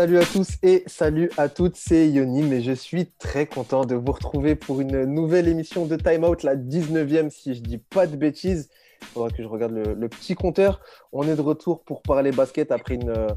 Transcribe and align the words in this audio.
salut 0.00 0.18
à 0.18 0.24
tous 0.24 0.48
et 0.62 0.82
salut 0.86 1.30
à 1.36 1.50
toutes, 1.50 1.76
c'est 1.76 2.08
Yoni, 2.08 2.40
mais 2.42 2.62
je 2.62 2.72
suis 2.72 3.04
très 3.18 3.44
content 3.44 3.84
de 3.84 3.94
vous 3.94 4.12
retrouver 4.12 4.54
pour 4.54 4.80
une 4.80 5.04
nouvelle 5.04 5.46
émission 5.46 5.84
de 5.84 5.94
Time 5.94 6.24
Out, 6.24 6.42
la 6.42 6.56
19e 6.56 7.28
si 7.28 7.54
je 7.54 7.60
dis 7.60 7.76
pas 7.76 8.06
de 8.06 8.16
bêtises. 8.16 8.70
Faudra 9.12 9.30
que 9.30 9.42
je 9.42 9.48
regarde 9.48 9.72
le, 9.72 10.08
petit 10.08 10.34
compteur. 10.34 10.80
On 11.12 11.24
est 11.24 11.34
de 11.34 11.40
retour 11.40 11.82
pour 11.82 12.02
parler 12.02 12.30
basket 12.30 12.70
après 12.70 12.94
une, 12.94 13.10
euh, 13.10 13.28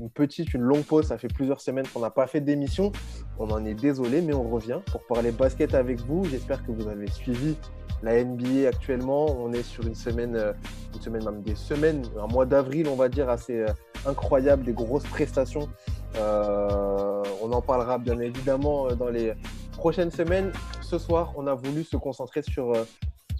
une 0.00 0.10
petite, 0.10 0.52
une 0.52 0.60
longue 0.62 0.84
pause. 0.84 1.06
Ça 1.06 1.18
fait 1.18 1.28
plusieurs 1.28 1.60
semaines 1.60 1.86
qu'on 1.88 2.00
n'a 2.00 2.10
pas 2.10 2.26
fait 2.26 2.40
d'émission. 2.40 2.92
On 3.38 3.50
en 3.50 3.64
est 3.64 3.74
désolé, 3.74 4.20
mais 4.20 4.34
on 4.34 4.48
revient 4.48 4.80
pour 4.90 5.06
parler 5.06 5.32
basket 5.32 5.74
avec 5.74 6.00
vous. 6.00 6.24
J'espère 6.24 6.64
que 6.66 6.72
vous 6.72 6.88
avez 6.88 7.08
suivi 7.08 7.56
la 8.02 8.22
NBA 8.22 8.68
actuellement. 8.68 9.26
On 9.26 9.52
est 9.52 9.62
sur 9.62 9.86
une 9.86 9.94
semaine, 9.94 10.36
euh, 10.36 10.52
une 10.94 11.00
semaine 11.00 11.24
même 11.24 11.42
des 11.42 11.54
semaines, 11.54 12.04
un 12.20 12.26
mois 12.26 12.44
d'avril, 12.44 12.88
on 12.88 12.96
va 12.96 13.08
dire, 13.08 13.30
assez 13.30 13.60
euh, 13.60 13.68
incroyable, 14.04 14.64
des 14.64 14.74
grosses 14.74 15.06
prestations. 15.06 15.68
On 16.14 17.50
en 17.52 17.62
parlera 17.62 17.98
bien 17.98 18.18
évidemment 18.20 18.88
dans 18.94 19.08
les 19.08 19.32
prochaines 19.72 20.10
semaines. 20.10 20.52
Ce 20.82 20.98
soir, 20.98 21.32
on 21.36 21.46
a 21.46 21.54
voulu 21.54 21.84
se 21.84 21.96
concentrer 21.96 22.42
sur, 22.42 22.74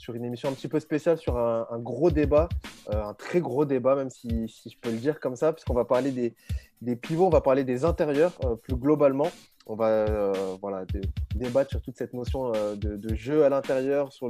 sur 0.03 0.17
une 0.17 0.25
émission 0.25 0.49
un 0.49 0.53
petit 0.53 0.67
peu 0.67 0.81
spéciale, 0.81 1.17
sur 1.17 1.39
un, 1.39 1.79
gros 1.79 2.11
débat, 2.11 2.49
euh, 2.93 3.05
un 3.05 3.15
très 3.15 3.41
gros 3.41 3.65
débat, 3.65 3.95
même 3.95 4.11
si, 4.11 4.49
je 4.49 4.77
peux 4.81 4.91
le 4.91 4.97
dire 4.97 5.21
comme 5.21 5.37
ça, 5.37 5.53
puisqu'on 5.53 5.75
va 5.75 5.85
parler 5.85 6.11
des, 6.11 6.97
pivots, 6.97 7.27
on 7.27 7.31
va 7.31 7.41
parler 7.41 7.63
des 7.63 7.85
intérieurs 7.85 8.33
euh, 8.45 8.57
plus 8.57 8.75
globalement. 8.75 9.29
On 9.67 9.77
va 9.77 9.87
euh, 9.87 10.33
voilà, 10.61 10.85
dé- 10.87 11.09
débattre 11.37 11.71
sur 11.71 11.81
toute 11.81 11.97
cette 11.97 12.15
notion 12.15 12.51
de, 12.51 13.15
jeu 13.15 13.45
à 13.45 13.49
l'intérieur, 13.49 14.13
sur 14.13 14.29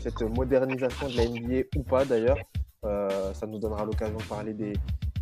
cette 0.00 0.20
modernisation 0.20 1.08
de 1.08 1.16
la 1.16 1.26
NBA 1.26 1.68
ou 1.76 1.82
pas 1.84 2.04
d'ailleurs. 2.04 2.36
Ça 2.82 3.46
nous 3.46 3.58
donnera 3.58 3.86
l'occasion 3.86 4.18
de 4.18 4.24
parler 4.24 4.52
des, 4.52 4.74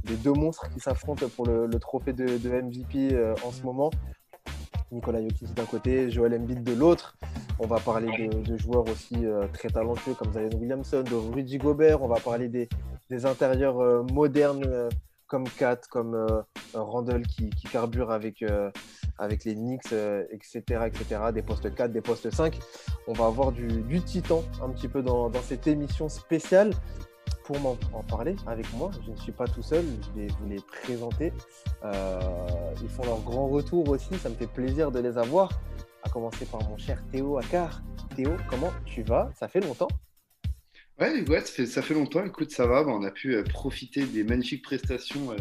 deux 0.03 0.33
monstres 0.33 0.69
qui 0.70 0.81
s'affrontent 0.81 1.29
pour 1.29 1.47
le, 1.47 1.70
trophée 1.79 2.12
de, 2.12 2.48
MVP 2.48 3.17
en 3.45 3.53
ce 3.53 3.62
moment. 3.62 3.92
Nicolas 4.97 5.22
Jokic 5.22 5.55
d'un 5.55 5.64
côté, 5.64 6.11
Joel 6.11 6.34
Embiid 6.34 6.64
de 6.64 6.72
l'autre. 6.72 7.16
On 7.58 7.66
va 7.66 7.78
parler 7.78 8.28
de, 8.28 8.56
joueurs 8.56 8.89
aussi 8.89 9.25
euh, 9.25 9.47
très 9.52 9.69
talentueux 9.69 10.14
comme 10.14 10.33
Zion 10.33 10.50
Williamson, 10.58 11.02
de 11.02 11.14
Rudy 11.14 11.58
Gobert. 11.58 12.02
On 12.02 12.08
va 12.08 12.19
parler 12.19 12.48
des, 12.48 12.69
intérieurs 13.27 13.78
euh, 13.80 14.02
modernes 14.02 14.64
euh, 14.67 14.89
comme 15.27 15.44
Kat, 15.48 15.80
comme 15.91 16.44
Randall 16.72 17.27
qui, 17.27 17.50
qui 17.50 17.67
carbure 17.67 18.11
avec, 18.12 18.41
les 18.41 19.55
Knicks, 19.55 19.92
etc., 20.30 20.62
etc., 20.86 21.20
des 21.34 21.42
postes 21.42 21.74
4, 21.74 21.91
des 21.91 22.00
postes 22.00 22.30
5. 22.30 22.58
On 23.08 23.12
va 23.12 23.27
avoir 23.27 23.50
du, 23.50 24.00
titan 24.02 24.44
un 24.62 24.69
petit 24.69 24.86
peu 24.86 25.02
dans 25.02 25.33
cette 25.42 25.67
émission 25.67 26.08
spéciale. 26.08 26.70
Pour 27.47 27.61
m'en 27.61 27.78
en 27.92 28.02
parler 28.02 28.34
avec 28.48 28.66
moi, 28.72 28.91
je 29.06 29.12
ne 29.12 29.16
suis 29.16 29.30
pas 29.30 29.47
tout 29.47 29.62
seul, 29.62 29.84
je 30.02 30.20
vais 30.20 30.27
vous 30.27 30.48
les 30.48 30.61
présenter. 30.83 31.33
Euh, 31.84 32.20
ils 32.83 32.89
font 32.89 33.05
leur 33.05 33.20
grand 33.20 33.47
retour 33.47 33.89
aussi, 33.89 34.16
ça 34.19 34.28
me 34.28 34.34
fait 34.34 34.48
plaisir 34.48 34.91
de 34.91 34.98
les 34.98 35.16
avoir. 35.16 35.50
À 36.02 36.08
commencer 36.08 36.44
par 36.44 36.69
mon 36.69 36.77
cher 36.77 37.00
Théo 37.12 37.39
Akar. 37.39 37.83
Théo, 38.17 38.33
comment 38.50 38.72
tu 38.84 39.05
vas? 39.05 39.30
Ça 39.39 39.47
fait 39.47 39.61
longtemps 39.61 39.86
Ouais, 40.98 41.23
ouais, 41.29 41.40
ça 41.40 41.52
fait, 41.52 41.67
ça 41.67 41.83
fait 41.83 41.95
longtemps. 41.95 42.24
Écoute, 42.24 42.51
ça 42.51 42.67
va. 42.67 42.83
Bah, 42.83 42.90
on 42.90 43.05
a 43.05 43.12
pu 43.12 43.36
euh, 43.36 43.45
profiter 43.45 44.05
des 44.07 44.24
magnifiques 44.24 44.64
prestations 44.64 45.30
euh, 45.30 45.36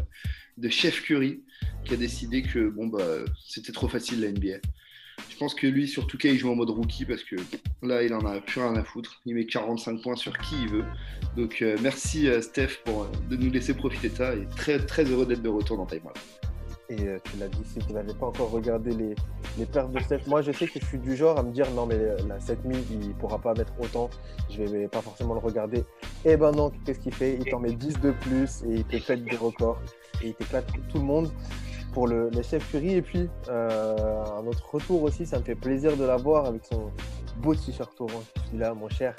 de 0.58 0.70
Chef 0.70 1.02
Curry, 1.02 1.44
qui 1.86 1.96
a 1.96 1.98
décidé 1.98 2.44
que 2.44 2.70
bon 2.70 2.86
bah 2.86 3.26
c'était 3.48 3.72
trop 3.72 3.88
facile 3.88 4.22
la 4.22 4.32
NBA. 4.32 4.60
Je 5.30 5.38
pense 5.38 5.54
que 5.54 5.68
lui, 5.68 5.88
surtout 5.88 6.18
qu'il 6.18 6.38
joue 6.38 6.50
en 6.50 6.56
mode 6.56 6.70
rookie 6.70 7.06
parce 7.06 7.24
que 7.24 7.36
là, 7.82 8.04
il 8.04 8.14
en 8.14 8.26
a 8.26 8.40
plus 8.40 8.62
rien 8.62 8.76
à 8.76 8.84
foutre. 8.84 9.22
Il 9.26 9.36
met 9.36 9.46
45 9.46 10.02
points 10.02 10.16
sur 10.16 10.38
qui 10.38 10.56
il 10.62 10.70
veut. 10.70 10.86
Donc 11.36 11.62
euh, 11.62 11.78
merci 11.82 12.30
euh, 12.30 12.42
Steph 12.42 12.80
pour 12.86 13.04
euh, 13.04 13.08
de 13.30 13.36
nous 13.36 13.52
laisser 13.52 13.74
profiter 13.74 14.10
de 14.10 14.16
ça 14.16 14.34
et 14.34 14.48
très 14.56 14.80
très 14.80 15.04
heureux 15.04 15.26
d'être 15.26 15.42
de 15.42 15.50
retour 15.50 15.78
dans 15.78 15.86
Time. 15.86 16.02
Et 16.88 16.96
tu 16.96 17.38
l'as 17.40 17.48
dit, 17.48 17.64
si 17.66 17.80
vous 17.80 17.94
n'avez 17.94 18.14
pas 18.14 18.28
encore 18.28 18.52
regardé 18.52 18.92
les, 18.92 19.16
les 19.58 19.66
perfs 19.66 19.90
de 19.90 20.00
Steph, 20.00 20.22
moi 20.28 20.44
je 20.44 20.52
sais 20.52 20.68
que 20.68 20.80
je 20.80 20.86
suis 20.86 21.00
du 21.00 21.16
genre 21.16 21.40
à 21.40 21.42
me 21.42 21.52
dire 21.52 21.70
non, 21.72 21.88
mais 21.88 21.98
la 22.28 22.40
7000, 22.40 22.78
il 22.92 23.14
pourra 23.16 23.40
pas 23.40 23.56
mettre 23.56 23.74
autant, 23.80 24.08
je 24.52 24.62
vais 24.62 24.88
pas 24.88 25.02
forcément 25.02 25.34
le 25.34 25.40
regarder. 25.40 25.84
Eh 26.26 26.38
ben 26.38 26.52
non, 26.52 26.72
qu'est-ce 26.86 27.00
qu'il 27.00 27.14
fait? 27.14 27.40
Il 27.42 27.46
t'en 27.50 27.60
met 27.60 27.74
10 27.74 28.00
de 28.02 28.12
plus 28.12 28.62
et 28.70 28.76
il 28.76 28.84
te 28.84 28.98
pète 29.04 29.26
des 29.26 29.36
records 29.36 29.82
et 30.22 30.28
il 30.28 30.36
t'éclate 30.36 30.68
tout 30.90 31.00
le 31.00 31.04
monde 31.04 31.32
pour 31.96 32.08
le, 32.08 32.30
chef 32.44 32.62
Fury. 32.62 32.96
Et 32.96 33.02
puis, 33.02 33.30
euh, 33.48 34.26
un 34.26 34.46
autre 34.46 34.70
retour 34.70 35.02
aussi, 35.02 35.26
ça 35.26 35.40
me 35.40 35.46
fait 35.46 35.56
plaisir 35.56 35.96
de 35.96 36.04
l'avoir 36.04 36.46
avec 36.46 36.66
son 36.66 36.92
beau 37.38 37.56
t-shirt 37.56 38.00
orange. 38.00 38.26
Suis 38.50 38.58
là, 38.58 38.74
mon 38.74 38.90
cher 38.90 39.16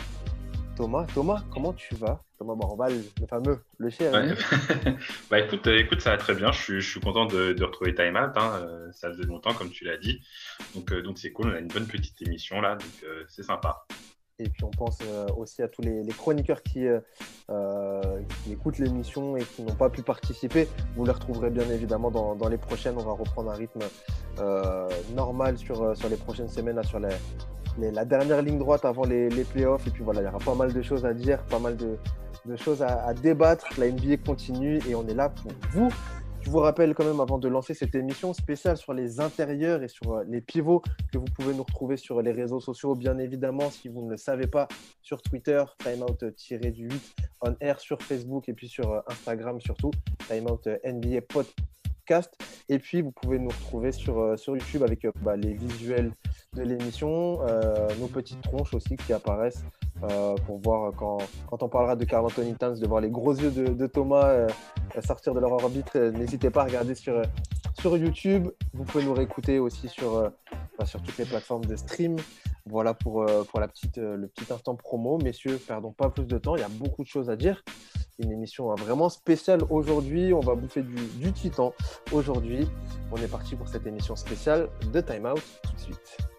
Thomas. 0.76 1.06
Thomas, 1.15 1.42
comment 1.50 1.72
tu 1.72 1.94
vas? 1.94 2.22
Thomas 2.38 2.54
Morval, 2.54 2.92
le 3.19 3.26
fameux, 3.26 3.59
le 3.78 3.88
cher. 3.88 4.12
Ouais. 4.12 4.34
bah 5.31 5.41
écoute, 5.41 5.66
euh, 5.66 5.78
écoute, 5.78 6.03
ça 6.03 6.10
va 6.10 6.19
très 6.19 6.34
bien. 6.34 6.53
Je 6.53 6.62
suis, 6.62 6.81
je 6.82 6.91
suis 6.91 7.00
content 7.00 7.25
de, 7.25 7.56
retrouver 7.65 7.94
Time 7.94 8.15
Out. 8.15 8.36
Hein. 8.36 8.60
Euh, 8.60 8.92
Ça 8.92 9.09
faisait 9.09 9.25
longtemps, 9.25 9.54
comme 9.54 9.70
tu 9.70 9.84
l'as 9.86 9.97
dit. 9.97 10.20
Donc 10.75 10.92
donc 10.92 11.19
c'est 11.19 11.32
cool. 11.32 11.48
On 11.48 11.54
a 11.54 11.59
une 11.59 11.69
bonne 11.69 11.86
petite 11.86 12.20
émission 12.20 12.60
là, 12.60 12.76
donc 12.76 13.06
c'est 13.28 13.42
sympa. 13.42 13.86
Et 14.38 14.50
puis 14.50 14.64
on 14.64 14.70
pense 14.70 14.98
euh, 15.02 15.26
aussi 15.38 15.62
à 15.62 15.69
tous 15.69 15.80
les, 15.80 16.04
chroniqueurs 16.08 16.62
qui, 16.62 16.86
euh, 16.86 17.00
euh, 17.48 18.20
qui 18.44 18.52
écoutent 18.52 18.78
l'émission 18.78 19.34
et 19.38 19.42
qui 19.42 19.62
n'ont 19.62 19.74
pas 19.74 19.88
pu 19.88 20.02
participer. 20.02 20.69
Vous 20.94 21.06
les 21.06 21.12
retrouverez 21.12 21.48
bien 21.48 21.69
évidemment 21.70 22.10
dans, 22.10 22.48
les 22.48 22.58
prochaines. 22.58 22.97
On 22.98 23.02
va 23.02 23.12
reprendre 23.12 23.50
un 23.50 23.54
rythme 23.54 23.80
normal 25.14 25.56
sur, 25.56 25.97
sur 25.97 26.08
les 26.10 26.16
prochaines 26.16 26.48
semaines, 26.48 26.82
sur 26.84 27.00
la 27.00 28.04
dernière 28.04 28.42
ligne 28.42 28.58
droite 28.58 28.84
avant 28.84 29.04
les, 29.06 29.28
playoffs. 29.44 29.86
Et 29.86 29.91
puis 29.91 30.04
voilà, 30.04 30.20
il 30.20 30.24
y 30.24 30.28
aura 30.28 30.38
pas 30.38 30.54
mal 30.54 30.72
de 30.72 30.82
choses 30.82 31.06
à 31.06 31.14
dire, 31.14 31.42
pas 31.44 31.58
mal 31.58 31.76
de, 31.78 31.97
de 32.44 32.56
choses 32.56 32.82
à, 32.82 33.06
à 33.06 33.14
débattre. 33.14 33.66
La 33.78 33.91
NBA 33.91 34.18
continue 34.18 34.80
et 34.86 34.94
on 34.94 35.06
est 35.08 35.14
là 35.14 35.30
pour 35.30 35.53
vous. 35.70 35.88
Je 36.46 36.50
vous 36.52 36.60
rappelle 36.60 36.94
quand 36.94 37.04
même 37.04 37.18
avant 37.18 37.38
de 37.38 37.48
lancer 37.48 37.74
cette 37.74 37.96
émission 37.96 38.32
spéciale 38.32 38.76
sur 38.76 38.94
les 38.94 39.18
intérieurs 39.18 39.82
et 39.82 39.88
sur 39.88 40.12
euh, 40.12 40.24
les 40.28 40.40
pivots 40.40 40.80
que 41.12 41.18
vous 41.18 41.24
pouvez 41.24 41.52
nous 41.52 41.64
retrouver 41.64 41.96
sur 41.96 42.22
les 42.22 42.30
réseaux 42.30 42.60
sociaux, 42.60 42.94
bien 42.94 43.18
évidemment, 43.18 43.68
si 43.68 43.88
vous 43.88 44.04
ne 44.04 44.12
le 44.12 44.16
savez 44.16 44.46
pas, 44.46 44.68
sur 45.02 45.20
Twitter, 45.22 45.64
timeout-du8 45.80 46.92
on 47.40 47.56
air, 47.58 47.80
sur 47.80 48.00
Facebook 48.00 48.48
et 48.48 48.52
puis 48.52 48.68
sur 48.68 48.92
euh, 48.92 49.00
Instagram 49.08 49.60
surtout, 49.60 49.90
timeout 50.28 50.60
NBA 50.84 51.22
podcast. 51.22 52.32
Et 52.68 52.78
puis 52.78 53.02
vous 53.02 53.10
pouvez 53.10 53.40
nous 53.40 53.48
retrouver 53.48 53.90
sur, 53.90 54.20
euh, 54.20 54.36
sur 54.36 54.56
YouTube 54.56 54.84
avec 54.84 55.04
bah, 55.22 55.34
les 55.34 55.52
visuels 55.52 56.12
de 56.52 56.62
l'émission, 56.62 57.40
nos 57.98 58.06
petites 58.06 58.40
tronches 58.42 58.72
aussi 58.72 58.94
qui 58.94 59.12
apparaissent 59.12 59.64
euh, 60.02 60.34
pour 60.46 60.58
voir 60.58 60.92
quand, 60.94 61.18
on 61.62 61.68
parlera 61.68 61.96
de 61.96 62.04
Carl 62.04 62.24
Anthony 62.24 62.54
Towns, 62.54 62.78
de 62.78 62.86
voir 62.86 63.00
les 63.00 63.10
gros 63.10 63.34
yeux 63.34 63.50
de, 63.50 63.86
Thomas 63.86 64.26
euh, 64.26 64.48
sortir 65.04 65.34
de 65.34 65.40
leur 65.40 65.52
orbite. 65.52 65.96
Euh, 65.96 66.10
N'hésitez 66.12 66.50
pas 66.50 66.62
à 66.62 66.64
regarder 66.64 66.94
sur, 66.94 67.22
sur 67.78 67.96
YouTube. 67.96 68.48
Vous 68.74 68.84
pouvez 68.84 69.04
nous 69.04 69.14
réécouter 69.14 69.58
aussi 69.58 69.88
sur, 69.88 70.30
sur 70.84 71.02
toutes 71.02 71.18
les 71.18 71.24
plateformes 71.24 71.64
de 71.64 71.76
stream. 71.76 72.16
Voilà 72.66 72.94
pour, 72.94 73.24
pour 73.48 73.60
la 73.60 73.68
petite, 73.68 73.96
le 73.96 74.26
petit 74.26 74.52
instant 74.52 74.74
promo. 74.74 75.18
Messieurs, 75.18 75.60
perdons 75.66 75.92
pas 75.92 76.10
plus 76.10 76.26
de 76.26 76.38
temps. 76.38 76.56
Il 76.56 76.60
y 76.60 76.64
a 76.64 76.68
beaucoup 76.68 77.02
de 77.02 77.08
choses 77.08 77.30
à 77.30 77.36
dire. 77.36 77.62
Une 78.18 78.32
émission 78.32 78.70
euh, 78.70 78.74
vraiment 78.76 79.08
spéciale 79.08 79.60
aujourd'hui. 79.68 80.32
On 80.32 80.40
va 80.40 80.54
bouffer 80.54 80.82
du, 80.82 80.94
du 80.94 81.32
titan 81.32 81.74
aujourd'hui. 82.12 82.66
On 83.12 83.16
est 83.16 83.30
parti 83.30 83.56
pour 83.56 83.68
cette 83.68 83.86
émission 83.86 84.16
spéciale 84.16 84.68
de 84.92 85.00
Time 85.00 85.26
Out 85.26 85.42
tout 85.62 85.72
de 85.74 85.80
suite. 85.80 86.35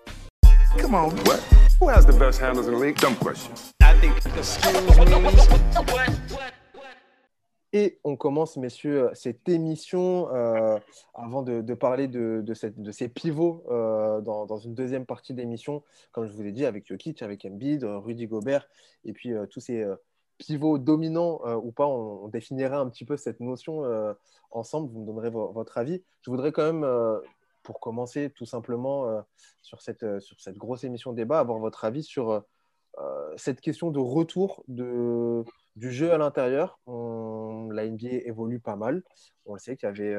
Come 0.77 0.95
on, 0.95 1.09
what? 1.25 1.39
Who 1.79 1.87
has 1.89 2.05
the 2.05 2.13
best 2.17 2.39
handles 2.41 2.67
in 2.67 2.73
the 2.73 2.79
league? 2.79 2.97
Dumb 2.97 3.15
question. 3.15 3.51
Et 7.73 7.99
on 8.05 8.15
commence, 8.15 8.55
messieurs, 8.57 9.09
cette 9.13 9.47
émission 9.49 10.33
euh, 10.33 10.79
avant 11.13 11.43
de, 11.43 11.61
de 11.61 11.73
parler 11.73 12.07
de, 12.07 12.41
de, 12.43 12.53
cette- 12.53 12.81
de 12.81 12.91
ces 12.91 13.09
pivots 13.09 13.63
euh, 13.69 14.21
dans, 14.21 14.45
dans 14.45 14.57
une 14.57 14.73
deuxième 14.73 15.05
partie 15.05 15.33
d'émission, 15.33 15.83
comme 16.13 16.27
je 16.27 16.31
vous 16.33 16.45
ai 16.45 16.51
dit, 16.53 16.65
avec 16.65 16.87
Jokic, 16.87 17.21
avec 17.21 17.43
Embiid, 17.45 17.83
euh, 17.83 17.97
Rudy 17.99 18.25
Gobert, 18.25 18.67
et 19.03 19.11
puis 19.11 19.33
euh, 19.33 19.45
tous 19.47 19.59
ces 19.59 19.83
euh, 19.83 19.95
pivots 20.37 20.77
dominants 20.77 21.41
euh, 21.45 21.55
ou 21.55 21.71
pas, 21.71 21.85
on, 21.85 22.23
on 22.23 22.27
définirait 22.29 22.77
un 22.77 22.87
petit 22.89 23.03
peu 23.05 23.17
cette 23.17 23.41
notion 23.41 23.83
euh, 23.83 24.13
ensemble. 24.51 24.89
Vous 24.91 25.01
me 25.01 25.05
donnerez 25.05 25.29
vo- 25.29 25.51
votre 25.51 25.77
avis. 25.77 26.01
Je 26.21 26.31
voudrais 26.31 26.53
quand 26.53 26.65
même, 26.65 26.85
euh, 26.85 27.19
pour 27.67 27.81
commencer 27.81 28.29
tout 28.29 28.45
simplement 28.45 29.09
euh, 29.09 29.21
sur, 29.61 29.81
cette, 29.81 30.03
euh, 30.03 30.21
sur 30.21 30.39
cette 30.39 30.55
grosse 30.55 30.85
émission 30.85 31.11
débat, 31.11 31.39
avoir 31.39 31.59
votre 31.59 31.83
avis 31.83 32.01
sur 32.01 32.31
euh, 32.31 33.33
cette 33.35 33.59
question 33.59 33.91
de 33.91 33.99
retour 33.99 34.63
de 34.69 35.43
du 35.75 35.91
jeu 35.91 36.13
à 36.13 36.17
l'intérieur. 36.17 36.79
La 36.87 37.85
NBA 37.85 38.23
évolue 38.25 38.61
pas 38.61 38.77
mal. 38.77 39.03
On 39.45 39.53
le 39.53 39.59
sait 39.59 39.75
qu'il 39.75 39.87
y 39.87 39.89
avait 39.89 40.15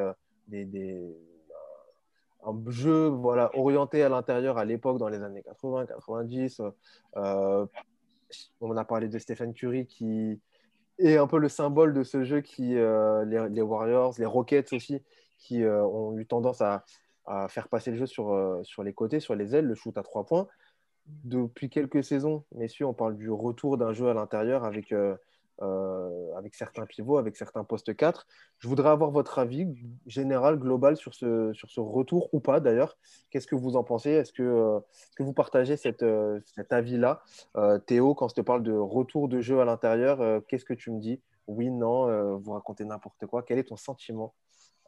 des, 0.47 0.67
des- 0.67 1.17
un 2.45 2.55
jeu 2.69 3.07
voilà, 3.09 3.51
orienté 3.59 4.03
à 4.05 4.09
l'intérieur 4.11 4.59
à 4.59 4.65
l'époque, 4.65 4.99
dans 4.99 5.09
les 5.09 5.23
années 5.23 5.43
80, 5.43 5.87
90. 5.87 6.61
Euh, 7.17 7.67
on 8.61 8.77
a 8.77 8.85
parlé 8.85 9.09
de 9.09 9.19
Stephen 9.19 9.53
Curry 9.55 9.87
qui 9.87 10.39
est 10.99 11.17
un 11.17 11.27
peu 11.27 11.39
le 11.39 11.49
symbole 11.49 11.93
de 11.95 12.05
ce 12.05 12.23
jeu 12.25 12.41
qui, 12.43 12.75
les, 12.75 13.49
les 13.51 13.63
Warriors, 13.63 14.15
les 14.19 14.27
Rockets 14.27 14.73
aussi, 14.75 15.03
qui 15.39 15.65
ont 15.65 16.17
eu 16.17 16.27
tendance 16.27 16.61
à, 16.61 16.85
à 17.29 17.49
faire 17.49 17.69
passer 17.69 17.91
le 17.91 17.97
jeu 17.97 18.07
sur, 18.07 18.33
euh, 18.33 18.63
sur 18.65 18.83
les 18.83 18.95
côtés, 18.95 19.21
sur 19.21 19.35
les 19.35 19.55
ailes, 19.55 19.67
le 19.67 19.75
shoot 19.75 19.97
à 19.97 20.03
trois 20.03 20.25
points. 20.25 20.49
Depuis 21.25 21.71
quelques 21.71 22.03
saisons, 22.03 22.45
messieurs, 22.55 22.87
on 22.87 22.95
parle 22.95 23.17
du 23.17 23.31
retour 23.31 23.79
d'un 23.79 23.93
jeu 23.93 24.09
à 24.09 24.15
l'intérieur 24.15 24.65
avec, 24.65 24.93
euh, 24.93 25.15
euh, 25.63 26.35
avec 26.37 26.55
certains 26.55 26.87
pivots, 26.87 27.19
avec 27.19 27.37
certains 27.37 27.65
postes 27.65 27.95
4. 27.95 28.27
Je 28.59 28.69
voudrais 28.69 28.91
avoir 28.91 29.11
votre 29.11 29.39
avis 29.39 29.67
général, 30.07 30.59
global 30.59 30.97
sur 30.97 31.15
ce, 31.15 31.53
sur 31.53 31.71
ce 31.71 31.81
retour 31.81 32.29
ou 32.33 32.41
pas 32.41 32.61
d'ailleurs. 32.61 32.99
Qu'est-ce 33.31 33.47
que 33.47 33.55
vous 33.55 33.77
en 33.77 33.85
pensez? 33.85 34.11
Est-ce 34.11 34.33
que, 34.33 34.81
que 35.17 35.23
vous 35.23 35.33
partagez 35.33 35.77
cette, 35.77 36.05
cet 36.45 36.73
avis-là? 36.73 37.23
Théo, 37.87 38.15
quand 38.15 38.29
je 38.29 38.35
te 38.35 38.41
parle 38.43 38.63
de 38.63 38.73
retour 38.73 39.29
de 39.29 39.41
jeu 39.41 39.61
à 39.61 39.65
l'intérieur, 39.65 40.43
qu'est-ce 40.47 40.65
que 40.65 40.75
tu 40.75 40.91
me 40.91 41.01
dis? 41.01 41.21
Oui, 41.47 41.71
non, 41.71 42.37
vous 42.37 42.53
racontez 42.53 42.85
n'importe 42.85 43.25
quoi. 43.27 43.43
Quel 43.43 43.59
est 43.59 43.69
ton 43.69 43.77
sentiment 43.77 44.35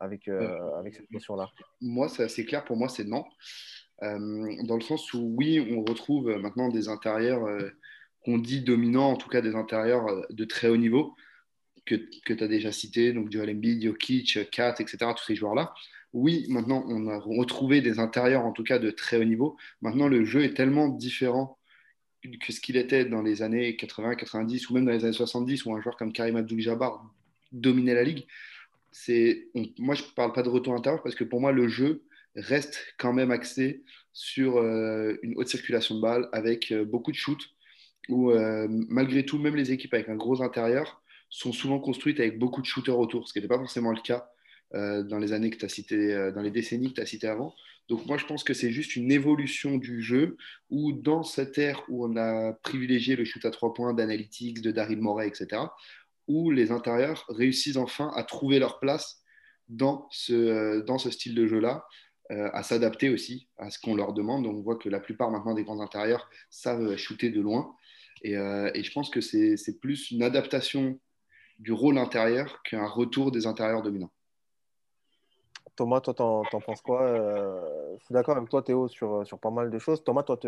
avec, 0.00 0.28
euh, 0.28 0.58
avec 0.78 0.94
cette 0.94 1.10
notion-là 1.10 1.50
Moi, 1.80 2.08
c'est 2.08 2.24
assez 2.24 2.44
clair. 2.44 2.64
Pour 2.64 2.76
moi, 2.76 2.88
c'est 2.88 3.04
non. 3.04 3.24
Euh, 4.02 4.56
dans 4.64 4.76
le 4.76 4.80
sens 4.80 5.12
où, 5.12 5.34
oui, 5.36 5.60
on 5.76 5.84
retrouve 5.84 6.34
maintenant 6.36 6.68
des 6.68 6.88
intérieurs 6.88 7.44
euh, 7.44 7.68
qu'on 8.24 8.38
dit 8.38 8.62
dominants, 8.62 9.10
en 9.10 9.16
tout 9.16 9.28
cas 9.28 9.42
des 9.42 9.54
intérieurs 9.54 10.08
euh, 10.08 10.22
de 10.30 10.44
très 10.44 10.68
haut 10.68 10.76
niveau, 10.76 11.14
que, 11.84 11.96
que 12.24 12.32
tu 12.32 12.44
as 12.44 12.48
déjà 12.48 12.72
cités, 12.72 13.12
donc 13.12 13.30
Joel 13.30 13.50
Embiid, 13.50 13.82
Jokic, 13.82 14.50
Kat, 14.50 14.74
etc., 14.78 14.98
tous 15.16 15.24
ces 15.24 15.34
joueurs-là. 15.34 15.74
Oui, 16.12 16.46
maintenant, 16.48 16.84
on 16.88 17.06
a 17.08 17.18
retrouvé 17.18 17.80
des 17.80 17.98
intérieurs, 17.98 18.44
en 18.44 18.52
tout 18.52 18.64
cas 18.64 18.78
de 18.78 18.90
très 18.90 19.16
haut 19.18 19.24
niveau. 19.24 19.56
Maintenant, 19.80 20.08
le 20.08 20.24
jeu 20.24 20.42
est 20.44 20.54
tellement 20.54 20.88
différent 20.88 21.58
que 22.40 22.52
ce 22.52 22.60
qu'il 22.60 22.76
était 22.76 23.04
dans 23.04 23.22
les 23.22 23.42
années 23.42 23.76
80, 23.76 24.16
90 24.16 24.68
ou 24.68 24.74
même 24.74 24.84
dans 24.84 24.92
les 24.92 25.04
années 25.04 25.12
70, 25.12 25.64
où 25.64 25.74
un 25.74 25.80
joueur 25.80 25.96
comme 25.96 26.12
Karim 26.12 26.36
Abdul-Jabbar 26.36 27.02
dominait 27.52 27.94
la 27.94 28.02
ligue. 28.02 28.26
C'est, 28.92 29.48
moi, 29.78 29.94
je 29.94 30.02
ne 30.02 30.08
parle 30.08 30.32
pas 30.32 30.42
de 30.42 30.48
retour 30.48 30.74
intérieur 30.74 31.02
parce 31.02 31.14
que 31.14 31.24
pour 31.24 31.40
moi, 31.40 31.52
le 31.52 31.68
jeu 31.68 32.02
reste 32.36 32.94
quand 32.98 33.12
même 33.12 33.30
axé 33.30 33.84
sur 34.12 34.58
euh, 34.58 35.16
une 35.22 35.34
haute 35.36 35.48
circulation 35.48 35.96
de 35.96 36.00
balles 36.00 36.28
avec 36.32 36.72
euh, 36.72 36.84
beaucoup 36.84 37.12
de 37.12 37.16
shoots, 37.16 37.50
où 38.08 38.30
euh, 38.30 38.66
malgré 38.68 39.24
tout, 39.24 39.38
même 39.38 39.56
les 39.56 39.72
équipes 39.72 39.94
avec 39.94 40.08
un 40.08 40.16
gros 40.16 40.42
intérieur 40.42 41.02
sont 41.28 41.52
souvent 41.52 41.78
construites 41.78 42.18
avec 42.18 42.38
beaucoup 42.38 42.60
de 42.60 42.66
shooters 42.66 42.98
autour, 42.98 43.28
ce 43.28 43.32
qui 43.32 43.38
n'était 43.38 43.48
pas 43.48 43.58
forcément 43.58 43.92
le 43.92 44.00
cas 44.00 44.28
dans 44.72 45.18
les 45.18 45.32
années 45.32 45.50
que 45.50 45.56
tu 45.56 45.64
as 45.64 46.30
dans 46.30 46.42
les 46.42 46.52
décennies 46.52 46.90
que 46.90 46.94
tu 46.94 47.00
as 47.00 47.06
citées 47.06 47.26
avant. 47.26 47.56
Donc 47.88 48.06
moi, 48.06 48.16
je 48.16 48.24
pense 48.24 48.44
que 48.44 48.54
c'est 48.54 48.70
juste 48.70 48.94
une 48.94 49.10
évolution 49.10 49.78
du 49.78 50.00
jeu 50.00 50.36
où 50.70 50.92
dans 50.92 51.24
cette 51.24 51.58
ère 51.58 51.82
où 51.88 52.06
on 52.06 52.16
a 52.16 52.52
privilégié 52.62 53.16
le 53.16 53.24
shoot 53.24 53.44
à 53.44 53.50
trois 53.50 53.74
points 53.74 53.94
d'Analytics, 53.94 54.62
de 54.62 54.70
Daryl 54.70 55.00
Morey, 55.00 55.26
etc., 55.26 55.62
où 56.30 56.52
les 56.52 56.70
intérieurs 56.70 57.24
réussissent 57.28 57.76
enfin 57.76 58.12
à 58.14 58.22
trouver 58.22 58.60
leur 58.60 58.78
place 58.78 59.20
dans 59.68 60.06
ce, 60.10 60.32
euh, 60.32 60.82
dans 60.82 60.98
ce 60.98 61.10
style 61.10 61.34
de 61.34 61.46
jeu-là, 61.46 61.84
euh, 62.30 62.48
à 62.52 62.62
s'adapter 62.62 63.08
aussi 63.08 63.48
à 63.58 63.70
ce 63.70 63.80
qu'on 63.80 63.96
leur 63.96 64.12
demande. 64.12 64.44
Donc 64.44 64.56
on 64.56 64.62
voit 64.62 64.76
que 64.76 64.88
la 64.88 65.00
plupart 65.00 65.30
maintenant 65.32 65.54
des 65.54 65.64
grands 65.64 65.80
intérieurs 65.80 66.30
savent 66.48 66.96
shooter 66.96 67.30
de 67.30 67.40
loin. 67.40 67.74
Et, 68.22 68.36
euh, 68.36 68.70
et 68.74 68.84
je 68.84 68.92
pense 68.92 69.10
que 69.10 69.20
c'est 69.20 69.80
plus 69.80 70.12
une 70.12 70.22
adaptation 70.22 71.00
du 71.58 71.72
rôle 71.72 71.98
intérieur 71.98 72.62
qu'un 72.62 72.86
retour 72.86 73.32
des 73.32 73.46
intérieurs 73.46 73.82
dominants. 73.82 74.12
Thomas, 75.74 76.00
toi, 76.00 76.14
t'en, 76.14 76.44
penses 76.44 76.82
quoi 76.82 77.16
Je 77.98 78.04
suis 78.04 78.12
d'accord 78.12 78.36
avec 78.36 78.48
toi, 78.50 78.62
Théo, 78.62 78.86
sur, 78.88 79.26
sur 79.26 79.38
pas 79.38 79.50
mal 79.50 79.70
de 79.70 79.78
choses. 79.78 80.04
Thomas, 80.04 80.22
toi, 80.22 80.38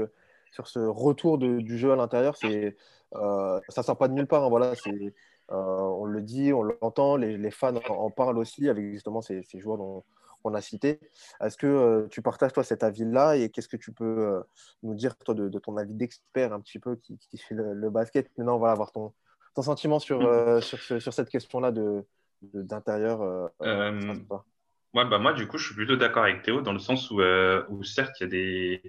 sur 0.52 0.68
ce 0.68 0.78
retour 0.78 1.38
de- 1.38 1.60
du 1.60 1.78
jeu 1.78 1.92
à 1.92 1.96
l'intérieur, 1.96 2.36
c'est, 2.36 2.76
euh, 3.14 3.60
ça 3.68 3.82
sort 3.82 3.96
pas 3.96 4.08
de 4.08 4.12
nulle 4.12 4.26
part. 4.26 4.44
hein, 4.44 4.48
voilà, 4.48 4.74
c'est, 4.74 5.14
on 5.48 6.04
le 6.04 6.22
dit, 6.22 6.52
on 6.52 6.62
l'entend, 6.62 7.16
les, 7.16 7.36
les 7.36 7.50
fans 7.50 7.74
en, 7.88 7.94
en 7.94 8.10
parlent 8.10 8.38
aussi 8.38 8.68
avec 8.68 8.90
justement 8.92 9.22
ces, 9.22 9.42
ces 9.42 9.60
joueurs 9.60 9.78
dont 9.78 10.04
on 10.44 10.54
a 10.54 10.60
cités. 10.60 10.98
Est-ce 11.40 11.56
que 11.56 11.66
euh, 11.66 12.08
tu 12.10 12.20
partages, 12.22 12.52
toi, 12.52 12.64
cet 12.64 12.82
avis-là 12.82 13.36
et 13.36 13.48
qu'est-ce 13.50 13.68
que 13.68 13.76
tu 13.76 13.92
peux 13.92 14.04
euh, 14.18 14.40
nous 14.82 14.94
dire, 14.94 15.16
toi, 15.16 15.34
de, 15.34 15.48
de 15.48 15.58
ton 15.58 15.76
avis 15.76 15.94
d'expert 15.94 16.52
un 16.52 16.60
petit 16.60 16.78
peu 16.80 16.96
qui, 16.96 17.16
qui 17.18 17.38
fait 17.38 17.54
le, 17.54 17.74
le 17.74 17.90
basket? 17.90 18.28
Maintenant, 18.36 18.58
voilà, 18.58 18.72
avoir 18.72 18.90
ton, 18.90 19.12
ton 19.54 19.62
sentiment 19.62 19.98
sur, 20.00 20.20
euh, 20.22 20.60
sur, 20.60 20.78
ce- 20.78 20.98
sur 20.98 21.12
cette 21.12 21.28
question-là 21.28 21.70
de, 21.70 22.04
d'intérieur. 22.42 23.22
euh, 23.22 23.46
Euh, 23.62 24.14
Ouais, 24.94 25.06
bah 25.06 25.18
moi, 25.18 25.32
du 25.32 25.46
coup, 25.48 25.56
je 25.56 25.64
suis 25.66 25.74
plutôt 25.74 25.96
d'accord 25.96 26.24
avec 26.24 26.42
Théo 26.42 26.60
dans 26.60 26.74
le 26.74 26.78
sens 26.78 27.10
où, 27.10 27.22
euh, 27.22 27.64
où 27.70 27.82
certes, 27.82 28.14
il 28.20 28.24
y 28.24 28.26
a 28.26 28.28
des, 28.28 28.82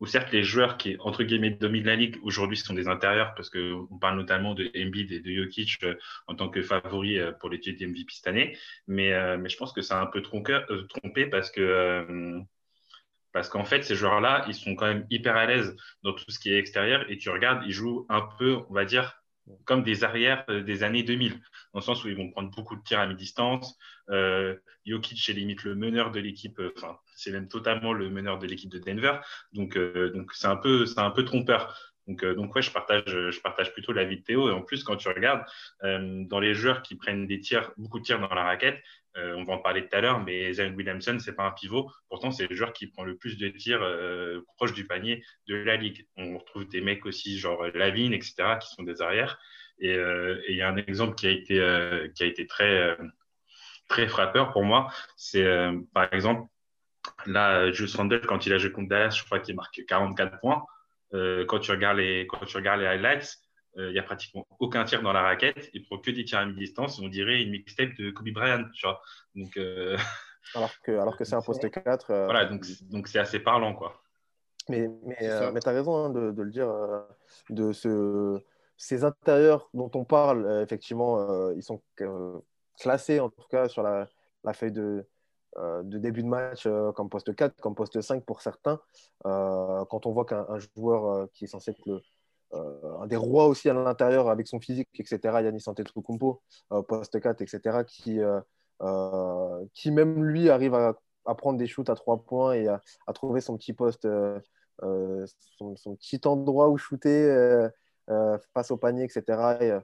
où 0.00 0.06
certes, 0.06 0.32
les 0.32 0.42
joueurs 0.44 0.76
qui, 0.78 0.96
entre 1.00 1.24
guillemets, 1.24 1.50
dominent 1.50 1.86
la 1.86 1.96
ligue 1.96 2.16
aujourd'hui 2.22 2.56
sont 2.56 2.74
des 2.74 2.88
intérieurs 2.88 3.34
parce 3.34 3.50
que 3.50 3.72
on 3.90 3.98
parle 3.98 4.16
notamment 4.16 4.54
de 4.54 4.70
Embiid 4.76 5.10
et 5.12 5.20
de 5.20 5.32
Jokic 5.32 5.78
euh, 5.84 5.94
en 6.26 6.34
tant 6.34 6.48
que 6.48 6.62
favoris 6.62 7.18
euh, 7.18 7.32
pour 7.32 7.50
les 7.50 7.60
titres 7.60 7.82
MVP 7.84 8.12
cette 8.14 8.26
année. 8.28 8.56
Mais, 8.86 9.12
euh, 9.12 9.38
mais 9.38 9.48
je 9.48 9.56
pense 9.56 9.72
que 9.72 9.82
c'est 9.82 9.94
un 9.94 10.06
peu 10.06 10.22
tronqueur- 10.22 10.66
trompé 10.88 11.26
parce 11.26 11.50
que, 11.50 11.60
euh, 11.60 12.40
parce 13.32 13.48
qu'en 13.48 13.64
fait, 13.64 13.82
ces 13.82 13.94
joueurs-là, 13.94 14.44
ils 14.48 14.54
sont 14.54 14.74
quand 14.74 14.86
même 14.86 15.06
hyper 15.10 15.36
à 15.36 15.46
l'aise 15.46 15.76
dans 16.02 16.12
tout 16.12 16.24
ce 16.30 16.38
qui 16.38 16.50
est 16.52 16.58
extérieur 16.58 17.10
et 17.10 17.18
tu 17.18 17.30
regardes, 17.30 17.62
ils 17.66 17.72
jouent 17.72 18.06
un 18.08 18.22
peu, 18.38 18.58
on 18.70 18.74
va 18.74 18.84
dire, 18.84 19.17
comme 19.64 19.82
des 19.82 20.04
arrières 20.04 20.44
euh, 20.48 20.62
des 20.62 20.82
années 20.82 21.02
2000, 21.02 21.32
dans 21.32 21.80
le 21.80 21.80
sens 21.80 22.04
où 22.04 22.08
ils 22.08 22.16
vont 22.16 22.30
prendre 22.30 22.50
beaucoup 22.50 22.76
de 22.76 22.82
tirs 22.82 23.00
à 23.00 23.06
mi-distance. 23.06 23.78
Euh, 24.10 24.56
Jokic 24.86 25.28
est 25.28 25.32
limite 25.32 25.64
le 25.64 25.74
meneur 25.74 26.10
de 26.10 26.20
l'équipe, 26.20 26.58
euh, 26.60 26.72
enfin, 26.76 26.98
c'est 27.14 27.32
même 27.32 27.48
totalement 27.48 27.92
le 27.92 28.10
meneur 28.10 28.38
de 28.38 28.46
l'équipe 28.46 28.70
de 28.70 28.78
Denver. 28.78 29.18
Donc, 29.52 29.76
euh, 29.76 30.10
donc 30.10 30.32
c'est 30.32 30.46
un 30.46 30.56
peu, 30.56 30.86
c'est 30.86 31.00
un 31.00 31.10
peu 31.10 31.24
trompeur. 31.24 31.76
Donc, 32.06 32.24
donc 32.24 32.54
ouais, 32.54 32.62
je 32.62 32.70
partage, 32.70 33.04
je 33.06 33.40
partage 33.40 33.74
plutôt 33.74 33.92
l'avis 33.92 34.16
de 34.16 34.22
Théo. 34.22 34.48
Et 34.48 34.52
en 34.52 34.62
plus, 34.62 34.82
quand 34.82 34.96
tu 34.96 35.08
regardes 35.08 35.42
dans 35.82 36.40
les 36.40 36.54
joueurs 36.54 36.80
qui 36.80 36.94
prennent 36.94 37.26
des 37.26 37.38
tirs, 37.38 37.70
beaucoup 37.76 37.98
de 37.98 38.04
tirs 38.04 38.18
dans 38.18 38.34
la 38.34 38.44
raquette, 38.44 38.82
euh, 39.16 39.34
on 39.36 39.44
va 39.44 39.54
en 39.54 39.58
parler 39.58 39.86
tout 39.88 39.96
à 39.96 40.00
l'heure, 40.00 40.22
mais 40.22 40.52
Zion 40.52 40.72
Williamson, 40.74 41.18
c'est 41.18 41.34
pas 41.34 41.44
un 41.44 41.50
pivot. 41.50 41.90
Pourtant, 42.08 42.30
c'est 42.30 42.46
le 42.48 42.54
joueur 42.54 42.72
qui 42.72 42.86
prend 42.86 43.04
le 43.04 43.16
plus 43.16 43.38
de 43.38 43.48
tirs 43.48 43.82
euh, 43.82 44.42
proche 44.56 44.74
du 44.74 44.86
panier 44.86 45.24
de 45.46 45.56
la 45.56 45.76
ligue. 45.76 46.06
On 46.16 46.38
retrouve 46.38 46.68
des 46.68 46.80
mecs 46.80 47.06
aussi, 47.06 47.38
genre 47.38 47.66
Lavine, 47.74 48.12
etc., 48.12 48.58
qui 48.60 48.68
sont 48.74 48.82
des 48.82 49.02
arrières. 49.02 49.38
Et 49.80 49.94
euh, 49.94 50.40
et 50.46 50.52
il 50.52 50.56
y 50.56 50.62
a 50.62 50.68
un 50.68 50.76
exemple 50.76 51.14
qui 51.14 51.26
a 51.26 51.30
été, 51.30 51.60
euh, 51.60 52.08
qui 52.14 52.22
a 52.22 52.26
été 52.26 52.46
très, 52.46 52.96
très 53.88 54.08
frappeur 54.08 54.52
pour 54.52 54.64
moi. 54.64 54.92
C'est 55.16 55.46
par 55.94 56.12
exemple, 56.12 56.48
là, 57.26 57.70
Julius 57.72 57.96
Randle, 57.96 58.20
quand 58.20 58.46
il 58.46 58.52
a 58.52 58.58
joué 58.58 58.72
contre 58.72 58.88
Dallas, 58.88 59.10
je 59.10 59.24
crois 59.24 59.40
qu'il 59.40 59.56
marque 59.56 59.80
44 59.86 60.40
points. 60.40 60.64
Quand, 61.12 61.58
tu 61.60 61.70
regardes 61.70 61.98
les, 61.98 62.26
quand 62.26 62.44
tu 62.44 62.56
regardes 62.56 62.80
les 62.80 62.86
highlights, 62.86 63.38
il 63.78 63.92
n'y 63.92 63.98
a 63.98 64.02
pratiquement 64.02 64.46
aucun 64.58 64.84
tir 64.84 65.02
dans 65.02 65.12
la 65.12 65.22
raquette. 65.22 65.70
Il 65.72 65.84
prend 65.86 65.98
que 65.98 66.10
des 66.10 66.24
tirs 66.24 66.38
à 66.38 66.46
mi-distance. 66.46 66.98
On 67.00 67.08
dirait 67.08 67.42
une 67.42 67.50
mixtape 67.50 67.94
de 67.98 68.10
Kobe 68.10 68.30
Bryant. 68.30 68.64
Tu 68.74 68.86
vois 68.86 69.00
donc, 69.34 69.56
euh, 69.56 69.96
Alors 70.54 70.70
que, 70.82 70.92
alors 70.92 71.16
que 71.16 71.24
c'est 71.24 71.34
un 71.34 71.42
poste 71.42 71.70
4. 71.84 72.10
euh, 72.10 72.24
voilà, 72.24 72.46
donc 72.46 72.64
donc 72.90 73.08
c'est 73.08 73.18
assez 73.18 73.38
parlant. 73.38 73.74
quoi. 73.74 74.02
Mais, 74.68 74.88
mais, 75.04 75.16
euh, 75.22 75.52
tu 75.52 75.68
as 75.68 75.72
raison 75.72 75.96
hein, 75.96 76.10
de, 76.10 76.30
de 76.30 76.42
le 76.42 76.50
dire, 76.50 76.68
euh, 76.68 77.00
de 77.50 77.72
ce, 77.72 78.38
ces 78.76 79.04
intérieurs 79.04 79.68
dont 79.74 79.90
on 79.94 80.04
parle, 80.04 80.44
euh, 80.44 80.62
effectivement, 80.62 81.18
euh, 81.20 81.54
ils 81.56 81.62
sont 81.62 81.82
euh, 82.00 82.38
classés 82.78 83.20
en 83.20 83.30
tout 83.30 83.46
cas 83.50 83.68
sur 83.68 83.82
la, 83.82 84.08
la 84.44 84.52
feuille 84.52 84.72
de, 84.72 85.06
euh, 85.56 85.82
de 85.82 85.98
début 85.98 86.22
de 86.22 86.28
match 86.28 86.66
euh, 86.66 86.92
comme 86.92 87.08
poste 87.08 87.34
4, 87.34 87.56
comme 87.60 87.74
poste 87.74 88.00
5 88.00 88.24
pour 88.24 88.40
certains. 88.42 88.80
Euh, 89.26 89.84
quand 89.86 90.06
on 90.06 90.12
voit 90.12 90.24
qu'un 90.26 90.46
un 90.48 90.58
joueur 90.58 91.06
euh, 91.06 91.26
qui 91.32 91.44
est 91.44 91.48
censé 91.48 91.70
être 91.70 91.86
le, 91.86 91.94
euh, 91.94 92.00
un 92.52 93.06
des 93.06 93.16
rois 93.16 93.46
aussi 93.46 93.68
à 93.68 93.74
l'intérieur 93.74 94.28
avec 94.30 94.46
son 94.48 94.60
physique, 94.60 94.88
etc., 94.98 95.42
Yannis 95.42 95.64
Antetokounmpo, 95.66 96.40
euh, 96.72 96.82
poste 96.82 97.20
4, 97.20 97.42
etc., 97.42 97.84
qui, 97.84 98.20
euh, 98.20 98.40
euh, 98.82 99.64
qui 99.74 99.90
même 99.90 100.24
lui 100.24 100.50
arrive 100.50 100.74
à, 100.74 100.94
à 101.26 101.34
prendre 101.34 101.58
des 101.58 101.66
shoots 101.66 101.90
à 101.90 101.94
trois 101.94 102.18
points 102.24 102.52
et 102.54 102.68
à, 102.68 102.80
à 103.06 103.12
trouver 103.12 103.40
son 103.40 103.56
petit 103.56 103.72
poste, 103.72 104.04
euh, 104.06 104.38
euh, 104.82 105.26
son, 105.58 105.76
son 105.76 105.96
petit 105.96 106.20
endroit 106.24 106.68
où 106.70 106.78
shooter 106.78 107.24
euh, 107.30 107.68
euh, 108.10 108.38
face 108.54 108.70
au 108.70 108.76
panier, 108.76 109.04
etc. 109.04 109.22
Et, 109.60 109.70
euh, 109.72 109.80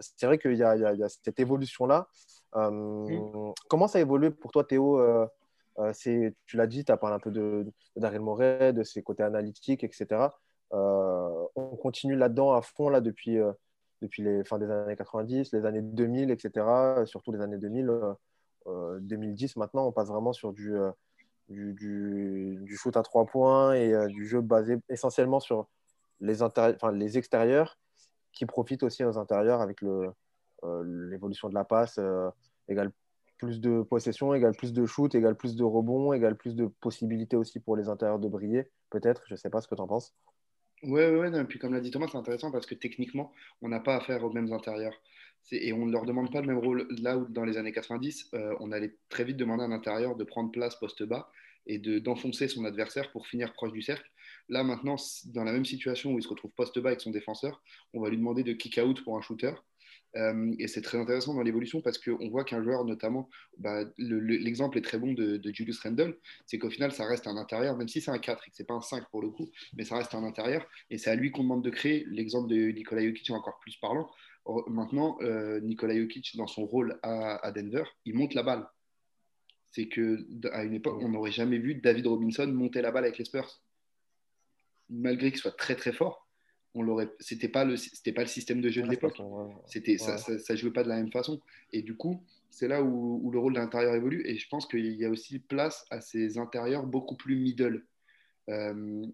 c'est 0.00 0.26
vrai 0.26 0.38
qu'il 0.38 0.52
y, 0.54 0.58
y 0.58 0.62
a 0.64 0.74
il 0.92 0.98
y 0.98 1.02
a 1.04 1.08
cette 1.08 1.38
évolution-là. 1.40 2.08
Euh, 2.56 3.52
Comment 3.68 3.88
ça 3.88 3.98
a 3.98 4.00
évolué 4.02 4.30
pour 4.30 4.50
toi, 4.52 4.64
Théo 4.64 4.98
Euh, 5.00 5.26
euh, 5.78 5.92
c'est- 5.94 6.34
Tu 6.46 6.56
l'as 6.58 6.66
dit, 6.66 6.84
tu 6.84 6.92
as 6.92 6.96
parlé 6.98 7.16
un 7.16 7.20
peu 7.20 7.30
de, 7.30 7.64
de 7.96 8.00
Daryl 8.00 8.20
Morey, 8.20 8.72
de 8.74 8.82
ses 8.82 9.02
côtés 9.02 9.22
analytiques, 9.22 9.84
etc. 9.84 10.28
Euh, 10.72 11.46
on 11.54 11.76
continue 11.76 12.16
là-dedans 12.16 12.52
à 12.52 12.62
fond 12.62 12.88
là, 12.88 13.00
depuis, 13.00 13.38
euh, 13.38 13.52
depuis 14.00 14.22
les 14.22 14.44
fins 14.44 14.58
des 14.58 14.70
années 14.70 14.96
90, 14.96 15.52
les 15.52 15.64
années 15.66 15.82
2000, 15.82 16.30
etc. 16.30 17.04
Surtout 17.06 17.32
les 17.32 17.40
années 17.40 17.58
2000, 17.58 17.90
euh, 17.90 18.14
euh, 18.68 18.98
2010 19.00 19.56
maintenant, 19.56 19.86
on 19.86 19.92
passe 19.92 20.08
vraiment 20.08 20.32
sur 20.32 20.52
du, 20.52 20.74
du, 21.48 22.76
shoot 22.76 22.96
à 22.96 23.02
trois 23.02 23.26
points 23.26 23.74
et 23.74 24.06
du 24.08 24.26
jeu 24.26 24.40
basé 24.40 24.78
essentiellement 24.88 25.40
sur 25.40 25.68
les, 26.20 26.42
enfin, 26.42 26.92
les 26.92 27.18
extérieurs 27.18 27.78
qui 28.32 28.46
profitent 28.46 28.82
aussi 28.82 29.04
aux 29.04 29.18
intérieurs 29.18 29.60
avec 29.60 29.82
l'évolution 30.62 31.48
de 31.48 31.54
la 31.54 31.64
passe, 31.64 32.00
plus 33.36 33.60
de 33.60 33.82
possession, 33.82 34.30
plus 34.56 34.72
de 34.72 34.86
shoot, 34.86 35.14
plus 35.34 35.56
de 35.56 35.64
rebonds, 35.64 36.18
plus 36.36 36.54
de 36.54 36.66
possibilités 36.80 37.36
aussi 37.36 37.60
pour 37.60 37.76
les 37.76 37.88
intérieurs 37.88 38.20
de 38.20 38.28
briller, 38.28 38.70
peut-être. 38.88 39.24
Je 39.26 39.34
ne 39.34 39.36
sais 39.36 39.50
pas 39.50 39.60
ce 39.60 39.68
que 39.68 39.74
tu 39.74 39.80
en 39.82 39.88
penses. 39.88 40.14
Ouais, 40.82 41.08
ouais, 41.10 41.28
ouais, 41.30 41.40
et 41.40 41.44
puis 41.44 41.58
comme 41.60 41.72
l'a 41.74 41.80
dit 41.80 41.90
Thomas, 41.92 42.08
c'est 42.10 42.18
intéressant 42.18 42.50
parce 42.50 42.66
que 42.66 42.74
techniquement, 42.74 43.32
on 43.60 43.68
n'a 43.68 43.78
pas 43.78 43.96
affaire 43.96 44.24
aux 44.24 44.32
mêmes 44.32 44.52
intérieurs. 44.52 45.00
Et 45.52 45.72
on 45.72 45.86
ne 45.86 45.92
leur 45.92 46.04
demande 46.04 46.32
pas 46.32 46.40
le 46.40 46.46
même 46.48 46.58
rôle. 46.58 46.86
Là 47.00 47.18
où 47.18 47.26
dans 47.28 47.44
les 47.44 47.56
années 47.56 47.72
90, 47.72 48.30
euh, 48.34 48.54
on 48.60 48.72
allait 48.72 48.96
très 49.08 49.24
vite 49.24 49.36
demander 49.36 49.62
à 49.62 49.66
un 49.66 49.72
intérieur 49.72 50.16
de 50.16 50.24
prendre 50.24 50.50
place 50.50 50.76
poste 50.76 51.02
bas 51.04 51.30
et 51.66 51.78
d'enfoncer 51.78 52.48
son 52.48 52.64
adversaire 52.64 53.12
pour 53.12 53.26
finir 53.28 53.52
proche 53.52 53.72
du 53.72 53.82
cercle. 53.82 54.08
Là, 54.48 54.64
maintenant, 54.64 54.96
dans 55.26 55.44
la 55.44 55.52
même 55.52 55.64
situation 55.64 56.12
où 56.12 56.18
il 56.18 56.22
se 56.22 56.28
retrouve 56.28 56.50
poste 56.52 56.78
bas 56.80 56.90
avec 56.90 57.00
son 57.00 57.10
défenseur, 57.10 57.62
on 57.94 58.00
va 58.00 58.08
lui 58.10 58.16
demander 58.16 58.42
de 58.42 58.52
kick 58.52 58.78
out 58.82 59.02
pour 59.04 59.16
un 59.16 59.20
shooter. 59.22 59.52
Euh, 60.16 60.54
et 60.58 60.68
c'est 60.68 60.82
très 60.82 60.98
intéressant 60.98 61.34
dans 61.34 61.42
l'évolution 61.42 61.80
parce 61.80 61.98
qu'on 61.98 62.28
voit 62.28 62.44
qu'un 62.44 62.62
joueur, 62.62 62.84
notamment, 62.84 63.28
bah, 63.58 63.84
l'exemple 63.98 64.78
est 64.78 64.82
très 64.82 64.98
bon 64.98 65.12
de, 65.12 65.40
Julius 65.52 65.80
Randle, 65.80 66.16
c'est 66.46 66.58
qu'au 66.58 66.70
final, 66.70 66.92
ça 66.92 67.06
reste 67.06 67.26
un 67.26 67.36
intérieur, 67.36 67.76
même 67.76 67.88
si 67.88 68.00
c'est 68.00 68.10
un 68.10 68.18
4 68.18 68.44
et 68.46 68.50
que 68.50 68.56
c'est 68.56 68.66
pas 68.66 68.74
un 68.74 68.80
5 68.80 69.08
pour 69.10 69.22
le 69.22 69.30
coup, 69.30 69.50
mais 69.74 69.84
ça 69.84 69.96
reste 69.96 70.14
un 70.14 70.24
intérieur. 70.24 70.66
Et 70.90 70.98
c'est 70.98 71.10
à 71.10 71.14
lui 71.14 71.30
qu'on 71.30 71.42
demande 71.42 71.64
de 71.64 71.70
créer. 71.70 72.04
L'exemple 72.10 72.48
de 72.48 72.70
Nikola 72.70 73.04
Jokic 73.04 73.30
est 73.30 73.32
encore 73.32 73.58
plus 73.60 73.76
parlant. 73.76 74.10
Maintenant, 74.68 75.18
euh, 75.22 75.60
Nikola 75.60 75.96
Jokic, 75.96 76.36
dans 76.36 76.46
son 76.46 76.66
rôle 76.66 76.98
à, 77.02 77.36
à 77.46 77.52
Denver, 77.52 77.84
il 78.04 78.14
monte 78.14 78.34
la 78.34 78.42
balle 78.42 78.66
c'est 79.72 79.88
qu'à 79.88 80.64
une 80.64 80.74
époque, 80.74 80.98
on 81.00 81.08
n'aurait 81.08 81.32
jamais 81.32 81.58
vu 81.58 81.76
David 81.76 82.06
Robinson 82.06 82.46
monter 82.46 82.82
la 82.82 82.90
balle 82.92 83.04
avec 83.04 83.18
les 83.18 83.24
Spurs. 83.24 83.62
Malgré 84.90 85.30
qu'il 85.30 85.40
soit 85.40 85.56
très 85.56 85.74
très 85.74 85.92
fort, 85.92 86.21
on 86.74 86.82
l'aurait. 86.82 87.10
C'était 87.20 87.48
pas 87.48 87.64
le, 87.64 87.76
c'était 87.76 88.12
pas 88.12 88.22
le 88.22 88.28
système 88.28 88.60
de 88.60 88.70
jeu 88.70 88.82
de 88.82 88.88
l'époque. 88.88 89.20
C'était, 89.66 89.98
ça, 89.98 90.18
ça, 90.18 90.56
jouait 90.56 90.72
pas 90.72 90.84
de 90.84 90.88
la 90.88 90.96
même 90.96 91.12
façon. 91.12 91.40
Et 91.72 91.82
du 91.82 91.94
coup, 91.94 92.22
c'est 92.50 92.68
là 92.68 92.82
où, 92.82 93.30
le 93.30 93.38
rôle 93.38 93.54
de 93.54 93.58
l'intérieur 93.58 93.94
évolue. 93.94 94.22
Et 94.26 94.38
je 94.38 94.48
pense 94.48 94.66
qu'il 94.66 94.94
y 94.94 95.04
a 95.04 95.10
aussi 95.10 95.38
place 95.38 95.84
à 95.90 96.00
ces 96.00 96.38
intérieurs 96.38 96.86
beaucoup 96.86 97.16
plus 97.16 97.36
middle. 97.36 97.84
Euh, 98.48 99.06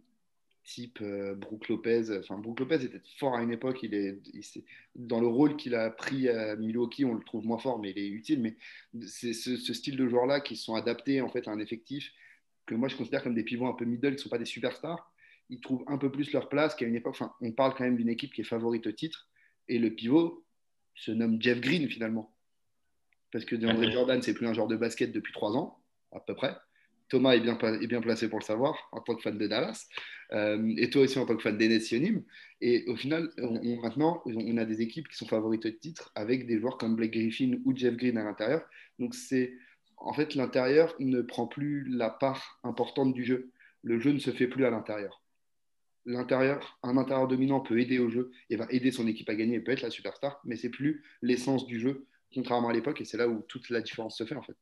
type 0.69 0.99
euh, 1.01 1.35
Brook 1.35 1.69
Lopez. 1.69 2.19
Enfin, 2.19 2.39
Brook 2.39 2.61
Lopez 2.61 2.85
était 2.85 3.01
fort 3.19 3.35
à 3.35 3.43
une 3.43 3.51
époque. 3.51 3.83
Il 3.83 3.95
est, 3.95 4.21
dans 4.95 5.21
le 5.21 5.27
rôle 5.27 5.57
qu'il 5.57 5.75
a 5.75 5.91
pris 5.91 6.29
à 6.29 6.57
Milwaukee, 6.57 7.05
on 7.05 7.15
le 7.15 7.25
trouve 7.25 7.47
moins 7.47 7.59
fort, 7.59 7.79
mais 7.79 7.91
il 7.91 7.99
est 7.99 8.09
utile. 8.09 8.41
Mais 8.41 8.57
c'est 9.07 9.33
ce, 9.33 9.57
style 9.57 9.97
de 9.97 10.07
joueurs-là 10.07 10.41
qui 10.41 10.57
sont 10.57 10.75
adaptés 10.75 11.21
en 11.21 11.29
fait 11.29 11.49
à 11.49 11.51
un 11.51 11.59
effectif 11.59 12.13
que 12.67 12.75
moi 12.75 12.89
je 12.89 12.97
considère 12.97 13.23
comme 13.23 13.35
des 13.35 13.45
pivots 13.45 13.67
un 13.67 13.73
peu 13.73 13.87
middle, 13.87 14.11
qui 14.11 14.17
ne 14.17 14.23
sont 14.23 14.29
pas 14.29 14.39
des 14.39 14.45
superstars. 14.45 15.11
Ils 15.51 15.61
trouvent 15.61 15.85
un 15.87 15.99
peu 15.99 16.11
plus 16.11 16.33
leur 16.33 16.49
place 16.49 16.75
qu'à 16.75 16.87
une 16.87 16.97
époque. 16.97 17.15
Enfin, 17.15 17.33
on 17.41 17.53
parle 17.53 17.75
quand 17.75 17.85
même 17.85 17.97
d'une 17.97 18.09
équipe 18.09 18.33
qui 18.33 18.43
est 18.43 18.45
favorite 18.45 18.87
au 18.87 18.93
titre. 18.93 19.29
Et 19.69 19.79
le 19.79 19.95
pivot 19.95 20.45
se 20.95 21.11
nomme 21.11 21.41
Jeff 21.41 21.61
Green 21.61 21.89
finalement. 21.89 22.35
Parce 23.33 23.45
que 23.45 23.57
DeAndre 23.57 23.91
Jordan, 23.91 24.23
c'est 24.23 24.35
plus 24.35 24.47
un 24.47 24.55
joueur 24.55 24.69
de 24.69 24.77
basket 24.77 25.13
depuis 25.13 25.33
trois 25.33 25.57
ans, 25.57 25.83
à 26.13 26.21
peu 26.21 26.35
près. 26.35 26.57
Thomas 27.09 27.33
est 27.33 27.41
bien, 27.41 27.59
est 27.59 27.87
bien 27.87 28.01
placé 28.01 28.29
pour 28.29 28.39
le 28.39 28.45
savoir 28.45 28.89
en 28.93 29.01
tant 29.01 29.15
que 29.15 29.23
fan 29.23 29.39
de 29.39 29.47
Dallas, 29.47 29.87
euh, 30.33 30.75
et 30.77 30.91
toi 30.91 31.03
aussi 31.03 31.19
en 31.19 31.27
tant 31.27 31.37
que 31.37 31.43
fan 31.43 31.57
des 31.57 31.81
Sionim. 31.81 32.23
Et 32.61 32.85
au 32.87 32.97
final, 32.97 33.31
maintenant, 33.83 34.23
on 34.27 34.57
a 34.59 34.65
des 34.65 34.83
équipes 34.83 35.09
qui 35.09 35.17
sont 35.17 35.27
favorites 35.27 35.63
de 35.63 35.71
titre 35.71 36.13
avec 36.15 36.47
des 36.47 36.59
joueurs 36.59 36.77
comme 36.77 36.97
Blake 36.97 37.13
Griffin 37.13 37.59
ou 37.65 37.75
Jeff 37.75 37.97
Green 37.97 38.19
à 38.19 38.25
l'intérieur. 38.25 38.63
Donc 38.99 39.15
c'est 39.15 39.55
en 39.97 40.13
fait 40.13 40.35
l'intérieur 40.35 40.95
ne 40.99 41.23
prend 41.23 41.47
plus 41.47 41.85
la 41.89 42.11
part 42.11 42.61
importante 42.63 43.15
du 43.15 43.25
jeu. 43.25 43.53
Le 43.83 43.99
jeu 43.99 44.13
ne 44.13 44.19
se 44.19 44.31
fait 44.31 44.49
plus 44.49 44.65
à 44.65 44.71
l'intérieur. 44.71 45.23
L'intérieur, 46.09 46.79
un 46.83 46.97
intérieur 46.97 47.29
dominant 47.29 47.61
peut 47.61 47.79
aider 47.79 47.99
au 47.99 48.09
jeu 48.09 48.31
et 48.49 48.57
va 48.57 48.67
aider 48.71 48.91
son 48.91 49.07
équipe 49.07 49.29
à 49.29 49.35
gagner 49.35 49.57
et 49.57 49.61
peut 49.61 49.73
être 49.73 49.83
la 49.83 49.91
superstar, 49.91 50.41
mais 50.43 50.57
c'est 50.57 50.71
plus 50.71 51.05
l'essence 51.21 51.67
du 51.67 51.79
jeu, 51.79 52.07
contrairement 52.35 52.71
à 52.71 52.73
l'époque, 52.73 53.03
et 53.03 53.05
c'est 53.05 53.19
là 53.19 53.29
où 53.29 53.43
toute 53.47 53.69
la 53.69 53.83
différence 53.83 54.17
se 54.17 54.25
fait 54.25 54.35
en 54.35 54.41
fait. 54.41 54.57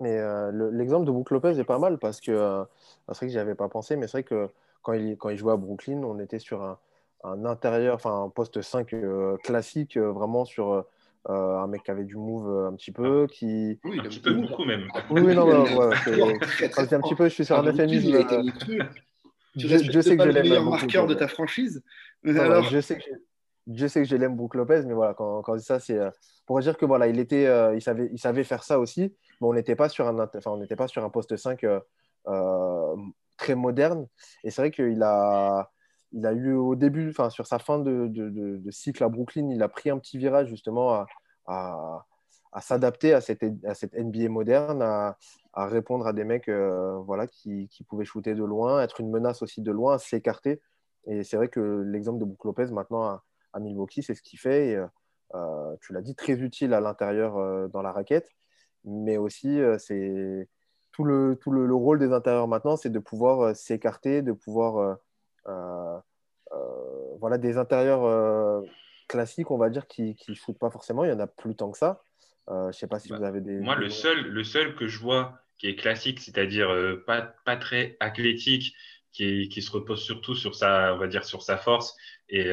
Mais 0.00 0.16
euh, 0.16 0.70
l'exemple 0.72 1.04
de 1.04 1.10
Brook 1.10 1.30
Lopez 1.32 1.58
est 1.58 1.64
pas 1.64 1.78
mal 1.78 1.98
parce 1.98 2.22
que 2.22 2.30
euh, 2.30 2.64
c'est 3.08 3.16
vrai 3.16 3.26
que 3.26 3.32
j'y 3.32 3.38
avais 3.38 3.54
pas 3.54 3.68
pensé, 3.68 3.96
mais 3.96 4.06
c'est 4.06 4.12
vrai 4.12 4.22
que 4.22 4.48
quand 4.80 4.94
il, 4.94 5.18
quand 5.18 5.28
il 5.28 5.36
jouait 5.36 5.52
à 5.52 5.56
Brooklyn, 5.56 6.02
on 6.02 6.18
était 6.18 6.38
sur 6.38 6.62
un, 6.62 6.78
un 7.24 7.44
intérieur, 7.44 7.96
enfin 7.96 8.24
un 8.24 8.30
poste 8.30 8.62
5 8.62 8.94
euh, 8.94 9.36
classique, 9.44 9.98
vraiment 9.98 10.46
sur 10.46 10.86
un 11.26 11.66
mec 11.66 11.82
qui 11.82 11.90
avait 11.90 12.04
du 12.04 12.16
move 12.16 12.68
un 12.68 12.72
petit 12.74 12.92
peu. 12.92 13.26
Qui... 13.26 13.78
Oui, 13.84 14.00
un 14.00 14.04
petit 14.04 14.20
peu 14.20 14.32
beaucoup 14.32 14.64
même. 14.64 14.88
Oui, 15.10 15.34
non, 15.34 15.46
ouais, 15.76 15.94
c'est 16.72 16.94
un 16.94 17.00
petit 17.02 17.14
peu, 17.14 17.24
je 17.24 17.34
suis 17.34 17.44
sur 17.44 17.58
un 17.58 17.64
euphémisme. 17.64 18.24
Tu 19.56 19.68
je, 19.68 19.76
je 19.78 20.00
sais 20.00 20.16
que 20.16 20.24
je 20.24 20.28
l'aime. 20.28 20.44
le 20.44 20.50
meilleur 20.50 20.64
marqueur 20.64 21.06
de 21.06 21.14
ta 21.14 21.28
franchise. 21.28 21.82
alors... 22.24 22.64
je 22.64 22.80
sais 22.80 22.98
que 22.98 23.04
je 23.70 23.86
sais 23.86 24.00
que 24.00 24.08
je 24.08 24.16
l'aime 24.16 24.34
Brook 24.34 24.54
Lopez, 24.54 24.82
mais 24.86 24.94
voilà, 24.94 25.12
quand, 25.12 25.42
quand 25.42 25.52
on 25.52 25.56
dit 25.56 25.62
ça, 25.62 25.78
c'est 25.78 25.98
pour 26.46 26.58
dire 26.60 26.78
que 26.78 26.86
voilà, 26.86 27.06
il 27.06 27.18
était, 27.18 27.46
il 27.74 27.82
savait, 27.82 28.08
il 28.10 28.18
savait 28.18 28.44
faire 28.44 28.64
ça 28.64 28.80
aussi 28.80 29.12
on 29.40 29.54
n'était 29.54 29.76
pas 29.76 29.88
sur 29.88 30.06
un, 30.06 30.18
enfin, 30.18 30.50
on 30.50 30.58
n'était 30.58 30.76
pas 30.76 30.88
sur 30.88 31.04
un 31.04 31.10
poste 31.10 31.36
5 31.36 31.64
euh, 31.64 31.80
euh, 32.28 32.96
très 33.36 33.54
moderne. 33.54 34.06
Et 34.44 34.50
c'est 34.50 34.62
vrai 34.62 34.70
qu'il 34.70 35.02
a, 35.02 35.70
il 36.12 36.26
a 36.26 36.32
eu 36.32 36.54
au 36.54 36.74
début, 36.74 37.10
enfin, 37.10 37.30
sur 37.30 37.46
sa 37.46 37.58
fin 37.58 37.78
de, 37.78 38.08
de, 38.08 38.70
cycle 38.70 39.04
à 39.04 39.08
Brooklyn, 39.08 39.48
il 39.50 39.62
a 39.62 39.68
pris 39.68 39.90
un 39.90 39.98
petit 39.98 40.18
virage 40.18 40.48
justement 40.48 40.92
à, 40.92 41.06
à, 41.46 42.06
à 42.52 42.60
s'adapter 42.60 43.14
à 43.14 43.20
cette, 43.20 43.44
à 43.64 43.74
cette 43.74 43.94
NBA 43.94 44.28
moderne, 44.28 44.82
à, 44.82 45.16
à 45.58 45.66
répondre 45.66 46.06
à 46.06 46.12
des 46.12 46.24
mecs 46.24 46.48
euh, 46.48 46.96
voilà, 46.98 47.26
qui, 47.26 47.68
qui, 47.68 47.84
pouvaient 47.84 48.04
shooter 48.04 48.34
de 48.34 48.44
loin, 48.44 48.82
être 48.82 49.00
une 49.00 49.10
menace 49.10 49.42
aussi 49.42 49.62
de 49.62 49.72
loin, 49.72 49.98
s'écarter. 49.98 50.60
Et 51.06 51.24
c'est 51.24 51.36
vrai 51.36 51.48
que 51.48 51.60
l'exemple 51.86 52.18
de 52.18 52.24
Brook 52.24 52.44
Lopez 52.44 52.72
maintenant 52.72 53.20
à, 53.52 53.60
Milwaukee, 53.60 54.02
c'est 54.02 54.14
ce 54.14 54.22
qu'il 54.22 54.38
fait. 54.38 54.70
Et, 54.70 54.84
tu 55.80 55.92
l'as 55.92 56.02
dit, 56.02 56.14
très 56.14 56.34
utile 56.34 56.72
à 56.74 56.80
l'intérieur 56.80 57.68
dans 57.70 57.82
la 57.82 57.92
raquette 57.92 58.30
mais 58.84 59.16
aussi 59.16 59.60
euh, 59.60 59.78
c'est 59.78 60.48
tout 60.92 61.04
le, 61.04 61.38
tout 61.40 61.50
le, 61.50 61.72
rôle 61.74 61.98
des 61.98 62.12
intérieurs 62.12 62.48
maintenant, 62.48 62.76
c'est 62.76 62.90
de 62.90 62.98
pouvoir 62.98 63.40
euh, 63.40 63.54
s'écarter, 63.54 64.22
de 64.22 64.32
pouvoir 64.32 64.98
euh, 65.46 65.98
voilà 67.20 67.38
des 67.38 67.56
intérieurs 67.56 68.64
classiques, 69.08 69.50
on 69.50 69.58
va 69.58 69.70
dire, 69.70 69.86
qui 69.86 70.16
ne 70.28 70.34
shootent 70.34 70.58
pas 70.58 70.70
forcément. 70.70 71.04
Il 71.04 71.10
y 71.10 71.12
en 71.12 71.20
a 71.20 71.26
plus 71.26 71.54
tant 71.54 71.70
que 71.70 71.78
ça. 71.78 72.02
je 72.48 72.72
sais 72.72 72.86
pas 72.86 72.98
si 72.98 73.08
bah, 73.10 73.18
vous 73.18 73.24
avez 73.24 73.40
des. 73.40 73.58
Moi, 73.60 73.74
le 73.76 73.90
seul, 73.90 74.20
le 74.22 74.44
seul 74.44 74.74
que 74.74 74.86
je 74.86 75.00
vois 75.00 75.38
qui 75.58 75.68
est 75.68 75.76
classique, 75.76 76.20
c'est-à-dire 76.20 76.70
pas, 77.06 77.22
pas 77.44 77.56
très 77.56 77.96
athlétique, 78.00 78.74
qui, 79.12 79.48
qui, 79.48 79.62
se 79.62 79.70
repose 79.70 80.02
surtout 80.02 80.34
sur 80.34 80.54
sa, 80.54 80.94
on 80.94 80.98
va 80.98 81.08
dire, 81.08 81.24
sur 81.24 81.42
sa 81.42 81.56
force 81.56 81.96
et, 82.28 82.48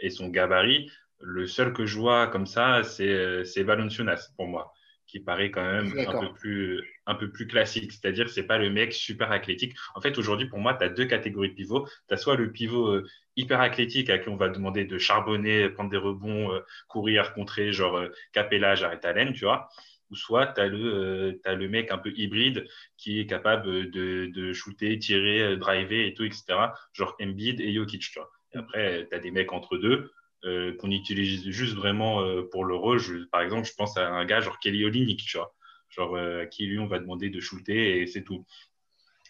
et 0.00 0.10
son 0.10 0.28
gabarit. 0.28 0.90
Le 1.20 1.46
seul 1.46 1.72
que 1.72 1.86
je 1.86 1.98
vois 1.98 2.28
comme 2.28 2.46
ça, 2.46 2.82
c'est 2.84 3.62
Valenciunas 3.62 4.28
pour 4.36 4.46
moi 4.46 4.72
qui 5.14 5.20
paraît 5.20 5.52
quand 5.52 5.62
même 5.62 5.96
un 6.08 6.20
peu, 6.20 6.32
plus, 6.32 6.82
un 7.06 7.14
peu 7.14 7.30
plus 7.30 7.46
classique. 7.46 7.92
C'est-à-dire, 7.92 8.28
c'est 8.28 8.48
pas 8.48 8.58
le 8.58 8.68
mec 8.70 8.92
super 8.92 9.30
athlétique. 9.30 9.76
En 9.94 10.00
fait, 10.00 10.18
aujourd'hui, 10.18 10.48
pour 10.48 10.58
moi, 10.58 10.74
tu 10.74 10.84
as 10.84 10.88
deux 10.88 11.04
catégories 11.04 11.50
de 11.50 11.54
pivots. 11.54 11.86
Tu 12.08 12.14
as 12.14 12.16
soit 12.16 12.34
le 12.34 12.50
pivot 12.50 12.88
euh, 12.88 13.06
hyper 13.36 13.60
athlétique 13.60 14.10
à 14.10 14.18
qui 14.18 14.28
on 14.28 14.36
va 14.36 14.48
demander 14.48 14.84
de 14.84 14.98
charbonner, 14.98 15.68
prendre 15.68 15.90
des 15.90 15.98
rebonds, 15.98 16.52
euh, 16.52 16.60
courir, 16.88 17.32
contrer, 17.34 17.72
genre 17.72 17.96
euh, 17.96 18.08
Capella, 18.32 18.74
j'arrête 18.74 19.04
à 19.04 19.14
tu 19.26 19.44
vois. 19.44 19.68
Soit 20.14 20.48
tu 20.48 20.60
as, 20.60 20.68
le, 20.68 21.40
as 21.44 21.54
le 21.54 21.68
mec 21.68 21.90
un 21.90 21.98
peu 21.98 22.12
hybride 22.16 22.66
qui 22.96 23.20
est 23.20 23.26
capable 23.26 23.90
de, 23.90 24.52
shooter, 24.52 24.98
tirer, 24.98 25.56
driver 25.56 26.06
et 26.06 26.14
tout, 26.14 26.24
etc. 26.24 26.44
Genre 26.92 27.16
Embiid 27.20 27.60
et 27.60 27.72
Jokic, 27.72 28.02
tu 28.02 28.18
vois. 28.18 28.30
Et 28.52 28.58
après, 28.58 29.06
tu 29.10 29.16
as 29.16 29.18
des 29.18 29.30
mecs 29.30 29.52
entre 29.52 29.76
deux 29.76 30.10
euh, 30.44 30.76
qu'on 30.76 30.90
utilise 30.90 31.48
juste 31.48 31.74
vraiment 31.74 32.20
euh, 32.20 32.42
pour 32.42 32.66
le 32.66 32.74
rôle. 32.74 33.00
par 33.32 33.40
exemple, 33.40 33.66
je 33.66 33.72
pense 33.72 33.96
à 33.96 34.06
un 34.10 34.26
gars 34.26 34.40
genre 34.40 34.58
Kelly 34.58 34.84
Olynyk, 34.84 35.24
tu 35.24 35.38
vois, 35.38 35.54
genre 35.88 36.16
euh, 36.16 36.42
à 36.42 36.46
qui 36.46 36.66
lui 36.66 36.78
on 36.78 36.86
va 36.86 36.98
demander 36.98 37.30
de 37.30 37.40
shooter 37.40 38.02
et 38.02 38.06
c'est 38.06 38.24
tout. 38.24 38.44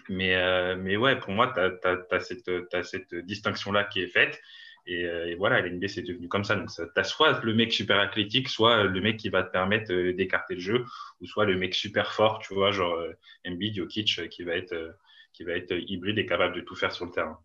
Mais, 0.09 0.37
mais 0.77 0.97
ouais, 0.97 1.19
pour 1.19 1.31
moi, 1.31 1.53
tu 1.55 1.61
as, 1.61 2.83
cette 2.83 3.15
distinction-là 3.15 3.85
qui 3.85 4.01
est 4.03 4.09
faite. 4.09 4.39
Et, 4.87 5.35
voilà, 5.37 5.61
l'NBA, 5.61 5.89
c'est 5.89 6.03
devenu 6.03 6.29
comme 6.29 6.45
ça. 6.45 6.57
Donc, 6.57 6.69
tu 6.71 6.83
as 6.97 7.05
soit 7.05 7.41
le 7.43 7.55
mec 7.55 7.73
super 7.73 7.99
athlétique, 7.99 8.49
soit 8.49 8.85
le 8.85 9.01
mec 9.01 9.17
qui 9.17 9.31
va 9.31 9.43
te 9.43 9.51
permettre 9.51 9.93
d'écarter 10.13 10.55
le 10.55 10.61
jeu, 10.61 10.85
ou 11.21 11.27
soit 11.27 11.47
le 11.47 11.57
mec 11.57 11.75
super 11.75 12.13
fort, 12.13 12.41
tu 12.41 12.55
vois, 12.55 12.71
genre 12.71 13.03
Embiid, 13.47 13.75
Jokic, 13.77 14.29
qui 14.29 14.43
va, 14.43 14.57
être, 14.57 14.97
qui 15.33 15.45
va 15.45 15.53
être 15.53 15.73
hybride 15.73 16.19
et 16.19 16.27
capable 16.27 16.55
de 16.55 16.61
tout 16.61 16.77
faire 16.77 16.93
sur 16.93 17.07
le 17.07 17.13
terrain 17.13 17.39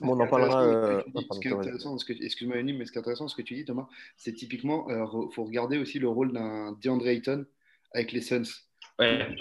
on 0.00 0.18
en 0.20 0.26
parlera. 0.26 0.64
Euh, 0.64 1.02
intéressant, 1.50 1.96
excuse-moi, 1.96 2.62
mais 2.62 2.84
ce 2.84 2.92
qui 2.92 2.98
est 2.98 3.00
intéressant, 3.00 3.28
ce 3.28 3.36
que 3.36 3.42
tu 3.42 3.54
dis, 3.54 3.64
Thomas, 3.64 3.88
c'est 4.16 4.32
typiquement, 4.32 4.88
il 4.88 4.94
euh, 4.94 5.30
faut 5.34 5.44
regarder 5.44 5.78
aussi 5.78 5.98
le 5.98 6.08
rôle 6.08 6.32
d'un 6.32 6.76
DeAndre 6.82 7.06
Ayton 7.08 7.46
avec 7.92 8.12
les 8.12 8.20
Suns. 8.20 8.44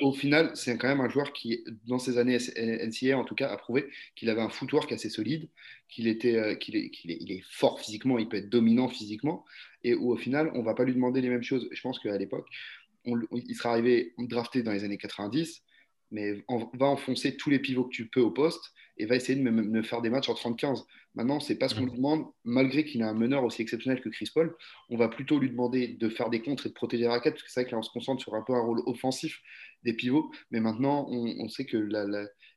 Au 0.02 0.14
final, 0.14 0.52
c'est 0.56 0.78
quand 0.78 0.88
même 0.88 1.02
un 1.02 1.10
joueur 1.10 1.32
qui, 1.32 1.64
dans 1.86 2.00
ses 2.00 2.18
années 2.18 2.38
NCA 2.58 3.18
en 3.18 3.24
tout 3.24 3.36
cas, 3.36 3.50
a 3.50 3.58
prouvé 3.58 3.86
qu'il 4.16 4.30
avait 4.30 4.42
un 4.42 4.50
footwork 4.50 4.92
assez 4.92 5.10
solide, 5.10 5.48
qu'il 5.90 6.08
était, 6.08 6.38
euh, 6.38 6.56
qu'il 6.56 6.76
est, 6.76 6.90
qu'il 6.90 7.12
est, 7.12 7.18
il 7.22 7.32
est, 7.32 7.44
fort 7.52 7.80
physiquement, 7.80 8.18
il 8.18 8.28
peut 8.28 8.38
être 8.38 8.50
dominant 8.50 8.88
physiquement, 8.88 9.46
et 9.84 9.94
où 9.94 10.12
au 10.12 10.18
final, 10.18 10.50
on 10.56 10.60
ne 10.60 10.66
va 10.66 10.74
pas 10.74 10.86
lui 10.86 10.94
demander 10.94 11.22
les 11.22 11.30
mêmes 11.30 11.44
choses. 11.44 11.70
Je 11.72 11.82
pense 11.82 12.00
qu'à 12.00 12.18
l'époque, 12.18 12.48
il 13.06 13.56
serait 13.56 13.70
arrivé 13.70 14.14
drafté 14.18 14.64
dans 14.64 14.72
les 14.72 14.84
années 14.84 14.98
90 14.98 15.62
mais 16.14 16.46
va 16.48 16.86
enfoncer 16.86 17.36
tous 17.36 17.50
les 17.50 17.60
pivots 17.60 17.86
que 17.86 17.94
tu 17.94 18.08
peux 18.08 18.22
au 18.22 18.32
poste 18.32 18.72
et 18.98 19.06
va 19.06 19.16
essayer 19.16 19.38
de 19.38 19.50
me, 19.50 19.82
faire 19.82 20.02
des 20.02 20.12
matchs 20.12 20.30
en 20.30 20.36
30-15. 20.36 20.86
Maintenant, 21.16 21.40
c'est 21.40 21.56
pas 21.56 21.68
ce 21.68 21.76
qu'on 21.76 21.86
lui 21.86 21.96
demande, 21.96 22.26
malgré 22.44 22.86
qu'il 22.86 23.02
a 23.02 23.10
un 23.10 23.14
meneur 23.14 23.44
aussi 23.44 23.64
exceptionnel 23.64 24.02
que 24.02 24.10
Chris 24.10 24.30
Paul. 24.34 24.56
On 24.90 24.98
va 24.98 25.10
plutôt 25.10 25.40
lui 25.40 25.50
demander 25.50 25.88
de 25.88 26.10
faire 26.10 26.30
des 26.30 26.42
contres 26.42 26.68
et 26.68 26.70
de 26.70 26.74
protéger 26.74 27.06
la 27.06 27.12
raquette, 27.12 27.34
parce 27.34 27.44
que 27.44 27.52
c'est 27.52 27.64
vrai 27.64 27.70
qu'on 27.70 27.82
se 27.82 27.90
concentre 27.90 28.22
sur 28.22 28.36
un 28.36 28.44
peu 28.44 28.54
un 28.54 28.62
rôle 28.62 28.82
offensif 28.86 29.42
des 29.84 29.94
pivots. 29.94 30.32
Mais 30.52 30.60
maintenant, 30.60 31.08
on, 31.10 31.50
sait 31.50 31.66
que 31.66 31.78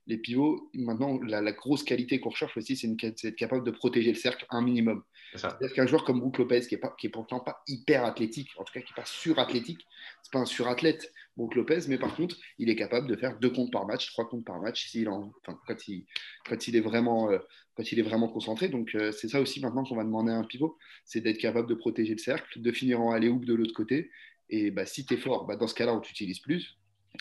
les 0.05 0.17
pivots, 0.17 0.69
maintenant, 0.75 1.19
la, 1.23 1.51
grosse 1.51 1.83
qualité 1.83 2.19
qu'on 2.19 2.29
recherche 2.29 2.55
aussi, 2.57 2.75
c'est 2.75 2.87
d'être 2.87 3.35
capable 3.35 3.65
de 3.65 3.71
protéger 3.71 4.11
le 4.11 4.17
cercle 4.17 4.45
un 4.51 4.61
minimum. 4.61 5.03
C'est-à-dire 5.33 5.73
qu'un 5.73 5.87
joueur 5.87 6.03
comme 6.03 6.19
Brook 6.19 6.37
Lopez, 6.37 6.61
qui 6.61 6.75
est, 6.75 6.79
pas, 6.79 6.95
qui 6.97 7.07
est 7.07 7.11
pourtant 7.11 7.39
pas 7.39 7.63
hyper 7.67 8.05
athlétique, 8.05 8.49
en 8.57 8.63
tout 8.63 8.73
cas 8.73 8.81
qui 8.81 8.91
n'est 8.91 9.01
pas 9.01 9.05
surathlétique, 9.05 9.85
c'est 10.23 10.31
pas 10.31 10.39
un 10.39 10.45
surathlète, 10.45 11.11
Brook 11.37 11.53
Lopez, 11.53 11.81
mais 11.87 11.99
par 11.99 12.15
contre, 12.15 12.35
il 12.57 12.69
est 12.69 12.75
capable 12.75 13.07
de 13.07 13.15
faire 13.15 13.37
deux 13.37 13.51
comptes 13.51 13.71
par 13.71 13.85
match, 13.85 14.11
trois 14.11 14.27
comptes 14.27 14.43
par 14.43 14.59
match, 14.59 14.91
en, 15.07 15.31
quand, 15.45 15.87
il, 15.87 16.05
quand, 16.49 16.67
il 16.67 16.75
est 16.75 16.81
vraiment, 16.81 17.31
euh, 17.31 17.37
quand 17.75 17.91
il 17.91 17.99
est 17.99 18.03
vraiment 18.03 18.27
concentré. 18.27 18.69
Donc, 18.69 18.95
euh, 18.95 19.11
c'est 19.11 19.27
ça 19.27 19.39
aussi 19.39 19.61
maintenant 19.61 19.83
qu'on 19.83 19.95
va 19.95 20.03
demander 20.03 20.31
à 20.31 20.35
un 20.35 20.43
pivot, 20.43 20.77
c'est 21.05 21.21
d'être 21.21 21.37
capable 21.37 21.69
de 21.69 21.75
protéger 21.75 22.13
le 22.13 22.19
cercle, 22.19 22.59
de 22.59 22.71
finir 22.71 23.01
en 23.01 23.11
aller-hoop 23.11 23.45
de 23.45 23.53
l'autre 23.53 23.73
côté. 23.73 24.09
Et 24.49 24.71
bah, 24.71 24.87
si 24.87 25.05
tu 25.05 25.13
es 25.13 25.17
fort, 25.17 25.45
bah, 25.45 25.55
dans 25.55 25.67
ce 25.67 25.75
cas-là, 25.75 25.93
on 25.93 25.99
t'utilise 25.99 26.39
plus. 26.39 26.79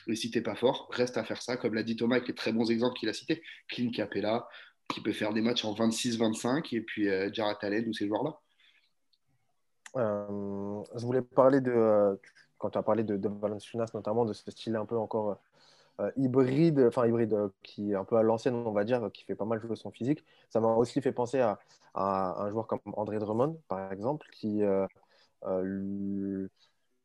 Et 0.08 0.16
si 0.16 0.30
tu 0.30 0.38
n'es 0.38 0.42
pas 0.42 0.56
fort, 0.56 0.88
reste 0.92 1.18
à 1.18 1.24
faire 1.24 1.42
ça, 1.42 1.58
comme 1.58 1.74
l'a 1.74 1.82
dit 1.82 1.96
Thomas 1.96 2.16
avec 2.16 2.28
les 2.28 2.34
très 2.34 2.52
bons 2.52 2.70
exemples 2.70 2.98
qu'il 2.98 3.10
a 3.10 3.12
cités. 3.12 3.42
Clint 3.68 3.90
Capella, 3.90 4.48
qui 4.88 5.02
peut 5.02 5.12
faire 5.12 5.34
des 5.34 5.42
matchs 5.42 5.66
en 5.66 5.74
26-25, 5.74 6.74
et 6.74 6.80
puis 6.80 7.08
euh, 7.08 7.30
Allen 7.60 7.86
ou 7.86 7.92
ces 7.92 8.06
joueurs-là. 8.06 8.38
je 9.94 11.04
voulais 11.04 11.22
parler 11.22 11.60
de, 11.60 12.18
quand 12.58 12.70
tu 12.70 12.78
as 12.78 12.82
parlé 12.82 13.04
de, 13.04 13.16
de 13.16 13.28
Valenciunas, 13.28 13.90
notamment 13.94 14.24
de 14.24 14.32
ce 14.32 14.50
style 14.50 14.76
un 14.76 14.86
peu 14.86 14.96
encore 14.96 15.38
euh, 15.98 16.10
hybride, 16.16 16.84
enfin 16.88 17.06
hybride, 17.06 17.32
euh, 17.32 17.48
qui 17.62 17.92
est 17.92 17.94
un 17.94 18.04
peu 18.04 18.16
à 18.16 18.22
l'ancienne, 18.22 18.54
on 18.54 18.72
va 18.72 18.84
dire, 18.84 19.08
qui 19.14 19.24
fait 19.24 19.34
pas 19.34 19.46
mal 19.46 19.60
jouer 19.60 19.76
son 19.76 19.90
physique. 19.90 20.24
Ça 20.50 20.60
m'a 20.60 20.68
aussi 20.68 21.00
fait 21.00 21.12
penser 21.12 21.40
à, 21.40 21.58
un 21.94 22.50
joueur 22.50 22.66
comme 22.66 22.80
André 22.92 23.18
Drummond, 23.18 23.58
par 23.68 23.90
exemple, 23.90 24.26
qui 24.30 24.62
euh, 24.62 24.86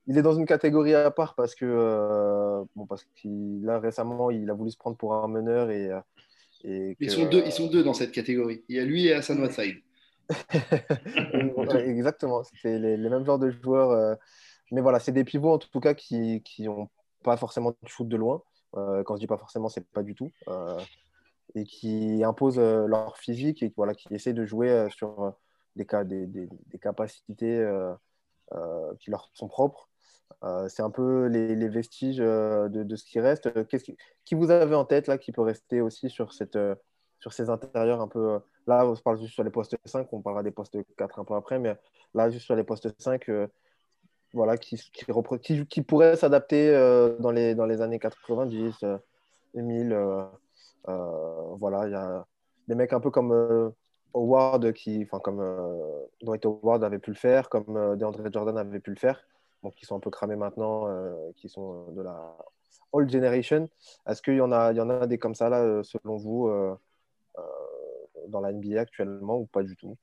il 0.08 0.18
est 0.18 0.22
dans 0.22 0.34
une 0.34 0.46
catégorie 0.46 0.94
à 0.94 1.10
part 1.10 1.36
parce 1.36 1.56
que 1.56 2.66
bon, 2.76 2.86
parce 2.86 3.06
qu'il 3.16 3.64
là 3.64 3.80
récemment 3.80 4.32
il 4.32 4.50
a 4.50 4.54
voulu 4.54 4.72
se 4.72 4.78
prendre 4.78 4.98
pour 4.98 5.14
un 5.14 5.28
meneur 5.28 5.70
et, 5.70 5.92
et 6.64 6.98
ils 7.00 7.12
sont 7.12 7.30
deux, 7.30 7.44
ils 7.46 7.52
sont 7.52 7.68
deux 7.68 7.84
dans 7.84 7.94
cette 7.94 8.12
catégorie. 8.12 8.64
Il 8.68 8.76
y 8.76 8.80
a 8.80 8.84
lui 8.84 9.08
et 9.08 9.14
Hassan 9.14 9.40
Wasside. 9.40 9.78
Exactement, 11.86 12.42
les, 12.66 12.98
les, 12.98 13.10
mêmes 13.10 13.26
genres 13.26 13.40
de 13.40 13.52
joueurs. 13.52 14.18
Mais 14.72 14.82
voilà, 14.82 15.00
c'est 15.00 15.12
des 15.12 15.24
pivots 15.24 15.54
en 15.54 15.58
tout 15.58 15.80
cas 15.80 15.94
qui 15.94 16.42
n'ont 16.60 16.90
pas 17.24 17.38
forcément 17.38 17.72
de 17.72 17.88
shoot 17.88 18.08
de 18.08 18.18
loin. 18.18 18.42
Euh, 18.78 19.04
quand 19.04 19.16
je 19.16 19.20
dis 19.20 19.28
pas 19.28 19.38
forcément, 19.38 19.70
c'est 19.70 19.88
pas 19.90 20.04
du 20.04 20.16
tout. 20.16 20.32
Euh, 20.48 20.80
et 21.56 21.66
qui 21.66 22.24
imposent 22.24 22.60
euh, 22.60 22.88
leur 22.88 23.18
physique 23.18 23.62
et 23.64 23.74
voilà, 23.76 23.94
qui 23.94 24.14
essaient 24.14 24.34
de 24.34 24.46
jouer 24.46 24.88
sur 24.90 25.34
des, 25.76 25.86
cas, 25.86 26.04
des, 26.04 26.26
des, 26.26 26.50
capacités 26.82 27.66
qui 29.00 29.10
leur 29.12 29.30
sont 29.34 29.48
propres. 29.48 29.90
c'est 30.70 30.82
un 30.82 30.90
peu 30.90 31.28
les, 31.28 31.56
les 31.56 31.70
vestiges 31.70 32.18
de, 32.18 32.70
de, 32.70 32.96
ce 32.96 33.06
qui 33.06 33.20
reste. 33.20 33.68
Qui, 33.68 33.98
qui, 34.26 34.36
vous 34.36 34.52
avez 34.52 34.76
en 34.76 34.86
tête 34.86 35.08
là 35.08 35.18
qui 35.18 35.32
peut 35.32 35.42
rester 35.42 35.82
aussi 35.82 36.10
sur, 36.10 36.34
cette, 36.34 36.58
sur 37.20 37.34
ces 37.34 37.50
intérieurs 37.50 38.02
un 38.02 38.08
peu. 38.08 38.40
Là, 38.68 38.86
on 38.86 38.96
se 38.96 39.02
parle 39.02 39.20
juste 39.20 39.34
sur 39.34 39.44
les 39.44 39.50
postes 39.50 39.76
5, 39.86 40.08
on 40.14 40.22
parlera 40.22 40.44
des 40.44 40.52
postes 40.52 40.78
4 40.98 41.20
un 41.20 41.26
peu 41.26 41.34
après, 41.36 41.60
mais 41.60 41.76
là, 42.14 42.30
juste 42.30 42.46
sur 42.46 42.56
les 42.56 42.64
postes 42.64 42.90
5, 43.02 43.30
voilà, 44.34 44.58
qui, 44.58 44.78
qui, 44.78 45.66
qui, 45.66 45.82
pourrait 45.82 46.16
s'adapter 46.16 46.70
euh, 46.70 47.18
dans, 47.20 47.32
les, 47.32 47.56
dans 47.56 47.66
les 47.66 47.82
années 47.82 48.00
90, 48.00 48.86
2000. 49.56 49.94
Euh, 49.94 50.24
euh, 50.88 51.56
voilà, 51.58 51.88
il 51.88 51.92
y 51.92 51.96
a 51.96 52.26
des 52.68 52.76
mecs 52.76 52.94
un 52.94 53.00
peu 53.00 53.12
comme 53.12 53.74
Howard, 54.14 54.74
qui, 54.74 55.04
enfin, 55.04 55.20
comme 55.20 55.44
Dwight 56.22 56.46
Howard 56.46 56.84
avait 56.84 57.00
pu 57.00 57.12
le 57.12 57.18
faire, 57.18 57.50
comme 57.50 57.98
DeAndre 57.98 58.32
Jordan 58.32 58.58
avait 58.58 58.80
pu 58.80 58.92
le 58.92 58.96
faire, 58.98 59.22
donc 59.64 59.76
qui 59.76 59.86
sont 59.86 59.96
un 59.96 60.00
peu 60.00 60.10
cramés 60.10 60.36
maintenant, 60.36 60.88
qui 61.36 61.50
sont 61.50 61.92
de 61.92 62.02
la 62.02 62.36
old 62.94 63.10
generation. 63.10 63.70
Est-ce 64.08 64.22
qu'il 64.22 64.36
y, 64.36 64.42
en 64.42 64.52
a, 64.52 64.74
y 64.74 64.82
en 64.82 64.90
a 64.90 65.08
des 65.08 65.18
comme 65.18 65.36
ça, 65.36 65.50
là, 65.50 65.84
selon 65.84 66.18
vous, 66.18 66.50
dans 68.30 68.42
la 68.42 68.54
NBA 68.54 68.80
actuellement, 68.80 69.38
ou 69.38 69.46
pas 69.46 69.64
du 69.64 69.76
tout? 69.76 69.98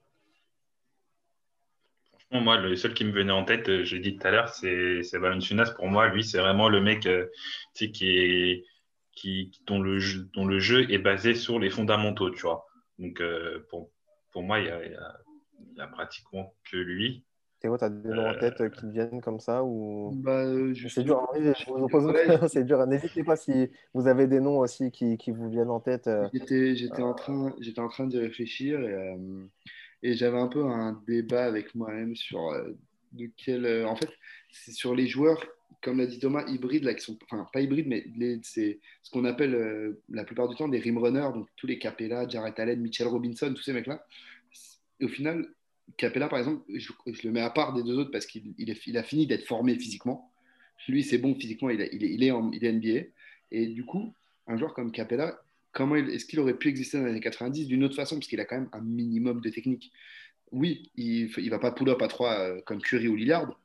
Moi, 2.33 2.59
le 2.59 2.77
seul 2.77 2.95
qui 2.95 3.05
me 3.05 3.13
venait 3.13 3.33
en 3.33 3.45
tête, 3.45 3.69
euh, 3.69 3.85
j'ai 3.85 3.99
dit 3.99 4.17
tout 4.17 4.27
à 4.27 4.31
l'heure, 4.31 4.49
c'est 4.51 5.03
Valenciunas. 5.15 5.73
Pour 5.77 5.87
moi, 5.89 6.09
lui, 6.09 6.23
c'est 6.23 6.39
vraiment 6.39 6.69
le 6.69 6.81
mec 6.81 7.07
euh, 7.07 7.27
qui 7.75 7.91
est, 8.09 8.65
qui, 9.13 9.51
dont, 9.67 9.81
le 9.81 9.99
jeu, 9.99 10.29
dont 10.35 10.45
le 10.45 10.59
jeu 10.59 10.91
est 10.91 10.99
basé 10.99 11.35
sur 11.35 11.59
les 11.59 11.71
fondamentaux, 11.71 12.31
tu 12.31 12.43
vois. 12.43 12.67
Donc, 12.99 13.21
euh, 13.21 13.67
pour, 13.71 13.91
pour, 14.33 14.43
moi, 14.43 14.61
il 14.61 14.67
y, 14.67 14.71
a, 14.71 14.85
il, 14.85 14.93
y 15.77 15.81
a, 15.81 15.87
pratiquement 15.87 16.55
que 16.71 16.77
lui. 16.77 17.25
Théo, 17.61 17.77
tu 17.77 17.85
as 17.85 17.89
des 17.89 18.11
noms 18.11 18.29
en 18.29 18.39
tête 18.39 18.71
qui 18.71 18.89
viennent 18.89 19.21
comme 19.21 19.41
ça 19.41 19.65
ou... 19.65 20.13
bah, 20.15 20.45
C'est 20.89 21.03
dur, 21.03 21.27
c'est 22.49 22.65
dur. 22.65 22.87
N'hésitez 22.87 23.25
pas 23.25 23.35
si 23.35 23.69
vous 23.95 24.07
avez 24.07 24.29
des 24.29 24.39
noms 24.39 24.59
aussi 24.59 24.93
qui, 24.93 25.17
qui 25.17 25.33
vous 25.33 25.49
viennent 25.49 25.71
en 25.71 25.81
tête. 25.81 26.09
J'étais 26.33 27.03
en 27.03 27.15
train, 27.15 27.53
en 27.79 27.89
train 27.89 28.07
d'y 28.07 28.19
réfléchir 28.19 28.81
et 28.81 29.17
et 30.03 30.15
j'avais 30.15 30.39
un 30.39 30.49
peu 30.49 30.65
un 30.65 31.01
débat 31.07 31.45
avec 31.45 31.75
moi-même 31.75 32.15
sur 32.17 32.49
euh, 32.49 32.71
de 33.13 33.31
quel. 33.37 33.65
Euh, 33.65 33.87
en 33.87 33.97
fait, 33.97 34.11
c'est 34.53 34.73
sur 34.73 34.95
les 34.95 35.07
joueurs, 35.07 35.45
comme 35.83 35.99
l'a 35.99 36.07
dit 36.07 36.19
Thomas, 36.19 36.47
hybrides, 36.47 36.85
là, 36.85 36.95
qui 36.95 37.05
sont. 37.05 37.19
Enfin, 37.25 37.47
pas 37.53 37.61
hybrides, 37.61 37.89
mais 37.89 38.05
c'est 38.43 38.79
ce 39.03 39.11
qu'on 39.11 39.25
appelle 39.25 39.55
euh, 39.55 40.03
la 40.09 40.25
plupart 40.25 40.49
du 40.49 40.57
temps 40.57 40.69
des 40.69 40.79
rim 40.79 40.99
runners, 40.99 41.31
donc 41.35 41.49
tous 41.57 41.67
les 41.67 41.79
Capella, 41.79 42.29
Jared 42.29 42.59
Allen, 42.59 42.81
Mitchell 42.81 43.09
Robinson, 43.09 43.53
tous 43.55 43.63
ces 43.63 43.73
mecs-là. 43.73 44.05
Au 45.03 45.09
final, 45.09 45.47
Capella, 45.97 46.29
par 46.29 46.39
exemple, 46.39 46.65
je, 46.75 46.93
le 47.25 47.31
mets 47.31 47.41
à 47.41 47.51
part 47.51 47.73
des 47.75 47.83
deux 47.83 47.97
autres 47.99 48.11
parce 48.11 48.27
qu'il 48.27 48.55
il 48.59 48.97
a 48.97 49.03
fini 49.03 49.27
d'être 49.27 49.47
formé 49.47 49.75
physiquement. 49.77 50.31
Lui, 50.89 51.03
c'est 51.03 51.19
bon 51.19 51.35
physiquement, 51.35 51.69
il, 51.71 51.87
il, 51.93 52.23
est 52.23 52.31
en, 52.31 52.51
il 52.51 52.65
est 52.65 52.73
NBA. 52.73 53.09
Et 53.51 53.67
du 53.67 53.85
coup, 53.85 54.15
un 54.47 54.57
joueur 54.57 54.75
comme 54.75 54.91
Capella, 54.91 55.39
comment 55.79 55.95
est-ce 55.95 56.27
qu'il 56.27 56.41
aurait 56.41 56.59
pu 56.59 56.67
exister 56.69 56.99
dans 56.99 57.05
les 57.05 57.13
années 57.13 57.21
90 57.21 57.69
d'une 57.69 57.85
autre 57.85 57.95
façon 57.95 58.17
Parce 58.17 58.27
qu'il 58.27 58.41
a 58.41 58.45
quand 58.45 58.57
même 58.57 58.69
un 58.73 58.81
minimum 58.81 59.41
de 59.41 59.49
technique. 59.49 59.93
Oui, 60.51 60.91
il 60.97 61.31
ne 61.37 61.51
va 61.51 61.61
pas 61.61 61.71
pull-up 61.71 62.03
à 62.03 62.09
3 62.09 62.33
euh, 62.33 62.61
comme 62.67 62.83
Curry 62.83 63.07
ou 63.07 63.15
Lillard, 63.15 63.61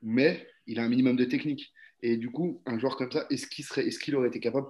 mais 0.00 0.48
il 0.66 0.80
a 0.80 0.82
un 0.82 0.88
minimum 0.88 1.14
de 1.14 1.26
technique. 1.26 1.70
Et 2.00 2.16
du 2.16 2.30
coup, 2.30 2.62
un 2.64 2.78
joueur 2.78 2.96
comme 2.96 3.12
ça, 3.12 3.26
est-ce 3.28 3.46
qu'il 3.46 3.66
serait, 3.66 3.86
est-ce 3.86 3.98
qu'il 3.98 4.16
aurait 4.16 4.28
été 4.28 4.40
capable 4.40 4.66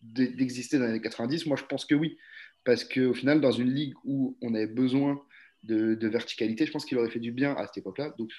d'exister 0.00 0.78
dans 0.78 0.84
les 0.84 0.92
années 0.92 1.02
90 1.02 1.46
Moi, 1.46 1.58
je 1.58 1.64
pense 1.64 1.84
que 1.84 1.94
oui, 1.94 2.16
parce 2.64 2.82
qu'au 2.82 3.12
final, 3.12 3.42
dans 3.42 3.52
une 3.52 3.72
ligue 3.72 3.92
où 4.04 4.38
on 4.40 4.54
avait 4.54 4.66
besoin 4.66 5.20
de, 5.64 6.08
verticalité, 6.08 6.64
je 6.64 6.72
pense 6.72 6.86
qu'il 6.86 6.96
aurait 6.96 7.10
fait 7.10 7.20
du 7.20 7.30
bien 7.30 7.52
à 7.54 7.66
cette 7.66 7.76
époque-là. 7.78 8.14
Donc, 8.18 8.30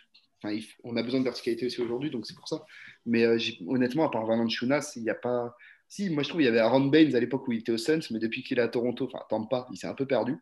on 0.83 0.97
a 0.97 1.03
besoin 1.03 1.19
de 1.19 1.25
verticalité 1.25 1.67
aussi 1.67 1.79
aujourd'hui, 1.79 2.09
donc 2.09 2.25
c'est 2.25 2.35
pour 2.35 2.47
ça. 2.47 2.65
Mais 3.05 3.23
euh, 3.23 3.37
honnêtement, 3.67 4.05
à 4.05 4.09
part 4.09 4.25
Valanciunas, 4.25 4.93
il 4.95 5.03
n'y 5.03 5.09
a 5.09 5.15
pas, 5.15 5.55
si, 5.89 6.09
moi 6.09 6.23
je 6.23 6.29
trouve 6.29 6.39
qu'il 6.39 6.45
y 6.45 6.49
avait 6.49 6.59
Aaron 6.59 6.85
Baines 6.85 7.15
à 7.15 7.19
l'époque 7.19 7.47
où 7.47 7.53
il 7.53 7.59
était 7.59 7.71
au 7.71 7.77
Suns, 7.77 8.01
mais 8.11 8.19
depuis 8.19 8.43
qu'il 8.43 8.59
est 8.59 8.61
à 8.61 8.67
Toronto, 8.67 9.09
enfin 9.13 9.43
pas, 9.45 9.67
il 9.71 9.77
s'est 9.77 9.87
un 9.87 9.93
peu 9.93 10.05
perdu. 10.05 10.37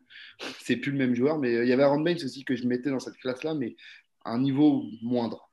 C'est 0.60 0.76
plus 0.76 0.90
le 0.90 0.98
même 0.98 1.14
joueur, 1.14 1.38
mais 1.38 1.54
euh, 1.54 1.64
il 1.64 1.68
y 1.68 1.72
avait 1.72 1.84
Aaron 1.84 2.00
Baines 2.00 2.22
aussi 2.24 2.44
que 2.44 2.56
je 2.56 2.66
mettais 2.66 2.90
dans 2.90 2.98
cette 2.98 3.16
classe-là, 3.16 3.54
mais 3.54 3.76
à 4.24 4.32
un 4.32 4.40
niveau 4.40 4.82
moindre. 5.02 5.48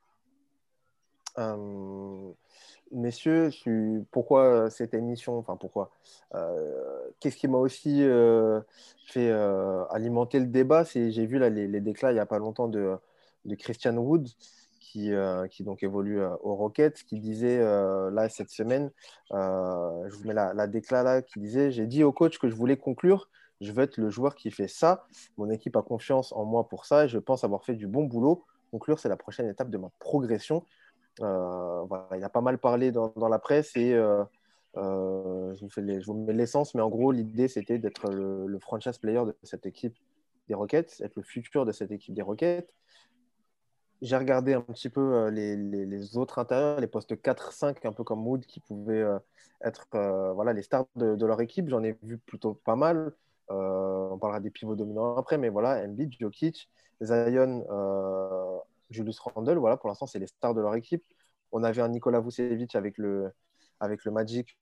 Euh, 1.37 2.31
messieurs, 2.91 3.51
pourquoi 4.11 4.71
cette 4.71 4.95
émission 4.95 5.37
Enfin, 5.37 5.57
pourquoi 5.57 5.91
euh, 6.33 7.09
Qu'est-ce 7.19 7.37
qui 7.37 7.47
m'a 7.47 7.59
aussi 7.59 8.03
fait 9.05 9.31
alimenter 9.91 10.39
le 10.39 10.47
débat? 10.47 10.85
C'est 10.85 11.11
j'ai 11.11 11.27
vu 11.27 11.37
là, 11.37 11.49
les, 11.49 11.67
les, 11.67 11.81
déclats 11.81 12.11
il 12.11 12.15
n'y 12.15 12.19
a 12.19 12.25
pas 12.25 12.39
longtemps 12.39 12.67
de, 12.67 12.95
de 13.45 13.55
Christian 13.55 13.95
Wood 13.97 14.27
qui, 14.93 15.11
euh, 15.11 15.47
qui 15.47 15.63
donc 15.63 15.81
évolue 15.81 16.21
euh, 16.21 16.35
au 16.41 16.53
Rockets, 16.53 17.03
qui 17.03 17.19
disait 17.19 17.59
euh, 17.59 18.11
là 18.11 18.29
cette 18.29 18.51
semaine, 18.51 18.91
je 19.31 20.15
vous 20.15 20.27
mets 20.27 20.35
la, 20.35 20.53
la 20.53 20.67
là, 21.03 21.21
qui 21.23 21.39
disait 21.39 21.71
J'ai 21.71 21.87
dit 21.87 22.03
au 22.03 22.11
coach 22.11 22.37
que 22.37 22.47
je 22.47 22.53
voulais 22.53 22.77
conclure, 22.77 23.27
je 23.59 23.71
veux 23.71 23.81
être 23.81 23.97
le 23.97 24.11
joueur 24.11 24.35
qui 24.35 24.51
fait 24.51 24.67
ça. 24.67 25.07
Mon 25.37 25.49
équipe 25.49 25.75
a 25.77 25.81
confiance 25.81 26.31
en 26.31 26.45
moi 26.45 26.69
pour 26.69 26.85
ça 26.85 27.05
et 27.05 27.07
je 27.07 27.17
pense 27.17 27.43
avoir 27.43 27.65
fait 27.65 27.73
du 27.73 27.87
bon 27.87 28.03
boulot. 28.03 28.45
Conclure, 28.69 28.99
c'est 28.99 29.09
la 29.09 29.17
prochaine 29.17 29.49
étape 29.49 29.71
de 29.71 29.79
ma 29.79 29.89
progression. 29.97 30.63
il 31.19 31.23
a 31.23 32.29
pas 32.31 32.41
mal 32.41 32.59
parlé 32.59 32.91
dans, 32.91 33.11
la 33.27 33.39
presse 33.39 33.75
et 33.75 33.93
je, 34.75 36.05
vous 36.05 36.13
mets 36.13 36.33
l'essence, 36.33 36.75
mais 36.75 36.81
en 36.81 36.89
gros, 36.89 37.11
l'idée 37.11 37.47
c'était 37.47 37.79
d'être 37.79 38.11
le, 38.11 38.45
le, 38.45 38.59
franchise 38.59 38.99
player 38.99 39.23
de 39.25 39.35
cette 39.41 39.65
équipe 39.65 39.97
des 40.47 40.53
Rockets, 40.53 41.01
être 41.01 41.15
le 41.15 41.23
futur 41.23 41.65
de 41.65 41.71
cette 41.71 41.89
équipe 41.89 42.13
des 42.13 42.21
Rockets 42.21 42.69
j'ai 44.03 44.17
regardé 44.17 44.53
un 44.53 44.61
petit 44.61 44.89
peu 44.89 44.99
euh, 44.99 45.31
les, 45.31 45.55
les, 45.55 46.17
autres 46.17 46.37
intérieurs, 46.37 46.79
les 46.81 46.87
postes 46.87 47.13
4-5, 47.13 47.87
un 47.87 47.93
peu 47.93 48.03
comme 48.03 48.27
Wood, 48.27 48.45
qui 48.45 48.59
pouvaient 48.59 49.01
euh, 49.01 49.17
être 49.63 49.87
euh, 49.95 50.33
voilà, 50.33 50.51
les 50.51 50.61
stars 50.61 50.85
de, 50.97 51.25
leur 51.25 51.39
équipe. 51.39 51.69
J'en 51.69 51.81
ai 51.83 51.97
vu 52.03 52.17
plutôt 52.17 52.53
pas 52.53 52.75
mal. 52.75 53.13
on 53.49 54.17
parlera 54.19 54.41
des 54.41 54.49
pivots 54.51 54.75
dominants 54.75 55.15
après, 55.15 55.37
mais 55.37 55.47
voilà, 55.47 55.81
Embiid, 55.85 56.13
Jokic, 56.19 56.69
Zion, 57.01 57.65
Julius 58.89 59.19
Randle, 59.19 59.57
voilà, 59.57 59.77
pour 59.77 59.87
l'instant, 59.87 60.05
c'est 60.05 60.19
les 60.19 60.27
stars 60.27 60.53
de 60.53 60.61
leur 60.61 60.75
équipe. 60.75 61.03
On 61.53 61.63
avait 61.63 61.81
un 61.81 61.87
Nicolas 61.87 62.19
Vucevic 62.19 62.75
avec 62.75 62.97
le, 62.97 63.31
avec 63.79 64.03
le 64.03 64.11
Magic 64.11 64.57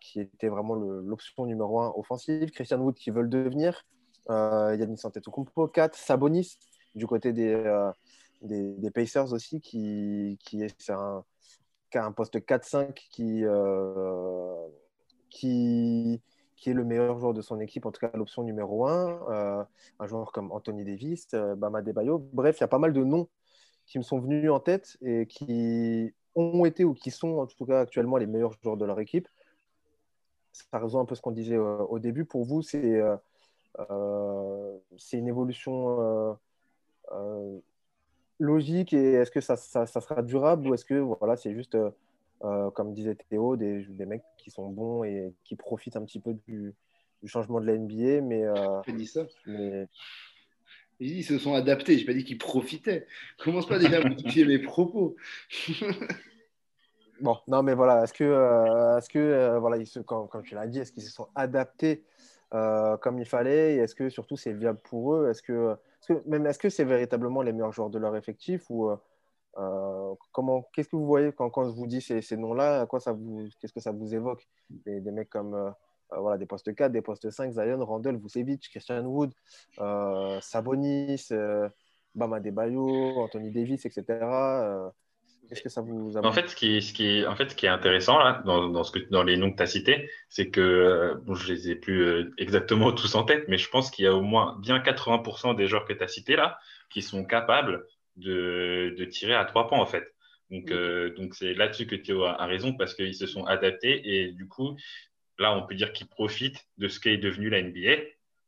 qui 0.00 0.20
était 0.20 0.48
vraiment 0.48 0.76
l'option 0.76 1.44
numéro 1.44 1.80
un 1.80 1.92
offensive. 1.96 2.50
Christian 2.50 2.78
Wood 2.78 2.94
qui 2.94 3.10
veut 3.10 3.22
le 3.22 3.28
devenir. 3.28 3.84
Yannis 4.28 5.00
Antetokounmpo, 5.02 5.66
4. 5.66 5.96
Sabonis 5.96 6.56
du 6.94 7.06
côté 7.06 7.32
des, 7.32 7.54
des, 8.42 8.90
Pacers 8.90 9.32
aussi 9.32 9.60
qui, 9.60 10.38
qui 10.40 10.62
est 10.62 10.90
un, 10.90 11.24
qui 11.90 11.98
a 11.98 12.04
un 12.04 12.12
poste 12.12 12.38
4-5 12.38 12.94
qui, 12.94 13.44
qui 16.60 16.70
est 16.70 16.74
le 16.74 16.84
meilleur 16.84 17.18
joueur 17.18 17.32
de 17.32 17.40
son 17.40 17.58
équipe, 17.58 17.86
en 17.86 17.90
tout 17.90 18.00
cas 18.00 18.10
l'option 18.14 18.42
numéro 18.42 18.86
un. 18.86 19.20
Euh, 19.30 19.64
un 19.98 20.06
joueur 20.06 20.30
comme 20.30 20.52
Anthony 20.52 20.84
Davis, 20.84 21.28
euh, 21.34 21.54
Bama 21.54 21.80
Debayo. 21.82 22.18
Bref, 22.32 22.58
il 22.58 22.60
y 22.60 22.64
a 22.64 22.68
pas 22.68 22.78
mal 22.78 22.92
de 22.92 23.02
noms 23.02 23.28
qui 23.86 23.98
me 23.98 24.02
sont 24.02 24.20
venus 24.20 24.50
en 24.50 24.60
tête 24.60 24.98
et 25.00 25.26
qui 25.26 26.12
ont 26.34 26.64
été 26.64 26.84
ou 26.84 26.94
qui 26.94 27.10
sont 27.10 27.38
en 27.38 27.46
tout 27.46 27.64
cas 27.64 27.80
actuellement 27.80 28.18
les 28.18 28.26
meilleurs 28.26 28.52
joueurs 28.62 28.76
de 28.76 28.84
leur 28.84 29.00
équipe. 29.00 29.26
Ça 30.52 30.78
rejoint 30.78 31.00
un 31.00 31.04
peu 31.06 31.14
ce 31.14 31.22
qu'on 31.22 31.32
disait 31.32 31.56
euh, 31.56 31.78
au 31.78 31.98
début. 31.98 32.24
Pour 32.26 32.44
vous, 32.44 32.62
c'est 32.62 33.00
une 35.12 35.28
évolution 35.28 36.36
logique 38.40 38.92
et 38.92 39.12
est-ce 39.12 39.30
que 39.30 39.40
ça, 39.40 39.56
ça, 39.56 39.86
ça, 39.86 40.00
sera 40.00 40.22
durable 40.22 40.66
ou 40.66 40.74
est-ce 40.74 40.84
que 40.84 40.94
voilà, 40.94 41.36
c'est 41.36 41.54
juste 41.54 41.76
euh, 42.44 42.70
comme 42.70 42.94
disait 42.94 43.16
Théo, 43.28 43.56
des, 43.56 43.84
des, 43.84 44.06
mecs 44.06 44.24
qui 44.38 44.50
sont 44.50 44.68
bons 44.68 45.04
et 45.04 45.32
qui 45.44 45.56
profitent 45.56 45.96
un 45.96 46.04
petit 46.04 46.20
peu 46.20 46.34
du, 46.48 46.74
du 47.22 47.28
changement 47.28 47.60
de 47.60 47.66
la 47.66 47.76
NBA. 47.76 48.22
Mais, 48.22 48.44
euh, 48.44 48.80
dit 48.88 49.06
ça. 49.06 49.26
Mais... 49.46 49.86
Ils 51.00 51.24
se 51.24 51.38
sont 51.38 51.54
adaptés, 51.54 51.94
je 51.94 52.00
n'ai 52.00 52.06
pas 52.06 52.12
dit 52.12 52.24
qu'ils 52.24 52.38
profitaient. 52.38 53.06
Commence 53.38 53.66
pas 53.66 53.78
déjà 53.78 53.98
à 53.98 54.04
modifier 54.06 54.44
mes 54.44 54.58
propos. 54.58 55.16
bon, 57.20 57.38
non, 57.48 57.62
mais 57.62 57.74
voilà, 57.74 58.04
est-ce 58.04 58.12
que, 58.12 58.24
euh, 58.24 58.98
est-ce 58.98 59.08
que 59.08 59.18
euh, 59.18 59.58
voilà, 59.58 59.78
ils 59.78 59.86
se, 59.86 60.00
tu 60.44 60.54
l'as 60.54 60.66
dit, 60.66 60.78
est-ce 60.78 60.92
qu'ils 60.92 61.02
se 61.02 61.10
sont 61.10 61.28
adaptés 61.34 62.04
comme 62.50 63.18
il 63.18 63.26
fallait 63.26 63.76
est-ce 63.76 63.94
que 63.94 64.08
surtout 64.08 64.36
c'est 64.36 64.52
viable 64.52 64.80
pour 64.84 65.14
eux? 65.14 65.30
Est-ce 65.30 65.42
que, 65.42 65.76
même 66.26 66.46
est-ce 66.46 66.58
que 66.58 66.68
c'est 66.68 66.84
véritablement 66.84 67.42
les 67.42 67.52
meilleurs 67.52 67.72
joueurs 67.72 67.90
de 67.90 67.98
leur 67.98 68.16
effectif 68.16 68.68
ou 68.70 68.90
euh, 69.58 70.14
comment, 70.32 70.68
qu'est-ce 70.72 70.88
que 70.88 70.96
vous 70.96 71.06
voyez 71.06 71.32
quand, 71.32 71.50
quand 71.50 71.64
je 71.64 71.74
vous 71.74 71.86
dis 71.86 72.00
ces, 72.00 72.22
ces 72.22 72.36
noms-là? 72.36 72.86
Quoi 72.86 73.00
ça 73.00 73.12
vous, 73.12 73.48
Qu'est-ce 73.60 73.72
que 73.72 73.80
ça 73.80 73.92
vous 73.92 74.14
évoque? 74.14 74.46
Des, 74.70 75.00
des, 75.00 75.10
mecs 75.10 75.30
comme 75.30 75.54
euh, 75.54 75.70
euh, 76.12 76.20
voilà, 76.20 76.38
des 76.38 76.46
postes 76.46 76.74
4, 76.74 76.92
des 76.92 77.02
postes 77.02 77.30
5, 77.30 77.52
Zion, 77.52 77.84
Randall, 77.84 78.16
Vucevic, 78.16 78.68
Christian 78.70 79.04
Wood, 79.04 79.32
Sabonis, 80.40 81.28
Bama 82.14 82.40
Debayo, 82.40 83.20
Anthony 83.20 83.50
Davis, 83.50 83.86
etc. 83.86 84.04
Qu'est-ce 85.50 85.62
que 85.62 85.68
ça 85.68 85.80
vous 85.80 86.16
En 86.16 86.30
fait, 86.30 86.48
ce 86.48 86.54
qui, 86.54 86.80
ce 86.80 86.92
qui, 86.92 87.26
en 87.26 87.34
fait, 87.34 87.50
ce 87.50 87.56
qui 87.56 87.66
est 87.66 87.70
intéressant 87.70 88.20
là, 88.20 88.40
dans, 88.46 88.68
dans, 88.68 88.84
ce 88.84 88.92
que, 88.92 89.00
dans 89.10 89.24
les 89.24 89.36
noms 89.36 89.50
que 89.50 89.56
tu 89.56 89.62
as 89.64 89.66
cités, 89.66 90.08
c'est 90.28 90.48
que 90.48 91.20
bon, 91.24 91.34
je 91.34 91.52
les 91.52 91.70
ai 91.70 91.74
plus 91.74 92.32
exactement 92.38 92.92
tous 92.92 93.16
en 93.16 93.24
tête, 93.24 93.46
mais 93.48 93.58
je 93.58 93.68
pense 93.68 93.90
qu'il 93.90 94.04
y 94.04 94.08
a 94.08 94.14
au 94.14 94.22
moins 94.22 94.56
bien 94.60 94.78
80% 94.78 95.56
des 95.56 95.66
joueurs 95.66 95.86
que 95.86 95.92
tu 95.92 96.04
as 96.04 96.08
cités 96.08 96.36
là 96.36 96.56
qui 96.88 97.02
sont 97.02 97.24
capables 97.24 97.84
de, 98.14 98.94
de, 98.96 99.04
tirer 99.06 99.34
à 99.34 99.44
trois 99.44 99.66
points 99.66 99.80
en 99.80 99.86
fait. 99.86 100.14
Donc, 100.50 100.70
euh, 100.70 101.14
donc 101.14 101.34
c'est 101.34 101.54
là-dessus 101.54 101.86
que 101.86 101.96
Théo 101.96 102.24
a, 102.24 102.46
raison 102.46 102.72
parce 102.74 102.94
qu'ils 102.94 103.16
se 103.16 103.26
sont 103.26 103.44
adaptés 103.44 104.02
et 104.04 104.32
du 104.32 104.46
coup, 104.46 104.76
là, 105.38 105.52
on 105.56 105.66
peut 105.66 105.74
dire 105.74 105.92
qu'ils 105.92 106.08
profitent 106.08 106.64
de 106.78 106.86
ce 106.86 107.00
qu'est 107.00 107.16
devenu 107.16 107.50
la 107.50 107.62
NBA 107.62 108.02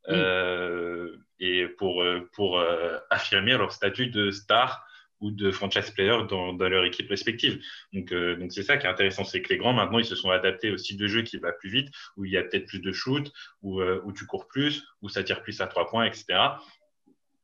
euh, 0.09 1.17
et 1.41 1.67
pour, 1.67 2.03
euh, 2.03 2.29
pour 2.33 2.63
affirmer 3.11 3.57
leur 3.57 3.73
statut 3.73 4.07
de 4.07 4.31
star 4.31 4.87
ou 5.23 5.31
de 5.31 5.51
franchise 5.51 5.91
player 5.93 6.19
dans, 6.29 6.53
leur 6.53 6.85
équipe 6.85 7.09
respective. 7.09 7.63
Donc, 7.93 8.13
donc 8.13 8.53
c'est 8.53 8.63
ça 8.63 8.77
qui 8.77 8.87
est 8.87 8.91
intéressant, 8.91 9.25
c'est 9.25 9.41
que 9.41 9.49
les 9.49 9.57
grands 9.57 9.73
maintenant 9.73 9.99
ils 9.99 10.05
se 10.05 10.17
sont 10.17 10.31
adaptés 10.31 10.71
au 10.71 10.77
style 10.77 10.99
de 10.99 11.07
jeu 11.07 11.23
qui 11.23 11.39
va 11.39 11.53
plus 11.53 11.71
vite, 11.71 11.89
où 12.17 12.25
il 12.25 12.33
y 12.33 12.37
a 12.37 12.43
peut-être 12.43 12.67
plus 12.67 12.81
de 12.81 12.93
shoot, 12.93 13.33
où, 13.63 13.83
où 13.83 14.13
tu 14.13 14.27
cours 14.27 14.47
plus, 14.49 14.85
où 15.01 15.09
ça 15.09 15.23
tire 15.23 15.43
plus 15.43 15.61
à 15.61 15.67
trois 15.67 15.89
points, 15.89 16.05
etc. 16.05 16.59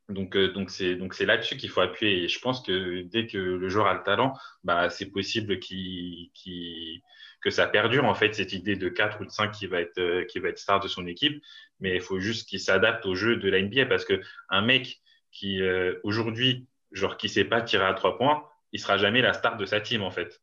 Donc, 0.09 0.37
euh, 0.37 0.53
donc 0.53 0.71
c'est 0.71 1.27
là-dessus 1.27 1.57
qu'il 1.57 1.69
faut 1.69 1.81
appuyer. 1.81 2.25
Et 2.25 2.29
je 2.29 2.41
pense 2.41 2.62
que 2.62 3.03
dès 3.03 3.27
que 3.27 3.37
le 3.37 3.69
joueur 3.69 3.87
a 3.88 3.95
le 3.95 4.03
talent, 4.03 4.35
bah 4.64 4.88
c'est 4.91 5.07
possible 5.07 5.59
que 5.59 7.51
ça 7.51 7.67
perdure 7.67 8.05
en 8.05 8.14
fait 8.14 8.35
cette 8.35 8.53
idée 8.53 8.77
de 8.77 8.88
4 8.88 9.21
ou 9.21 9.27
de 9.27 9.31
5 9.31 9.53
qui 9.53 9.67
va 9.67 9.81
être 9.81 9.99
euh, 9.99 10.25
qui 10.25 10.38
va 10.38 10.49
être 10.49 10.59
star 10.59 10.81
de 10.81 10.88
son 10.88 11.07
équipe. 11.07 11.43
Mais 11.81 11.97
il 11.97 12.01
faut 12.01 12.21
juste 12.21 12.49
qu'il 12.49 12.61
s'adapte 12.61 13.05
au 13.07 13.14
jeu 13.14 13.37
de 13.37 13.49
la 13.51 13.61
NBA 13.61 13.87
parce 13.87 14.05
que 14.05 14.21
un 14.49 14.62
mec 14.62 15.01
qui 15.31 15.61
euh, 15.61 15.95
aujourd'hui 16.05 16.67
genre 16.92 17.16
qui 17.16 17.29
sait 17.29 17.44
pas 17.44 17.62
tirer 17.62 17.85
à 17.85 17.94
trois 17.94 18.16
points, 18.18 18.44
il 18.72 18.81
sera 18.81 18.98
jamais 18.98 19.22
la 19.22 19.33
star 19.33 19.57
de 19.57 19.64
sa 19.64 19.81
team 19.81 20.03
en 20.03 20.11
fait. 20.11 20.40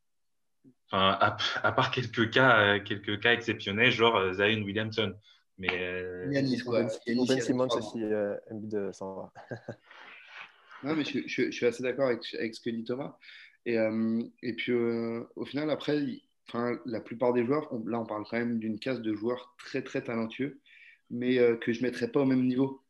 Enfin, 0.91 1.17
à, 1.19 1.37
à 1.63 1.71
part 1.71 1.91
quelques 1.91 2.29
cas 2.31 2.79
quelques 2.79 3.19
cas 3.19 3.33
exceptionnels 3.33 3.91
genre 3.91 4.33
Zion 4.33 4.61
Williamson. 4.61 5.15
Mais 5.57 5.69
euh, 5.71 6.25
quoi. 6.65 6.83
Ben 6.83 7.39
Simmons 7.41 7.67
aussi, 7.67 8.03
euh, 8.03 8.35
de 8.51 8.91
s'en 8.91 9.15
va. 9.15 9.33
non, 10.83 10.95
mais 10.95 11.03
je, 11.03 11.19
je, 11.27 11.43
je 11.45 11.51
suis 11.51 11.65
assez 11.65 11.81
d'accord 11.81 12.07
avec, 12.07 12.21
avec, 12.37 12.55
ce 12.55 12.61
que 12.61 12.69
dit 12.69 12.83
Thomas. 12.83 13.17
Et, 13.65 13.77
euh, 13.79 14.21
et 14.43 14.53
puis, 14.53 14.73
euh, 14.73 15.23
au 15.35 15.45
final, 15.45 15.69
après, 15.69 15.99
enfin, 16.47 16.77
la 16.85 16.99
plupart 16.99 17.33
des 17.33 17.45
joueurs, 17.45 17.67
on, 17.71 17.85
là, 17.85 17.99
on 17.99 18.05
parle 18.05 18.25
quand 18.29 18.37
même 18.37 18.59
d'une 18.59 18.79
case 18.79 19.01
de 19.01 19.13
joueurs 19.13 19.55
très, 19.57 19.81
très 19.81 20.03
talentueux, 20.03 20.59
mais 21.09 21.39
euh, 21.39 21.55
que 21.55 21.71
je 21.71 21.79
ne 21.79 21.85
mettrais 21.85 22.09
pas 22.09 22.19
au 22.21 22.25
même 22.25 22.45
niveau. 22.45 22.81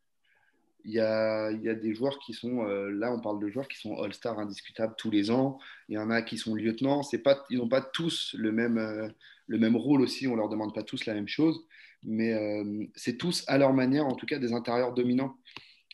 Il 0.86 0.92
y, 0.92 1.00
a, 1.00 1.50
y 1.50 1.68
a, 1.68 1.74
des 1.74 1.96
joueurs 1.96 2.16
qui 2.20 2.32
sont, 2.32 2.64
euh, 2.64 2.90
là 2.90 3.12
on 3.12 3.20
parle 3.20 3.40
de 3.40 3.48
joueurs 3.48 3.66
qui 3.66 3.76
sont 3.76 4.00
All-Star 4.00 4.38
indiscutables 4.38 4.94
tous 4.96 5.10
les 5.10 5.32
ans, 5.32 5.58
il 5.88 5.96
y 5.96 5.98
en 5.98 6.10
a 6.10 6.22
qui 6.22 6.38
sont 6.38 6.54
lieutenants, 6.54 7.02
pas, 7.24 7.44
ils 7.50 7.58
n'ont 7.58 7.68
pas 7.68 7.80
tous 7.80 8.36
le 8.38 8.52
même, 8.52 8.78
euh, 8.78 9.08
le 9.48 9.58
même 9.58 9.74
rôle 9.74 10.00
aussi, 10.00 10.28
on 10.28 10.32
ne 10.32 10.36
leur 10.36 10.48
demande 10.48 10.72
pas 10.72 10.84
tous 10.84 11.06
la 11.06 11.14
même 11.14 11.26
chose, 11.26 11.66
mais 12.04 12.34
euh, 12.34 12.86
c'est 12.94 13.18
tous 13.18 13.42
à 13.48 13.58
leur 13.58 13.72
manière, 13.72 14.06
en 14.06 14.14
tout 14.14 14.26
cas, 14.26 14.38
des 14.38 14.52
intérieurs 14.52 14.94
dominants. 14.94 15.36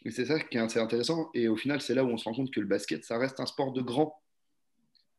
Et 0.05 0.11
c'est 0.11 0.27
ça 0.27 0.39
qui 0.39 0.59
est 0.59 0.61
assez 0.61 0.81
intéressant. 0.81 1.31
Et 1.33 1.49
au 1.49 1.57
final, 1.57 1.81
c'est 1.81 1.95
là 1.95 2.05
où 2.05 2.09
on 2.09 2.19
se 2.19 2.25
rend 2.25 2.35
compte 2.35 2.51
que 2.51 2.61
le 2.61 2.67
basket, 2.67 3.03
ça 3.05 3.17
reste 3.17 3.41
un 3.41 3.47
sport 3.47 3.73
de 3.73 3.81
grand, 3.81 4.21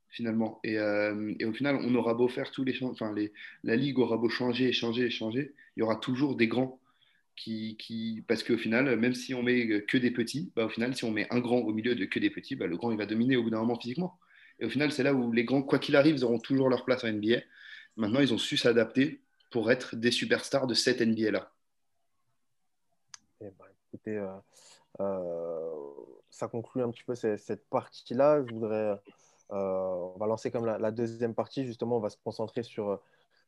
finalement. 0.10 0.60
Et, 0.64 0.74
et 0.74 1.46
au 1.46 1.54
final, 1.54 1.78
on 1.82 1.96
aura 1.96 2.14
beau 2.14 2.28
faire 2.28 2.52
tous 2.52 2.64
les 2.64 2.84
enfin, 2.84 3.12
les, 3.14 3.34
la 3.64 3.76
ligue 3.76 3.98
aura 3.98 4.18
beau 4.18 4.30
changer, 4.30 4.72
changer, 4.72 5.10
changer, 5.10 5.54
il 5.76 5.80
y 5.80 5.84
aura 5.84 5.96
toujours 5.96 6.36
des 6.36 6.48
grands. 6.48 6.80
Parce 8.28 8.44
qu'au 8.44 8.58
final, 8.58 8.96
même 8.98 9.14
si 9.14 9.34
on 9.34 9.44
met 9.44 9.84
que 9.86 9.98
des 9.98 10.12
petits, 10.12 10.52
bah, 10.56 10.66
au 10.66 10.70
final, 10.70 10.96
si 10.96 11.04
on 11.04 11.12
met 11.12 11.28
un 11.32 11.40
grand 11.40 11.58
au 11.60 11.74
milieu 11.74 11.96
de 11.96 12.06
que 12.06 12.20
des 12.20 12.30
petits, 12.30 12.56
bah, 12.56 12.68
le 12.68 12.78
grand 12.78 12.92
il 12.92 12.98
va 12.98 13.06
dominer 13.06 13.36
au 13.36 13.44
bout 13.44 13.50
d'un 13.50 13.60
moment 13.60 13.80
physiquement. 13.80 14.20
Et 14.60 14.66
au 14.66 14.70
final, 14.70 14.92
c'est 14.92 15.04
là 15.04 15.14
où 15.14 15.32
les 15.32 15.44
grands, 15.44 15.64
quoi 15.64 15.80
qu'il 15.80 15.96
arrive, 15.96 16.16
ils 16.16 16.24
auront 16.24 16.40
toujours 16.40 16.70
leur 16.70 16.86
place 16.86 17.04
en 17.04 17.12
NBA. 17.12 17.38
Maintenant, 17.98 18.20
ils 18.20 18.34
ont 18.34 18.38
su 18.38 18.58
s'adapter 18.58 19.22
pour 19.52 19.72
être 19.72 19.96
des 19.96 20.12
superstars 20.12 20.68
de 20.68 20.74
cette 20.74 21.02
NBA-là 21.02 21.52
eh 23.42 23.46
ben, 23.46 23.66
Écoutez, 23.88 24.18
euh, 24.18 24.28
euh, 25.00 25.72
ça 26.30 26.48
conclut 26.48 26.82
un 26.82 26.90
petit 26.90 27.04
peu 27.04 27.16
cette, 27.16 27.68
partie-là. 27.70 28.44
Je 28.46 28.54
voudrais, 28.54 29.00
euh, 29.52 30.12
on 30.16 30.18
va 30.18 30.26
lancer 30.28 30.50
comme 30.50 30.66
la, 30.66 30.92
deuxième 30.92 31.36
partie. 31.36 31.66
Justement, 31.66 31.98
on 31.98 32.02
va 32.02 32.10
se 32.10 32.18
concentrer 32.24 32.64
sur, 32.64 33.00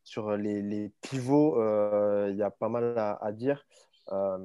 sur 0.06 0.38
les, 0.38 0.92
pivots. 1.02 1.62
Euh, 1.62 2.30
il 2.32 2.38
y 2.38 2.44
a 2.44 2.52
pas 2.52 2.70
mal 2.70 2.98
à, 2.98 3.14
à 3.22 3.32
dire. 3.34 3.66
Euh, 4.14 4.38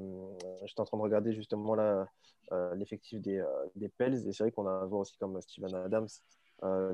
J'étais 0.65 0.81
en 0.81 0.85
train 0.85 0.99
de 0.99 1.03
regarder 1.03 1.33
justement 1.33 1.75
là 1.77 2.07
l'effectif 2.75 3.21
des, 3.21 3.41
Pels 3.97 4.27
et 4.27 4.33
c'est 4.33 4.43
vrai 4.43 4.51
qu'on 4.51 4.67
a 4.67 4.71
un 4.71 4.89
joueur 4.89 5.03
aussi 5.03 5.17
comme 5.19 5.41
Steven 5.41 5.73
Adams 5.73 6.09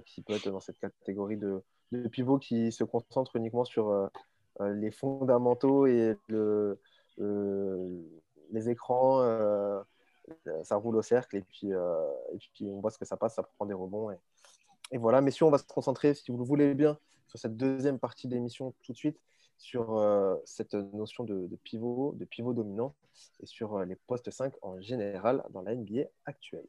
qui 0.05 0.21
peut 0.21 0.35
être 0.35 0.51
dans 0.51 0.61
cette 0.61 0.79
catégorie 0.79 1.39
de, 1.39 1.63
pivots 2.13 2.39
qui 2.39 2.73
se 2.73 2.85
concentre 2.85 3.37
uniquement 3.37 3.65
sur 3.65 4.11
euh, 4.61 4.75
les 4.75 4.91
fondamentaux 4.91 5.87
et 5.87 6.17
le, 6.29 6.79
les 8.51 8.69
écrans, 8.69 9.23
euh, 9.23 9.83
ça 10.65 10.77
roule 10.77 10.97
au 10.97 11.03
cercle 11.03 11.37
et 11.37 11.43
puis, 11.43 11.73
euh, 11.73 12.07
on 12.63 12.81
voit 12.81 12.91
ce 12.91 12.99
que 12.99 13.05
ça 13.05 13.17
passe, 13.17 13.35
ça 13.35 13.43
prend 13.43 13.67
des 13.67 13.75
rebonds. 13.75 14.11
Et, 14.11 14.19
et 14.93 14.99
voilà, 14.99 15.21
messieurs, 15.21 15.47
on 15.47 15.51
va 15.51 15.59
se 15.59 15.65
concentrer, 15.65 16.15
si 16.15 16.31
vous 16.31 16.39
le 16.39 16.45
voulez 16.45 16.75
bien, 16.75 16.99
cette 17.37 17.57
deuxième 17.57 17.99
partie 17.99 18.29
d'émission 18.29 18.75
tout 18.83 18.93
de 18.93 18.97
suite, 18.97 19.19
sur 19.59 19.99
euh, 19.99 20.37
cette 20.45 20.75
notion 20.75 21.25
de, 21.25 21.49
pivot, 21.65 22.15
de 22.17 22.25
pivot 22.25 22.53
dominant 22.53 22.95
et 23.41 23.47
sur 23.47 23.77
euh, 23.77 23.85
les 23.85 23.97
postes 23.97 24.31
5 24.31 24.53
en 24.63 24.81
général 24.81 25.45
dans 25.51 25.63
la 25.63 25.75
NBA 25.75 26.03
actuelle. 26.25 26.67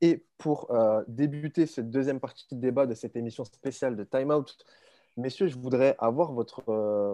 Et 0.00 0.24
pour 0.36 0.70
euh, 0.70 1.02
débuter 1.08 1.66
cette 1.66 1.90
deuxième 1.90 2.20
partie 2.20 2.46
de 2.54 2.60
débat 2.60 2.86
de 2.86 2.94
cette 2.94 3.16
émission 3.16 3.44
spéciale 3.44 3.96
de 3.96 4.04
Time 4.04 4.30
Out, 4.30 4.56
messieurs, 5.16 5.48
je 5.48 5.58
voudrais 5.58 5.96
avoir 5.98 6.32
votre, 6.32 6.62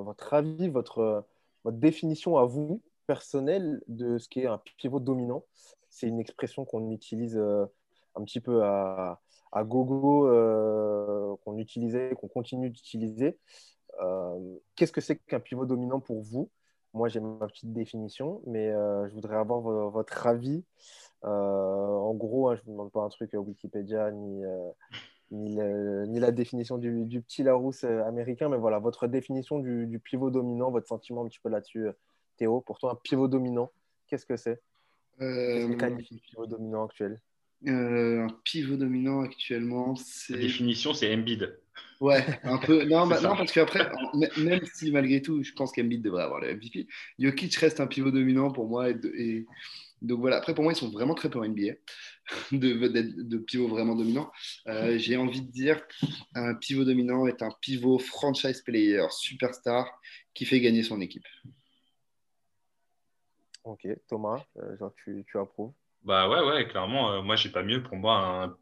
votre 0.00 0.34
avis, 0.34 0.68
votre, 0.68 1.24
définition 1.64 2.36
à 2.36 2.44
vous, 2.44 2.82
personnelle, 3.06 3.82
de 3.88 4.18
ce 4.18 4.28
qu'est 4.28 4.46
un 4.46 4.60
pivot 4.76 5.00
dominant. 5.00 5.44
C'est 5.88 6.08
une 6.08 6.20
expression 6.20 6.66
qu'on 6.66 6.90
utilise 6.90 7.38
un 7.38 8.24
petit 8.24 8.40
peu 8.40 8.62
à, 8.62 9.22
à 9.54 9.64
gogo, 9.64 10.28
euh, 10.28 11.34
qu'on 11.44 11.56
utilisait, 11.58 12.14
qu'on 12.20 12.28
continue 12.28 12.70
d'utiliser. 12.70 13.38
Euh, 14.02 14.56
Qu'est-ce 14.76 14.92
que 14.92 15.00
c'est 15.00 15.16
qu'un 15.16 15.40
pivot 15.40 15.66
dominant 15.66 16.00
pour 16.00 16.20
vous? 16.20 16.50
Moi, 16.92 17.08
j'ai 17.08 17.20
ma 17.20 17.46
petite 17.46 17.72
définition, 17.72 18.42
mais 18.46 18.70
je 18.70 19.14
voudrais 19.14 19.36
avoir 19.36 19.60
votre 19.60 20.26
avis 20.26 20.64
euh, 21.24 21.28
en 21.28 22.14
gros, 22.14 22.48
hein, 22.50 22.56
je 22.56 22.60
ne 22.62 22.64
vous 22.66 22.72
demande 22.72 22.92
pas 22.92 23.02
un 23.02 23.08
truc 23.08 23.30
Wikipédia 23.32 24.10
ni, 24.10 24.44
euh, 24.44 24.70
ni, 25.30 25.56
le- 25.56 26.06
ni 26.06 26.20
la 26.20 26.32
définition 26.32 26.78
du, 26.78 27.06
du 27.06 27.22
petit 27.22 27.42
Larousse 27.42 27.84
euh, 27.84 28.04
américain, 28.04 28.48
mais 28.48 28.58
voilà, 28.58 28.78
votre 28.78 29.06
définition 29.06 29.58
du, 29.58 29.86
du 29.86 29.98
pivot 29.98 30.30
dominant, 30.30 30.70
votre 30.70 30.86
sentiment 30.86 31.24
un 31.24 31.28
petit 31.28 31.40
peu 31.40 31.48
là-dessus, 31.48 31.88
euh, 31.88 31.92
Théo. 32.36 32.60
Pour 32.60 32.78
toi, 32.78 32.92
un 32.92 32.96
pivot 32.96 33.28
dominant, 33.28 33.70
qu'est-ce 34.06 34.26
que 34.26 34.36
c'est? 34.36 34.60
Qu'est-ce 35.20 35.68
Euh, 35.68 35.76
qualifie 35.76 36.20
pivot 36.20 36.46
dominant 36.46 36.84
actuel? 36.84 37.20
Euh, 37.66 38.24
un 38.24 38.28
pivot 38.44 38.76
dominant 38.76 39.22
actuellement, 39.22 39.94
La 39.96 40.02
c'est. 40.04 40.38
définition, 40.38 40.94
c'est 40.94 41.12
Embiid. 41.14 41.56
Ouais, 42.00 42.24
un 42.42 42.58
peu. 42.58 42.84
Non, 42.84 43.06
bah, 43.06 43.20
non 43.20 43.36
parce 43.36 43.52
qu'après, 43.52 43.90
même 44.36 44.60
si 44.74 44.90
malgré 44.90 45.22
tout, 45.22 45.42
je 45.42 45.52
pense 45.52 45.72
qu'Embiid 45.72 46.02
devrait 46.02 46.24
avoir 46.24 46.40
le 46.40 46.54
MVP, 46.54 46.86
Jokic 47.18 47.54
reste 47.56 47.80
un 47.80 47.86
pivot 47.86 48.10
dominant 48.10 48.50
pour 48.50 48.68
moi. 48.68 48.90
Et, 48.90 49.46
donc 50.02 50.20
voilà, 50.20 50.36
après, 50.36 50.54
pour 50.54 50.64
moi, 50.64 50.72
ils 50.72 50.76
sont 50.76 50.90
vraiment 50.90 51.14
très 51.14 51.30
peu 51.30 51.38
en 51.38 51.48
NBA, 51.48 51.74
de, 52.52 53.38
pivot 53.38 53.68
vraiment 53.68 53.94
dominant. 53.94 54.30
Euh, 54.68 54.98
J'ai 54.98 55.16
envie 55.16 55.40
de 55.40 55.50
dire, 55.50 55.80
un 56.34 56.54
pivot 56.54 56.84
dominant 56.84 57.26
est 57.26 57.42
un 57.42 57.50
pivot 57.62 57.98
franchise 57.98 58.60
player, 58.60 59.06
superstar, 59.10 59.88
qui 60.34 60.44
fait 60.44 60.60
gagner 60.60 60.82
son 60.82 61.00
équipe. 61.00 61.24
Ok, 63.64 63.86
Thomas, 64.08 64.44
euh, 64.58 64.76
genre 64.76 64.92
tu, 65.02 65.24
tu 65.26 65.38
approuves? 65.38 65.72
Bah 66.04 66.28
ouais, 66.28 66.40
ouais, 66.42 66.68
clairement, 66.68 67.12
euh, 67.12 67.22
moi, 67.22 67.36
j'ai 67.36 67.48
pas 67.50 67.62
mieux. 67.62 67.82
Pour 67.82 67.96
moi, 67.96 68.44
un, 68.44 68.58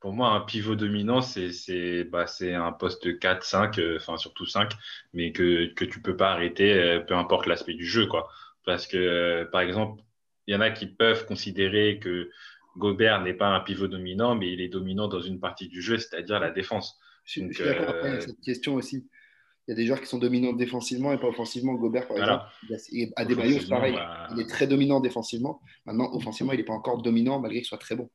pour 0.00 0.12
moi, 0.14 0.30
un 0.30 0.40
pivot 0.42 0.76
dominant, 0.76 1.22
c'est 1.22 1.52
c'est 1.52 2.04
bah, 2.04 2.26
c'est 2.26 2.54
un 2.54 2.72
poste 2.72 3.18
4, 3.20 3.44
5, 3.44 3.78
euh, 3.78 3.96
enfin 3.98 4.16
surtout 4.18 4.46
5, 4.46 4.72
mais 5.14 5.32
que, 5.32 5.66
que 5.74 5.84
tu 5.84 6.02
peux 6.02 6.16
pas 6.16 6.32
arrêter, 6.32 6.74
euh, 6.74 7.00
peu 7.00 7.14
importe 7.16 7.46
l'aspect 7.46 7.74
du 7.74 7.86
jeu, 7.86 8.06
quoi. 8.06 8.28
Parce 8.64 8.86
que, 8.86 8.96
euh, 8.98 9.46
par 9.46 9.62
exemple, 9.62 10.02
il 10.46 10.54
y 10.54 10.56
en 10.56 10.60
a 10.62 10.70
qui 10.70 10.86
peuvent 10.86 11.26
considérer 11.26 11.98
que 12.00 12.30
Gobert 12.76 13.22
n'est 13.22 13.34
pas 13.34 13.48
un 13.48 13.60
pivot 13.60 13.88
dominant, 13.88 14.34
mais 14.36 14.52
il 14.52 14.60
est 14.62 14.68
dominant 14.68 15.08
dans 15.08 15.20
une 15.20 15.40
partie 15.40 15.68
du 15.68 15.82
jeu, 15.82 15.98
c'est-à-dire 15.98 16.40
la 16.40 16.50
défense. 16.50 16.98
Je, 17.24 17.32
suis- 17.32 17.42
Donc, 17.42 17.52
je 17.52 17.56
suis 17.56 17.64
d'accord 17.64 17.88
après, 17.90 18.10
il 18.10 18.14
y 18.14 18.16
a 18.16 18.20
euh, 18.20 18.20
cette 18.20 18.40
question 18.40 18.74
aussi. 18.76 19.08
Il 19.68 19.72
y 19.72 19.74
a 19.74 19.76
des 19.76 19.84
joueurs 19.86 20.00
qui 20.00 20.06
sont 20.06 20.18
dominants 20.18 20.54
défensivement 20.54 21.12
et 21.12 21.18
pas 21.18 21.26
offensivement. 21.28 21.74
Gobert, 21.74 22.08
par 22.08 22.16
Voilà. 22.16 22.48
exemple, 22.70 22.82
et 22.96 23.12
Adebayo, 23.16 23.60
c'est 23.60 23.68
pareil. 23.68 23.92
bah, 23.94 24.26
Il 24.34 24.40
est 24.40 24.48
très 24.48 24.66
dominant 24.66 24.98
défensivement. 24.98 25.60
Maintenant, 25.84 26.10
offensivement, 26.14 26.52
il 26.54 26.56
n'est 26.56 26.64
pas 26.64 26.72
encore 26.72 27.02
dominant 27.02 27.38
malgré 27.38 27.58
qu'il 27.60 27.66
soit 27.68 27.76
très 27.76 27.94
bon. 27.94 28.08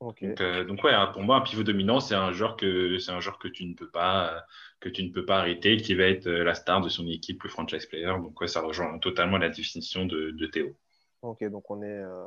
Donc, 0.00 0.22
euh, 0.22 0.64
donc 0.64 0.82
ouais, 0.84 0.92
hein, 0.92 1.06
pour 1.12 1.22
moi, 1.22 1.36
un 1.36 1.40
pivot 1.40 1.62
dominant, 1.62 2.00
c'est 2.00 2.16
un 2.16 2.32
joueur 2.32 2.56
que 2.56 2.98
c'est 2.98 3.12
un 3.12 3.20
joueur 3.20 3.38
que 3.38 3.48
tu 3.48 3.64
ne 3.64 3.74
peux 3.74 3.88
pas 3.88 4.34
euh, 4.34 4.40
que 4.80 4.88
tu 4.88 5.02
ne 5.04 5.10
peux 5.10 5.24
pas 5.24 5.38
arrêter, 5.38 5.76
qui 5.78 5.94
va 5.94 6.04
être 6.04 6.26
euh, 6.26 6.44
la 6.44 6.54
star 6.54 6.82
de 6.82 6.88
son 6.88 7.06
équipe, 7.06 7.42
le 7.44 7.48
franchise 7.48 7.86
player. 7.86 8.06
Donc 8.20 8.38
ouais, 8.40 8.48
ça 8.48 8.60
rejoint 8.60 8.98
totalement 8.98 9.38
la 9.38 9.48
définition 9.48 10.04
de, 10.04 10.32
de 10.32 10.46
Théo. 10.46 10.74
ok, 11.22 11.44
donc 11.48 11.70
on 11.70 11.80
est, 11.82 11.86
euh, 11.86 12.26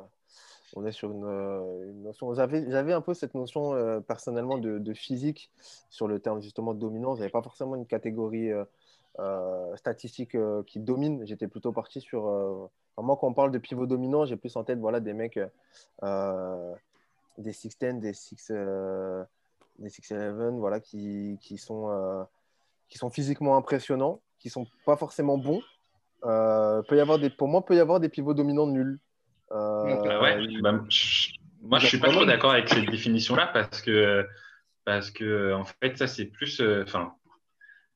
on 0.77 0.85
est 0.85 0.91
sur 0.91 1.11
une, 1.11 1.25
euh, 1.25 1.91
notion. 1.93 2.33
J'avais, 2.35 2.93
un 2.93 3.01
peu 3.01 3.13
cette 3.13 3.33
notion 3.33 3.73
euh, 3.73 3.99
personnellement 3.99 4.57
de, 4.59 4.93
physique 4.93 5.51
sur 5.89 6.07
le 6.07 6.19
terme 6.19 6.41
justement 6.41 6.73
de 6.73 6.79
dominance. 6.79 7.17
J'avais 7.17 7.31
pas 7.31 7.41
forcément 7.41 7.75
une 7.75 7.87
catégorie 7.87 8.51
euh, 8.51 9.75
statistique 9.75 10.37
qui 10.67 10.79
domine. 10.79 11.25
J'étais 11.25 11.47
plutôt 11.47 11.71
parti 11.71 11.99
sur. 11.99 12.21
moi, 12.97 13.17
quand 13.19 13.27
on 13.27 13.33
parle 13.33 13.51
de 13.51 13.57
pivot 13.57 13.87
dominant, 13.87 14.25
j'ai 14.25 14.37
plus 14.37 14.55
en 14.55 14.63
tête 14.63 14.79
voilà, 14.79 14.99
des 14.99 15.13
mecs, 15.13 15.39
des 16.03 17.51
6'10, 17.51 17.99
des 17.99 18.13
6 18.13 18.51
des 19.79 19.89
6'11, 19.89 20.57
voilà, 20.59 20.79
qui, 20.79 21.37
sont, 21.57 22.27
qui 22.87 22.99
sont 22.99 23.09
physiquement 23.09 23.57
impressionnants, 23.57 24.21
qui 24.37 24.49
sont 24.51 24.67
pas 24.85 24.95
forcément 24.95 25.39
bons. 25.39 25.61
Peut 26.21 26.97
y 26.97 26.99
avoir 26.99 27.17
des, 27.17 27.31
pour 27.31 27.47
moi, 27.47 27.65
peut 27.65 27.75
y 27.75 27.79
avoir 27.79 27.99
des 27.99 28.09
pivots 28.09 28.35
dominants 28.35 28.67
nuls. 28.67 28.99
Euh, 29.51 29.95
Ah 30.09 30.21
ouais, 30.21 30.61
bah, 30.61 30.83
je- 30.89 31.29
moi, 31.61 31.79
je 31.79 31.87
suis 31.87 31.97
pas 31.99 32.09
trop 32.11 32.25
d'accord 32.25 32.51
avec 32.51 32.69
cette 32.69 32.89
définition-là 32.89 33.47
parce 33.47 33.81
que 33.81 34.25
parce 34.85 35.11
que 35.11 35.53
en 35.53 35.65
fait, 35.65 35.97
ça 35.97 36.07
c'est 36.07 36.25
plus, 36.25 36.61
euh, 36.61 36.83
enfin. 36.83 37.13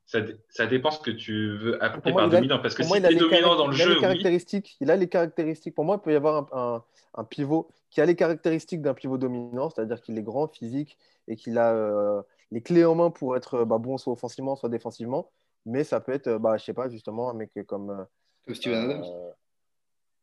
ça, 0.06 0.20
ça 0.50 0.68
dépend 0.68 0.92
ce 0.92 1.00
que 1.00 1.12
tu 1.12 1.58
veux 1.58 1.82
appeler 1.84 2.14
par 2.14 2.30
dominant. 2.30 2.60
Parce 2.60 2.76
que 2.76 2.84
si 2.84 2.92
tu 2.92 2.98
es 2.98 3.16
dominant 3.16 3.56
dans 3.56 3.68
le 3.68 3.76
il 3.76 3.82
a 3.82 3.86
les 3.86 3.92
jeu, 3.94 4.00
oui. 4.00 4.40
Il 4.82 4.92
a 4.92 4.96
les 4.96 5.08
caractéristiques. 5.08 5.76
Pour 5.76 5.86
moi, 5.86 5.98
il 6.00 6.04
peut 6.04 6.12
y 6.14 6.16
avoir 6.16 6.48
un, 6.54 6.76
un- 6.76 6.84
un 7.16 7.24
pivot 7.24 7.70
qui 7.90 8.02
a 8.02 8.06
les 8.06 8.16
caractéristiques 8.16 8.82
d'un 8.82 8.94
pivot 8.94 9.18
dominant, 9.18 9.70
c'est-à-dire 9.70 10.02
qu'il 10.02 10.18
est 10.18 10.24
grand, 10.24 10.48
physique 10.54 10.98
et 11.28 11.36
qu'il 11.36 11.58
a 11.58 11.74
euh, 11.74 12.22
les 12.52 12.62
clés 12.62 12.86
en 12.86 12.96
main 12.96 13.10
pour 13.10 13.36
être 13.38 13.56
euh, 13.56 13.66
bah, 13.66 13.78
bon 13.78 13.98
soit 13.98 14.14
offensivement, 14.14 14.56
soit 14.56 14.70
défensivement. 14.70 15.30
Mais 15.66 15.84
ça 15.84 16.00
peut 16.00 16.12
être, 16.14 16.28
euh, 16.28 16.40
bah, 16.40 16.58
je 16.58 16.64
sais 16.64 16.74
pas, 16.74 16.90
justement, 16.90 17.30
un 17.30 17.34
mec 17.34 17.52
comme, 17.68 17.90
euh, 17.92 18.04
Comme 18.46 18.56
Steven 18.56 18.78
Adams. 18.80 19.04
euh, 19.04 19.32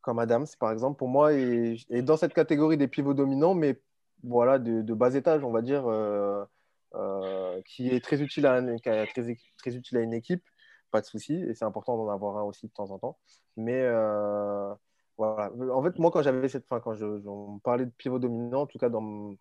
comme 0.09 0.21
Adams, 0.21 0.47
par 0.59 0.73
exemple, 0.73 0.97
pour 0.97 1.09
moi, 1.09 1.35
est, 1.35 2.01
dans 2.01 2.17
cette 2.17 2.33
catégorie 2.33 2.79
des 2.79 2.89
pivots 2.89 3.13
dominants, 3.13 3.53
mais 3.53 3.79
voilà, 4.25 4.59
de, 4.59 4.95
bas 4.95 5.15
étage, 5.15 5.45
on 5.45 5.51
va 5.51 5.61
dire, 5.61 5.87
euh, 5.87 6.47
euh, 6.95 7.61
qui 7.67 7.91
est 7.91 8.03
très 8.03 8.23
utile, 8.23 8.47
à, 8.47 8.63
qui 8.63 8.89
est 8.89 9.07
très, 9.13 9.37
très 9.59 9.77
utile 9.77 9.99
à 9.99 10.01
une 10.01 10.15
équipe, 10.15 10.43
pas 10.91 11.03
de 11.03 11.07
souci, 11.07 11.35
et 11.35 11.53
c'est 11.53 11.67
important 11.67 11.99
d'en 11.99 12.09
avoir 12.09 12.39
un 12.39 12.43
aussi 12.43 12.69
de 12.69 12.73
temps 12.73 12.91
en 12.91 12.99
temps. 12.99 13.19
Mais 13.59 13.83
euh, 13.83 14.73
voilà, 15.19 15.53
en 15.75 15.83
fait, 15.83 15.99
moi, 15.99 16.11
quand 16.11 16.23
j'avais 16.23 16.49
cette 16.49 16.67
fin, 16.67 16.81
quand 16.81 16.95
je, 16.95 17.05
on 17.29 17.59
parlait 17.59 17.85
de 17.85 17.91
pivot 17.91 18.19
dominant, 18.19 18.63
en 18.63 18.67
tout 18.67 18.79
cas 18.79 18.89
dans 18.89 19.35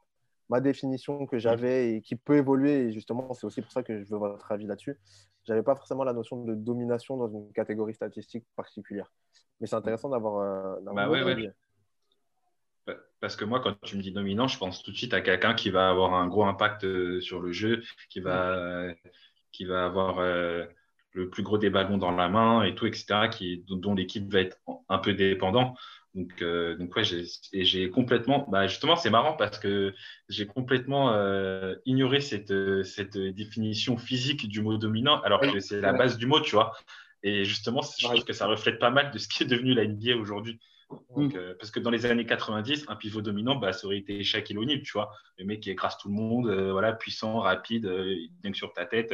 ma 0.50 0.62
définition 0.62 1.26
que 1.26 1.40
j'avais 1.40 1.94
et 1.94 2.02
qui 2.02 2.16
peut 2.16 2.38
évoluer, 2.38 2.88
et 2.88 2.92
justement, 2.92 3.34
c'est 3.34 3.46
aussi 3.46 3.62
pour 3.62 3.72
ça 3.72 3.84
que 3.84 4.04
je 4.04 4.10
veux 4.10 4.18
votre 4.18 4.52
avis 4.52 4.66
là-dessus, 4.66 4.98
j'avais 5.46 5.64
pas 5.64 5.76
forcément 5.76 6.04
la 6.04 6.14
notion 6.14 6.44
de 6.44 6.56
domination 6.56 7.18
dans 7.18 7.30
une 7.30 7.52
catégorie 7.54 7.94
statistique 7.94 8.46
particulière. 8.56 9.12
Mais 9.60 9.68
c'est 9.68 9.76
intéressant 9.76 10.10
d'avoir 10.10 10.40
euh, 10.40 10.94
Bah 10.94 11.10
ouais, 11.10 11.24
ouais. 11.24 11.52
Parce 13.20 13.36
que 13.36 13.46
moi, 13.46 13.60
quand 13.60 13.76
tu 13.82 13.98
me 13.98 14.02
dis 14.02 14.12
dominant, 14.12 14.48
je 14.48 14.58
pense 14.58 14.84
tout 14.84 14.92
de 14.92 14.98
suite 14.98 15.14
à 15.14 15.22
quelqu'un 15.22 15.54
qui 15.54 15.70
va 15.70 15.90
avoir 15.90 16.14
un 16.14 16.28
gros 16.28 16.46
impact 16.46 16.84
euh, 16.84 17.20
sur 17.20 17.42
le 17.42 17.52
jeu, 17.52 17.82
qui 18.10 18.20
va, 18.20 18.54
euh, 18.54 18.94
qui 19.52 19.66
va 19.66 19.86
avoir 19.86 20.20
euh, 20.20 20.66
le 21.14 21.30
plus 21.30 21.44
gros 21.44 21.58
des 21.58 21.70
ballons 21.70 21.98
dans 21.98 22.12
la 22.12 22.30
main 22.30 22.64
et 22.64 22.76
tout, 22.76 22.86
etc., 22.86 23.30
qui, 23.32 23.64
dont, 23.68 23.78
dont 23.78 23.96
l'équipe 23.96 24.32
va 24.32 24.42
être 24.42 24.58
un 24.88 25.00
peu 25.00 25.14
dépendant. 25.14 25.76
Donc, 26.18 26.42
euh, 26.42 26.76
donc 26.76 26.96
ouais, 26.96 27.04
j'ai 27.04 27.26
et 27.54 27.64
j'ai 27.64 27.92
complètement. 27.92 28.48
Bah 28.50 28.66
justement, 28.66 28.96
c'est 28.96 29.12
marrant 29.12 29.34
parce 29.34 29.60
que 29.60 29.94
j'ai 30.30 30.48
complètement 30.48 31.14
euh, 31.14 31.76
ignoré 31.86 32.22
cette, 32.22 32.54
cette 32.84 33.18
définition 33.18 33.98
physique 33.98 34.48
du 34.48 34.62
mot 34.62 34.78
dominant, 34.78 35.22
alors 35.22 35.42
que 35.42 35.60
c'est 35.60 35.80
la 35.80 35.94
base 35.94 36.18
du 36.18 36.26
mot, 36.26 36.42
tu 36.42 36.56
vois. 36.56 36.76
Et 37.22 37.46
justement, 37.46 37.82
je 37.82 38.08
trouve 38.08 38.24
que 38.24 38.34
ça 38.34 38.48
reflète 38.48 38.80
pas 38.80 38.90
mal 38.90 39.12
de 39.12 39.18
ce 39.20 39.28
qui 39.28 39.44
est 39.44 39.46
devenu 39.46 39.76
la 39.76 39.86
NBA 39.86 40.16
aujourd'hui. 40.16 40.60
Donc, 41.16 41.36
euh, 41.36 41.54
parce 41.60 41.70
que 41.70 41.80
dans 41.80 41.92
les 41.92 42.08
années 42.08 42.26
90, 42.26 42.86
un 42.88 42.96
pivot 42.96 43.22
dominant, 43.22 43.56
bah, 43.56 43.74
ça 43.74 43.86
aurait 43.86 43.98
été 43.98 44.24
Shaquille 44.24 44.58
O'Neal, 44.58 44.82
tu 44.82 44.94
vois. 44.94 45.12
Le 45.38 45.46
mec 45.46 45.60
qui 45.60 45.70
écrase 45.70 45.98
tout 46.00 46.08
le 46.08 46.16
monde, 46.16 46.48
euh, 46.48 46.72
voilà, 46.72 46.94
puissant, 46.94 47.40
rapide, 47.40 47.86
il 47.86 48.32
vient 48.42 48.52
que 48.52 48.58
sur 48.58 48.74
ta 48.74 48.88
tête. 48.88 49.14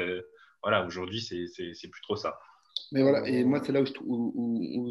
voilà, 0.62 0.86
aujourd'hui, 0.86 1.20
c'est 1.20 1.88
plus 1.90 2.02
trop 2.02 2.16
ça. 2.16 2.40
Mais 2.92 3.02
voilà, 3.02 3.28
et 3.28 3.44
moi, 3.44 3.62
c'est 3.66 3.72
là 3.72 3.82
où 3.82 3.86
je, 3.86 3.94
où, 4.04 4.34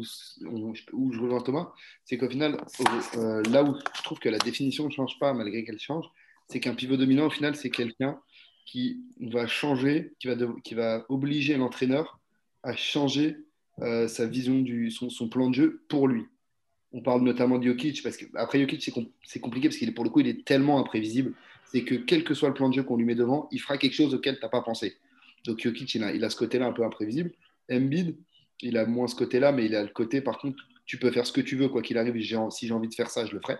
où- 0.01 1.13
je 1.13 1.19
rejoins 1.19 1.41
Thomas, 1.41 1.71
c'est 2.03 2.17
qu'au 2.17 2.29
final, 2.29 2.57
euh, 3.17 3.41
là 3.43 3.63
où 3.63 3.75
je 3.95 4.03
trouve 4.03 4.19
que 4.19 4.29
la 4.29 4.39
définition 4.39 4.85
ne 4.85 4.91
change 4.91 5.17
pas 5.19 5.33
malgré 5.33 5.63
qu'elle 5.63 5.79
change, 5.79 6.05
c'est 6.49 6.59
qu'un 6.59 6.75
pivot 6.75 6.97
dominant, 6.97 7.27
au 7.27 7.29
final, 7.29 7.55
c'est 7.55 7.69
quelqu'un 7.69 8.19
qui 8.65 9.01
va 9.19 9.47
changer, 9.47 10.13
qui 10.19 10.27
va, 10.27 10.35
de- 10.35 10.49
qui 10.63 10.73
va 10.73 11.05
obliger 11.09 11.55
l'entraîneur 11.57 12.19
à 12.63 12.75
changer 12.75 13.37
euh, 13.79 14.07
sa 14.07 14.27
vision, 14.27 14.59
du, 14.59 14.91
son, 14.91 15.09
son 15.09 15.27
plan 15.29 15.49
de 15.49 15.55
jeu 15.55 15.81
pour 15.87 16.07
lui. 16.07 16.25
On 16.91 17.01
parle 17.01 17.21
notamment 17.23 17.57
de 17.57 17.65
Jokic, 17.65 18.03
parce 18.03 18.17
que 18.17 18.25
après 18.35 18.59
Jokic, 18.59 18.83
c'est 18.83 18.91
com- 18.91 19.07
compliqué 19.41 19.67
parce 19.67 19.77
qu'il 19.77 19.89
est 19.89 19.93
pour 19.93 20.03
le 20.03 20.09
coup, 20.11 20.19
il 20.19 20.27
est 20.27 20.45
tellement 20.45 20.77
imprévisible. 20.79 21.33
C'est 21.71 21.83
que 21.83 21.95
quel 21.95 22.23
que 22.23 22.33
soit 22.35 22.49
le 22.49 22.53
plan 22.53 22.69
de 22.69 22.75
jeu 22.75 22.83
qu'on 22.83 22.97
lui 22.97 23.05
met 23.05 23.15
devant, 23.15 23.47
il 23.51 23.59
fera 23.59 23.77
quelque 23.79 23.95
chose 23.95 24.13
auquel 24.13 24.35
tu 24.35 24.43
n'as 24.43 24.49
pas 24.49 24.61
pensé. 24.61 24.95
Donc 25.45 25.59
Jokic, 25.59 25.95
il 25.95 26.03
a, 26.03 26.13
il 26.13 26.23
a 26.23 26.29
ce 26.29 26.35
côté-là 26.35 26.67
un 26.67 26.71
peu 26.71 26.83
imprévisible. 26.83 27.31
Embiid, 27.71 28.17
il 28.61 28.77
a 28.77 28.85
moins 28.85 29.07
ce 29.07 29.15
côté-là, 29.15 29.51
mais 29.51 29.65
il 29.65 29.75
a 29.75 29.83
le 29.83 29.89
côté, 29.89 30.21
par 30.21 30.37
contre, 30.37 30.57
tu 30.85 30.97
peux 30.97 31.11
faire 31.11 31.25
ce 31.25 31.31
que 31.31 31.41
tu 31.41 31.55
veux, 31.55 31.69
quoi 31.69 31.81
qu'il 31.81 31.97
arrive. 31.97 32.15
Si 32.51 32.67
j'ai 32.67 32.73
envie 32.73 32.89
de 32.89 32.93
faire 32.93 33.09
ça, 33.09 33.25
je 33.25 33.33
le 33.33 33.41
ferai. 33.41 33.57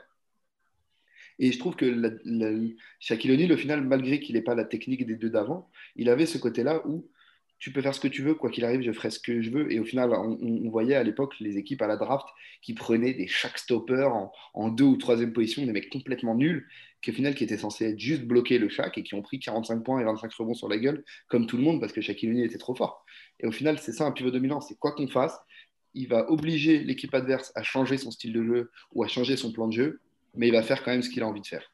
Et 1.39 1.51
je 1.51 1.59
trouve 1.59 1.75
que 1.75 1.85
la, 1.85 2.09
la- 2.25 2.57
Shaquille 2.99 3.31
O'Neal, 3.31 3.51
au 3.51 3.57
final, 3.57 3.81
malgré 3.81 4.19
qu'il 4.19 4.35
n'ait 4.35 4.41
pas 4.41 4.55
la 4.55 4.65
technique 4.65 5.05
des 5.05 5.15
deux 5.15 5.29
d'avant, 5.29 5.69
il 5.95 6.09
avait 6.09 6.25
ce 6.25 6.37
côté-là 6.37 6.85
où 6.87 7.09
tu 7.59 7.71
peux 7.71 7.81
faire 7.81 7.95
ce 7.95 8.01
que 8.01 8.09
tu 8.09 8.21
veux, 8.21 8.35
quoi 8.35 8.49
qu'il 8.49 8.65
arrive, 8.65 8.81
je 8.81 8.91
ferai 8.91 9.09
ce 9.09 9.19
que 9.19 9.41
je 9.41 9.49
veux. 9.49 9.71
Et 9.71 9.79
au 9.79 9.85
final, 9.85 10.11
on, 10.11 10.37
on 10.41 10.69
voyait 10.69 10.95
à 10.95 11.03
l'époque 11.03 11.33
les 11.39 11.57
équipes 11.57 11.81
à 11.81 11.87
la 11.87 11.97
draft 11.97 12.27
qui 12.61 12.73
prenaient 12.73 13.13
des 13.13 13.27
chaque 13.27 13.57
stopper 13.57 14.03
en, 14.03 14.31
en 14.53 14.69
deux 14.69 14.83
ou 14.83 14.97
troisième 14.97 15.33
position, 15.33 15.65
des 15.65 15.71
mecs 15.71 15.89
complètement 15.89 16.35
nuls, 16.35 16.67
qui 17.03 17.43
étaient 17.43 17.57
censés 17.57 17.89
être 17.89 17.99
juste 17.99 18.23
bloquer 18.23 18.57
le 18.57 18.69
Shaq 18.69 18.97
et 18.97 19.03
qui 19.03 19.13
ont 19.15 19.21
pris 19.21 19.39
45 19.39 19.83
points 19.83 19.99
et 19.99 20.03
25 20.03 20.31
rebonds 20.33 20.53
sur 20.53 20.69
la 20.69 20.77
gueule, 20.77 21.03
comme 21.27 21.45
tout 21.47 21.57
le 21.57 21.63
monde, 21.63 21.79
parce 21.79 21.93
que 21.93 22.01
Shaquille 22.01 22.41
était 22.41 22.57
trop 22.57 22.75
fort. 22.75 23.05
Et 23.39 23.47
au 23.47 23.51
final, 23.51 23.77
c'est 23.79 23.91
ça 23.91 24.05
un 24.05 24.11
pivot 24.11 24.31
dominant, 24.31 24.61
c'est 24.61 24.75
quoi 24.75 24.93
qu'on 24.93 25.07
fasse, 25.07 25.37
il 25.93 26.07
va 26.07 26.29
obliger 26.31 26.79
l'équipe 26.79 27.13
adverse 27.13 27.51
à 27.55 27.63
changer 27.63 27.97
son 27.97 28.09
style 28.09 28.33
de 28.33 28.43
jeu 28.43 28.71
ou 28.93 29.03
à 29.03 29.07
changer 29.07 29.37
son 29.37 29.51
plan 29.51 29.67
de 29.67 29.73
jeu, 29.73 29.99
mais 30.35 30.47
il 30.47 30.53
va 30.53 30.63
faire 30.63 30.83
quand 30.83 30.91
même 30.91 31.03
ce 31.03 31.09
qu'il 31.09 31.21
a 31.21 31.27
envie 31.27 31.41
de 31.41 31.47
faire. 31.47 31.71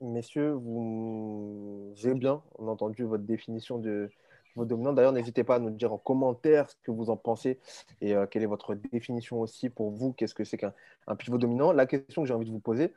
Messieurs, 0.00 0.52
vous... 0.52 1.92
j'ai 1.94 2.14
bien 2.14 2.42
entendu 2.58 3.04
votre 3.04 3.24
définition 3.24 3.78
de 3.78 4.10
pivot 4.56 4.64
dominant. 4.64 4.92
D'ailleurs, 4.92 5.12
n'hésitez 5.12 5.44
pas 5.44 5.56
à 5.56 5.58
nous 5.58 5.70
dire 5.70 5.92
en 5.92 5.98
commentaire 5.98 6.70
ce 6.70 6.76
que 6.82 6.90
vous 6.90 7.10
en 7.10 7.16
pensez 7.16 7.58
et 8.00 8.14
euh, 8.14 8.26
quelle 8.26 8.42
est 8.42 8.46
votre 8.46 8.74
définition 8.74 9.40
aussi 9.40 9.68
pour 9.68 9.90
vous. 9.90 10.12
Qu'est-ce 10.12 10.34
que 10.34 10.44
c'est 10.44 10.56
qu'un 10.56 10.72
pivot 11.18 11.38
dominant? 11.38 11.72
La 11.72 11.86
question 11.86 12.22
que 12.22 12.28
j'ai 12.28 12.34
envie 12.34 12.46
de 12.46 12.50
vous 12.50 12.60
poser, 12.60 12.92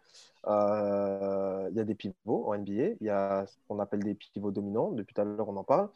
euh, 0.47 1.67
il 1.71 1.77
y 1.77 1.81
a 1.81 1.83
des 1.83 1.95
pivots 1.95 2.47
en 2.47 2.57
NBA, 2.57 2.95
il 2.99 3.05
y 3.05 3.09
a 3.09 3.45
ce 3.45 3.57
qu'on 3.67 3.79
appelle 3.79 4.03
des 4.03 4.15
pivots 4.15 4.51
dominants. 4.51 4.91
Depuis 4.91 5.13
tout 5.13 5.21
à 5.21 5.25
l'heure, 5.25 5.49
on 5.49 5.57
en 5.57 5.63
parle. 5.63 5.89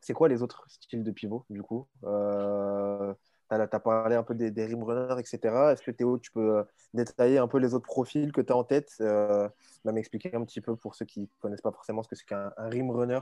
C'est 0.00 0.14
quoi 0.14 0.28
les 0.28 0.42
autres 0.42 0.64
styles 0.68 1.04
de 1.04 1.10
pivots, 1.10 1.44
du 1.50 1.62
coup? 1.62 1.86
Euh, 2.04 3.12
tu 3.50 3.56
as, 3.56 3.80
parlé 3.80 4.14
un 4.14 4.22
peu 4.22 4.34
des, 4.34 4.64
rim 4.64 4.84
runners, 4.84 5.18
etc. 5.18 5.72
Est-ce 5.72 5.82
que 5.82 5.90
Théo, 5.90 6.18
tu 6.18 6.30
peux 6.30 6.58
euh, 6.58 6.62
détailler 6.94 7.38
un 7.38 7.48
peu 7.48 7.58
les 7.58 7.74
autres 7.74 7.86
profils 7.86 8.32
que 8.32 8.40
tu 8.40 8.52
as 8.52 8.56
en 8.56 8.64
tête? 8.64 8.92
Euh, 9.00 9.48
Même 9.84 9.98
expliquer 9.98 10.34
un 10.34 10.44
petit 10.44 10.60
peu 10.60 10.76
pour 10.76 10.94
ceux 10.94 11.04
qui 11.04 11.22
ne 11.22 11.26
connaissent 11.40 11.60
pas 11.60 11.72
forcément 11.72 12.02
ce 12.02 12.08
que 12.08 12.14
c'est 12.14 12.26
qu'un 12.26 12.52
rim 12.56 12.90
runner. 12.90 13.20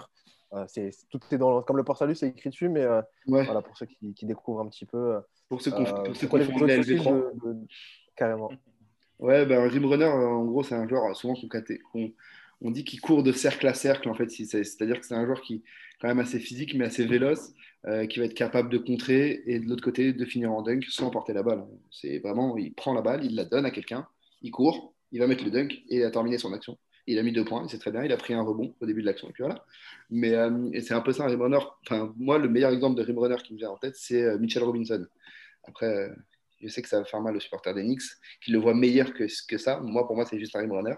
Euh, 0.55 0.65
c'est, 0.67 0.91
tout 1.11 1.21
est 1.31 1.39
dans, 1.39 1.63
comme 1.63 1.77
le 1.77 1.85
port 1.85 1.97
salut, 1.97 2.15
c'est 2.15 2.29
écrit 2.29 2.51
dessus, 2.51 2.69
mais 2.69 2.81
euh, 2.83 3.03
voilà, 3.27 3.61
pour 3.61 3.77
ceux 3.77 3.87
qui, 3.87 4.15
qui, 4.15 4.25
découvrent 4.25 4.61
un 4.61 4.69
petit 4.69 4.87
peu. 4.87 5.19
Pour 5.49 5.61
ceux 5.61 5.71
qui 5.71 5.85
font 5.85 6.65
les 6.65 6.79
LV3. 6.79 7.67
Carrément. 8.17 8.51
Ouais, 9.19 9.45
ben, 9.47 9.65
un 9.65 9.69
rim 9.69 9.85
runner, 9.85 10.07
en 10.07 10.45
gros, 10.45 10.63
c'est 10.63 10.75
un 10.75 10.89
joueur 10.89 11.15
souvent 11.17 11.35
qu'on 11.35 12.13
on 12.61 12.71
dit 12.71 12.85
qu'il 12.85 13.01
court 13.01 13.23
de 13.23 13.33
cercle 13.33 13.67
à 13.67 13.75
cercle, 13.75 14.09
en 14.09 14.15
fait. 14.15 14.31
C'est-à-dire 14.31 15.01
que 15.01 15.07
c'est 15.07 15.15
un 15.15 15.25
joueur 15.25 15.41
qui 15.43 15.57
est 15.57 15.63
quand 16.01 16.09
même 16.09 16.21
assez 16.21 16.39
physique, 16.39 16.75
mais 16.75 16.85
assez 16.85 17.05
véloce, 17.05 17.53
euh, 17.87 18.07
qui 18.07 18.19
va 18.19 18.27
être 18.27 18.35
capable 18.35 18.71
de 18.71 18.79
contrer 18.79 19.43
et 19.47 19.59
de 19.59 19.69
l'autre 19.69 19.83
côté 19.83 20.13
de 20.13 20.25
finir 20.25 20.53
en 20.53 20.63
dunk 20.63 20.85
sans 20.89 21.11
porter 21.11 21.33
la 21.33 21.43
balle. 21.43 21.65
C'est 21.91 22.19
vraiment, 22.19 22.57
il 22.57 22.73
prend 22.75 22.95
la 22.95 23.03
balle, 23.03 23.25
il 23.25 23.35
la 23.35 23.45
donne 23.45 23.67
à 23.67 23.71
quelqu'un, 23.71 24.07
il 24.43 24.51
court, 24.51 24.95
il 25.13 25.21
va 25.21 25.27
mettre 25.27 25.45
le 25.45 25.51
dunk 25.51 25.75
et 25.89 25.97
il 25.97 26.03
a 26.05 26.11
terminé 26.11 26.39
son 26.39 26.53
action. 26.53 26.79
Il 27.11 27.19
a 27.19 27.23
mis 27.23 27.33
deux 27.33 27.45
points, 27.45 27.67
c'est 27.69 27.79
très 27.79 27.91
bien, 27.91 28.05
il 28.05 28.13
a 28.13 28.17
pris 28.17 28.35
un 28.35 28.43
rebond 28.43 28.75
au 28.81 28.87
début 28.87 29.01
de 29.01 29.07
l'action, 29.07 29.29
et 29.29 29.33
puis 29.33 29.43
voilà. 29.43 29.65
Mais 30.11 30.35
euh, 30.35 30.71
c'est 30.81 30.95
un 30.95 31.01
peu 31.01 31.13
ça 31.13 31.25
un 31.25 31.29
rim 31.29 31.41
runner. 31.41 31.59
Enfin, 31.87 32.13
moi, 32.19 32.39
le 32.39 32.49
meilleur 32.49 32.71
exemple 32.71 32.97
de 32.97 33.03
rim 33.03 33.19
runner 33.19 33.37
qui 33.43 33.55
me 33.55 33.59
vient 33.59 33.71
en 33.71 33.79
tête, 33.79 33.97
c'est 33.97 34.23
euh, 34.23 34.39
Mitchell 34.39 34.63
Robinson. 34.63 35.07
Après, 35.67 36.11
je 36.61 36.69
sais 36.69 36.83
que 36.83 36.89
ça 36.89 36.99
va 36.99 37.05
faire 37.05 37.21
mal 37.21 37.35
aux 37.35 37.41
supporters 37.41 37.75
des 37.75 37.83
Knicks, 37.83 38.03
qui 38.43 38.53
le 38.53 38.59
voient 38.59 38.75
meilleur 38.75 39.15
que, 39.15 39.25
que 39.49 39.59
ça. 39.59 39.81
Moi, 39.81 40.07
pour 40.07 40.17
moi, 40.17 40.27
c'est 40.27 40.39
juste 40.39 40.55
un 40.55 40.61
rim 40.61 40.73
runner. 40.73 40.97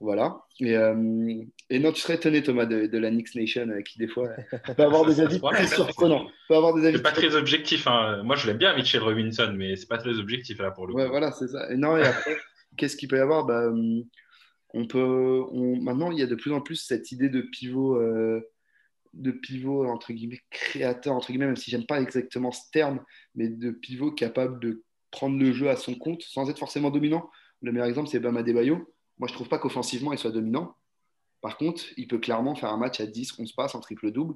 Voilà. 0.00 0.34
Et, 0.60 0.76
euh, 0.76 1.44
et, 1.68 1.78
non, 1.78 1.92
tu 1.92 2.00
serais 2.00 2.14
étonné, 2.14 2.42
Thomas, 2.42 2.64
de, 2.64 2.86
de 2.86 2.98
la 2.98 3.10
Knicks 3.10 3.34
Nation, 3.34 3.68
euh, 3.68 3.82
qui 3.82 3.98
des 3.98 4.08
fois 4.08 4.30
peut 4.76 4.82
avoir 4.82 5.04
des 5.04 5.20
avis 5.20 5.40
très 5.40 5.66
surprenants. 5.66 6.26
Peut 6.48 6.56
avoir 6.56 6.74
des 6.74 6.86
avis 6.86 6.96
c'est 6.96 7.02
pas 7.02 7.12
très 7.12 7.34
objectif. 7.34 7.86
Hein. 7.86 8.22
Moi, 8.24 8.36
je 8.36 8.46
l'aime 8.46 8.56
bien, 8.56 8.74
Mitchell 8.74 9.02
Robinson, 9.02 9.52
mais 9.54 9.76
c'est 9.76 9.88
pas 9.88 9.98
très 9.98 10.18
objectif 10.18 10.58
là 10.58 10.70
pour 10.70 10.86
le 10.86 10.94
ouais, 10.94 11.06
voilà, 11.06 11.32
c'est 11.32 11.48
ça. 11.48 11.70
Et 11.70 11.76
non, 11.76 11.98
et 11.98 12.02
après, 12.02 12.36
qu'est-ce 12.78 12.96
qu'il 12.96 13.08
peut 13.08 13.18
y 13.18 13.20
avoir? 13.20 13.44
Bah, 13.44 13.70
on 14.74 14.86
peut, 14.86 15.44
on, 15.50 15.80
Maintenant, 15.80 16.10
il 16.10 16.18
y 16.18 16.22
a 16.22 16.26
de 16.26 16.34
plus 16.34 16.52
en 16.52 16.60
plus 16.60 16.76
cette 16.76 17.12
idée 17.12 17.28
de 17.28 17.40
pivot, 17.40 17.96
euh, 17.96 18.40
de 19.14 19.30
pivot 19.30 19.86
entre 19.86 20.12
guillemets 20.12 20.40
créateur, 20.50 21.14
entre 21.14 21.28
guillemets, 21.28 21.46
même 21.46 21.56
si 21.56 21.70
j'aime 21.70 21.86
pas 21.86 22.00
exactement 22.00 22.52
ce 22.52 22.70
terme, 22.72 23.02
mais 23.34 23.48
de 23.48 23.70
pivot 23.70 24.12
capable 24.12 24.60
de 24.60 24.84
prendre 25.10 25.38
le 25.38 25.52
jeu 25.52 25.68
à 25.68 25.76
son 25.76 25.94
compte 25.94 26.22
sans 26.22 26.48
être 26.48 26.58
forcément 26.58 26.90
dominant. 26.90 27.30
Le 27.62 27.72
meilleur 27.72 27.88
exemple, 27.88 28.08
c'est 28.08 28.20
Bam 28.20 28.36
Adebayo 28.36 28.86
moi, 29.20 29.28
je 29.28 29.34
ne 29.34 29.36
trouve 29.36 29.48
pas 29.50 29.58
qu'offensivement, 29.58 30.12
il 30.14 30.18
soit 30.18 30.30
dominant. 30.30 30.74
Par 31.42 31.58
contre, 31.58 31.84
il 31.98 32.08
peut 32.08 32.18
clairement 32.18 32.54
faire 32.54 32.70
un 32.70 32.78
match 32.78 33.00
à 33.00 33.06
10, 33.06 33.38
11 33.38 33.52
passes 33.52 33.74
en 33.74 33.80
triple-double. 33.80 34.34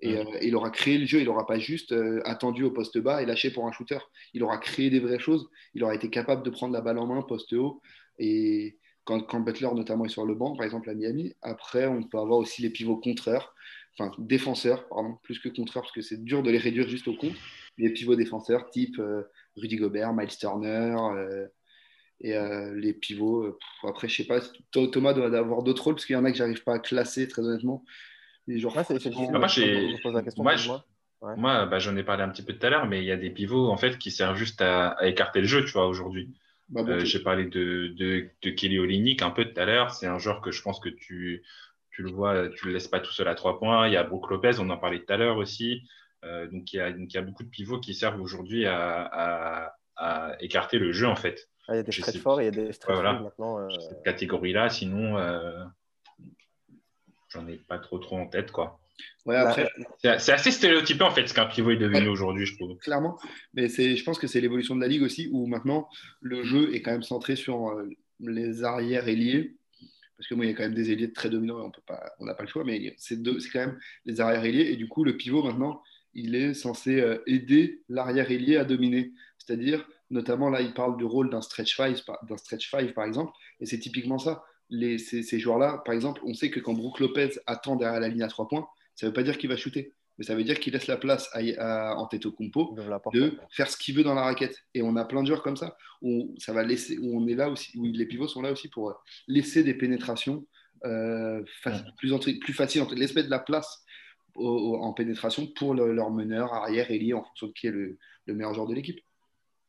Et 0.00 0.16
euh, 0.16 0.24
il 0.40 0.56
aura 0.56 0.70
créé 0.70 0.98
le 0.98 1.06
jeu, 1.06 1.20
il 1.20 1.26
n'aura 1.26 1.46
pas 1.46 1.58
juste 1.58 1.92
euh, 1.92 2.20
attendu 2.24 2.64
au 2.64 2.70
poste 2.72 2.98
bas 2.98 3.22
et 3.22 3.26
lâché 3.26 3.50
pour 3.50 3.68
un 3.68 3.72
shooter. 3.72 3.98
Il 4.32 4.42
aura 4.42 4.56
créé 4.56 4.88
des 4.88 5.00
vraies 5.00 5.18
choses. 5.18 5.48
Il 5.74 5.84
aura 5.84 5.94
été 5.94 6.08
capable 6.08 6.42
de 6.42 6.50
prendre 6.50 6.72
la 6.72 6.80
balle 6.80 6.98
en 6.98 7.06
main, 7.06 7.22
poste 7.22 7.52
haut. 7.52 7.82
Et 8.18 8.78
quand, 9.04 9.20
quand, 9.20 9.40
Butler, 9.40 9.68
notamment, 9.74 10.04
est 10.04 10.10
sur 10.10 10.24
le 10.24 10.34
banc, 10.34 10.56
par 10.56 10.64
exemple 10.64 10.90
à 10.90 10.94
Miami, 10.94 11.34
après, 11.42 11.86
on 11.86 12.02
peut 12.02 12.18
avoir 12.18 12.38
aussi 12.38 12.62
les 12.62 12.70
pivots 12.70 12.96
contreurs, 12.96 13.54
enfin 13.98 14.12
défenseurs, 14.18 14.88
pardon, 14.88 15.18
plus 15.22 15.38
que 15.38 15.48
contreurs, 15.48 15.82
parce 15.82 15.92
que 15.92 16.02
c'est 16.02 16.22
dur 16.24 16.42
de 16.42 16.50
les 16.50 16.58
réduire 16.58 16.88
juste 16.88 17.08
au 17.08 17.14
compte. 17.14 17.34
Les 17.78 17.90
pivots 17.90 18.16
défenseurs, 18.16 18.70
type 18.70 18.98
euh, 18.98 19.22
Rudy 19.56 19.76
Gobert, 19.76 20.12
Miles 20.12 20.36
Turner, 20.36 20.94
et 22.22 22.36
euh, 22.36 22.72
les 22.74 22.92
pivots, 22.92 23.42
euh, 23.42 23.58
après, 23.82 24.08
je 24.08 24.16
sais 24.22 24.26
pas, 24.26 24.40
Thomas 24.70 25.12
doit 25.12 25.36
avoir 25.36 25.62
d'autres 25.62 25.82
rôles 25.82 25.94
parce 25.94 26.06
qu'il 26.06 26.14
y 26.14 26.16
en 26.16 26.24
a 26.24 26.30
que 26.30 26.38
j'arrive 26.38 26.62
pas 26.62 26.74
à 26.74 26.78
classer 26.78 27.26
très 27.26 27.42
honnêtement. 27.42 27.84
Les 28.46 28.58
joueurs 28.58 28.74
moi, 30.36 30.56
moi, 31.36 31.66
bah, 31.66 31.78
j'en 31.78 31.96
ai 31.96 32.04
parlé 32.04 32.22
un 32.22 32.28
petit 32.28 32.42
peu 32.42 32.52
tout 32.52 32.64
à 32.64 32.70
l'heure, 32.70 32.86
mais 32.86 33.00
il 33.00 33.04
y 33.04 33.12
a 33.12 33.16
des 33.16 33.30
pivots 33.30 33.70
en 33.70 33.76
fait 33.76 33.98
qui 33.98 34.10
servent 34.10 34.36
juste 34.36 34.60
à, 34.60 34.96
écarter 35.02 35.40
le 35.40 35.46
jeu, 35.46 35.64
tu 35.64 35.72
vois, 35.72 35.86
aujourd'hui. 35.86 36.32
Bah, 36.72 36.82
euh, 36.88 37.04
J'ai 37.04 37.20
parlé 37.20 37.44
de, 37.44 37.88
de, 37.88 38.28
de 38.42 38.50
Kelly 38.50 38.78
Olynyk 38.78 39.22
un 39.22 39.30
peu 39.30 39.44
tout 39.44 39.60
à 39.60 39.64
l'heure. 39.64 39.90
C'est 39.90 40.06
un 40.06 40.18
joueur 40.18 40.40
que 40.40 40.50
je 40.50 40.62
pense 40.62 40.80
que 40.80 40.88
tu, 40.88 41.44
tu 41.90 42.02
le 42.02 42.10
vois, 42.10 42.48
tu 42.48 42.66
le 42.66 42.72
laisses 42.72 42.88
pas 42.88 43.00
tout 43.00 43.12
seul 43.12 43.28
à 43.28 43.34
trois 43.34 43.58
points. 43.58 43.86
Il 43.86 43.92
y 43.92 43.96
a 43.96 44.02
Brook 44.02 44.30
Lopez, 44.30 44.58
on 44.58 44.70
en 44.70 44.78
parlait 44.78 45.00
tout 45.00 45.12
à 45.12 45.16
l'heure 45.16 45.36
aussi. 45.36 45.82
donc, 46.22 46.72
il 46.72 46.76
y, 46.76 46.80
a, 46.80 46.90
donc, 46.90 47.12
il 47.12 47.14
y 47.14 47.18
a 47.18 47.22
beaucoup 47.22 47.44
de 47.44 47.50
pivots 47.50 47.78
qui 47.78 47.94
servent 47.94 48.20
aujourd'hui 48.20 48.66
à, 48.66 49.02
à, 49.04 49.76
à, 49.96 50.36
écarter 50.40 50.78
le 50.78 50.92
jeu 50.92 51.06
en 51.06 51.16
fait. 51.16 51.48
Ah, 51.68 51.74
il 51.74 51.76
y 51.76 51.80
a 51.80 51.82
des 51.82 51.92
stretch 51.92 52.18
forts 52.18 52.40
et 52.40 52.44
il 52.44 52.56
y 52.56 52.60
a 52.60 52.64
des 52.64 52.72
stretch 52.72 52.94
voilà. 52.94 53.20
maintenant. 53.20 53.58
Euh... 53.58 53.68
Cette 53.88 54.02
catégorie-là, 54.02 54.68
sinon, 54.68 55.16
euh... 55.18 55.64
j'en 57.28 57.46
ai 57.46 57.56
pas 57.56 57.78
trop 57.78 57.98
trop 57.98 58.16
en 58.16 58.26
tête. 58.26 58.50
quoi. 58.50 58.80
Ouais, 59.24 59.36
après... 59.36 59.68
C'est 60.18 60.32
assez 60.32 60.50
stéréotypé 60.50 61.02
en 61.04 61.10
fait 61.10 61.26
ce 61.26 61.34
qu'un 61.34 61.46
pivot 61.46 61.70
est 61.70 61.76
devenu 61.76 62.08
aujourd'hui, 62.08 62.46
je 62.46 62.56
trouve. 62.56 62.76
Clairement, 62.78 63.18
mais 63.54 63.68
je 63.68 64.02
pense 64.04 64.18
que 64.18 64.26
c'est 64.26 64.40
l'évolution 64.40 64.74
de 64.74 64.80
la 64.80 64.88
ligue 64.88 65.02
aussi 65.02 65.28
où 65.32 65.46
maintenant 65.46 65.88
le 66.20 66.42
jeu 66.42 66.74
est 66.74 66.82
quand 66.82 66.92
même 66.92 67.02
centré 67.02 67.36
sur 67.36 67.68
euh, 67.68 67.88
les 68.20 68.64
arrières 68.64 69.08
ailiers. 69.08 69.56
Parce 70.16 70.28
que 70.28 70.34
moi, 70.34 70.44
il 70.44 70.50
y 70.50 70.52
a 70.52 70.56
quand 70.56 70.62
même 70.62 70.74
des 70.74 70.92
ailiers 70.92 71.12
très 71.12 71.30
dominants 71.30 71.58
et 71.58 71.62
on 71.62 71.70
peut 71.70 71.82
pas, 71.84 72.12
on 72.20 72.26
n'a 72.26 72.34
pas 72.34 72.44
le 72.44 72.48
choix, 72.48 72.62
mais 72.64 72.94
c'est 72.96 73.20
quand 73.52 73.58
même 73.58 73.78
les 74.04 74.20
arrières 74.20 74.44
ailiers. 74.44 74.70
Et 74.70 74.76
du 74.76 74.86
coup, 74.86 75.02
le 75.02 75.16
pivot 75.16 75.42
maintenant, 75.42 75.82
il 76.14 76.36
est 76.36 76.54
censé 76.54 77.00
euh, 77.00 77.18
aider 77.26 77.82
l'arrière 77.88 78.30
ailier 78.30 78.56
à 78.56 78.64
dominer. 78.64 79.12
C'est-à-dire 79.38 79.84
Notamment, 80.12 80.50
là, 80.50 80.60
il 80.60 80.74
parle 80.74 80.98
du 80.98 81.06
rôle 81.06 81.30
d'un 81.30 81.40
stretch 81.40 81.74
five, 81.74 81.98
d'un 82.28 82.36
stretch 82.36 82.68
five, 82.68 82.92
par 82.92 83.06
exemple. 83.06 83.32
Et 83.60 83.66
c'est 83.66 83.78
typiquement 83.78 84.18
ça. 84.18 84.44
Les, 84.68 84.98
ces, 84.98 85.22
ces 85.22 85.38
joueurs-là, 85.38 85.80
par 85.86 85.94
exemple, 85.94 86.20
on 86.26 86.34
sait 86.34 86.50
que 86.50 86.60
quand 86.60 86.74
Brook 86.74 87.00
Lopez 87.00 87.30
attend 87.46 87.76
derrière 87.76 87.98
la 87.98 88.08
ligne 88.08 88.22
à 88.22 88.28
trois 88.28 88.46
points, 88.46 88.68
ça 88.94 89.06
ne 89.06 89.10
veut 89.10 89.14
pas 89.14 89.22
dire 89.22 89.38
qu'il 89.38 89.48
va 89.50 89.56
shooter. 89.56 89.92
Mais 90.18 90.24
ça 90.24 90.34
veut 90.34 90.44
dire 90.44 90.60
qu'il 90.60 90.74
laisse 90.74 90.86
la 90.86 90.98
place 90.98 91.30
à, 91.32 91.40
à, 91.58 91.96
en 91.96 92.06
tête 92.06 92.26
au 92.26 92.32
compo 92.32 92.76
de 93.12 93.38
faire 93.50 93.68
ce 93.68 93.76
qu'il 93.76 93.96
veut 93.96 94.04
dans 94.04 94.14
la 94.14 94.22
raquette. 94.22 94.56
Et 94.74 94.82
on 94.82 94.94
a 94.96 95.04
plein 95.04 95.22
de 95.22 95.26
joueurs 95.26 95.42
comme 95.42 95.56
ça 95.56 95.76
où, 96.02 96.34
ça 96.38 96.52
va 96.52 96.62
laisser, 96.62 96.98
où 96.98 97.18
on 97.18 97.26
est 97.26 97.34
là 97.34 97.48
aussi, 97.48 97.76
où 97.78 97.84
les 97.84 98.06
pivots 98.06 98.28
sont 98.28 98.42
là 98.42 98.52
aussi 98.52 98.68
pour 98.68 99.02
laisser 99.26 99.64
des 99.64 99.74
pénétrations 99.74 100.44
euh, 100.84 101.42
plus, 101.96 102.12
plus 102.40 102.52
faciles, 102.52 102.84
laisser 102.94 103.22
de 103.22 103.30
la 103.30 103.38
place 103.38 103.84
au, 104.34 104.76
en 104.76 104.92
pénétration 104.92 105.46
pour 105.46 105.74
le, 105.74 105.92
leur 105.92 106.10
meneur, 106.10 106.52
arrière, 106.52 106.90
ailier, 106.90 107.14
en 107.14 107.22
fonction 107.22 107.46
de 107.46 107.52
qui 107.52 107.68
est 107.68 107.70
le, 107.70 107.98
le 108.26 108.34
meilleur 108.34 108.52
joueur 108.54 108.66
de 108.66 108.74
l'équipe. 108.74 109.00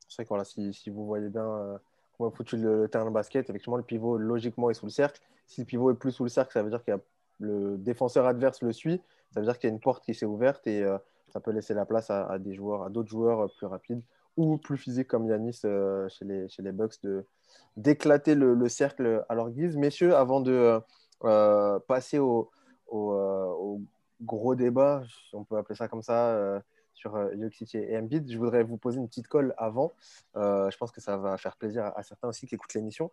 C'est 0.10 0.28
vrai 0.28 0.40
que 0.40 0.46
si, 0.46 0.74
si, 0.74 0.90
vous 0.90 1.06
voyez 1.06 1.30
bien 1.30 1.46
euh, 1.46 1.78
comment 2.18 2.32
foutu 2.32 2.58
le, 2.58 2.84
le, 2.84 2.88
terrain 2.90 3.06
de 3.06 3.12
basket, 3.12 3.50
effectivement, 3.50 3.78
le 3.78 3.84
pivot, 3.84 4.18
logiquement, 4.18 4.70
est 4.70 4.74
sous 4.74 4.86
le 4.86 4.92
cercle. 4.92 5.22
Si 5.48 5.62
le 5.62 5.66
pivot 5.66 5.92
est 5.92 5.96
plus 5.96 6.12
sous 6.12 6.24
le 6.24 6.30
cercle, 6.30 6.52
ça 6.52 6.64
veut 6.64 6.70
dire 6.70 6.84
que 6.84 6.92
le 7.40 7.78
défenseur 7.78 8.26
adverse 8.26 8.62
le 8.62 8.72
suit. 8.72 9.02
Ça 9.32 9.40
veut 9.40 9.46
dire 9.46 9.58
qu'il 9.58 9.70
y 9.70 9.72
a 9.72 9.74
une 9.74 9.82
porte 9.82 10.04
qui 10.04 10.14
s'est 10.14 10.26
ouverte 10.26 10.66
et 10.68 10.84
euh, 10.84 10.98
ça 11.30 11.40
peut 11.40 11.52
laisser 11.52 11.74
la 11.74 11.86
place 11.86 12.10
à, 12.10 12.38
des 12.40 12.54
joueurs, 12.54 12.84
à 12.84 12.90
d'autres 12.90 13.10
joueurs 13.10 13.42
euh, 13.42 13.48
plus 13.58 13.66
rapides 13.66 14.02
ou 14.38 14.58
plus 14.58 14.78
physiques 14.78 15.08
comme 15.08 15.28
Yanis 15.28 15.60
euh, 15.66 16.08
chez, 16.10 16.26
les, 16.26 16.50
chez 16.50 16.64
les 16.64 16.72
Bucks 16.72 16.96
d'éclater 17.78 18.36
le, 18.36 18.56
le, 18.56 18.70
cercle 18.70 19.24
à 19.30 19.36
leur 19.36 19.52
guise. 19.52 19.78
Messieurs, 19.78 20.16
avant 20.16 20.42
de 20.42 20.80
passer 21.88 22.20
au, 22.20 22.50
gros 24.22 24.56
débat, 24.56 25.04
on 25.34 25.44
peut 25.44 25.58
appeler 25.58 25.76
ça 25.76 25.88
comme 25.88 26.02
ça, 26.02 26.62
sur 26.94 27.16
Jokic 27.40 27.76
et 27.76 27.98
Embiid. 27.98 28.32
Je 28.32 28.38
voudrais 28.38 28.64
vous 28.64 28.78
poser 28.78 29.00
une 29.00 29.08
petite 29.08 29.28
colle 29.28 29.54
avant. 29.58 29.94
Je 30.36 30.78
pense 30.78 30.92
que 30.92 31.02
ça 31.02 31.18
va 31.18 31.38
faire 31.38 31.56
plaisir 31.56 31.84
à, 31.84 32.00
à 32.00 32.04
certains 32.04 32.28
aussi 32.28 32.48
qui 32.48 32.56
écoutent 32.56 32.74
l'émission. 32.74 33.12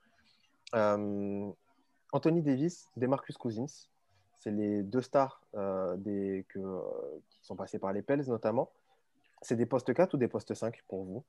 Anthony 0.72 2.42
Davis, 2.42 2.88
Demarcus 2.96 3.36
Cousins, 3.36 3.88
c'est 4.40 4.50
les 4.50 4.82
deux 4.82 5.02
stars 5.02 5.40
euh, 5.54 5.96
des, 5.96 6.44
que, 6.48 6.58
qui 7.28 7.38
sont 7.42 7.56
passés 7.56 7.78
par 7.78 7.92
les 7.92 8.02
Pels 8.02 8.24
notamment. 8.26 8.72
C'est 9.42 9.56
des 9.56 9.66
postes 9.66 9.92
4 9.94 10.14
ou 10.14 10.16
des 10.16 10.28
postes 10.28 10.54
5 10.54 10.82
pour 10.88 11.04
vous? 11.04 11.24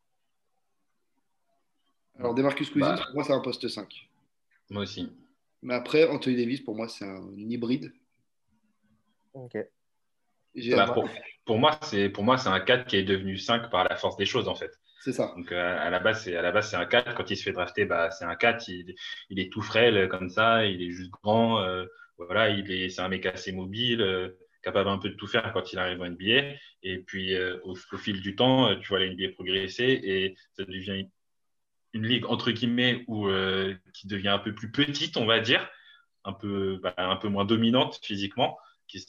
Alors, 2.18 2.34
Demarcus 2.34 2.70
Cousins, 2.70 2.96
bah, 2.96 3.04
pour 3.06 3.16
moi, 3.16 3.24
c'est 3.24 3.34
un 3.34 3.40
poste 3.40 3.68
5. 3.68 4.10
Moi 4.70 4.84
aussi. 4.84 5.12
Mais 5.62 5.74
après, 5.74 6.08
Anthony 6.08 6.36
Davis, 6.38 6.62
pour 6.62 6.76
moi, 6.76 6.88
c'est 6.88 7.06
un 7.06 7.22
hybride. 7.38 7.94
Ok. 9.34 9.58
Bah, 10.76 10.92
pour, 10.94 11.10
pour, 11.46 11.58
moi, 11.58 11.80
c'est 11.84 12.10
pour 12.10 12.24
moi 12.26 12.38
c'est 12.38 12.50
un 12.50 12.60
4 12.60 12.86
qui 12.86 12.98
est 12.98 13.04
devenu 13.04 13.38
5 13.38 13.70
par 13.70 13.86
la 13.86 13.96
force 13.96 14.18
des 14.18 14.26
choses 14.26 14.50
en 14.50 14.56
fait. 14.56 14.78
C'est 15.00 15.14
ça. 15.14 15.34
Donc 15.38 15.52
euh, 15.54 15.78
à 15.80 15.90
la 15.90 16.00
base 16.00 16.24
c'est 16.24 16.36
à 16.36 16.42
la 16.42 16.52
base 16.52 16.70
c'est 16.70 16.76
un 16.76 16.86
4 16.86 17.16
quand 17.16 17.32
il 17.32 17.38
se 17.38 17.44
fait 17.44 17.54
drafter 17.54 17.86
bah 17.86 18.12
c'est 18.12 18.26
un 18.26 18.36
4 18.36 18.68
il, 18.68 18.94
il, 19.30 19.40
est 19.40 19.50
tout 19.50 19.62
frêle 19.62 20.10
comme 20.10 20.30
ça, 20.30 20.66
il 20.66 20.82
est 20.82 20.92
juste 20.92 21.10
grand 21.10 21.62
euh, 21.62 21.86
voilà, 22.26 22.50
il 22.50 22.72
est 22.72 22.90
c'est 22.90 23.02
un 23.02 23.10
mec 23.10 23.26
assez 23.26 23.52
mobile 23.52 24.02
euh, 24.02 24.30
capable 24.64 24.90
un 24.90 24.98
peu 24.98 25.10
de 25.10 25.16
tout 25.16 25.28
faire 25.28 25.52
quand 25.54 25.74
il 25.74 25.80
arrive 25.80 26.02
en 26.02 26.10
NBA 26.10 26.56
et 26.84 27.00
puis 27.00 27.34
euh, 27.36 27.60
au, 27.64 27.76
fil 27.76 28.22
du 28.22 28.36
temps, 28.36 28.76
tu 28.80 28.88
vois 28.90 29.00
la 29.00 29.10
NBA 29.10 29.30
progresser 29.34 30.00
et 30.04 30.36
ça 30.54 30.64
devient 30.66 31.08
une, 31.94 32.08
ligue 32.08 32.26
entre 32.26 32.52
guillemets 32.52 33.04
où 33.08 33.28
qui 33.94 34.08
devient 34.08 34.30
un 34.30 34.40
peu 34.40 34.54
plus 34.54 34.72
petite, 34.72 35.18
on 35.18 35.26
va 35.26 35.40
dire, 35.40 35.68
un 36.24 36.34
peu 36.34 36.80
bah, 36.82 36.94
un 36.98 37.18
peu 37.18 37.28
moins 37.28 37.46
dominante 37.46 38.00
physiquement 38.04 38.58
qui 38.88 39.00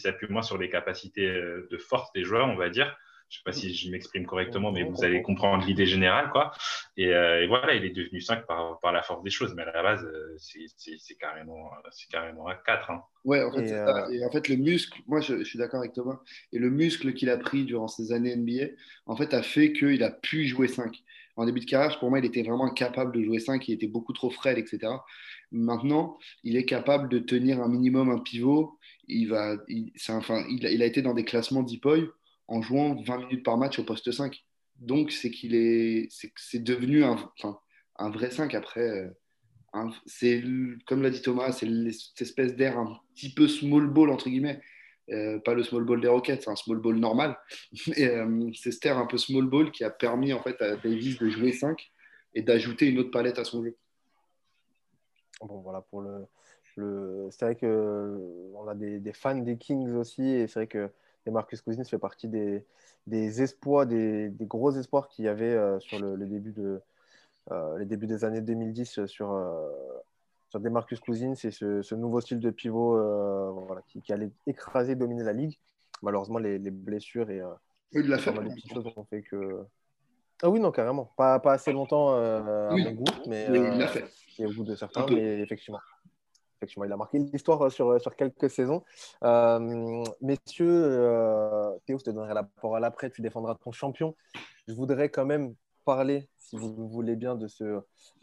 s'appuie 0.00 0.28
moins 0.28 0.42
sur 0.42 0.58
les 0.58 0.70
capacités 0.70 1.28
de 1.28 1.78
force 1.78 2.12
des 2.12 2.24
joueurs, 2.24 2.48
on 2.48 2.56
va 2.56 2.68
dire. 2.68 2.96
Je 3.28 3.36
ne 3.36 3.38
sais 3.38 3.44
pas 3.44 3.52
si 3.52 3.74
je 3.74 3.90
m'exprime 3.90 4.24
correctement, 4.24 4.72
mais 4.72 4.84
vous 4.84 5.04
allez 5.04 5.20
comprendre 5.20 5.64
l'idée 5.66 5.84
générale. 5.84 6.30
Quoi. 6.30 6.50
Et, 6.96 7.08
et, 7.08 7.46
voilà, 7.46 7.74
il 7.74 7.84
est 7.84 7.90
devenu 7.90 8.20
5 8.20 8.46
par, 8.46 8.80
par, 8.80 8.92
la 8.92 9.02
force 9.02 9.22
des 9.22 9.30
choses. 9.30 9.54
Mais 9.54 9.62
à 9.62 9.72
la 9.72 9.82
base, 9.82 10.06
c'est 10.38 11.14
carrément, 11.16 11.70
carrément 12.10 12.46
à 12.46 12.54
4. 12.54 12.90
Hein. 12.90 13.02
Ouais, 13.24 13.42
en 13.42 13.52
fait, 13.52 13.66
et, 13.66 13.72
euh... 13.72 14.10
et, 14.10 14.24
en 14.24 14.30
fait, 14.30 14.48
le 14.48 14.56
muscle, 14.56 14.98
moi 15.06 15.20
je, 15.20 15.38
je 15.38 15.44
suis 15.44 15.58
d'accord 15.58 15.80
avec 15.80 15.92
Thomas, 15.92 16.20
et 16.52 16.58
le 16.58 16.70
muscle 16.70 17.12
qu'il 17.12 17.28
a 17.28 17.36
pris 17.36 17.64
durant 17.64 17.88
ces 17.88 18.12
années 18.12 18.34
NBA, 18.34 18.72
en 19.06 19.16
fait, 19.16 19.34
a 19.34 19.42
fait 19.42 19.72
qu'il 19.72 20.02
a 20.02 20.10
pu 20.10 20.46
jouer 20.46 20.68
5. 20.68 20.96
En 21.36 21.46
début 21.46 21.60
de 21.60 21.66
carrière, 21.66 21.98
pour 22.00 22.10
moi, 22.10 22.18
il 22.18 22.24
était 22.24 22.42
vraiment 22.42 22.68
capable 22.70 23.12
de 23.14 23.22
jouer 23.22 23.38
5, 23.38 23.68
il 23.68 23.74
était 23.74 23.86
beaucoup 23.86 24.12
trop 24.12 24.30
frêle, 24.30 24.58
etc. 24.58 24.92
Maintenant, 25.52 26.18
il 26.42 26.56
est 26.56 26.64
capable 26.64 27.08
de 27.08 27.18
tenir 27.18 27.60
un 27.60 27.68
minimum 27.68 28.10
un 28.10 28.18
pivot. 28.18 28.78
Il, 29.06 29.28
va, 29.28 29.56
il, 29.68 29.92
enfin, 30.08 30.44
il, 30.48 30.64
il 30.64 30.82
a 30.82 30.86
été 30.86 31.00
dans 31.00 31.14
des 31.14 31.24
classements 31.24 31.62
d'Ipoy 31.62 32.10
en 32.48 32.62
jouant 32.62 32.94
20 33.02 33.18
minutes 33.18 33.44
par 33.44 33.56
match 33.58 33.78
au 33.78 33.84
poste 33.84 34.10
5. 34.10 34.44
Donc, 34.76 35.12
c'est 35.12 35.30
qu'il 35.30 35.54
est, 35.54 36.08
c'est 36.36 36.62
devenu 36.62 37.04
un, 37.04 37.16
un 37.98 38.10
vrai 38.10 38.30
5 38.30 38.54
après. 38.54 39.10
c'est 40.06 40.42
comme 40.86 41.02
l'a 41.02 41.10
dit 41.10 41.22
Thomas, 41.22 41.52
c'est 41.52 41.66
cette 41.92 42.22
espèce 42.22 42.56
d'air 42.56 42.78
un 42.78 42.98
petit 43.14 43.32
peu 43.32 43.48
small 43.48 43.86
ball 43.88 44.10
entre 44.10 44.28
guillemets, 44.28 44.60
euh, 45.10 45.38
pas 45.38 45.54
le 45.54 45.62
small 45.62 45.84
ball 45.84 46.00
des 46.00 46.08
Rockets, 46.08 46.42
c'est 46.42 46.50
un 46.50 46.56
small 46.56 46.78
ball 46.78 46.96
normal. 46.96 47.36
euh, 47.98 48.50
c'est 48.54 48.72
cet 48.72 48.86
air 48.86 48.98
un 48.98 49.06
peu 49.06 49.18
small 49.18 49.46
ball 49.46 49.70
qui 49.70 49.84
a 49.84 49.90
permis 49.90 50.32
en 50.32 50.42
fait 50.42 50.60
à 50.62 50.76
Davis 50.76 51.18
de 51.18 51.28
jouer 51.28 51.52
5 51.52 51.90
et 52.34 52.42
d'ajouter 52.42 52.86
une 52.86 52.98
autre 52.98 53.10
palette 53.10 53.38
à 53.38 53.44
son 53.44 53.64
jeu. 53.64 53.76
Bon 55.40 55.60
voilà 55.60 55.82
pour 55.82 56.02
le, 56.02 56.26
c'est 57.30 57.44
vrai 57.44 57.56
que 57.56 58.50
on 58.54 58.68
a 58.68 58.74
des, 58.74 59.00
des, 59.00 59.12
fans 59.12 59.34
des 59.36 59.56
Kings 59.56 59.94
aussi 59.94 60.22
et 60.22 60.46
c'est 60.46 60.60
vrai 60.60 60.66
que 60.66 60.90
Marcus 61.30 61.62
Cousins 61.62 61.84
fait 61.84 61.98
partie 61.98 62.28
des, 62.28 62.64
des 63.06 63.42
espoirs, 63.42 63.86
des, 63.86 64.28
des, 64.28 64.46
gros 64.46 64.72
espoirs 64.72 65.08
qu'il 65.08 65.24
y 65.24 65.28
avait 65.28 65.44
euh, 65.44 65.80
sur 65.80 65.98
le, 65.98 66.16
le, 66.16 66.26
début 66.26 66.52
de, 66.52 66.80
euh, 67.50 67.78
les 67.78 67.84
débuts 67.84 68.06
des 68.06 68.24
années 68.24 68.40
2010 68.40 69.06
sur, 69.06 69.32
euh, 69.32 69.68
sur 70.48 70.60
des 70.60 70.70
Marcus 70.70 71.00
Cousins 71.00 71.34
et 71.44 71.50
ce, 71.50 71.82
ce, 71.82 71.94
nouveau 71.94 72.20
style 72.20 72.40
de 72.40 72.50
pivot 72.50 72.92
voilà, 73.66 73.82
qui, 73.86 74.00
qui, 74.02 74.12
allait 74.12 74.30
écraser, 74.46 74.94
dominer 74.94 75.24
la 75.24 75.32
ligue. 75.32 75.58
Malheureusement, 76.02 76.38
les, 76.38 76.58
les 76.58 76.70
blessures 76.70 77.30
et 77.30 77.42
oui, 77.94 78.02
il 78.04 78.08
l'a 78.08 78.18
fait. 78.18 78.32
les 78.32 78.50
petites 78.50 78.72
choses 78.72 78.86
ont 78.96 79.04
fait 79.04 79.22
que. 79.22 79.64
Ah 80.42 80.50
oui, 80.50 80.60
non, 80.60 80.70
carrément. 80.70 81.10
Pas, 81.16 81.40
pas 81.40 81.54
assez 81.54 81.72
longtemps 81.72 82.14
à 82.14 82.70
mon 82.70 82.92
goût, 82.92 83.04
mais. 83.26 83.48
Et 84.40 84.46
au 84.46 84.52
goût 84.52 84.62
de 84.62 84.76
certains, 84.76 85.04
mais 85.10 85.40
effectivement 85.40 85.80
effectivement, 86.58 86.84
il 86.84 86.92
a 86.92 86.96
marqué 86.96 87.18
l'histoire 87.18 87.70
sur, 87.70 88.00
sur 88.00 88.16
quelques 88.16 88.50
saisons. 88.50 88.82
Euh, 89.22 90.04
messieurs, 90.20 90.68
euh, 90.68 91.70
Théo, 91.86 91.98
je 91.98 92.04
te 92.04 92.10
donnerai 92.10 92.34
la 92.34 92.42
parole 92.42 92.84
après, 92.84 93.10
tu 93.10 93.22
défendras 93.22 93.54
ton 93.54 93.70
champion. 93.70 94.16
Je 94.66 94.74
voudrais 94.74 95.08
quand 95.08 95.24
même 95.24 95.54
parler, 95.84 96.28
si 96.36 96.56
vous 96.56 96.88
voulez 96.88 97.16
bien, 97.16 97.36
de 97.36 97.46
ce 97.46 97.80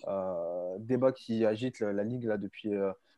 euh, 0.08 0.76
débat 0.80 1.12
qui 1.14 1.46
agite 1.46 1.80
la, 1.80 2.04
Ligue 2.04 2.26
là, 2.26 2.38
depuis, 2.38 2.72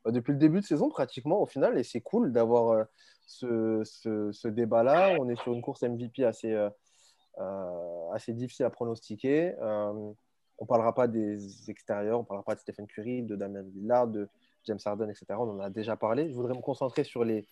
bah, 0.06 0.12
depuis 0.12 0.34
le 0.34 0.38
début 0.38 0.62
de 0.62 0.66
saison, 0.66 0.90
pratiquement, 0.90 1.42
au 1.42 1.48
final. 1.48 1.78
Et 1.80 1.84
c'est 1.84 2.02
cool 2.02 2.32
d'avoir 2.32 2.86
ce, 3.26 3.82
ce, 3.84 4.32
ce 4.32 4.48
débat-là. 4.48 5.16
On 5.20 5.28
est 5.30 5.36
sur 5.42 5.52
une 5.52 5.62
course 5.62 5.82
MVP 5.82 6.24
assez, 6.26 6.56
assez 8.14 8.34
difficile 8.34 8.66
à 8.66 8.70
pronostiquer. 8.70 9.56
on 9.60 10.16
ne 10.62 10.68
parlera 10.68 10.94
pas 10.94 11.08
des 11.08 11.70
extérieurs, 11.72 12.20
on 12.20 12.22
ne 12.22 12.28
parlera 12.28 12.46
pas 12.46 12.56
de 12.56 12.60
Stephen 12.60 12.86
Curry, 12.86 13.24
de 13.24 13.36
Damien 13.36 13.64
Lillard, 13.64 14.08
de 14.08 14.30
James 14.68 14.80
Harden, 14.86 15.10
etc. 15.10 15.26
On 15.32 15.50
en 15.50 15.60
a 15.60 15.70
déjà 15.70 15.96
parlé. 15.96 16.30
Je 16.30 16.36
voudrais 16.36 16.54
me 16.54 16.62
concentrer 16.62 17.04
sur 17.04 17.24
les 17.24 17.46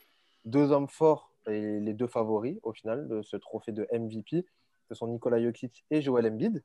deux 0.45 0.71
hommes 0.71 0.89
forts 0.89 1.31
et 1.47 1.79
les 1.79 1.93
deux 1.93 2.07
favoris 2.07 2.59
au 2.63 2.73
final 2.73 3.07
de 3.07 3.21
ce 3.21 3.37
trophée 3.37 3.71
de 3.71 3.87
MVP, 3.91 4.45
ce 4.89 4.95
sont 4.95 5.07
Nikola 5.07 5.41
Jokic 5.41 5.85
et 5.89 6.01
Joel 6.01 6.27
Embiid. 6.27 6.63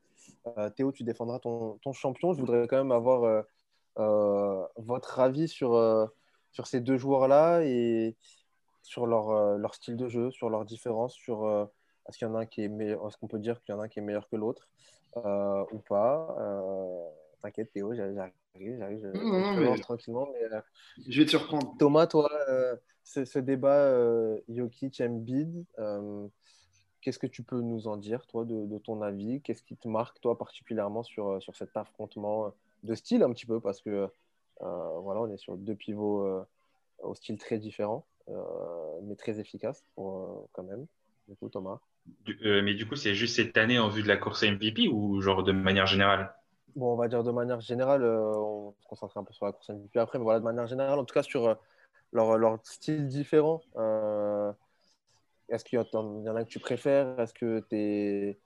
Euh, 0.57 0.69
Théo, 0.69 0.91
tu 0.91 1.03
défendras 1.03 1.39
ton, 1.39 1.79
champion. 1.93 2.33
Je 2.33 2.39
voudrais 2.39 2.67
quand 2.67 2.77
même 2.77 2.91
avoir 2.91 3.23
euh, 3.23 3.41
euh, 3.97 4.65
votre 4.77 5.19
avis 5.19 5.47
sur, 5.47 5.71
sur 6.51 6.67
ces 6.67 6.81
deux 6.81 6.97
joueurs-là 6.97 7.63
et 7.63 8.15
sur 8.83 9.07
leur, 9.07 9.57
leur, 9.57 9.75
style 9.75 9.97
de 9.97 10.07
jeu, 10.07 10.31
sur 10.31 10.49
leurs 10.49 10.65
différences, 10.65 11.13
sur 11.13 11.47
est-ce 12.07 12.17
qu'il 12.17 12.27
y 12.27 12.31
en 12.31 12.35
a 12.35 12.45
qui 12.45 12.63
est 12.63 12.67
meilleur, 12.67 13.07
est-ce 13.07 13.17
qu'on 13.17 13.27
peut 13.27 13.39
dire 13.39 13.61
qu'il 13.61 13.73
y 13.73 13.77
en 13.77 13.81
a 13.81 13.85
un 13.85 13.87
qui 13.87 13.99
est 13.99 14.03
meilleur 14.03 14.27
que 14.29 14.35
l'autre 14.35 14.69
ou 15.15 15.79
pas. 15.87 16.35
T'inquiète, 17.41 17.71
Théo, 17.71 17.93
j'arrive 17.93 18.31
j'arrive, 18.59 19.11
je, 19.13 19.19
non, 19.19 19.53
je 19.53 19.59
mais... 19.59 19.79
tranquillement. 19.79 20.27
Mais, 20.33 20.55
euh, 20.55 20.61
je 21.07 21.19
vais 21.19 21.25
te 21.25 21.31
surprendre. 21.31 21.75
Thomas, 21.77 22.07
toi, 22.07 22.29
euh, 22.49 22.75
ce, 23.03 23.25
ce, 23.25 23.39
débat 23.39 23.85
euh, 23.85 24.39
Jokic 24.49 25.01
Embiid, 25.01 25.65
qu'est-ce 27.01 27.19
que 27.19 27.27
tu 27.27 27.43
peux 27.43 27.61
nous 27.61 27.87
en 27.87 27.97
dire, 27.97 28.25
toi, 28.27 28.45
de, 28.45 28.65
de 28.65 28.77
ton 28.77 29.01
avis? 29.01 29.41
Qu'est-ce 29.41 29.63
qui 29.63 29.75
te 29.75 29.87
marque, 29.87 30.19
toi, 30.21 30.37
particulièrement 30.37 31.03
sur, 31.03 31.41
sur 31.41 31.55
cet 31.55 31.75
affrontement 31.75 32.53
de 32.83 32.95
style, 32.95 33.23
un 33.23 33.31
petit 33.31 33.45
peu? 33.45 33.59
Parce 33.59 33.81
que 33.81 34.07
voilà, 34.59 35.21
on 35.21 35.31
est 35.31 35.37
sur 35.37 35.57
deux 35.57 35.75
pivots 35.75 36.45
au 36.99 37.15
style 37.15 37.37
très 37.37 37.57
différent, 37.57 38.05
mais 39.03 39.15
très 39.15 39.39
efficace 39.39 39.83
pour, 39.95 40.47
quand 40.51 40.63
même. 40.63 40.85
Du 41.27 41.35
coup, 41.35 41.49
Thomas. 41.49 41.79
Du, 42.25 42.37
mais 42.63 42.73
du 42.73 42.87
coup, 42.87 42.95
c'est 42.95 43.13
juste 43.15 43.35
cette 43.35 43.57
année 43.57 43.79
en 43.79 43.87
vue 43.87 44.03
de 44.03 44.07
la 44.07 44.17
course 44.17 44.43
MVP 44.43 44.87
ou 44.87 45.21
genre 45.21 45.43
de 45.43 45.51
manière 45.51 45.85
générale? 45.87 46.33
Bon, 46.75 46.93
on 46.93 46.95
va 46.95 47.07
dire 47.07 47.23
de 47.23 47.31
manière 47.31 47.59
générale, 47.59 48.03
euh, 48.03 48.33
on 48.35 48.73
se 48.81 48.87
concentrer 48.87 49.19
un 49.19 49.23
peu 49.23 49.33
sur 49.33 49.45
la 49.45 49.51
course 49.51 49.69
MVP 49.69 49.99
après, 49.99 50.17
mais 50.17 50.23
voilà, 50.23 50.39
de 50.39 50.45
manière 50.45 50.67
générale, 50.67 50.99
en 50.99 51.05
tout 51.05 51.13
cas 51.13 51.23
sur 51.23 51.47
euh, 51.47 51.55
leur, 52.13 52.37
leur, 52.37 52.59
style 52.63 53.07
différent. 53.07 53.61
Euh, 53.77 54.51
Est-ce 55.49 55.65
qu'il 55.65 55.79
y, 55.79 55.81
y, 55.81 55.95
en 56.29 56.35
a 56.35 56.43
que 56.43 56.49
tu 56.49 56.59
préfères? 56.59 57.19
Est-ce 57.19 57.33
que 57.33 57.63
tu 57.69 57.75
es, 57.75 58.39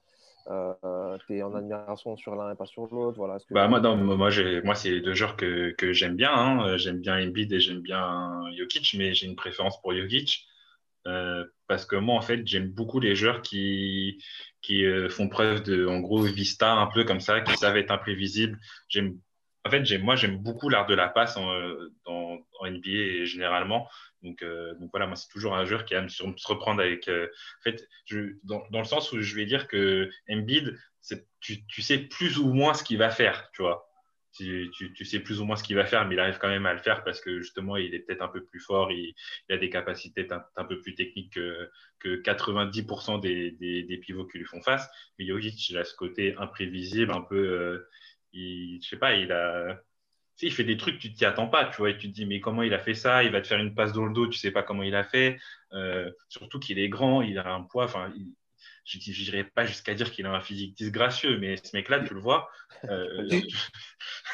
es, 1.30 1.42
en 1.42 1.54
admiration 1.54 2.16
sur 2.16 2.34
l'un 2.36 2.52
et 2.52 2.56
pas 2.56 2.66
sur 2.66 2.86
l'autre? 2.92 3.16
Voilà, 3.16 3.38
bah, 3.50 3.68
Moi, 3.68 3.80
moi, 3.80 4.30
moi 4.64 4.74
c'est 4.74 4.90
les 4.90 5.00
deux 5.00 5.14
joueurs 5.14 5.36
que, 5.36 5.70
que 5.72 5.92
j'aime 5.92 6.16
bien. 6.16 6.32
Hein. 6.32 6.76
J'aime 6.76 7.00
bien 7.00 7.22
Embiid 7.22 7.52
et 7.52 7.60
j'aime 7.60 7.80
bien 7.80 8.42
Jokic, 8.56 8.94
mais 8.98 9.14
j'ai 9.14 9.26
une 9.26 9.36
préférence 9.36 9.80
pour 9.80 9.94
Jokic. 9.94 10.46
Euh, 11.06 11.44
parce 11.68 11.86
que 11.86 11.96
moi, 11.96 12.16
en 12.16 12.20
fait, 12.20 12.46
j'aime 12.46 12.68
beaucoup 12.68 13.00
les 13.00 13.14
joueurs 13.14 13.42
qui, 13.42 14.22
qui 14.62 14.84
euh, 14.84 15.08
font 15.08 15.28
preuve 15.28 15.62
de, 15.62 15.86
en 15.86 16.00
gros, 16.00 16.22
vista 16.22 16.72
un 16.72 16.86
peu 16.86 17.04
comme 17.04 17.20
ça, 17.20 17.40
qui 17.40 17.56
savent 17.56 17.76
être 17.76 17.90
imprévisibles. 17.90 18.58
En 19.64 19.70
fait, 19.70 19.98
moi, 19.98 20.16
j'aime 20.16 20.38
beaucoup 20.38 20.68
l'art 20.68 20.86
de 20.86 20.94
la 20.94 21.08
passe 21.08 21.36
en, 21.36 21.52
euh, 21.52 21.92
en 22.06 22.38
NBA 22.62 22.88
et 22.88 23.26
généralement. 23.26 23.88
Donc, 24.22 24.42
donc 24.80 24.90
voilà, 24.92 25.06
moi, 25.06 25.16
c'est 25.16 25.28
toujours 25.28 25.54
un 25.54 25.64
joueur 25.64 25.84
qui 25.84 25.94
aime 25.94 26.08
se 26.08 26.22
reprendre 26.46 26.80
avec. 26.80 27.08
En 27.08 27.62
fait, 27.62 27.86
je, 28.06 28.36
dans, 28.42 28.62
dans, 28.70 28.80
le 28.80 28.84
sens 28.84 29.12
où 29.12 29.20
je 29.20 29.36
vais 29.36 29.46
dire 29.46 29.68
que 29.68 30.10
Embiid, 30.28 30.76
tu, 31.40 31.64
tu 31.66 31.82
sais 31.82 31.98
plus 31.98 32.38
ou 32.38 32.52
moins 32.52 32.74
ce 32.74 32.82
qu'il 32.82 32.98
va 32.98 33.10
faire, 33.10 33.50
tu 33.52 33.62
vois 33.62 33.88
tu, 34.36 34.70
tu, 34.94 35.04
sais 35.04 35.20
plus 35.20 35.40
ou 35.40 35.44
moins 35.44 35.56
ce 35.56 35.62
qu'il 35.62 35.76
va 35.76 35.84
faire, 35.86 36.06
mais 36.06 36.14
il 36.14 36.20
arrive 36.20 36.38
quand 36.38 36.48
même 36.48 36.66
à 36.66 36.72
le 36.72 36.80
faire 36.80 37.04
parce 37.04 37.20
que 37.20 37.40
justement, 37.40 37.76
il 37.76 37.94
est 37.94 38.00
peut-être 38.00 38.22
un 38.22 38.28
peu 38.28 38.44
plus 38.44 38.60
fort, 38.60 38.92
il, 38.92 39.14
a 39.50 39.56
des 39.56 39.70
capacités 39.70 40.28
un, 40.56 40.64
peu 40.64 40.80
plus 40.80 40.94
techniques 40.94 41.34
que, 41.34 41.70
que 41.98 42.20
90% 42.22 43.20
des, 43.20 43.98
pivots 44.02 44.26
qui 44.26 44.38
lui 44.38 44.44
font 44.44 44.60
face. 44.60 44.88
Mais 45.18 45.26
Jokic, 45.26 45.70
il 45.70 45.78
a 45.78 45.84
ce 45.84 45.94
côté 45.94 46.34
imprévisible, 46.36 47.12
un 47.12 47.22
peu, 47.22 47.36
euh, 47.36 47.88
il, 48.32 48.82
sais 48.82 48.98
pas, 48.98 49.14
il 49.14 49.32
a, 49.32 49.80
il 50.42 50.52
fait 50.52 50.64
des 50.64 50.76
trucs, 50.76 50.98
tu 50.98 51.12
t'y 51.12 51.24
attends 51.24 51.48
pas, 51.48 51.66
tu 51.66 51.78
vois, 51.78 51.90
et 51.90 51.96
tu 51.96 52.08
te 52.08 52.14
dis, 52.14 52.26
mais 52.26 52.40
comment 52.40 52.62
il 52.62 52.74
a 52.74 52.78
fait 52.78 52.94
ça? 52.94 53.24
Il 53.24 53.32
va 53.32 53.40
te 53.40 53.46
faire 53.46 53.58
une 53.58 53.74
passe 53.74 53.92
dans 53.92 54.04
le 54.04 54.12
dos, 54.12 54.26
tu 54.26 54.38
sais 54.38 54.50
pas 54.50 54.62
comment 54.62 54.82
il 54.82 54.94
a 54.94 55.04
fait. 55.04 55.38
Euh, 55.72 56.10
surtout 56.28 56.58
qu'il 56.58 56.78
est 56.78 56.88
grand, 56.88 57.22
il 57.22 57.38
a 57.38 57.52
un 57.52 57.62
poids, 57.62 57.84
enfin, 57.84 58.12
je 58.86 58.98
n'irai 59.10 59.44
pas 59.44 59.66
jusqu'à 59.66 59.94
dire 59.94 60.12
qu'il 60.12 60.26
a 60.26 60.32
un 60.32 60.40
physique 60.40 60.76
disgracieux, 60.76 61.38
mais 61.38 61.56
ce 61.56 61.76
mec-là, 61.76 62.00
tu 62.00 62.14
le 62.14 62.20
vois. 62.20 62.48
Euh, 62.84 63.28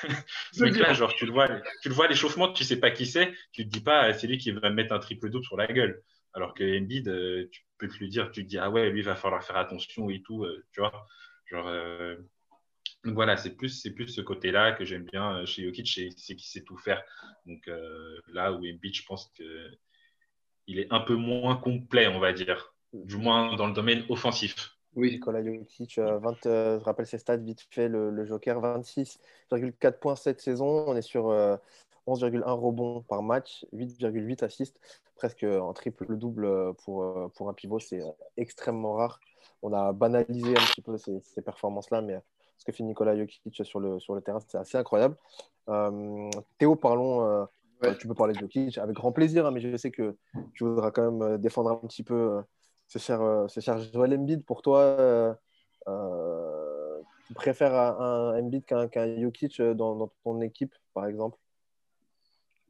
ce 0.52 0.64
mec-là, 0.64 0.92
genre, 0.92 1.14
tu 1.14 1.24
le 1.26 1.32
vois, 1.32 1.48
tu 1.82 1.88
le 1.88 1.94
vois 1.94 2.04
à 2.04 2.08
l'échauffement, 2.08 2.52
tu 2.52 2.64
sais 2.64 2.78
pas 2.78 2.90
qui 2.90 3.06
c'est, 3.06 3.32
tu 3.52 3.64
te 3.64 3.70
dis 3.70 3.80
pas, 3.80 4.12
c'est 4.12 4.26
lui 4.26 4.38
qui 4.38 4.50
va 4.50 4.70
mettre 4.70 4.92
un 4.92 4.98
triple 4.98 5.30
double 5.30 5.44
sur 5.44 5.56
la 5.56 5.66
gueule. 5.66 6.02
Alors 6.34 6.54
que 6.54 6.64
Embiid, 6.78 7.08
euh, 7.08 7.48
tu 7.50 7.62
peux 7.78 7.88
te 7.88 7.96
lui 7.96 8.08
dire, 8.08 8.30
tu 8.30 8.42
te 8.44 8.48
dis, 8.48 8.58
ah 8.58 8.70
ouais, 8.70 8.90
lui, 8.90 9.00
il 9.00 9.04
va 9.04 9.16
falloir 9.16 9.42
faire 9.42 9.56
attention 9.56 10.10
et 10.10 10.22
tout, 10.22 10.44
euh, 10.44 10.64
tu 10.72 10.80
vois. 10.80 11.06
Genre, 11.46 11.66
euh... 11.68 12.16
donc 13.04 13.14
voilà, 13.14 13.36
c'est 13.36 13.56
plus, 13.56 13.70
c'est 13.70 13.92
plus 13.92 14.08
ce 14.08 14.20
côté-là 14.20 14.72
que 14.72 14.84
j'aime 14.84 15.04
bien 15.04 15.44
chez 15.46 15.64
Jokic, 15.64 15.88
c'est 16.16 16.36
qu'il 16.36 16.46
sait 16.46 16.64
tout 16.64 16.76
faire. 16.76 17.02
Donc 17.46 17.68
euh, 17.68 18.18
là 18.28 18.52
où 18.52 18.58
Embiid, 18.58 18.94
je 18.94 19.04
pense 19.04 19.32
que 19.38 19.70
il 20.66 20.78
est 20.78 20.92
un 20.92 21.00
peu 21.00 21.14
moins 21.14 21.56
complet, 21.56 22.06
on 22.06 22.20
va 22.20 22.32
dire 22.32 22.71
du 22.92 23.16
moins 23.16 23.56
dans 23.56 23.66
le 23.66 23.72
domaine 23.72 24.04
offensif. 24.08 24.76
Oui, 24.94 25.12
Nikola 25.12 25.42
Jokic, 25.42 25.98
20, 25.98 26.46
euh, 26.46 26.78
je 26.78 26.84
rappelle 26.84 27.06
ses 27.06 27.18
stats 27.18 27.38
vite 27.38 27.66
fait, 27.70 27.88
le, 27.88 28.10
le 28.10 28.26
Joker, 28.26 28.60
26,4 28.60 29.98
points 29.98 30.16
cette 30.16 30.40
saison. 30.40 30.84
On 30.86 30.94
est 30.96 31.02
sur 31.02 31.30
euh, 31.30 31.56
11,1 32.06 32.42
rebonds 32.50 33.00
par 33.02 33.22
match, 33.22 33.64
8,8 33.72 34.44
assists, 34.44 34.78
presque 35.16 35.44
en 35.44 35.72
triple-double 35.72 36.74
pour, 36.84 37.30
pour 37.34 37.48
un 37.48 37.54
pivot. 37.54 37.78
C'est 37.78 38.02
extrêmement 38.36 38.94
rare. 38.94 39.18
On 39.62 39.72
a 39.72 39.92
banalisé 39.92 40.50
un 40.50 40.64
petit 40.64 40.82
peu 40.82 40.98
ces, 40.98 41.20
ces 41.22 41.40
performances-là, 41.40 42.02
mais 42.02 42.20
ce 42.58 42.64
que 42.64 42.72
fait 42.72 42.82
Nikola 42.82 43.16
Jokic 43.16 43.64
sur 43.64 43.80
le, 43.80 43.98
sur 43.98 44.14
le 44.14 44.20
terrain, 44.20 44.40
c'est 44.46 44.58
assez 44.58 44.76
incroyable. 44.76 45.16
Euh, 45.68 46.28
Théo, 46.58 46.76
parlons 46.76 47.46
Ouais. 47.82 47.90
Euh, 47.90 47.94
tu 47.94 48.06
peux 48.06 48.14
parler 48.14 48.34
de 48.34 48.38
Jokic 48.38 48.78
avec 48.78 48.94
grand 48.94 49.12
plaisir, 49.12 49.46
hein, 49.46 49.50
mais 49.50 49.60
je 49.60 49.76
sais 49.76 49.90
que 49.90 50.16
tu 50.54 50.64
voudras 50.64 50.90
quand 50.90 51.10
même 51.10 51.22
euh, 51.22 51.38
défendre 51.38 51.70
un 51.70 51.76
petit 51.88 52.02
peu 52.02 52.42
euh, 52.92 52.98
ce 52.98 52.98
cher, 52.98 53.22
euh, 53.22 53.48
ce 53.48 53.60
cher 53.60 53.78
Joel 53.78 54.14
Embiid. 54.14 54.44
Pour 54.44 54.62
toi, 54.62 54.80
euh, 54.80 55.34
euh, 55.88 57.00
tu 57.26 57.34
préfères 57.34 57.74
un, 57.74 58.34
un 58.34 58.38
Embiid 58.38 58.64
qu'un 58.64 58.88
qu'un 58.88 59.20
Jokic 59.20 59.60
dans, 59.60 59.96
dans 59.96 60.10
ton 60.24 60.40
équipe, 60.40 60.74
par 60.94 61.06
exemple? 61.06 61.38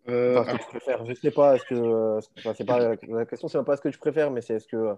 Euh, 0.09 0.39
Enfin, 0.41 0.53
ce 0.53 0.57
que 0.57 0.63
tu 0.63 0.69
préfères, 0.69 1.05
je 1.07 1.15
sais 1.15 1.31
pas. 1.31 1.55
Est-ce 1.57 1.65
que, 1.65 2.19
enfin, 2.39 2.55
c'est 2.55 2.65
pas 2.65 2.97
la 3.09 3.27
question, 3.27 3.49
c'est 3.49 3.63
pas 3.65 3.77
ce 3.77 3.83
que 3.83 3.89
tu 3.89 3.99
préfères, 3.99 4.31
mais 4.31 4.41
c'est 4.41 4.55
est-ce 4.55 4.67
que 4.67 4.97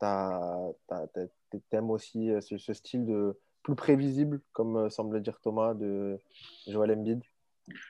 tu 0.00 1.60
aimes 1.72 1.90
aussi 1.90 2.30
ce, 2.40 2.56
ce 2.56 2.72
style 2.72 3.04
de 3.04 3.36
plus 3.62 3.74
prévisible, 3.74 4.40
comme 4.52 4.88
semble 4.90 5.14
le 5.14 5.20
dire 5.20 5.40
Thomas, 5.40 5.74
de 5.74 6.18
Joel 6.68 6.92
Embiid? 6.92 7.22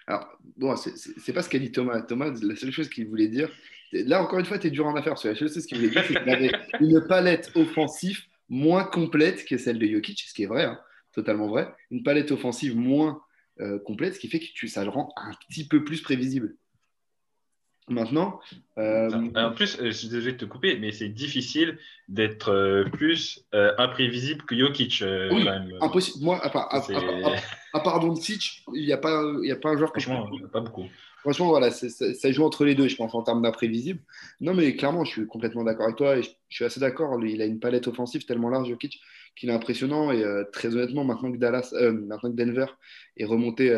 Alors, 0.06 0.28
bon, 0.56 0.76
c'est- 0.76 1.32
pas 1.32 1.42
ce 1.42 1.48
qu'a 1.48 1.58
dit 1.58 1.72
Thomas. 1.72 2.00
Thomas, 2.02 2.32
la 2.42 2.56
seule 2.56 2.70
chose 2.70 2.88
qu'il 2.88 3.06
voulait 3.08 3.28
dire, 3.28 3.50
là 3.92 4.22
encore 4.22 4.38
une 4.38 4.44
fois, 4.44 4.58
tu 4.58 4.66
es 4.66 4.70
dur 4.70 4.86
en 4.86 4.94
affaires. 4.96 5.14
La 5.24 5.34
seule 5.34 5.48
chose 5.48 5.66
qu'il 5.66 5.78
voulait 5.78 5.90
dire, 5.90 6.04
c'est 6.06 6.14
qu'il 6.18 6.30
avait 6.30 6.52
une 6.80 7.04
palette 7.08 7.50
offensive 7.54 8.20
moins 8.48 8.84
complète 8.84 9.44
que 9.44 9.58
celle 9.58 9.78
de 9.78 9.86
Jokic, 9.86 10.24
ce 10.26 10.34
qui 10.34 10.44
est 10.44 10.46
vrai, 10.46 10.64
hein, 10.64 10.78
totalement 11.12 11.48
vrai. 11.48 11.68
Une 11.90 12.02
palette 12.02 12.30
offensive 12.32 12.76
moins 12.76 13.20
euh, 13.60 13.78
complète, 13.80 14.14
ce 14.14 14.20
qui 14.20 14.28
fait 14.28 14.38
que 14.38 14.46
tu, 14.54 14.68
ça 14.68 14.84
le 14.84 14.90
rend 14.90 15.12
un 15.16 15.32
petit 15.48 15.66
peu 15.66 15.84
plus 15.84 16.00
prévisible. 16.00 16.54
Maintenant, 17.88 18.40
euh, 18.78 19.10
En 19.34 19.52
plus, 19.52 19.78
euh, 19.80 19.86
je 19.86 19.90
suis 19.92 20.08
désolé 20.08 20.32
de 20.32 20.38
te 20.38 20.44
couper, 20.44 20.78
mais 20.78 20.92
c'est 20.92 21.08
difficile 21.08 21.78
d'être 22.08 22.50
euh, 22.52 22.84
plus 22.84 23.44
euh, 23.54 23.72
imprévisible 23.78 24.42
que 24.44 24.56
Jokic, 24.56 25.00
euh, 25.02 25.30
Oui, 25.32 25.44
quand 25.44 25.50
même. 25.52 25.72
impossible. 25.80 26.24
Moi, 26.24 26.38
à 26.44 26.50
part, 26.50 26.68
à, 26.74 26.78
à- 27.72 27.80
part 27.80 28.00
Doncic, 28.00 28.62
il 28.74 28.84
n'y 28.84 28.92
a, 28.92 28.98
pas- 28.98 29.22
il 29.42 29.48
y 29.48 29.52
a 29.52 29.56
pas 29.56 29.70
un 29.70 29.76
joueur 29.76 29.92
que 29.92 30.00
je 30.00 30.06
Franchement, 30.06 30.28
préfère. 30.28 30.50
pas 30.50 30.60
beaucoup. 30.60 30.84
Franchement, 31.20 31.48
voilà, 31.48 31.70
ça, 31.70 31.88
ça 31.88 32.32
joue 32.32 32.44
entre 32.44 32.64
les 32.64 32.74
deux, 32.74 32.88
je 32.88 32.96
pense, 32.96 33.14
en 33.14 33.22
termes 33.22 33.42
d'imprévisible. 33.42 34.00
Non, 34.40 34.54
mais 34.54 34.76
clairement, 34.76 35.04
je 35.04 35.10
suis 35.10 35.26
complètement 35.26 35.64
d'accord 35.64 35.84
avec 35.86 35.96
toi 35.96 36.16
et 36.16 36.22
je, 36.22 36.30
je 36.48 36.54
suis 36.56 36.64
assez 36.64 36.78
d'accord. 36.80 37.18
Il 37.24 37.42
a 37.42 37.44
une 37.44 37.58
palette 37.58 37.88
offensive 37.88 38.24
tellement 38.24 38.48
large, 38.50 38.68
Jokic, 38.68 39.00
qu'il 39.34 39.48
est 39.50 39.52
impressionnant. 39.52 40.12
Et 40.12 40.22
très 40.52 40.74
honnêtement, 40.74 41.04
maintenant 41.04 41.32
que, 41.32 41.36
Dallas, 41.38 41.72
maintenant 41.72 42.30
que 42.30 42.36
Denver 42.36 42.66
est 43.16 43.24
remonté, 43.24 43.70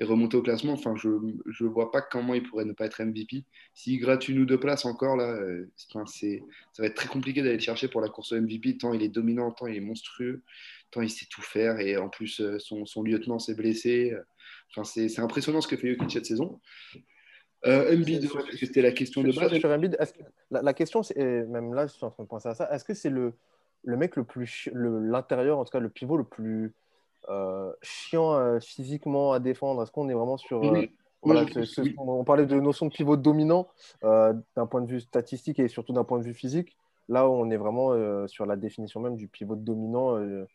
euh, 0.00 0.04
est 0.04 0.04
remonté 0.04 0.36
au 0.36 0.42
classement, 0.42 0.72
enfin, 0.72 0.94
je 0.96 1.08
ne 1.08 1.68
vois 1.68 1.90
pas 1.90 2.00
comment 2.02 2.34
il 2.34 2.42
pourrait 2.42 2.64
ne 2.64 2.72
pas 2.72 2.86
être 2.86 3.02
MVP. 3.02 3.44
S'il 3.74 4.00
gratte 4.00 4.28
une 4.28 4.38
ou 4.40 4.44
deux 4.46 4.58
places 4.60 4.84
encore, 4.84 5.16
là, 5.16 5.30
euh, 5.30 5.70
enfin, 5.90 6.04
c'est, 6.06 6.42
ça 6.72 6.82
va 6.82 6.88
être 6.88 6.94
très 6.96 7.08
compliqué 7.08 7.42
d'aller 7.42 7.54
le 7.54 7.60
chercher 7.60 7.88
pour 7.88 8.00
la 8.00 8.08
course 8.08 8.32
au 8.32 8.40
MVP, 8.40 8.78
tant 8.78 8.92
il 8.92 9.02
est 9.02 9.08
dominant, 9.08 9.50
tant 9.52 9.66
il 9.66 9.76
est 9.76 9.80
monstrueux, 9.80 10.42
tant 10.90 11.02
il 11.02 11.10
sait 11.10 11.26
tout 11.30 11.42
faire. 11.42 11.78
Et 11.80 11.96
en 11.96 12.08
plus, 12.08 12.40
euh, 12.40 12.58
son, 12.58 12.84
son 12.86 13.02
lieutenant 13.02 13.38
s'est 13.38 13.54
blessé. 13.54 14.14
Enfin, 14.70 14.84
c'est 14.84 15.08
c'est 15.08 15.20
impressionnant 15.20 15.60
ce 15.60 15.68
que 15.68 15.76
fait 15.76 15.88
Jokic 15.90 16.10
cette 16.10 16.26
saison. 16.26 16.60
Euh, 17.64 17.94
Embiid, 17.96 18.28
c'était 18.58 18.82
la 18.82 18.90
question 18.90 19.22
de 19.22 19.30
base. 19.30 19.56
sur 19.58 19.70
Embiid, 19.70 19.96
est-ce 20.00 20.14
que- 20.14 20.22
la, 20.50 20.62
la 20.62 20.74
question, 20.74 21.02
c'est, 21.04 21.16
et 21.16 21.42
même 21.44 21.74
là, 21.74 21.86
je 21.86 21.92
suis 21.92 22.04
en 22.04 22.10
train 22.10 22.24
de 22.24 22.28
penser 22.28 22.48
à 22.48 22.54
ça, 22.54 22.68
est-ce 22.74 22.84
que 22.84 22.92
c'est 22.94 23.08
le, 23.10 23.34
le 23.84 23.96
mec 23.96 24.16
le 24.16 24.24
plus, 24.24 24.68
le- 24.72 24.98
l'intérieur, 25.00 25.58
en 25.58 25.64
tout 25.64 25.70
cas 25.70 25.78
le 25.78 25.88
pivot 25.88 26.16
le 26.16 26.24
plus 26.24 26.64
euh, 26.64 26.70
chiant 27.82 28.34
euh, 28.34 28.58
physiquement 28.60 29.32
à 29.32 29.38
défendre 29.40 29.82
Est-ce 29.82 29.90
qu'on 29.92 30.08
est 30.08 30.14
vraiment 30.14 30.36
sur... 30.36 30.64
euh, 30.64 30.70
Oui. 30.72 30.90
voilà, 31.22 31.46
ce- 31.64 31.80
oui. 31.82 31.94
on 31.98 32.24
parlait 32.24 32.46
de 32.46 32.58
notion 32.58 32.86
de 32.86 32.90
pivot 32.92 33.16
dominant 33.16 33.68
euh, 34.04 34.32
d'un 34.56 34.66
point 34.66 34.80
de 34.80 34.90
vue 34.90 35.00
statistique 35.00 35.58
et 35.60 35.68
surtout 35.68 35.92
d'un 35.92 36.04
point 36.04 36.18
de 36.18 36.24
vue 36.24 36.34
physique. 36.34 36.76
Là, 37.08 37.28
on 37.28 37.50
est 37.50 37.56
vraiment 37.56 37.92
euh, 37.92 38.26
sur 38.26 38.46
la 38.46 38.56
définition 38.56 39.00
même 39.00 39.16
du 39.16 39.28
pivot 39.28 39.56
dominant. 39.56 40.16
euh, 40.16 40.46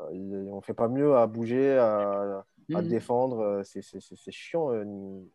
euh, 0.00 0.48
on 0.50 0.56
ne 0.56 0.60
fait 0.60 0.74
pas 0.74 0.88
mieux 0.88 1.16
à 1.16 1.26
bouger, 1.26 1.76
à, 1.78 2.44
à 2.74 2.82
Mhm. 2.82 2.88
défendre. 2.88 3.38
euh, 3.40 3.62
C'est, 3.64 4.30
chiant, 4.32 4.70
euh, 4.72 4.84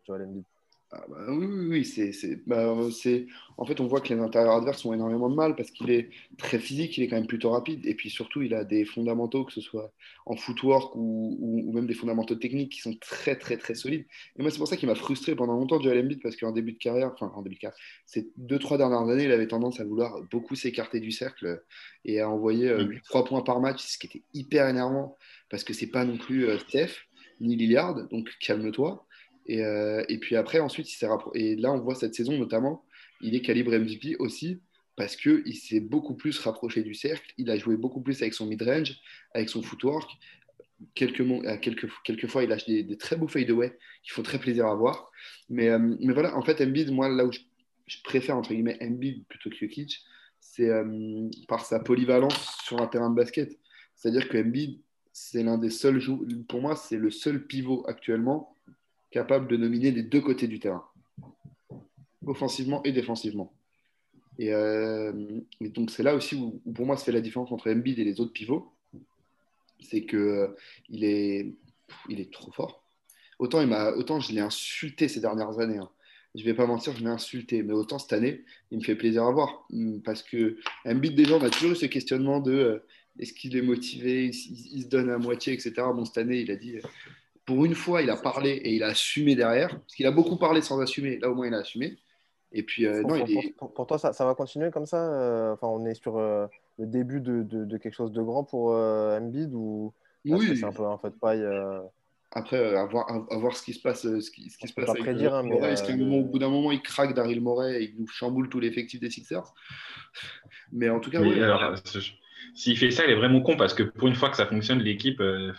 Joel 0.06 0.22
Embiid. 0.22 0.44
Ah 0.92 1.04
bah 1.08 1.18
oui, 1.28 1.46
oui, 1.46 1.66
oui, 1.68 1.84
c'est, 1.84 2.10
c'est, 2.12 2.42
bah, 2.48 2.74
c'est- 2.90 3.26
En 3.56 3.64
fait, 3.64 3.78
on 3.80 3.86
voit 3.86 4.00
que 4.00 4.12
les 4.12 4.18
intérieurs 4.20 4.54
adverses 4.56 4.84
ont 4.84 4.92
énormément 4.92 5.30
de 5.30 5.36
mal 5.36 5.54
parce 5.54 5.70
qu'il 5.70 5.88
est 5.90 6.10
très 6.36 6.58
physique, 6.58 6.98
il 6.98 7.04
est 7.04 7.08
quand 7.08 7.14
même 7.16 7.28
plutôt 7.28 7.50
rapide. 7.50 7.86
Et 7.86 7.94
puis 7.94 8.10
surtout, 8.10 8.42
il 8.42 8.54
a 8.54 8.64
des 8.64 8.84
fondamentaux, 8.84 9.44
que 9.44 9.52
ce 9.52 9.60
soit 9.60 9.92
en 10.26 10.34
footwork 10.34 10.96
ou, 10.96 11.36
ou- 11.40 11.68
ou 11.68 11.72
même 11.72 11.86
des 11.86 11.94
fondamentaux 11.94 12.34
techniques 12.34 12.72
qui 12.72 12.80
sont 12.80 12.94
très, 12.96 13.36
très, 13.36 13.56
très 13.56 13.76
solides. 13.76 14.04
Et 14.36 14.42
moi, 14.42 14.50
c'est 14.50 14.58
pour 14.58 14.66
ça 14.66 14.76
qu'il 14.76 14.88
m'a 14.88 14.96
frustré 14.96 15.36
pendant 15.36 15.54
longtemps, 15.54 15.80
Joel 15.80 16.00
Embiid, 16.04 16.20
parce 16.22 16.34
qu'en 16.36 16.50
début 16.50 16.72
de 16.72 16.78
carrière, 16.78 17.12
enfin, 17.14 17.30
en 17.36 17.42
début 17.42 17.54
de 17.54 17.60
carrière, 17.60 17.78
ces 18.06 18.32
deux, 18.36 18.58
trois 18.58 18.76
dernières 18.78 19.08
années, 19.08 19.24
il 19.24 19.32
avait 19.32 19.46
tendance 19.46 19.78
à 19.78 19.84
vouloir 19.84 20.20
beaucoup 20.32 20.56
s'écarter 20.56 20.98
du 20.98 21.12
cercle 21.12 21.62
et 22.04 22.20
à 22.20 22.28
envoyer 22.28 22.68
euh, 22.68 22.82
Mhm. 22.82 22.90
8 22.90 23.02
3 23.04 23.24
points 23.24 23.42
par 23.42 23.60
match, 23.60 23.80
ce 23.84 23.96
qui 23.98 24.06
était 24.08 24.22
hyper 24.34 24.66
énervant 24.68 25.16
parce 25.50 25.62
que 25.64 25.72
c'est 25.72 25.86
pas 25.90 26.04
non 26.04 26.16
plus 26.18 26.46
euh, 26.48 26.58
Steph 26.58 26.94
ni 27.40 27.56
Lillard, 27.56 27.94
donc 28.08 28.28
calme-toi. 28.40 29.06
Et, 29.46 29.64
euh, 29.64 30.04
et 30.08 30.18
puis 30.18 30.36
après, 30.36 30.60
ensuite, 30.60 30.90
il 30.92 30.96
s'est 30.96 31.06
rappro- 31.06 31.32
Et 31.34 31.56
là, 31.56 31.72
on 31.72 31.80
voit 31.80 31.94
cette 31.94 32.14
saison 32.14 32.36
notamment, 32.38 32.84
il 33.20 33.34
est 33.34 33.40
calibre 33.42 33.72
MVP 33.72 34.16
aussi 34.18 34.60
parce 34.96 35.16
qu'il 35.16 35.56
s'est 35.56 35.80
beaucoup 35.80 36.14
plus 36.14 36.38
rapproché 36.38 36.82
du 36.82 36.94
cercle. 36.94 37.32
Il 37.38 37.50
a 37.50 37.56
joué 37.56 37.76
beaucoup 37.76 38.00
plus 38.00 38.20
avec 38.22 38.34
son 38.34 38.46
mid-range, 38.46 38.98
avec 39.34 39.48
son 39.48 39.62
footwork. 39.62 40.10
Quelques, 40.94 41.24
quelques, 41.60 41.88
quelquefois, 42.04 42.42
il 42.42 42.48
lâche 42.48 42.66
des, 42.66 42.96
très 42.96 43.16
beaux 43.16 43.28
fadeaway 43.28 43.78
qui 44.02 44.10
font 44.10 44.22
très 44.22 44.38
plaisir 44.38 44.66
à 44.66 44.74
voir. 44.74 45.10
Mais, 45.48 45.68
euh, 45.68 45.78
mais 45.78 46.12
voilà, 46.12 46.36
en 46.36 46.42
fait, 46.42 46.60
Embiid, 46.62 46.90
moi, 46.90 47.08
là 47.08 47.24
où 47.24 47.32
je, 47.32 47.96
préfère, 48.04 48.36
entre 48.36 48.52
guillemets, 48.52 48.78
Embiid 48.82 49.24
plutôt 49.26 49.50
que 49.50 49.56
Jokic, 49.56 50.02
c'est 50.38 50.68
euh, 50.68 51.28
par 51.48 51.64
sa 51.64 51.80
polyvalence 51.80 52.58
sur 52.64 52.80
un 52.80 52.86
terrain 52.86 53.10
de 53.10 53.14
basket. 53.16 53.58
C'est-à-dire 53.94 54.28
que 54.28 54.38
Embiid, 54.38 54.80
c'est 55.12 55.42
l'un 55.42 55.58
des 55.58 55.70
seuls 55.70 56.00
jou- 56.00 56.26
pour 56.48 56.60
moi, 56.60 56.76
c'est 56.76 56.96
le 56.96 57.10
seul 57.10 57.46
pivot 57.46 57.84
actuellement 57.88 58.54
capable 59.10 59.48
de 59.48 59.56
dominer 59.56 59.92
des 59.92 60.02
deux 60.02 60.20
côtés 60.20 60.46
du 60.46 60.60
terrain, 60.60 60.84
offensivement 62.26 62.82
et 62.84 62.92
défensivement. 62.92 63.52
Et, 64.38 64.52
euh, 64.54 65.12
donc 65.60 65.90
c'est 65.90 66.02
là 66.02 66.14
aussi 66.14 66.34
où, 66.34 66.62
pour 66.72 66.86
moi 66.86 66.96
se 66.96 67.04
fait 67.04 67.12
la 67.12 67.20
différence 67.20 67.52
entre 67.52 67.70
Embiid 67.70 67.98
et 67.98 68.04
les 68.04 68.20
autres 68.20 68.32
pivots, 68.32 68.72
c'est 69.80 70.02
que 70.02 70.16
euh, 70.16 70.48
il 70.88 71.04
est, 71.04 71.52
trop 72.32 72.52
fort. 72.52 72.84
Autant, 73.38 73.60
il 73.60 73.72
autant 73.96 74.20
je 74.20 74.32
l'ai 74.32 74.40
insulté 74.40 75.08
ces 75.08 75.20
dernières 75.20 75.58
années. 75.58 75.78
hein. 75.78 75.90
Je 76.34 76.44
vais 76.44 76.54
pas 76.54 76.66
mentir, 76.66 76.94
je 76.96 77.02
l'ai 77.02 77.10
insulté. 77.10 77.62
Mais 77.62 77.72
autant 77.72 77.98
cette 77.98 78.12
année, 78.12 78.44
il 78.70 78.78
me 78.78 78.84
fait 78.84 78.94
plaisir 78.94 79.24
à 79.24 79.32
voir. 79.32 79.66
Parce 80.04 80.22
que 80.22 80.58
Embiid, 80.84 81.14
déjà, 81.14 81.36
on 81.36 81.42
a 81.42 81.50
toujours 81.50 81.72
eu 81.72 81.76
ce 81.76 81.86
questionnement 81.86 82.40
de 82.40 82.52
euh, 82.52 82.78
est-ce 83.18 83.32
qu'il 83.32 83.56
est 83.56 83.62
motivé, 83.62 84.26
il 84.26 84.82
se 84.82 84.88
donne 84.88 85.10
à 85.10 85.18
moitié, 85.18 85.52
etc. 85.52 85.72
Bon, 85.94 86.04
cette 86.04 86.18
année, 86.18 86.40
il 86.40 86.50
a 86.50 86.56
dit, 86.56 86.76
euh, 86.76 86.80
pour 87.50 87.64
une 87.64 87.74
fois, 87.74 88.00
il 88.00 88.10
a 88.10 88.16
parlé 88.16 88.50
et 88.50 88.74
il 88.76 88.84
a 88.84 88.88
assumé 88.88 89.34
derrière. 89.34 89.70
Parce 89.70 89.94
qu'il 89.96 90.06
a 90.06 90.12
beaucoup 90.12 90.36
parlé 90.36 90.62
sans 90.62 90.78
assumer. 90.80 91.18
Là, 91.18 91.30
au 91.30 91.34
moins, 91.34 91.48
il 91.48 91.54
a 91.54 91.58
assumé. 91.58 91.98
Et 92.52 92.62
puis, 92.62 92.86
euh, 92.86 93.00
pour, 93.02 93.10
non, 93.10 93.18
pour- 93.18 93.28
il 93.28 93.38
est. 93.38 93.54
pour- 93.56 93.74
pour 93.74 93.86
toi, 93.88 93.98
ça, 93.98 94.12
ça 94.12 94.24
va 94.24 94.36
continuer 94.36 94.70
comme 94.70 94.86
ça 94.86 95.12
euh, 95.12 95.52
Enfin, 95.54 95.66
on 95.66 95.84
est 95.84 95.94
sur 95.94 96.16
euh, 96.18 96.46
le 96.78 96.86
début 96.86 97.20
de, 97.20 97.42
de- 97.42 97.64
de 97.64 97.76
quelque 97.76 97.94
chose 97.94 98.12
de 98.12 98.22
grand 98.22 98.44
pour 98.44 98.72
euh, 98.72 99.18
Embiid 99.18 99.52
ou 99.52 99.92
Oui, 100.24 100.56
c'est 100.56 100.64
un 100.64 100.72
peu 100.72 100.84
un 100.84 100.96
feu 100.98 101.10
de 101.10 101.16
paille 101.16 101.42
euh, 101.42 101.80
Après, 102.30 102.56
euh, 102.56 102.78
à, 102.78 102.86
voir, 102.86 103.10
à, 103.10 103.36
voir 103.36 103.56
ce 103.56 103.64
qui 103.64 103.72
se 103.72 103.82
passe, 103.82 104.02
ce 104.02 104.30
qui, 104.30 104.48
ce 104.48 104.58
qui 104.58 104.68
se 104.68 104.74
passe 104.74 104.84
pas 104.86 104.92
avec 104.92 105.02
prédire, 105.02 105.34
hein, 105.34 105.42
Morey. 105.42 105.72
Est-ce 105.72 105.82
euh, 105.82 105.86
qu'à 105.88 105.92
un 105.94 105.96
le- 105.96 106.04
moment, 106.04 106.18
au 106.18 106.24
bout 106.24 106.38
d'un 106.38 106.50
moment, 106.50 106.70
il 106.70 106.82
craque 106.82 107.14
Daryl 107.14 107.40
Morey 107.40 107.82
et 107.82 107.90
il 107.90 107.96
nous 108.00 108.06
chamboule 108.06 108.48
tout 108.48 108.60
l'effectif 108.60 109.00
des 109.00 109.10
Sixers? 109.10 109.52
Mais 110.70 110.88
en 110.88 111.00
tout 111.00 111.10
cas, 111.10 111.20
ouais, 111.20 111.42
alors, 111.42 111.74
je- 111.84 112.12
s'il 112.54 112.76
fait 112.76 112.90
ça, 112.90 113.04
il 113.04 113.10
est 113.10 113.14
vraiment 113.16 113.40
con 113.42 113.56
parce 113.56 113.74
que 113.74 113.82
pour 113.82 114.08
une 114.08 114.14
fois 114.14 114.30
que 114.30 114.36
ça 114.36 114.46
fonctionne, 114.46 114.78
l'équipe, 114.80 115.20
euh, 115.20 115.52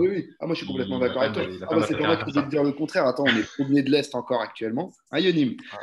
oui, 0.00 0.08
oui. 0.08 0.28
Ah, 0.40 0.46
moi, 0.46 0.54
je 0.54 0.58
suis 0.60 0.66
complètement 0.66 0.98
d'accord 0.98 1.22
avec 1.22 1.34
toi. 1.34 1.46
de- 1.46 1.58
Ah, 1.62 1.66
bah, 1.76 1.86
c'est 1.86 1.94
pas 1.94 2.00
d'intérêt 2.02 2.32
moi 2.32 2.42
te 2.44 2.50
dire 2.50 2.62
le 2.64 2.72
contraire. 2.72 3.06
Attends, 3.06 3.24
on 3.26 3.36
est 3.36 3.46
premier 3.56 3.82
de 3.82 3.90
l'Est 3.90 4.14
encore 4.14 4.40
actuellement. 4.40 4.92
Hein, 5.10 5.20
Yonim? 5.20 5.56
Ah. 5.72 5.78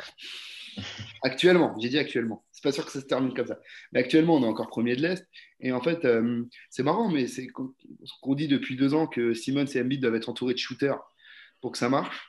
Actuellement, 1.22 1.74
j'ai 1.80 1.88
dit 1.88 1.98
actuellement. 1.98 2.44
C'est 2.52 2.62
pas 2.62 2.72
sûr 2.72 2.84
que 2.84 2.90
ça 2.92 3.00
se 3.00 3.06
termine 3.06 3.32
comme 3.34 3.46
ça. 3.46 3.58
Mais 3.92 4.00
actuellement, 4.00 4.36
on 4.36 4.42
est 4.42 4.46
encore 4.46 4.68
premier 4.68 4.94
de 4.96 5.02
l'Est. 5.02 5.26
Et 5.60 5.72
en 5.72 5.80
fait, 5.80 6.04
euh, 6.04 6.44
c'est 6.70 6.82
marrant, 6.82 7.08
mais 7.10 7.26
c'est 7.26 7.46
ce 7.46 8.12
qu'on 8.20 8.34
dit 8.34 8.48
depuis 8.48 8.76
deux 8.76 8.94
ans 8.94 9.06
que 9.06 9.32
Simmons 9.34 9.64
et 9.66 9.80
Embiid 9.80 10.00
doivent 10.00 10.14
être 10.16 10.28
entourés 10.28 10.52
de 10.54 10.58
shooters 10.58 10.98
pour 11.60 11.72
que 11.72 11.78
ça 11.78 11.88
marche. 11.88 12.28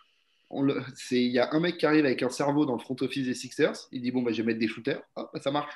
Il 1.11 1.17
y 1.27 1.39
a 1.39 1.49
un 1.53 1.59
mec 1.59 1.77
qui 1.77 1.85
arrive 1.85 2.05
avec 2.05 2.23
un 2.23 2.29
cerveau 2.29 2.65
dans 2.65 2.73
le 2.73 2.79
front 2.79 2.95
office 3.01 3.25
des 3.25 3.33
Sixers. 3.33 3.73
Il 3.91 4.01
dit 4.01 4.11
Bon, 4.11 4.21
bah, 4.21 4.31
je 4.31 4.37
vais 4.41 4.45
mettre 4.47 4.59
des 4.59 4.67
shooters. 4.69 5.01
Bah, 5.15 5.29
ça 5.41 5.51
marche. 5.51 5.73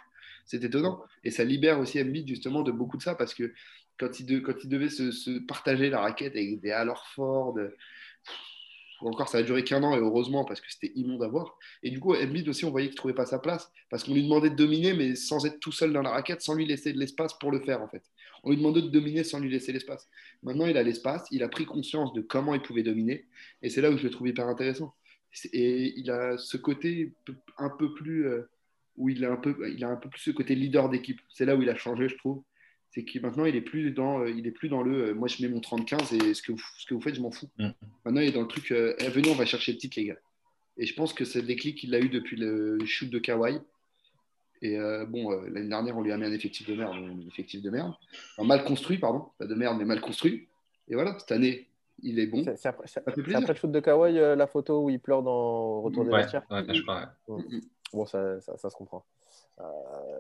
C'est 0.52 0.66
étonnant. 0.66 1.02
Et 1.24 1.32
ça 1.32 1.46
libère 1.46 1.80
aussi 1.80 2.02
Embiid 2.02 2.28
justement 2.28 2.62
de 2.62 2.74
beaucoup 2.74 2.98
de 2.98 3.02
ça 3.02 3.16
parce 3.16 3.34
que 3.34 3.54
quand 3.98 4.20
il, 4.20 4.26
devait 4.26 4.90
se, 4.90 5.40
partager 5.46 5.90
la 5.90 6.02
raquette 6.02 6.36
avec 6.36 6.60
des 6.60 6.72
Al 6.72 6.90
Horford, 6.90 7.58
euh, 7.58 7.70
ou 9.02 9.08
encore 9.08 9.30
ça 9.30 9.38
a 9.38 9.44
duré 9.44 9.64
qu'un 9.64 9.82
an 9.82 9.96
et 9.96 10.00
heureusement 10.00 10.44
parce 10.44 10.60
que 10.60 10.70
c'était 10.70 10.92
immonde 10.96 11.24
à 11.24 11.30
voir. 11.30 11.58
Et 11.84 11.90
du 11.90 12.02
coup, 12.02 12.14
Embiid 12.16 12.50
aussi, 12.50 12.66
on 12.66 12.70
voyait 12.70 12.88
qu'il 12.88 12.96
ne 12.96 12.98
trouvait 12.98 13.14
pas 13.14 13.26
sa 13.26 13.40
place 13.40 13.72
parce 13.90 14.04
qu'on 14.04 14.14
lui 14.14 14.24
demandait 14.24 14.50
de 14.50 14.56
dominer, 14.56 14.94
mais 14.94 15.16
sans 15.16 15.46
être 15.46 15.58
tout 15.62 15.72
seul 15.72 15.94
dans 15.94 16.02
la 16.02 16.10
raquette, 16.10 16.42
sans 16.42 16.54
lui 16.54 16.66
laisser 16.66 16.92
de 16.92 17.00
l'espace 17.00 17.34
pour 17.40 17.50
le 17.50 17.62
faire 17.62 17.82
en 17.82 17.88
fait. 17.88 18.04
On 18.44 18.50
lui 18.50 18.58
demandait 18.58 18.82
de 18.82 18.90
dominer 18.90 19.24
sans 19.24 19.40
lui 19.40 19.50
laisser 19.50 19.72
l'espace. 19.72 20.10
Maintenant, 20.44 20.66
il 20.66 20.76
a 20.76 20.84
l'espace, 20.84 21.26
il 21.32 21.44
a 21.44 21.48
pris 21.48 21.64
conscience 21.66 22.12
de 22.12 22.20
comment 22.20 22.56
il 22.56 22.62
pouvait 22.62 22.84
dominer, 22.84 23.26
et 23.62 23.70
c'est 23.70 23.80
là 23.80 23.90
où 23.90 23.98
je 23.98 24.04
le 24.04 24.10
trouve 24.10 24.28
hyper 24.28 24.50
intéressant. 24.50 24.94
Et 25.54 25.98
il 25.98 26.12
a 26.12 26.38
ce 26.38 26.58
côté 26.58 27.14
un 27.58 27.70
peu 27.70 27.94
plus, 27.94 28.28
euh, 28.28 28.50
où 28.98 29.10
il 29.10 29.24
a 29.26 29.32
un 29.32 29.38
peu, 29.38 29.56
il 29.72 29.84
a 29.84 29.90
un 29.90 29.96
peu 29.96 30.10
plus 30.10 30.22
ce 30.22 30.32
côté 30.32 30.56
leader 30.56 30.90
d'équipe. 30.90 31.20
C'est 31.30 31.46
là 31.46 31.56
où 31.56 31.62
il 31.62 31.70
a 31.70 31.76
changé, 31.76 32.10
je 32.10 32.18
trouve. 32.18 32.44
c'est 32.90 33.04
que 33.06 33.20
maintenant, 33.20 33.46
il 33.46 33.56
est 33.56 33.62
plus 33.62 33.92
dans, 33.92 34.26
il 34.26 34.46
est 34.46 34.52
plus 34.52 34.70
dans 34.70 34.84
le 34.84 35.14
moi, 35.14 35.28
je 35.28 35.42
mets 35.42 35.50
mon 35.50 35.60
30-15 35.60 36.14
et 36.24 36.34
ce 36.34 36.42
que, 36.42 36.52
vous, 36.52 36.62
ce 36.78 36.86
que 36.86 36.94
vous 36.94 37.02
faites, 37.02 37.16
je 37.16 37.22
m'en 37.22 37.32
fous. 37.32 37.50
Mm. 37.58 37.70
Maintenant, 38.06 38.22
il 38.22 38.30
est 38.30 38.34
dans 38.34 38.42
le 38.42 38.48
truc 38.48 38.72
eh, 38.72 39.10
venez, 39.10 39.30
on 39.30 39.36
va 39.36 39.46
chercher 39.46 39.72
le 39.72 39.78
titre, 39.78 39.98
les 40.00 40.06
gars. 40.08 40.18
Et 40.78 40.86
je 40.86 40.94
pense 40.96 41.14
que 41.14 41.26
c'est 41.26 41.42
le 41.42 41.48
déclic 41.48 41.78
qu'il 41.78 41.94
a 41.96 42.00
eu 42.00 42.10
depuis 42.10 42.38
le 42.38 42.80
shoot 42.86 43.10
de 43.10 43.20
Kawhi. 43.20 43.60
Et 44.64 44.78
euh, 44.78 45.06
bon, 45.06 45.32
euh, 45.32 45.50
l'année 45.50 45.70
dernière, 45.70 45.98
on 45.98 46.02
lui 46.02 46.12
a 46.12 46.18
mis 46.18 46.26
un 46.26 46.32
effectif 46.32 46.68
de 46.68 46.76
merde, 46.76 46.96
un 46.96 47.28
effectif 47.28 47.62
de 47.62 47.70
merde. 47.70 47.94
Enfin, 48.38 48.48
mal 48.48 48.64
construit, 48.64 48.98
pardon. 48.98 49.26
Pas 49.40 49.48
de 49.48 49.56
merde, 49.56 49.78
mais 49.80 49.86
mal 49.86 50.02
construit. 50.02 50.48
Et 50.88 50.94
voilà, 50.94 51.18
cette 51.18 51.32
année, 51.32 51.68
il 52.04 52.20
est 52.20 52.28
bon. 52.28 52.44
C'est 52.56 52.68
après, 52.68 52.86
le 53.16 53.54
shoot 53.56 53.72
de 53.72 53.80
Kawhi, 53.80 54.18
euh, 54.20 54.36
la 54.36 54.48
photo 54.48 54.84
où 54.86 54.90
il 54.90 55.00
pleure 55.00 55.24
dans 55.24 55.82
retour 55.82 56.04
des 56.06 56.12
Ouais, 56.12 56.22
vestiaires. 56.22 56.44
ouais, 56.52 56.64
je 56.74 56.82
crois. 56.82 57.10
ouais. 57.28 57.44
Mm, 57.44 57.56
mm. 57.56 57.62
Bon, 57.94 58.06
ça, 58.06 58.40
ça, 58.42 58.70
se 58.70 58.76
comprend. 58.76 59.04
Euh, 59.60 59.64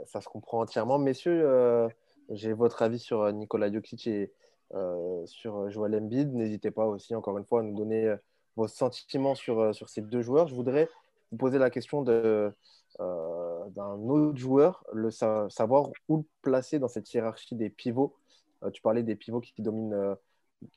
ça 0.05 0.21
se 0.21 0.27
comprend 0.27 0.61
entièrement. 0.61 0.97
Messieurs, 0.97 1.41
euh, 1.45 1.87
j'ai 2.29 2.53
votre 2.53 2.81
avis 2.81 2.99
sur 2.99 3.21
euh, 3.21 3.31
Nikola 3.31 3.71
Jokic 3.71 4.07
et 4.07 4.31
sur 5.25 5.69
Joel 5.69 5.95
Embiid. 5.95 6.33
N'hésitez 6.33 6.71
pas 6.71 6.85
aussi, 6.85 7.13
encore 7.15 7.37
une 7.37 7.45
fois, 7.45 7.59
à 7.59 7.63
nous 7.63 7.75
donner 7.75 8.15
vos 8.55 8.67
sentiments 8.67 9.35
sur, 9.35 9.75
sur 9.75 9.89
ces 9.89 10.01
deux 10.01 10.21
joueurs. 10.21 10.47
Je 10.47 10.55
voudrais 10.55 10.89
vous 11.31 11.37
poser 11.37 11.57
la 11.59 11.69
question 11.69 12.03
d'un 12.03 12.53
autre 13.77 14.37
joueur, 14.37 14.85
le 14.93 15.11
sa- 15.11 15.49
savoir 15.49 15.89
où 16.07 16.17
le 16.17 16.23
placer 16.41 16.79
dans 16.79 16.87
cette 16.87 17.13
hiérarchie 17.13 17.55
des 17.55 17.69
pivots. 17.69 18.15
Tu 18.71 18.81
parlais 18.81 19.03
des 19.03 19.15
pivots 19.15 19.41
qui, 19.41 19.61
dominent 19.61 20.15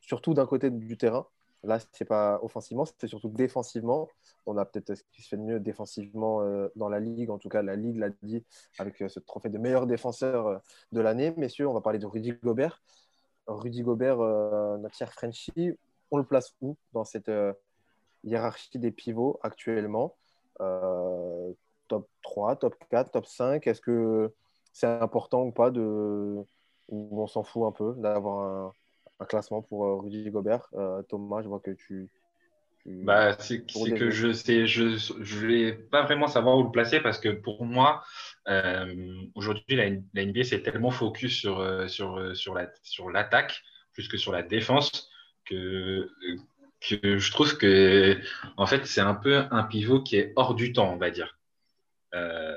surtout 0.01 0.35
d'un 0.35 0.47
côté 0.47 0.71
du 0.71 0.97
terrain. 0.97 1.27
Là, 1.65 1.79
c'est 1.93 2.05
pas 2.05 2.39
offensivement, 2.43 2.85
c'est 2.85 3.07
surtout 3.07 3.29
défensivement. 3.29 4.09
On 4.47 4.57
a 4.59 4.65
peut-être 4.65 4.95
ce 4.95 5.03
qui 5.13 5.23
se 5.23 5.29
fait 5.29 5.37
de 5.37 5.43
mieux 5.43 5.61
défensivement 5.61 6.43
euh, 6.43 6.69
dans 6.77 6.89
la 6.89 7.01
ligue. 7.01 7.31
En 7.31 7.39
tout 7.39 7.49
cas, 7.49 7.63
la 7.63 7.77
ligue 7.77 7.97
l'a 7.97 8.11
dit 8.23 8.45
avec 8.79 9.01
euh, 9.03 9.09
ce 9.09 9.19
trophée 9.21 9.49
de 9.49 9.59
meilleur 9.59 9.87
défenseur 9.87 10.47
euh, 10.47 10.59
de 10.93 11.01
l'année. 11.01 11.33
Messieurs, 11.37 11.67
on 11.69 11.73
va 11.73 11.81
parler 11.81 11.99
de 11.99 12.07
Rudy 12.07 12.33
Gobert. 12.33 12.83
Rudy 13.47 13.83
Gobert, 13.83 14.17
notre 14.17 14.95
cher 14.95 15.13
on 16.11 16.17
le 16.17 16.25
place 16.25 16.55
où 16.63 16.79
dans 16.95 17.05
cette 17.05 17.31
hiérarchie 18.23 18.79
des 18.79 18.91
pivots 18.91 19.39
actuellement? 19.43 20.17
Top 21.89 22.09
3, 22.23 22.57
top 22.57 22.75
4, 22.89 23.11
top 23.11 23.27
5 23.27 23.67
Est-ce 23.67 23.83
que 23.83 24.33
c'est 24.73 24.87
important 24.87 25.43
ou 25.43 25.53
pas 25.53 25.71
de... 25.71 26.43
ou 26.89 27.23
on 27.23 27.27
s'en 27.27 27.43
fout 27.43 27.65
un 27.65 27.73
peu 27.73 27.95
d'avoir 27.99 28.39
un, 28.39 28.73
un 29.25 29.27
classement 29.27 29.63
pour 29.63 29.87
euh, 29.87 29.97
Rudy 29.97 30.31
Gobert 30.31 30.69
Euh, 30.75 31.03
Thomas, 31.03 31.43
je 31.43 31.49
vois 31.49 31.61
que 31.61 31.73
tu. 31.73 32.09
tu- 32.83 32.91
Bah, 33.03 33.37
c'est 33.69 33.93
que 33.93 34.11
je 34.11 34.33
sais, 34.33 34.67
je, 34.67 34.97
je 34.97 35.47
vais 35.47 35.73
pas 35.75 36.03
vraiment 36.05 36.27
savoir 36.27 36.57
où 36.57 36.63
le 36.63 36.71
placer 36.71 37.01
parce 37.01 37.19
que 37.19 37.29
pour 37.29 37.65
moi, 37.67 38.03
euh, 38.49 38.95
aujourd'hui, 39.35 39.77
la, 39.77 39.91
la 40.15 40.23
NBA 40.23 40.45
c'est 40.45 40.63
tellement 40.63 40.91
focus 40.91 41.37
sur, 41.37 41.91
sur, 41.91 42.35
sur 42.35 42.55
la, 42.55 42.71
sur 42.83 43.11
l'attaque 43.11 43.63
plus 43.93 44.09
que 44.09 44.17
sur 44.17 44.33
la 44.33 44.43
défense 44.43 45.11
que, 45.45 46.09
que 46.81 47.19
je 47.19 47.31
trouve 47.33 47.59
que 47.59 48.19
en 48.57 48.67
fait 48.67 48.87
c'est 48.87 49.01
un 49.03 49.15
peu 49.15 49.45
un 49.51 49.65
pivot 49.65 50.03
qui 50.03 50.17
est 50.17 50.33
hors 50.37 50.55
du 50.55 50.73
temps, 50.73 50.93
on 50.93 50.99
va 50.99 51.11
dire. 51.11 51.39
Euh, 52.15 52.55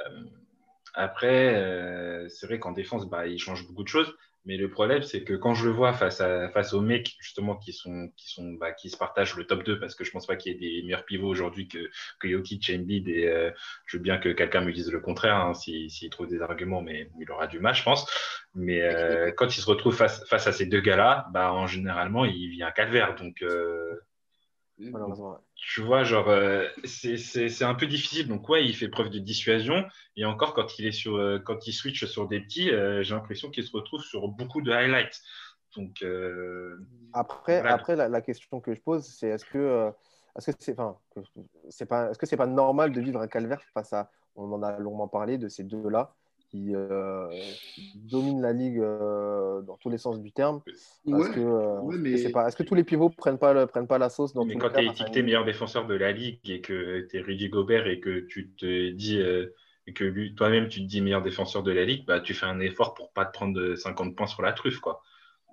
après, 0.94 1.56
euh, 1.56 2.28
c'est 2.30 2.48
vrai 2.48 2.60
qu'en 2.60 2.72
défense, 2.72 3.08
bah, 3.10 3.28
il 3.28 3.40
change 3.40 3.68
beaucoup 3.68 3.84
de 3.84 3.88
choses. 3.88 4.16
Mais 4.48 4.56
le 4.56 4.70
problème, 4.70 5.04
c'est 5.04 5.26
que 5.26 5.34
quand 5.34 5.54
je 5.54 5.66
le 5.66 5.72
vois 5.74 5.92
face, 5.92 6.22
à, 6.22 6.48
face 6.50 6.74
aux 6.74 6.80
mecs 6.80 7.18
justement 7.20 7.58
qui, 7.58 7.74
sont, 7.74 8.10
qui, 8.16 8.30
sont, 8.30 8.54
bah, 8.54 8.72
qui 8.72 8.90
se 8.90 8.96
partagent 8.96 9.36
le 9.36 9.46
top 9.46 9.66
2, 9.66 9.78
parce 9.78 9.94
que 9.94 10.06
je 10.06 10.12
pense 10.12 10.26
pas 10.26 10.38
qu'il 10.38 10.54
y 10.54 10.56
ait 10.56 10.58
des 10.58 10.84
meilleurs 10.84 11.04
pivots 11.04 11.28
aujourd'hui 11.28 11.68
que, 11.68 11.90
que 12.22 12.30
Jokic, 12.30 12.72
Embiid, 12.74 13.10
et 13.10 13.28
euh, 13.28 13.52
je 13.86 13.98
veux 13.98 14.04
bien 14.04 14.18
que 14.18 14.30
quelqu'un 14.30 14.62
me 14.62 14.72
dise 14.72 14.90
le 14.90 15.02
contraire 15.02 15.36
hein, 15.36 15.54
s'il 15.54 16.10
trouve 16.12 16.28
des 16.28 16.42
arguments, 16.42 16.82
mais 16.82 17.10
il 17.20 17.30
aura 17.30 17.48
du 17.48 17.60
mal, 17.60 17.76
je 17.76 17.84
pense. 17.84 18.10
Mais 18.56 18.82
euh, 18.82 19.34
quand 19.36 19.58
il 19.58 19.60
se 19.60 19.68
retrouve 19.68 19.94
face, 19.94 20.26
face 20.30 20.48
à 20.48 20.54
ces 20.54 20.66
deux 20.66 20.82
gars-là, 20.82 21.28
bah, 21.34 21.52
en 21.52 21.68
généralement, 21.68 22.24
il 22.24 22.48
vit 22.50 22.64
un 22.64 22.72
calvaire. 22.72 23.16
Donc, 23.16 23.42
euh, 23.42 24.00
Malheureusement. 24.80 25.40
tu 25.56 25.82
vois, 25.82 26.04
genre, 26.04 26.30
euh, 26.30 26.68
c'est- 26.86 27.64
un 27.64 27.74
peu 27.76 27.88
difficile. 27.88 28.28
Donc, 28.28 28.48
ouais, 28.50 28.66
il 28.66 28.76
fait 28.76 28.90
preuve 28.90 29.10
de 29.10 29.20
dissuasion. 29.20 29.86
Et 30.16 30.26
encore, 30.26 30.54
quand 30.54 30.78
il, 30.80 30.86
est 30.86 30.92
sur, 30.92 31.16
euh, 31.16 31.40
quand 31.40 31.68
il 31.68 31.74
switch 31.74 32.06
sur 32.06 32.28
des 32.28 32.40
petits, 32.42 32.70
euh, 32.72 33.04
j'ai 33.04 33.16
l'impression 33.16 33.50
qu'il 33.50 33.64
se 33.64 33.72
retrouve 33.76 34.02
sur 34.02 34.28
beaucoup 34.28 34.62
de 34.62 34.72
highlights. 34.72 35.22
Donc, 35.76 36.04
Après, 37.14 37.60
Voilà. 37.60 37.74
après 37.76 37.96
la, 37.96 38.10
la 38.10 38.22
question 38.22 38.62
que 38.62 38.74
je 38.74 38.82
pose, 38.82 39.06
c'est 39.06 39.30
est-ce 39.30 39.46
que 39.46 39.92
est-ce 40.38 40.52
que 40.52 40.58
c'est 40.60 40.74
enfin, 40.80 41.00
que- 41.16 41.86
pas 41.86 42.12
est-ce 42.12 42.20
que 42.20 42.26
c'est 42.26 42.38
pas 42.38 42.46
normal 42.48 42.92
de 42.92 43.02
vivre 43.02 43.20
un 43.20 43.28
calvaire 43.28 43.62
face 43.74 43.94
à 43.94 44.12
on 44.36 44.52
en 44.52 44.62
a 44.62 44.78
longuement 44.78 45.08
parlé 45.08 45.38
de 45.38 45.50
ces 45.50 45.64
deux-là? 45.64 46.16
Qui, 46.50 46.74
euh, 46.74 47.28
qui 47.76 48.00
dominent 48.10 48.42
la 48.42 48.54
ligue 48.54 48.80
euh, 48.80 49.62
dans 49.62 49.78
tous 49.78 49.90
les 49.90 49.98
sens 49.98 50.22
du 50.22 50.32
terme. 50.32 50.62
Ouais, 51.06 51.30
que, 51.32 51.40
euh, 51.40 51.82
ouais, 51.82 51.96
est-ce 51.96 52.02
que 52.04 52.10
mais- 52.10 52.18
c'est 52.18 52.32
pas 52.32 52.48
est-ce 52.48 52.56
que 52.56 52.64
tous 52.64 52.76
les 52.76 52.84
pivots 52.84 53.10
prennent 53.10 53.38
pas 53.38 53.54
le- 53.54 53.68
prennent 53.68 53.88
pas 53.88 53.98
la 53.98 54.10
sauce 54.10 54.34
dans 54.34 54.46
mais 54.46 54.58
quand 54.58 54.70
tu 54.70 54.80
es 54.82 54.86
étiqueté 54.88 55.24
meilleur 55.24 55.46
défenseur 55.46 55.88
de 55.88 55.96
la 55.96 56.12
ligue 56.12 56.40
et 56.50 56.62
que 56.62 57.08
tu 57.10 57.18
es 57.18 57.22
Rudy 57.22 57.50
Gobert 57.50 57.88
et 57.88 58.00
que 58.00 58.20
tu 58.22 58.50
te 58.52 58.90
dis 58.90 59.20
euh, 59.20 59.48
et 59.88 59.94
que 59.94 60.04
lui, 60.04 60.36
toi-même, 60.36 60.68
tu 60.68 60.82
te 60.82 60.86
dis 60.86 61.00
meilleur 61.02 61.22
défenseur 61.22 61.64
de 61.64 61.72
la 61.72 61.86
ligue, 61.86 62.06
bah, 62.06 62.20
tu 62.20 62.34
fais 62.34 62.46
un 62.46 62.60
effort 62.60 62.94
pour 62.94 63.12
pas 63.14 63.26
te 63.26 63.32
prendre 63.32 63.76
50 63.76 64.16
points 64.18 64.28
sur 64.28 64.42
la 64.42 64.52
truffe. 64.52 64.80
Quoi. 64.80 65.02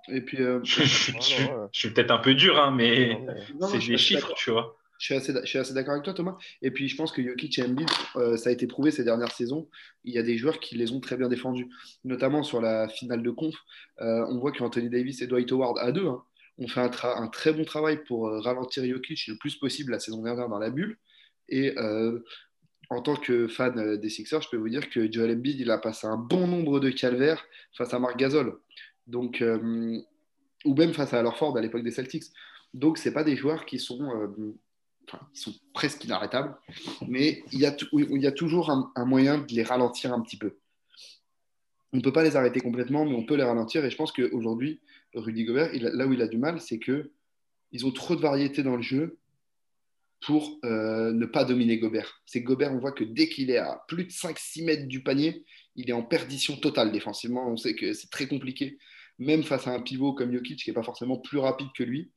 Et 0.09 0.21
puis, 0.21 0.43
euh, 0.43 0.61
Je, 0.65 0.83
je- 0.85 1.13
Ouais, 1.13 1.21
je- 1.21 1.79
suis 1.79 1.91
peut-être 1.91 2.11
un 2.11 2.19
peu 2.19 2.35
dur, 2.35 2.59
hein, 2.61 2.73
mais 2.73 3.17
c'est 3.61 3.79
des 3.79 3.97
chiffres, 3.97 4.33
tu 4.37 4.51
vois. 4.51 4.77
Je 4.99 5.07
suis 5.07 5.59
assez, 5.59 5.75
d'accord 5.75 5.93
avec 5.93 6.05
toi, 6.05 6.15
Thomas. 6.15 6.37
Et 6.63 6.71
puis, 6.71 6.89
je 6.89 6.97
pense 6.97 7.13
que 7.13 7.23
Jokic 7.23 7.59
et 7.59 7.65
Embiid, 7.65 7.89
euh, 8.17 8.37
ça 8.37 8.51
a 8.51 8.53
été 8.53 8.67
prouvé 8.67 8.91
ces 8.91 9.05
dernières 9.05 9.33
saisons. 9.33 9.69
Il 10.05 10.15
y 10.15 10.19
a 10.19 10.23
des 10.23 10.39
joueurs 10.39 10.61
qui 10.61 10.77
les 10.77 10.93
ont 10.93 11.01
très 11.01 11.17
bien 11.17 11.29
défendus, 11.29 11.69
notamment 12.05 12.43
sur 12.43 12.61
la 12.61 12.89
finale 12.89 13.23
de 13.23 13.31
conf. 13.31 13.55
Euh, 14.01 14.25
on 14.29 14.39
voit 14.39 14.53
qu'Anthony 14.53 14.89
Davis 14.89 15.21
et 15.21 15.27
Dwight 15.27 15.51
Howard, 15.51 15.79
à 15.79 15.91
deux, 15.91 16.07
hein, 16.07 16.23
ont 16.59 16.69
fait 16.69 16.81
un, 16.81 17.29
très 17.29 17.53
bon 17.53 17.65
travail 17.65 18.05
pour 18.05 18.29
euh, 18.29 18.41
ralentir 18.41 18.85
Jokic 18.87 19.27
le 19.27 19.37
plus 19.37 19.57
possible 19.57 19.93
la 19.93 19.99
saison 19.99 20.23
dernière 20.23 20.49
dans 20.49 20.59
la 20.59 20.71
bulle. 20.71 20.97
Et 21.49 21.75
en 22.89 23.03
tant 23.03 23.17
que 23.17 23.49
fan 23.49 23.99
des 23.99 24.09
Sixers, 24.09 24.41
je 24.41 24.49
peux 24.49 24.57
vous 24.57 24.71
dire 24.71 24.89
que 24.89 25.11
Joel 25.13 25.33
Embiid, 25.33 25.61
il 25.61 25.71
a 25.71 25.77
passé 25.77 26.07
un 26.07 26.17
bon 26.17 26.47
nombre 26.47 26.81
de 26.81 26.89
calvaires 26.89 27.45
face 27.77 27.93
à 27.93 27.99
Marc 27.99 28.17
Gasol. 28.17 28.59
Donc, 29.07 29.45
ou 30.65 30.75
même 30.75 30.95
face 30.95 31.13
à 31.13 31.19
Alorford 31.19 31.59
à 31.59 31.61
l'époque 31.61 31.83
des 31.83 31.91
Celtics. 31.91 32.25
Donc, 32.73 32.97
c'est 32.97 33.13
pas 33.13 33.25
des 33.25 33.37
joueurs 33.37 33.67
qui 33.67 33.79
sont, 33.79 34.09
qui 35.33 35.41
sont 35.41 35.55
presque 35.73 36.05
inarrêtables, 36.05 36.57
mais 37.07 37.43
il 37.53 37.61
y 37.61 37.67
a, 37.67 38.33
toujours 38.33 38.71
un, 38.71 39.05
moyen 39.05 39.39
de 39.39 39.53
les 39.53 39.63
ralentir 39.63 40.13
un 40.13 40.21
petit 40.21 40.37
peu. 40.37 40.59
On 41.93 41.99
ne 41.99 42.03
peut 42.03 42.13
pas 42.13 42.25
les 42.25 42.37
arrêter 42.37 42.61
complètement, 42.61 43.05
mais 43.05 43.15
on 43.15 43.25
peut 43.25 43.37
les 43.37 43.45
ralentir. 43.45 43.85
Et 43.85 43.91
je 43.91 43.97
pense 43.97 44.13
qu'aujourd'hui, 44.13 44.81
Rudy 45.15 45.45
Gobert, 45.45 45.71
là 45.73 46.07
où 46.07 46.13
il 46.13 46.23
a 46.23 46.29
du 46.29 46.39
mal, 46.39 46.61
c'est 46.61 46.79
que 46.79 47.13
ils 47.71 47.87
ont 47.87 47.93
trop 47.93 48.17
de 48.17 48.21
variété 48.21 48.63
dans 48.63 48.77
le 48.77 48.83
jeu 48.83 49.19
pour 50.21 50.59
euh, 50.65 51.13
ne 51.13 51.27
pas 51.27 51.45
dominer 51.45 51.79
Gobert. 51.79 52.23
C'est 52.25 52.41
Gobert, 52.41 52.73
on 52.73 52.79
voit 52.79 52.93
que 52.93 53.05
dès 53.05 53.29
qu'il 53.29 53.51
est 53.51 53.59
à 53.59 53.85
plus 53.89 54.05
de 54.05 54.11
5-6 54.11 54.65
mètres 54.65 54.89
du 54.89 55.03
panier, 55.03 55.45
il 55.77 55.91
est 55.91 55.93
en 55.93 56.03
perdition 56.03 56.57
totale 56.57 56.93
défensivement. 56.93 57.49
On 57.49 57.57
sait 57.57 57.75
que 57.75 57.93
c'est 57.93 58.11
très 58.11 58.27
compliqué, 58.27 58.79
même 59.19 59.43
face 59.43 59.67
à 59.67 59.73
un 59.73 59.81
pivot 59.81 60.15
comme 60.15 60.33
Jokic, 60.33 60.63
qui 60.63 60.71
n'est 60.71 60.75
pas 60.75 60.83
forcément 60.83 61.19
plus 61.19 61.39
rapide 61.39 61.69
que 61.77 61.83
lui, 61.83 62.11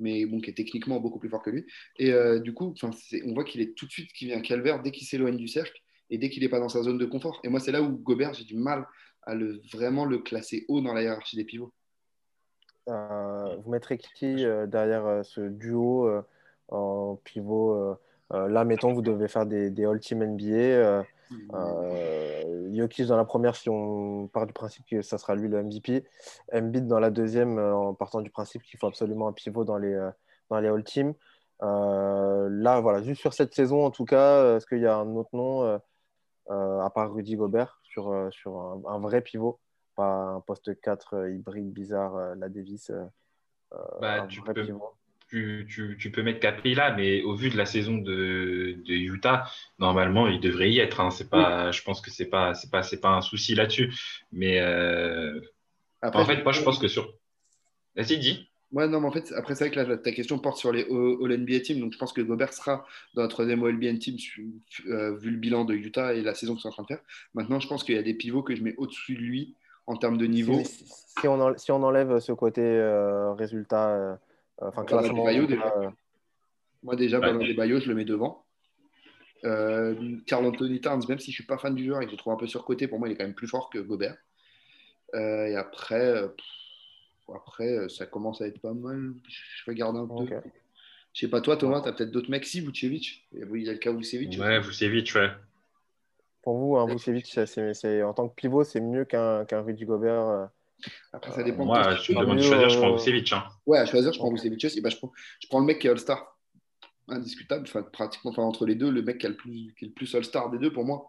mais 0.00 0.26
bon, 0.26 0.40
qui 0.40 0.50
est 0.50 0.54
techniquement 0.54 0.98
beaucoup 0.98 1.18
plus 1.18 1.28
fort 1.28 1.42
que 1.42 1.50
lui. 1.50 1.66
Et 1.98 2.12
euh, 2.12 2.40
du 2.40 2.52
coup, 2.52 2.74
on 2.82 3.34
voit 3.34 3.44
qu'il 3.44 3.60
est 3.60 3.74
tout 3.76 3.86
de 3.86 3.90
suite 3.90 4.12
qui 4.12 4.26
vient 4.26 4.40
calvaire 4.40 4.82
dès 4.82 4.90
qu'il 4.90 5.06
s'éloigne 5.06 5.36
du 5.36 5.48
cercle 5.48 5.78
et 6.10 6.18
dès 6.18 6.30
qu'il 6.30 6.42
n'est 6.42 6.48
pas 6.48 6.58
dans 6.58 6.68
sa 6.68 6.82
zone 6.82 6.98
de 6.98 7.04
confort. 7.04 7.40
Et 7.44 7.48
moi, 7.48 7.60
c'est 7.60 7.72
là 7.72 7.82
où 7.82 7.90
Gobert, 7.90 8.34
j'ai 8.34 8.44
du 8.44 8.56
mal 8.56 8.86
à 9.22 9.34
le, 9.34 9.60
vraiment 9.72 10.04
le 10.04 10.18
classer 10.18 10.64
haut 10.68 10.80
dans 10.80 10.94
la 10.94 11.02
hiérarchie 11.02 11.36
des 11.36 11.44
pivots. 11.44 11.72
Euh, 12.88 13.56
vous 13.56 13.70
mettrez 13.70 13.98
qui 13.98 14.44
euh, 14.44 14.66
derrière 14.66 15.24
ce 15.24 15.42
duo 15.42 16.10
en 16.68 17.16
pivot 17.24 17.96
Là, 18.32 18.64
mettons, 18.64 18.92
vous 18.92 19.02
devez 19.02 19.26
faire 19.26 19.44
des, 19.44 19.70
des 19.70 19.84
All-Team 19.84 20.24
NBA. 20.24 21.04
Euh, 21.54 22.44
euh, 22.44 22.74
Jokic 22.74 23.06
dans 23.06 23.16
la 23.16 23.24
première, 23.24 23.56
si 23.56 23.68
on 23.68 24.28
part 24.28 24.46
du 24.46 24.52
principe 24.52 24.86
que 24.86 25.02
ça 25.02 25.18
sera 25.18 25.34
lui 25.34 25.48
le 25.48 25.58
MVP. 25.62 26.04
Embiid 26.52 26.86
dans 26.86 27.00
la 27.00 27.10
deuxième, 27.10 27.58
euh, 27.58 27.74
en 27.74 27.94
partant 27.94 28.20
du 28.20 28.30
principe 28.30 28.62
qu'il 28.62 28.78
faut 28.78 28.86
absolument 28.86 29.28
un 29.28 29.32
pivot 29.32 29.64
dans 29.64 29.78
les, 29.78 29.92
euh, 29.92 30.10
dans 30.48 30.58
les 30.60 30.68
All-Team. 30.68 31.14
Euh, 31.62 32.48
là, 32.50 32.80
voilà, 32.80 33.02
juste 33.02 33.20
sur 33.20 33.34
cette 33.34 33.54
saison, 33.54 33.84
en 33.84 33.90
tout 33.90 34.04
cas, 34.04 34.56
est-ce 34.56 34.66
qu'il 34.66 34.78
y 34.80 34.86
a 34.86 34.96
un 34.96 35.14
autre 35.16 35.30
nom, 35.32 35.62
euh, 35.64 35.78
euh, 36.50 36.80
à 36.80 36.90
part 36.90 37.12
Rudy 37.12 37.36
Gobert, 37.36 37.80
sur, 37.82 38.10
euh, 38.10 38.30
sur 38.30 38.56
un, 38.58 38.82
un 38.86 38.98
vrai 38.98 39.20
pivot 39.20 39.58
pas 39.96 40.04
un 40.06 40.40
poste 40.40 40.80
4 40.80 41.14
euh, 41.16 41.32
hybride 41.34 41.72
bizarre, 41.72 42.16
euh, 42.16 42.34
la 42.36 42.48
Davis. 42.48 42.90
euh, 42.90 43.04
euh, 43.72 43.78
Bah, 44.00 44.22
un 44.22 44.26
tu 44.28 44.40
vrai 44.40 44.54
peux- 44.54 44.64
pivot? 44.64 44.94
Tu, 45.30 45.64
tu- 45.70 45.96
tu 45.96 46.10
peux 46.10 46.22
mettre 46.24 46.40
Capri 46.40 46.74
là, 46.74 46.92
mais 46.96 47.22
au 47.22 47.34
vu 47.36 47.50
de 47.50 47.56
la 47.56 47.64
saison 47.64 47.96
de, 47.98 48.74
de 48.84 48.92
Utah, 48.94 49.44
normalement, 49.78 50.26
il 50.26 50.40
devrait 50.40 50.70
y 50.72 50.80
être. 50.80 51.00
hein. 51.00 51.10
C'est 51.10 51.30
pas, 51.30 51.70
Je 51.70 51.82
pense 51.82 52.00
que 52.00 52.10
c'est 52.10 52.26
pas, 52.28 52.54
c'est 52.54 52.68
pas, 52.70 52.82
c'est 52.82 53.00
pas 53.00 53.10
un 53.10 53.20
souci 53.20 53.54
là-dessus. 53.54 53.92
Mais 54.32 54.58
euh, 54.60 55.40
Après, 56.02 56.20
en 56.20 56.24
fait, 56.24 56.42
moi, 56.42 56.52
je 56.52 56.62
pense 56.62 56.78
que 56.80 56.88
sur. 56.88 57.14
Vas-y, 57.94 58.18
dis. 58.18 58.48
Ouais, 58.72 58.88
non, 58.88 59.00
mais 59.00 59.06
en 59.06 59.12
fait, 59.12 59.32
après, 59.36 59.54
c'est 59.54 59.64
vrai 59.68 59.74
que 59.74 59.80
là, 59.80 59.96
ta 59.96 60.12
question 60.12 60.38
porte 60.38 60.56
sur 60.58 60.72
les 60.72 60.82
All-NBA 60.82 61.60
Team. 61.60 61.80
Donc, 61.80 61.92
je 61.92 61.98
pense 61.98 62.12
que 62.12 62.20
Gobert 62.20 62.52
sera 62.52 62.84
dans 63.14 63.22
la 63.22 63.28
troisième 63.28 63.62
All-NBA 63.64 63.98
Team 63.98 64.16
euh, 64.86 65.16
vu 65.16 65.30
le 65.30 65.36
bilan 65.36 65.64
de 65.64 65.74
Utah 65.74 66.14
et 66.14 66.22
la 66.22 66.34
saison 66.34 66.54
qu'ils 66.54 66.62
sont 66.62 66.68
en 66.68 66.72
train 66.72 66.82
de 66.84 66.88
faire. 66.88 67.00
Maintenant, 67.34 67.60
je 67.60 67.68
pense 67.68 67.84
qu'il 67.84 67.94
y 67.94 67.98
a 67.98 68.02
des 68.02 68.14
pivots 68.14 68.42
que 68.42 68.54
je 68.56 68.62
mets 68.62 68.74
au-dessus 68.78 69.14
de 69.14 69.20
lui 69.20 69.54
en 69.86 69.96
termes 69.96 70.18
de 70.18 70.26
niveau. 70.26 70.62
Si, 70.64 70.84
si 71.20 71.28
on, 71.28 71.40
en- 71.40 71.58
si 71.58 71.70
on 71.72 71.82
enlève 71.82 72.18
ce 72.20 72.32
côté 72.32 72.62
euh, 72.62 73.32
résultat, 73.32 73.90
euh, 73.90 74.14
enfin 74.60 74.84
Ballon 74.84 75.00
classement, 75.00 75.26
Adebayo, 75.26 75.42
euh, 75.44 75.46
déjà. 75.46 75.92
Moi, 76.82 76.96
déjà. 76.96 77.20
Ballon 77.20 77.38
des 77.38 77.54
Bayo, 77.54 77.80
je 77.80 77.88
le 77.88 77.94
mets 77.94 78.04
devant. 78.04 78.44
Euh, 79.44 80.16
Carl 80.26 80.44
Anthony 80.44 80.80
Towns, 80.80 81.02
même 81.08 81.18
si 81.18 81.30
je 81.30 81.36
suis 81.36 81.46
pas 81.46 81.56
fan 81.58 81.74
du 81.74 81.84
joueur 81.86 82.00
et 82.02 82.04
que 82.04 82.10
je 82.10 82.16
le 82.16 82.18
trouve 82.18 82.32
un 82.32 82.36
peu 82.36 82.46
surcoté, 82.46 82.88
pour 82.88 82.98
moi, 82.98 83.08
il 83.08 83.12
est 83.12 83.16
quand 83.16 83.24
même 83.24 83.34
plus 83.34 83.48
fort 83.48 83.70
que 83.70 83.78
Gobert. 83.78 84.16
Euh, 85.14 85.46
et 85.46 85.56
après, 85.56 86.04
euh, 86.04 86.28
pff, 86.28 87.34
après, 87.34 87.88
ça 87.88 88.06
commence 88.06 88.40
à 88.42 88.46
être 88.46 88.60
pas 88.60 88.74
mal. 88.74 89.12
Je 89.28 89.64
regarde 89.70 89.96
un 89.96 90.06
peu. 90.06 90.26
Je 91.12 91.20
sais 91.20 91.28
pas, 91.28 91.40
toi, 91.40 91.56
Thomas, 91.56 91.80
tu 91.80 91.88
as 91.88 91.92
peut-être 91.92 92.10
d'autres 92.12 92.30
mecs, 92.30 92.44
si 92.46 92.60
Vucevic. 92.60 93.26
Il 93.32 93.62
y 93.62 93.68
a 93.68 93.72
le 93.72 93.78
cas 93.78 93.92
Vucevic. 93.92 94.38
Ouais, 94.38 94.60
Vucevic, 94.60 95.12
ouais. 95.16 95.30
Pour 96.42 96.56
vous, 96.56 96.76
un 96.76 96.86
Vucevic, 96.86 97.26
c'est- 97.26 98.02
en 98.02 98.14
tant 98.14 98.28
que 98.28 98.34
pivot, 98.34 98.64
c'est 98.64 98.80
mieux 98.80 99.04
qu'un 99.04 99.44
qu'un 99.44 99.60
Rudy 99.62 99.84
Gobert. 99.84 100.48
Euh. 100.86 100.90
Après, 101.12 101.32
ça 101.32 101.42
dépend. 101.42 101.62
de 101.62 101.66
Moi, 101.66 101.82
tu 101.82 101.90
me 101.90 101.96
style. 101.98 102.14
demandes 102.16 102.36
de 102.38 102.42
mieux, 102.42 102.48
choisir, 102.48 102.68
je 102.70 102.76
euh, 102.76 102.80
prends 102.80 102.92
Vucevic. 102.96 103.32
Hein. 103.32 103.44
Ouais, 103.66 103.78
à 103.78 103.86
choisir, 103.86 104.12
je 104.12 104.18
prends. 104.18 104.30
Vucevic 104.30 104.64
aussi. 104.64 104.80
Bah, 104.80 104.88
je, 104.90 104.96
prends, 104.96 105.12
je 105.42 105.48
prends 105.48 105.60
le 105.60 105.66
mec 105.66 105.78
qui 105.78 105.86
est 105.86 105.90
All-Star. 105.90 106.36
Indiscutable. 107.08 107.64
Enfin, 107.66 107.82
pratiquement 107.82 108.30
enfin, 108.30 108.42
entre 108.42 108.66
les 108.66 108.74
deux, 108.74 108.90
le 108.90 109.02
mec 109.02 109.18
qui, 109.18 109.26
a 109.26 109.30
le 109.30 109.36
plus, 109.36 109.74
qui 109.78 109.84
est 109.84 109.88
le 109.88 109.94
plus 109.94 110.14
All-Star 110.14 110.50
des 110.50 110.58
deux 110.58 110.72
pour 110.72 110.84
moi. 110.84 111.08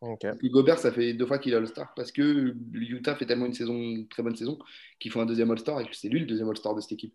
Ok. 0.00 0.26
Puis 0.38 0.50
Gobert, 0.50 0.78
ça 0.78 0.92
fait 0.92 1.14
deux 1.14 1.24
fois 1.24 1.38
qu'il 1.38 1.52
est 1.52 1.56
All-Star 1.56 1.94
parce 1.94 2.12
que 2.12 2.54
Utah 2.74 3.14
fait 3.14 3.24
tellement 3.26 3.46
une 3.46 3.54
saison, 3.54 3.74
une 3.74 4.06
très 4.08 4.22
bonne 4.22 4.36
saison 4.36 4.58
qu'il 4.98 5.10
faut 5.10 5.20
un 5.20 5.26
deuxième 5.26 5.50
All-Star 5.50 5.80
et 5.80 5.84
que 5.86 5.96
c'est 5.96 6.08
lui 6.08 6.20
le 6.20 6.26
deuxième 6.26 6.48
All-Star 6.48 6.74
de 6.74 6.80
cette 6.80 6.92
équipe. 6.92 7.14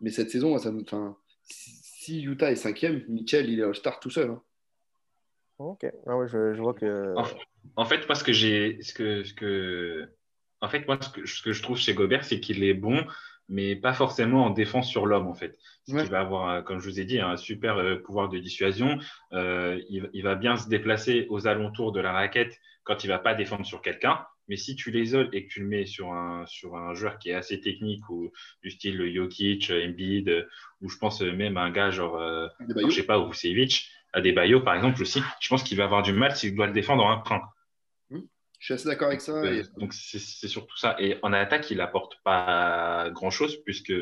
Mais 0.00 0.10
cette 0.10 0.30
saison, 0.30 0.56
ça 0.58 0.70
enfin, 0.72 1.16
si 1.42 2.22
Utah 2.22 2.52
est 2.52 2.56
cinquième, 2.56 3.02
Mitchell, 3.08 3.48
il 3.50 3.58
est 3.58 3.64
All-Star 3.64 3.98
tout 3.98 4.10
seul. 4.10 4.30
hein. 4.30 4.42
Ok. 5.58 5.86
Ah 6.06 6.16
ouais, 6.16 6.28
je, 6.28 6.54
je 6.54 6.60
vois 6.60 6.74
que. 6.74 7.14
En 7.76 7.84
fait, 7.84 8.06
moi, 8.08 8.14
ce 8.14 8.24
que 8.24 8.32
j'ai, 8.32 8.80
ce 8.82 8.92
que, 8.92 9.24
ce 9.24 9.34
que, 9.34 10.08
en 10.60 10.68
fait, 10.68 10.86
moi, 10.86 10.98
ce 11.00 11.08
que, 11.10 11.26
ce 11.26 11.42
que 11.42 11.52
je 11.52 11.62
trouve 11.62 11.78
chez 11.78 11.94
Gobert, 11.94 12.24
c'est 12.24 12.40
qu'il 12.40 12.62
est 12.64 12.74
bon, 12.74 13.04
mais 13.48 13.76
pas 13.76 13.92
forcément 13.92 14.46
en 14.46 14.50
défense 14.50 14.88
sur 14.88 15.06
l'homme, 15.06 15.26
en 15.26 15.34
fait. 15.34 15.58
Ouais. 15.88 16.04
Il 16.04 16.10
va 16.10 16.20
avoir, 16.20 16.50
euh, 16.50 16.62
comme 16.62 16.80
je 16.80 16.88
vous 16.88 17.00
ai 17.00 17.04
dit, 17.04 17.20
un 17.20 17.36
super 17.36 17.76
euh, 17.78 17.96
pouvoir 17.96 18.28
de 18.28 18.38
dissuasion. 18.38 18.98
Euh, 19.32 19.80
il, 19.88 20.08
il 20.12 20.22
va 20.22 20.34
bien 20.34 20.56
se 20.56 20.68
déplacer 20.68 21.26
aux 21.28 21.46
alentours 21.46 21.92
de 21.92 22.00
la 22.00 22.12
raquette 22.12 22.58
quand 22.84 23.04
il 23.04 23.08
va 23.08 23.18
pas 23.18 23.34
défendre 23.34 23.66
sur 23.66 23.82
quelqu'un. 23.82 24.24
Mais 24.48 24.56
si 24.56 24.74
tu 24.74 24.90
l'isoles 24.90 25.28
et 25.32 25.46
que 25.46 25.52
tu 25.52 25.60
le 25.60 25.66
mets 25.66 25.86
sur 25.86 26.12
un, 26.12 26.44
sur 26.46 26.76
un 26.76 26.94
joueur 26.94 27.18
qui 27.18 27.30
est 27.30 27.34
assez 27.34 27.60
technique 27.60 28.08
ou 28.10 28.32
du 28.62 28.70
style 28.70 29.14
Jokic, 29.14 29.70
Embiid, 29.70 30.46
ou 30.80 30.88
je 30.88 30.98
pense 30.98 31.20
même 31.22 31.56
à 31.56 31.62
un 31.62 31.70
gars 31.70 31.90
genre, 31.90 32.16
euh, 32.16 32.48
je 32.68 32.90
sais 32.90 33.04
pas, 33.04 33.20
ou 33.20 33.28
Vucevic, 33.30 33.88
à 34.12 34.20
des 34.20 34.32
Bayo 34.32 34.60
par 34.60 34.74
exemple 34.74 35.00
aussi, 35.00 35.22
je 35.40 35.48
pense 35.48 35.62
qu'il 35.62 35.78
va 35.78 35.84
avoir 35.84 36.02
du 36.02 36.12
mal 36.12 36.34
s'il 36.34 36.54
doit 36.56 36.66
le 36.66 36.72
défendre 36.72 37.04
en 37.04 37.12
un 37.12 37.18
train. 37.18 37.40
Je 38.62 38.66
suis 38.66 38.74
assez 38.74 38.88
d'accord 38.88 39.08
avec 39.08 39.20
ça. 39.20 39.32
Euh, 39.32 39.60
et- 39.60 39.80
donc 39.80 39.92
c'est 39.92 40.46
surtout 40.46 40.76
ça. 40.76 40.94
Et 41.00 41.18
en 41.22 41.32
attaque, 41.32 41.68
il 41.72 41.80
apporte 41.80 42.14
pas 42.22 43.10
grand 43.10 43.30
chose 43.30 43.56
puisque 43.64 43.92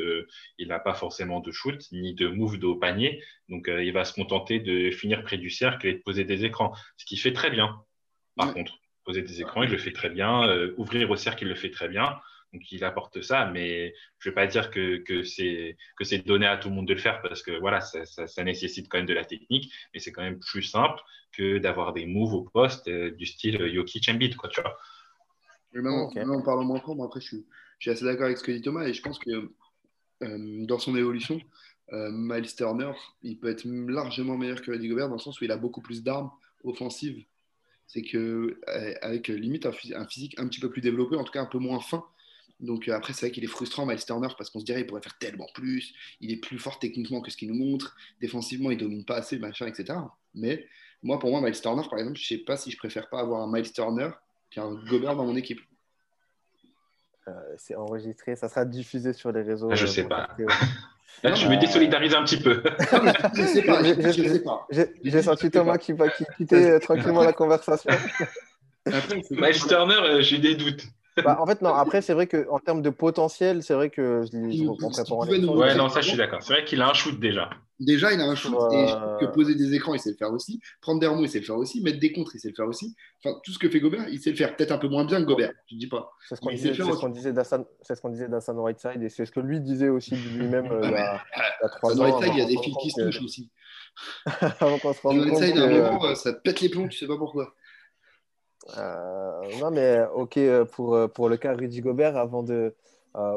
il 0.58 0.68
n'a 0.68 0.78
pas 0.78 0.92
forcément 0.92 1.40
de 1.40 1.50
shoot 1.50 1.80
ni 1.92 2.14
de 2.14 2.28
move 2.28 2.58
de 2.58 2.66
haut 2.66 2.76
panier. 2.76 3.22
Donc 3.48 3.68
euh, 3.68 3.82
il 3.82 3.94
va 3.94 4.04
se 4.04 4.12
contenter 4.12 4.60
de 4.60 4.90
finir 4.90 5.22
près 5.22 5.38
du 5.38 5.48
cercle 5.48 5.86
et 5.86 5.94
de 5.94 6.02
poser 6.02 6.24
des 6.24 6.44
écrans, 6.44 6.74
ce 6.98 7.06
qui 7.06 7.16
fait 7.16 7.32
très 7.32 7.48
bien. 7.50 7.74
Par 8.36 8.52
contre, 8.52 8.74
poser 9.04 9.22
des 9.22 9.40
écrans, 9.40 9.62
il 9.62 9.70
le 9.70 9.78
fait 9.78 9.92
très 9.92 10.10
bien. 10.10 10.46
Euh, 10.46 10.74
ouvrir 10.76 11.10
au 11.10 11.16
cercle, 11.16 11.44
il 11.44 11.48
le 11.48 11.54
fait 11.54 11.70
très 11.70 11.88
bien. 11.88 12.20
Donc 12.52 12.70
il 12.72 12.82
apporte 12.84 13.22
ça, 13.22 13.46
mais 13.46 13.94
je 14.18 14.28
vais 14.28 14.34
pas 14.34 14.46
dire 14.46 14.70
que, 14.70 14.96
que 14.98 15.22
c'est 15.24 15.76
donné 16.26 16.46
à 16.46 16.56
tout 16.56 16.68
le 16.68 16.74
monde 16.74 16.88
de 16.88 16.94
le 16.94 17.00
faire 17.00 17.22
parce 17.22 17.42
que 17.42 17.52
voilà, 17.52 17.80
ça, 17.80 18.04
ça, 18.04 18.26
ça 18.26 18.42
nécessite 18.44 18.88
quand 18.88 18.98
même 18.98 19.06
de 19.06 19.14
la 19.14 19.24
technique, 19.24 19.72
mais 19.94 20.00
c'est 20.00 20.10
quand 20.12 20.22
même 20.22 20.40
plus 20.40 20.62
simple 20.62 21.00
que 21.32 21.58
d'avoir 21.58 21.92
des 21.92 22.06
moves 22.06 22.34
au 22.34 22.42
poste 22.42 22.88
euh, 22.88 23.12
du 23.12 23.24
style 23.26 23.72
Jokic 23.72 24.08
Embiid, 24.08 24.34
quoi, 24.36 24.48
tu 24.48 24.60
vois. 24.60 24.76
Mais 25.72 25.82
même, 25.82 25.92
en- 25.94 26.12
Ok. 26.12 26.16
même 26.16 26.30
en 26.30 26.42
parlant 26.42 26.64
moins 26.64 26.80
fort, 26.80 26.96
moi, 26.96 27.06
après, 27.06 27.20
je 27.20 27.26
suis, 27.26 27.46
je 27.78 27.84
suis 27.84 27.90
assez 27.90 28.04
d'accord 28.04 28.26
avec 28.26 28.38
ce 28.38 28.44
que 28.44 28.52
dit 28.52 28.62
Thomas 28.62 28.84
et 28.86 28.94
je 28.94 29.02
pense 29.02 29.18
que 29.18 29.52
euh, 30.24 30.66
dans 30.66 30.78
son 30.78 30.96
évolution, 30.96 31.40
euh, 31.92 32.10
Miles 32.12 32.54
Turner, 32.54 32.92
il 33.22 33.38
peut 33.38 33.50
être 33.50 33.64
largement 33.66 34.38
meilleur 34.38 34.62
que 34.62 34.70
Rudy 34.72 34.88
Gobert 34.88 35.08
dans 35.08 35.16
le 35.16 35.20
sens 35.20 35.40
où 35.40 35.44
il 35.44 35.52
a 35.52 35.56
beaucoup 35.56 35.82
plus 35.82 36.02
d'armes 36.02 36.30
offensives. 36.64 37.24
C'est 37.86 38.02
que 38.02 38.60
euh, 38.68 38.94
avec 39.02 39.30
euh, 39.30 39.34
limite 39.34 39.66
un 39.66 39.72
physique 40.06 40.38
un 40.38 40.48
petit 40.48 40.60
peu 40.60 40.70
plus 40.70 40.82
développé, 40.82 41.16
en 41.16 41.24
tout 41.24 41.32
cas 41.32 41.42
un 41.42 41.46
peu 41.46 41.58
moins 41.58 41.80
fin. 41.80 42.04
Donc 42.60 42.88
euh, 42.88 42.92
après, 42.94 43.12
c'est 43.12 43.26
vrai 43.26 43.30
qu'il 43.32 43.44
est 43.44 43.48
frustrant, 43.48 43.86
Miles 43.86 44.04
Turner, 44.04 44.28
parce 44.36 44.50
qu'on 44.50 44.60
se 44.60 44.64
dirait 44.64 44.80
qu'il 44.80 44.86
pourrait 44.86 45.02
faire 45.02 45.18
tellement 45.18 45.46
plus. 45.54 45.94
Il 46.20 46.30
est 46.30 46.36
plus 46.36 46.58
fort 46.58 46.78
techniquement 46.78 47.20
que 47.20 47.30
ce 47.30 47.36
qu'il 47.36 47.48
nous 47.48 47.58
montre. 47.58 47.96
Défensivement, 48.20 48.70
il 48.70 48.78
domine 48.78 49.04
pas 49.04 49.16
assez, 49.16 49.38
machin, 49.38 49.66
etc. 49.66 49.98
Mais 50.34 50.66
moi, 51.02 51.18
pour 51.18 51.30
moi, 51.30 51.40
Miles 51.40 51.58
Turner, 51.60 51.82
par 51.88 51.98
exemple, 51.98 52.18
je 52.18 52.26
sais 52.26 52.38
pas 52.38 52.56
si 52.56 52.70
je 52.70 52.76
préfère 52.76 53.08
pas 53.08 53.20
avoir 53.20 53.42
un 53.42 53.50
Miles 53.50 53.72
Turner 53.72 54.10
qu'un 54.50 54.74
Gobert 54.74 55.16
dans 55.16 55.24
mon 55.24 55.36
équipe. 55.36 55.60
Euh, 57.28 57.32
c'est 57.56 57.74
enregistré, 57.74 58.36
ça 58.36 58.48
sera 58.48 58.64
diffusé 58.64 59.12
sur 59.12 59.32
les 59.32 59.42
réseaux. 59.42 59.68
Ah, 59.70 59.74
je 59.74 59.84
euh, 59.84 59.88
sais 59.88 60.04
pas. 60.04 60.28
Là, 61.22 61.30
Non, 61.30 61.36
je 61.36 61.48
me 61.48 61.56
désolidariser 61.56 62.14
un 62.14 62.24
petit 62.24 62.38
peu. 62.38 62.62
Je 63.34 63.42
sais 63.42 64.42
pas. 64.42 64.66
J'ai 65.02 65.22
senti. 65.22 65.50
Thomas 65.50 65.76
qui 65.76 65.92
va 65.92 66.08
qui- 66.08 66.24
quitter 66.36 66.70
euh, 66.70 66.78
tranquillement 66.78 67.22
la 67.22 67.32
conversation. 67.32 67.90
Après, 68.86 69.20
Miles 69.30 69.60
Turner, 69.66 70.22
j'ai 70.22 70.38
des 70.38 70.54
doutes. 70.54 70.86
Bah, 71.24 71.38
en 71.40 71.46
fait, 71.46 71.60
non, 71.62 71.74
après, 71.74 72.02
c'est 72.02 72.14
vrai 72.14 72.26
qu'en 72.26 72.58
termes 72.58 72.82
de 72.82 72.90
potentiel, 72.90 73.62
c'est 73.62 73.74
vrai 73.74 73.90
que 73.90 74.24
je, 74.30 74.36
l'ai- 74.38 74.56
je, 74.56 74.64
en 74.64 74.76
préparant 74.76 75.26
nous- 75.26 75.56
Ouais, 75.56 75.70
je- 75.70 75.76
non, 75.78 75.88
ça, 75.88 76.00
je 76.00 76.08
suis 76.08 76.16
d'accord. 76.16 76.42
C'est 76.42 76.52
vrai 76.52 76.64
qu'il 76.64 76.80
a 76.80 76.88
un 76.88 76.94
shoot 76.94 77.18
déjà. 77.18 77.50
Déjà, 77.78 78.12
il 78.12 78.20
a 78.20 78.24
un 78.24 78.34
shoot. 78.34 78.54
Euh, 78.54 78.70
Et 78.72 78.86
je 78.86 79.26
que 79.26 79.32
poser 79.32 79.54
des 79.54 79.74
écrans, 79.74 79.94
il 79.94 80.00
sait 80.00 80.10
le 80.10 80.16
faire 80.16 80.30
aussi. 80.32 80.60
Prendre 80.82 81.00
des 81.00 81.06
remous, 81.06 81.24
il 81.24 81.28
sait 81.30 81.38
le 81.40 81.44
faire 81.46 81.56
aussi. 81.56 81.82
Mettre 81.82 81.98
des 81.98 82.12
contres, 82.12 82.36
il 82.36 82.38
sait 82.38 82.48
le 82.48 82.54
faire 82.54 82.66
aussi. 82.66 82.94
Enfin, 83.24 83.36
tout 83.42 83.52
ce 83.52 83.58
que 83.58 83.68
fait 83.70 83.80
Gobert, 83.80 84.06
il 84.08 84.20
sait 84.20 84.30
le 84.30 84.36
faire. 84.36 84.54
Peut-être 84.54 84.72
un 84.72 84.78
peu 84.78 84.88
moins 84.88 85.04
bien 85.04 85.20
que 85.20 85.26
Gobert, 85.26 85.52
je 85.70 85.76
dis 85.76 85.88
pas. 85.88 86.10
C'est 86.28 86.36
ce 86.36 86.40
qu'on 86.40 86.50
disait, 86.50 86.74
ce 86.74 87.06
disait 87.08 87.32
c'est 87.82 87.94
ce 87.96 88.26
d'Hassan 88.28 88.58
Whiteside 88.58 89.02
et 89.02 89.08
c'est 89.08 89.24
ce 89.24 89.32
que 89.32 89.40
lui 89.40 89.60
disait 89.60 89.88
aussi 89.88 90.14
lui-même 90.14 90.70
euh, 90.70 90.80
il, 90.84 90.90
y 90.90 90.94
a, 90.94 91.22
il 91.34 91.62
y 91.62 91.64
a 91.64 91.68
trois 91.70 91.94
Dans 91.94 92.02
ans. 92.02 92.06
les 92.18 92.26
tailles, 92.26 92.32
il 92.34 92.38
y 92.38 92.42
a 92.42 92.46
des 92.46 92.56
fils 92.58 92.76
qui 92.82 92.90
se 92.90 93.00
touchent 93.00 93.22
aussi. 93.22 93.50
avant 94.60 94.78
qu'on 94.78 94.92
se 94.92 95.00
rende 95.00 95.28
compte 95.28 95.38
tailles, 95.40 95.58
à 95.58 95.64
un 95.64 95.68
moment, 95.92 96.04
euh, 96.04 96.14
ça 96.14 96.32
te 96.32 96.40
pète 96.42 96.60
les 96.60 96.68
plombs, 96.68 96.88
tu 96.88 96.98
sais 96.98 97.06
pas 97.06 97.16
pourquoi. 97.16 97.54
Euh, 98.78 99.42
non, 99.60 99.70
mais 99.70 100.04
ok, 100.14 100.36
euh, 100.38 100.64
pour, 100.64 100.94
euh, 100.94 101.08
pour 101.08 101.28
le 101.28 101.36
cas 101.36 101.54
Rudy 101.54 101.80
Gobert, 101.80 102.16
avant 102.16 102.42
de 102.42 102.74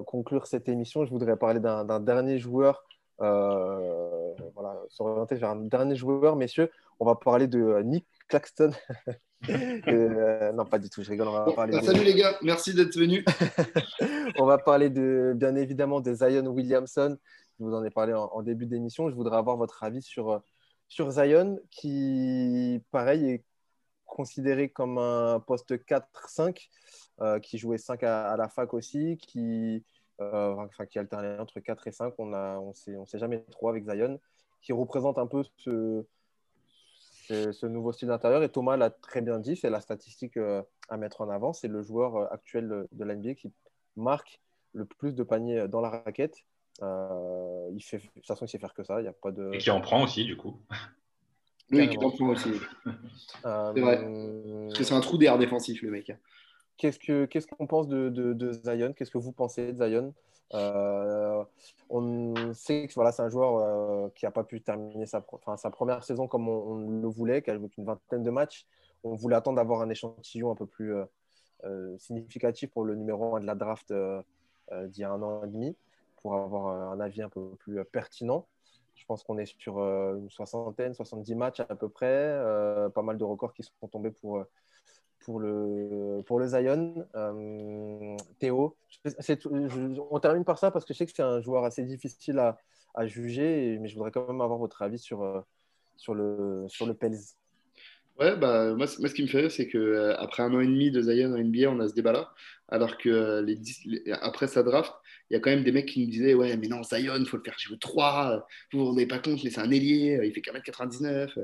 conclure 0.06 0.46
cette 0.46 0.70
émission, 0.70 1.04
je 1.04 1.10
voudrais 1.10 1.36
parler 1.36 1.60
d'un 1.60 2.00
dernier 2.00 2.38
joueur, 2.38 2.84
euh, 3.22 4.34
voilà, 4.54 4.80
s'orienter 4.90 5.34
vers 5.36 5.50
un 5.50 5.56
dernier 5.56 5.96
joueur, 5.96 6.36
messieurs. 6.36 6.70
On 7.00 7.06
va 7.06 7.16
parler 7.16 7.48
de 7.48 7.82
Nick 7.84 8.06
Claxton. 8.28 8.72
Euh, 9.50 10.54
non, 10.54 10.64
pas 10.64 10.80
du 10.80 10.90
tout, 10.90 11.04
je 11.04 11.10
rigole. 11.10 11.28
On 11.28 11.34
va 11.34 11.44
Bon, 11.44 11.52
parler 11.52 11.74
bah, 11.74 11.82
de- 11.82 11.86
salut 11.86 12.06
les 12.06 12.14
gars, 12.14 12.38
merci 12.44 12.74
d'être 12.74 12.96
venus. 12.98 13.26
on 14.40 14.46
va 14.46 14.58
parler 14.58 14.90
de, 14.90 15.34
bien 15.36 15.58
évidemment 15.58 16.00
de 16.00 16.14
Zion 16.14 16.48
Williamson. 16.48 17.18
Je 17.60 17.66
vous 17.66 17.74
en 17.74 17.84
ai 17.84 17.90
parlé 17.90 18.14
en, 18.14 18.30
en 18.32 18.42
début 18.42 18.68
d'émission. 18.68 19.10
Je 19.10 19.16
voudrais 19.16 19.36
avoir 19.36 19.58
votre 19.58 19.84
avis 19.84 20.02
sur, 20.02 20.42
sur 20.88 21.12
Zion, 21.12 21.60
qui, 21.72 22.82
pareil, 22.92 23.32
est 23.32 23.44
considéré 24.14 24.70
comme 24.70 25.00
un 25.00 25.40
poste 25.40 25.74
4-5, 25.76 26.70
euh, 27.22 27.40
qui 27.40 27.58
jouait 27.58 27.80
5 27.80 28.04
à, 28.04 28.38
la 28.38 28.48
fac 28.48 28.72
aussi, 28.76 29.18
qui, 29.18 29.84
euh, 30.22 30.56
qui 30.90 31.00
alternait 31.00 31.40
entre 31.40 31.60
4 31.60 31.88
et 31.88 31.92
5. 31.92 32.14
On 32.20 32.28
ne 32.28 32.38
on 32.60 32.74
sait, 32.74 32.96
on 32.96 33.08
sait 33.08 33.18
jamais 33.18 33.40
trop 33.52 33.70
avec 33.70 33.90
Zion, 33.90 34.20
qui 34.62 34.72
représente 34.72 35.18
un 35.18 35.26
peu 35.26 35.44
ce, 35.58 36.06
ce, 37.28 37.66
nouveau 37.66 37.92
style 37.92 38.10
d'intérieur. 38.10 38.44
Et 38.44 38.50
Thomas 38.50 38.78
l'a 38.78 38.92
très 38.92 39.22
bien 39.22 39.40
dit, 39.40 39.56
c'est 39.56 39.72
la 39.72 39.82
statistique 39.82 40.38
euh, 40.38 40.62
à 40.90 40.98
mettre 40.98 41.22
en 41.22 41.30
avant. 41.30 41.52
C'est 41.52 41.68
le 41.68 41.82
joueur 41.82 42.32
actuel 42.32 42.88
de, 42.92 43.04
l'NBA 43.04 43.34
qui 43.34 43.52
marque 43.96 44.40
le 44.74 44.86
plus 44.86 45.16
de 45.16 45.24
paniers 45.24 45.68
dans 45.68 45.82
la 45.82 45.90
raquette. 45.90 46.38
Il 46.82 47.82
fait, 47.82 47.98
de 47.98 48.08
toute 48.14 48.28
façon, 48.28 48.46
il 48.46 48.50
sait 48.50 48.60
faire 48.60 48.76
que 48.76 48.84
ça. 48.84 49.00
Il 49.00 49.04
n'y 49.04 49.10
a 49.10 49.14
pas 49.14 49.32
de. 49.32 49.52
Et 49.54 49.58
qui 49.58 49.72
en 49.72 49.82
prend 49.82 50.04
aussi, 50.04 50.24
du 50.24 50.38
coup. 50.38 50.60
T'en 51.72 52.12
prend 52.12 52.28
aussi. 52.30 52.52
Euh, 53.46 53.72
C'est 53.76 53.82
vrai. 53.82 53.98
Parce 54.68 54.78
que 54.78 54.84
c'est 54.84 54.94
un 54.94 55.00
trou 55.02 55.18
d'air 55.18 55.38
défensif, 55.38 55.82
le 55.82 55.92
mec. 55.92 56.12
Qu'est-ce 56.78 57.00
que 57.00 57.26
qu'est-ce 57.26 57.48
qu'on 57.48 57.68
pense 57.68 57.88
de, 57.88 58.10
de, 58.10 58.34
de 58.34 58.52
Zion? 58.52 58.94
Qu'est-ce 58.94 59.12
que 59.12 59.18
vous 59.18 59.32
pensez 59.32 59.74
de 59.74 59.78
Zion? 59.78 60.14
Euh, 60.54 61.44
On 61.90 62.54
sait 62.54 62.88
que 62.88 62.94
voilà, 62.94 63.12
c'est 63.12 63.22
un 63.22 63.30
joueur 63.30 63.58
euh, 63.58 64.10
qui 64.16 64.26
n'a 64.26 64.32
pas 64.32 64.44
pu 64.44 64.62
terminer 64.62 65.06
sa, 65.06 65.26
enfin, 65.32 65.58
sa 65.58 65.70
première 65.70 66.04
saison 66.04 66.28
comme 66.28 66.48
on, 66.48 66.74
on 66.74 67.02
le 67.02 67.08
voulait, 67.08 67.42
qui 67.42 67.50
a 67.52 67.58
joué 67.58 67.70
qu'une 67.70 67.86
vingtaine 67.86 68.24
de 68.24 68.32
matchs. 68.32 68.66
On 69.04 69.16
voulait 69.16 69.36
attendre 69.36 69.58
d'avoir 69.58 69.82
un 69.82 69.90
échantillon 69.90 70.52
un 70.52 70.56
peu 70.56 70.66
plus 70.66 70.94
euh, 71.64 71.98
significatif 71.98 72.70
pour 72.72 72.86
le 72.86 72.96
numéro 72.96 73.36
1 73.36 73.40
de 73.42 73.46
la 73.46 73.56
draft 73.56 73.92
d'il 73.92 75.02
y 75.02 75.04
a 75.04 75.12
un 75.12 75.22
an 75.22 75.44
et 75.44 75.48
demi, 75.48 75.76
pour 76.22 76.36
avoir 76.36 76.92
un 76.92 77.00
avis 77.00 77.22
un 77.22 77.30
peu 77.30 77.50
plus 77.60 77.84
pertinent. 77.86 78.48
Je 78.96 79.06
pense 79.06 79.24
qu'on 79.24 79.38
est 79.38 79.46
sur 79.46 79.80
euh, 79.80 80.18
une 80.18 80.30
soixantaine, 80.30 80.94
70 80.94 81.36
matchs 81.36 81.60
à 81.62 81.76
peu 81.76 81.90
près, 81.90 82.06
euh, 82.08 82.90
pas 82.90 83.02
mal 83.02 83.18
de 83.18 83.24
records 83.24 83.54
qui 83.54 83.64
sont 83.64 83.88
tombés 83.88 84.12
pour, 84.12 84.38
euh, 84.38 84.44
pour, 85.20 85.40
le, 85.40 86.22
pour 86.26 86.40
le 86.40 86.48
Zion. 86.48 87.08
Théo, 88.40 88.76
on 90.12 90.20
termine 90.20 90.46
par 90.46 90.58
ça 90.58 90.72
parce 90.72 90.86
que 90.86 90.94
je 90.94 91.00
sais 91.00 91.06
que 91.06 91.12
c'est 91.16 91.24
un 91.24 91.42
joueur 91.42 91.64
assez 91.66 91.84
difficile 91.84 92.40
à, 92.40 92.58
à 92.94 93.08
juger, 93.08 93.78
mais 93.82 93.88
je 93.88 93.96
voudrais 93.96 94.12
quand 94.12 94.28
même 94.28 94.42
avoir 94.42 94.60
votre 94.60 94.82
avis 94.82 95.00
sur, 95.00 95.44
sur, 95.98 96.14
le, 96.14 96.66
sur 96.68 96.86
le 96.86 96.94
Pels. 96.94 97.18
Ouais, 98.20 98.38
bah, 98.38 98.76
moi, 98.76 98.86
moi, 99.00 99.10
ce 99.10 99.14
qui 99.14 99.24
me 99.24 99.28
fait 99.28 99.40
rire, 99.40 99.52
c'est 99.52 99.68
que 99.68 99.78
euh, 99.78 100.16
après 100.18 100.44
un 100.44 100.54
an 100.54 100.60
et 100.60 100.68
demi 100.68 100.92
de 100.92 101.02
Zion 101.02 101.34
en 101.34 101.38
NBA, 101.38 101.70
on 101.70 101.80
a 101.80 101.88
ce 101.88 101.96
débat-là. 101.96 102.32
Alors 102.74 102.98
que 102.98 103.08
euh, 103.10 103.42
les, 103.44 103.56
dix- 103.56 103.86
les- 103.86 104.12
après 104.14 104.48
sa 104.48 104.64
draft, 104.64 104.92
il 105.30 105.36
y 105.36 105.38
a 105.38 105.40
quand 105.40 105.52
même 105.52 105.64
des 105.64 105.72
mecs 105.72 105.86
qui 105.88 106.02
me 106.06 106.12
disaient 106.12 106.34
Ouais, 106.34 106.58
mais 106.58 106.68
non, 106.68 106.82
Zion, 106.84 107.24
faut 107.26 107.38
le 107.38 107.44
faire 107.44 107.58
jouer 107.60 107.78
3. 107.80 108.48
Vous 108.72 108.80
vous 108.80 108.86
rendez 108.88 109.06
pas 109.06 109.20
compte, 109.20 109.44
mais 109.44 109.52
c'est 109.52 109.62
un 109.62 109.70
ailier, 109.72 110.18
euh, 110.18 110.26
il 110.26 110.34
fait 110.34 110.42
1m99. 110.42 111.38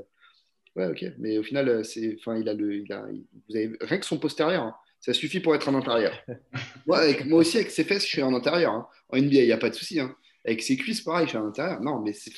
Ouais, 0.75 0.87
ok. 0.87 1.05
Mais 1.19 1.37
au 1.37 1.43
final, 1.43 1.69
euh, 1.69 1.83
c'est, 1.83 2.15
enfin, 2.19 2.37
il 2.37 2.47
a 2.49 2.53
le, 2.53 2.75
il 2.77 2.91
a, 2.93 3.05
il- 3.11 3.25
vous 3.49 3.55
avez, 3.55 3.71
rien 3.81 3.97
que 3.99 4.05
son 4.05 4.17
postérieur, 4.19 4.63
hein, 4.63 4.75
ça 4.99 5.13
suffit 5.13 5.39
pour 5.39 5.55
être 5.55 5.69
un 5.69 5.75
intérieur. 5.75 6.13
Moi, 6.87 6.97
avec- 6.99 7.25
moi 7.25 7.39
aussi, 7.39 7.57
avec 7.57 7.71
ses 7.71 7.83
fesses, 7.83 8.03
je 8.03 8.09
suis 8.09 8.21
un 8.21 8.33
intérieur. 8.33 8.73
hein. 8.73 8.87
En 9.09 9.17
NBA, 9.17 9.41
il 9.41 9.45
n'y 9.45 9.51
a 9.51 9.57
pas 9.57 9.69
de 9.69 9.75
souci. 9.75 9.99
hein. 9.99 10.15
Avec 10.45 10.61
ses 10.63 10.77
cuisses, 10.77 11.01
pareil, 11.01 11.25
je 11.25 11.29
suis 11.31 11.37
un 11.37 11.45
intérieur. 11.47 11.81
Non, 11.81 12.01
mais 12.01 12.13
c'est, 12.13 12.31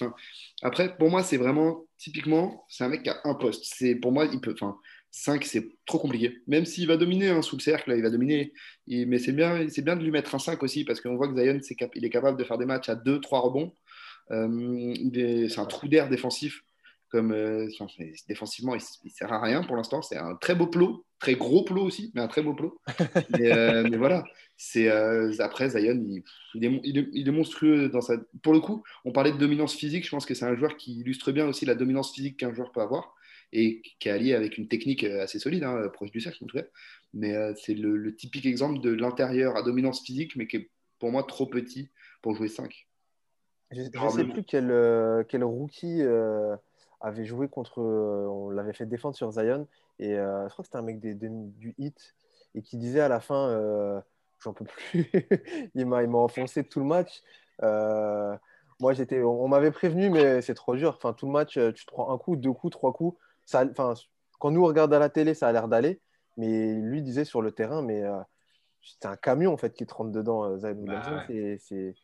après, 0.63 0.95
pour 0.97 1.09
moi, 1.09 1.23
c'est 1.23 1.37
vraiment, 1.37 1.85
typiquement, 1.97 2.65
c'est 2.67 2.83
un 2.83 2.89
mec 2.89 3.03
qui 3.03 3.09
a 3.09 3.19
un 3.23 3.35
poste. 3.35 3.63
C'est, 3.65 3.95
pour 3.95 4.11
moi, 4.11 4.25
il 4.31 4.41
peut, 4.41 4.53
enfin, 4.53 4.75
5, 5.11 5.43
c'est 5.43 5.69
trop 5.85 5.99
compliqué. 5.99 6.37
Même 6.47 6.65
s'il 6.65 6.87
va 6.87 6.95
dominer 6.97 7.29
hein, 7.29 7.41
sous 7.41 7.57
le 7.57 7.61
cercle, 7.61 7.93
il 7.95 8.01
va 8.01 8.09
dominer. 8.09 8.53
Il- 8.87 9.07
mais 9.07 9.19
c'est 9.19 9.33
bien, 9.33 9.67
c'est 9.69 9.81
bien 9.83 9.95
de 9.97 10.03
lui 10.03 10.11
mettre 10.11 10.33
un 10.35 10.39
5 10.39 10.63
aussi, 10.63 10.85
parce 10.85 11.01
qu'on 11.01 11.15
voit 11.15 11.27
que 11.27 11.35
Zion, 11.35 11.59
cap- 11.77 11.91
il 11.95 12.05
est 12.05 12.09
capable 12.09 12.37
de 12.37 12.43
faire 12.45 12.57
des 12.57 12.65
matchs 12.65 12.89
à 12.89 12.95
2-3 12.95 13.41
rebonds. 13.41 13.73
Euh, 14.31 14.93
est- 15.13 15.49
c'est 15.49 15.59
un 15.59 15.65
trou 15.65 15.87
d'air 15.87 16.09
défensif. 16.09 16.61
Comme, 17.09 17.33
euh, 17.33 17.67
défensivement, 18.29 18.73
il, 18.73 18.81
il 19.03 19.11
sert 19.11 19.33
à 19.33 19.41
rien 19.41 19.63
pour 19.63 19.75
l'instant. 19.75 20.01
C'est 20.01 20.15
un 20.15 20.35
très 20.35 20.55
beau 20.55 20.67
plot, 20.67 21.03
très 21.19 21.35
gros 21.35 21.65
plot 21.65 21.83
aussi, 21.83 22.09
mais 22.15 22.21
un 22.21 22.29
très 22.29 22.41
beau 22.41 22.53
plot. 22.53 22.79
mais, 23.37 23.51
euh, 23.51 23.85
mais 23.91 23.97
voilà, 23.97 24.23
c'est 24.55 24.87
après 25.41 25.71
Zion, 25.71 26.01
il, 26.07 26.23
il 26.55 26.63
est, 26.63 26.79
il 26.85 26.97
est- 26.99 27.09
il 27.11 27.27
est 27.27 27.31
monstrueux 27.31 27.89
dans 27.89 27.99
sa. 27.99 28.15
Pour 28.41 28.53
le 28.53 28.61
coup, 28.61 28.81
on 29.03 29.11
parlait 29.11 29.33
de 29.33 29.37
dominance 29.37 29.75
physique. 29.75 30.05
Je 30.05 30.09
pense 30.09 30.25
que 30.25 30.33
c'est 30.33 30.45
un 30.45 30.55
joueur 30.55 30.77
qui 30.77 31.01
illustre 31.01 31.33
bien 31.33 31.45
aussi 31.47 31.65
la 31.65 31.75
dominance 31.75 32.13
physique 32.13 32.37
qu'un 32.37 32.53
joueur 32.53 32.71
peut 32.71 32.79
avoir 32.81 33.13
et 33.53 33.81
qui 33.99 34.09
est 34.09 34.11
allié 34.11 34.33
avec 34.33 34.57
une 34.57 34.67
technique 34.67 35.03
euh, 35.03 35.23
assez 35.23 35.39
solide, 35.39 35.63
hein, 35.63 35.89
proche 35.93 36.11
du 36.11 36.21
cercle 36.21 36.43
en 36.43 36.47
tout 36.47 36.57
cas. 36.57 36.65
Mais 37.13 37.35
euh, 37.35 37.53
c'est 37.55 37.73
le, 37.73 37.97
le 37.97 38.15
typique 38.15 38.45
exemple 38.45 38.79
de 38.79 38.91
l'intérieur 38.91 39.55
à 39.57 39.63
dominance 39.63 40.01
physique, 40.03 40.35
mais 40.35 40.47
qui 40.47 40.57
est 40.57 40.69
pour 40.99 41.11
moi 41.11 41.23
trop 41.23 41.45
petit 41.45 41.89
pour 42.21 42.35
jouer 42.35 42.47
5. 42.47 42.87
Je 43.71 43.81
ne 43.81 44.09
sais 44.09 44.23
plus 44.25 44.43
quel, 44.43 44.69
euh, 44.71 45.23
quel 45.27 45.43
rookie 45.43 46.01
euh, 46.01 46.55
avait 46.99 47.25
joué 47.25 47.47
contre. 47.47 47.81
on 47.81 48.49
l'avait 48.49 48.73
fait 48.73 48.85
défendre 48.85 49.15
sur 49.15 49.31
Zion. 49.31 49.67
Et 49.99 50.15
je 50.15 50.49
crois 50.49 50.63
que 50.63 50.65
c'était 50.65 50.77
un 50.77 50.81
mec 50.83 50.99
des, 50.99 51.13
des- 51.13 51.29
du 51.29 51.73
hit. 51.77 52.15
Et 52.53 52.61
qui 52.61 52.77
disait 52.77 52.99
à 52.99 53.07
la 53.07 53.19
fin 53.19 54.03
J'en 54.43 54.53
peux 54.53 54.65
plus. 54.65 55.09
il 55.75 55.85
m'a 55.85 56.03
enfoncé 56.03 56.63
tout 56.63 56.79
le 56.79 56.85
match. 56.85 57.21
Moi, 57.61 58.93
j'étais, 58.93 59.21
on, 59.21 59.43
on 59.43 59.47
m'avait 59.47 59.71
prévenu, 59.71 60.09
mais 60.09 60.41
c'est 60.41 60.55
trop 60.55 60.75
dur. 60.75 60.95
Enfin, 60.97 61.13
tout 61.13 61.27
le 61.27 61.31
match, 61.31 61.53
tu 61.53 61.85
te 61.85 61.91
prends 61.91 62.11
un 62.13 62.17
coup, 62.17 62.35
deux 62.35 62.53
coups, 62.53 62.71
trois 62.71 62.93
coups. 62.93 63.17
Ça, 63.51 63.65
enfin, 63.69 63.93
quand 64.39 64.49
nous 64.51 64.63
on 64.63 64.67
regarde 64.67 64.93
à 64.93 64.99
la 64.99 65.09
télé, 65.09 65.33
ça 65.33 65.47
a 65.47 65.51
l'air 65.51 65.67
d'aller. 65.67 65.99
Mais 66.37 66.73
lui 66.75 67.01
disait 67.01 67.25
sur 67.25 67.41
le 67.41 67.51
terrain, 67.51 67.81
mais 67.81 68.01
euh, 68.03 68.17
c'est 68.81 69.05
un 69.05 69.17
camion 69.17 69.51
en 69.53 69.57
fait 69.57 69.73
qui 69.73 69.85
te 69.85 69.93
rentre 69.93 70.11
dedans, 70.11 70.45
euh, 70.45 70.57
Zion 70.57 70.71
Williamson. 70.77 71.11
ouais. 71.15 71.23
C'est- 71.27 71.57
c'est- 71.59 71.95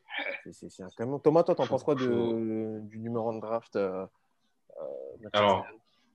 c'est- 0.43 0.51
c'est 0.53 0.69
c'est 0.69 0.83
un 0.83 0.89
camion. 0.97 1.17
Thomas, 1.19 1.43
toi, 1.43 1.55
t'en 1.55 1.65
penses 1.65 1.83
quoi 1.83 1.95
de, 1.95 2.79
du 2.81 2.99
numéro 2.99 3.29
1 3.29 3.35
de 3.35 3.39
draft 3.41 3.75
euh, 3.77 4.05
euh, 4.81 5.27
Alors, 5.33 5.65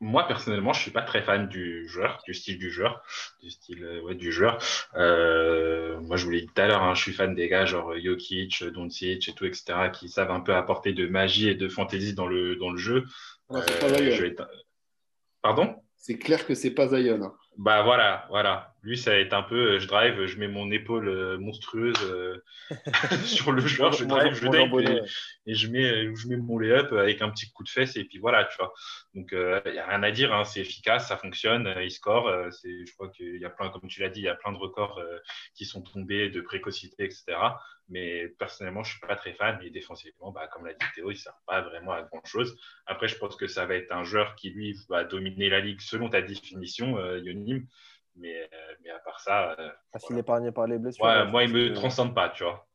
moi, 0.01 0.27
personnellement, 0.27 0.73
je 0.75 0.81
suis 0.83 0.91
pas 0.91 1.03
très 1.03 1.23
fan 1.23 1.49
du 1.49 1.89
joueur, 1.89 2.21
du 2.27 2.35
style 2.35 2.59
du 2.59 2.71
joueur, 2.71 3.03
du 3.41 3.51
style 3.51 3.83
ouais, 4.05 4.15
du 4.15 4.31
joueur. 4.31 4.59
Euh, 4.97 5.99
moi, 6.01 6.17
je 6.17 6.25
vous 6.27 6.31
l'ai 6.33 6.43
dit 6.43 6.49
tout 6.49 6.61
à 6.61 6.67
l'heure, 6.67 6.83
hein, 6.83 6.95
je 6.95 7.03
suis 7.03 7.13
fan 7.13 7.35
des 7.35 7.49
gars 7.49 7.65
genre 7.65 7.97
Jokic, 7.99 8.63
Doncic 8.65 9.29
et 9.29 9.33
tout, 9.33 9.47
etc., 9.47 9.91
qui 9.91 10.09
savent 10.09 10.31
un 10.31 10.41
peu 10.41 10.55
apporter 10.55 10.93
de 10.93 11.07
magie 11.07 11.49
et 11.49 11.55
de 11.55 11.69
fantaisie 11.69 12.15
dans 12.15 12.27
le, 12.27 12.57
dans 12.57 12.71
le 12.71 12.77
jeu. 12.79 13.05
Non, 13.51 13.61
c'est 13.67 13.79
pas 13.81 13.87
Euh, 13.87 14.11
je 14.11 14.23
vais 14.23 14.29
être- 14.29 14.49
Pardon? 15.43 15.75
C'est 15.97 16.19
clair 16.19 16.47
que 16.47 16.55
c'est 16.55 16.71
pas 16.71 16.89
Zion. 16.89 17.33
Bah 17.59 17.83
voilà, 17.83 18.27
voilà. 18.31 18.75
Lui, 18.83 18.97
ça 18.97 19.13
va 19.13 19.19
être 19.19 19.35
un 19.35 19.43
peu, 19.43 19.75
euh, 19.75 19.79
je 19.79 19.87
drive, 19.87 20.27
je 20.27 20.39
mets 20.39 20.49
mon 20.49 20.71
épaule 20.73 21.09
euh, 21.09 21.39
monstrueuse 21.39 21.95
euh, 22.03 22.43
sur 23.25 23.53
le 23.53 23.61
joueur, 23.61 23.93
je 23.93 24.05
drive, 24.05 24.35
je 24.35 24.51
jambonnet, 24.51 25.03
et, 25.47 25.55
je 25.55 25.69
mets, 25.69 26.13
je 26.17 26.29
mets 26.29 26.37
mon 26.37 26.59
lay-up 26.59 26.93
avec 26.93 27.23
un 27.23 27.31
petit 27.31 27.53
coup 27.53 27.63
de 27.63 27.69
fesse 27.69 27.95
et 27.97 28.05
puis 28.05 28.19
voilà, 28.19 28.45
tu 28.47 28.57
vois. 28.57 28.73
Donc, 29.15 29.29
il 29.33 29.73
n'y 29.73 29.79
a 29.79 29.87
rien 29.87 30.03
à 30.03 30.11
dire, 30.11 30.35
hein, 30.35 30.45
c'est 30.45 30.61
efficace, 30.61 31.09
ça 31.09 31.17
fonctionne, 31.17 31.73
il 31.81 31.91
score. 31.91 32.29
c'est, 32.51 32.87
je 32.87 32.93
crois 32.95 33.09
qu'il 33.11 33.37
y 33.37 33.45
a 33.45 33.51
plein, 33.51 33.69
comme 33.69 33.89
tu 33.89 34.01
l'as 34.01 34.09
dit, 34.09 34.21
il 34.21 34.25
y 34.25 34.29
a 34.29 34.35
plein 34.35 34.53
de 34.53 34.59
records 34.59 34.99
euh, 34.99 35.19
qui 35.55 35.65
sont 35.65 35.83
tombés 35.83 36.31
de 36.31 36.41
précocité, 36.41 37.05
etc. 37.05 37.37
Mais 37.89 38.29
personnellement, 38.39 38.83
je 38.83 38.91
ne 38.91 38.99
suis 38.99 39.07
pas 39.07 39.17
très 39.17 39.35
fan 39.35 39.61
et 39.63 39.71
défensivement, 39.71 40.33
bah, 40.33 40.49
comme 40.49 40.65
l'a 40.65 40.73
dit 40.73 40.87
Théo, 40.95 41.11
il 41.11 41.15
ne 41.15 41.19
sert 41.19 41.37
pas 41.47 41.61
vraiment 41.61 41.93
à 41.93 42.03
grand-chose. 42.03 42.59
Après, 42.87 43.07
je 43.07 43.17
pense 43.17 43.37
que 43.37 43.47
ça 43.47 43.67
va 43.67 43.75
être 43.75 43.93
un 43.93 44.03
joueur 44.03 44.35
qui, 44.35 44.51
lui, 44.51 44.77
va 44.89 45.05
dominer 45.05 45.51
la 45.51 45.61
ligue 45.61 45.81
selon 45.81 46.09
ta 46.09 46.23
définition, 46.23 46.99
euh, 46.99 47.21
Mais, 48.17 48.43
euh, 48.43 48.75
mais 48.85 48.91
à 48.91 48.99
part 48.99 49.21
ça, 49.21 49.53
euh, 49.53 49.69
qu'il 49.99 50.01
voilà. 50.01 50.17
est 50.17 50.21
épargné 50.21 50.53
par 50.53 50.67
les 50.67 50.79
blessures. 50.79 51.05
Ouais, 51.05 51.25
moi, 51.27 51.45
il 51.45 51.51
pense 51.51 51.61
me 51.63 51.69
que- 51.71 51.75
transcende 51.75 52.15
pas, 52.15 52.29
tu 52.29 52.45
vois. 52.45 52.67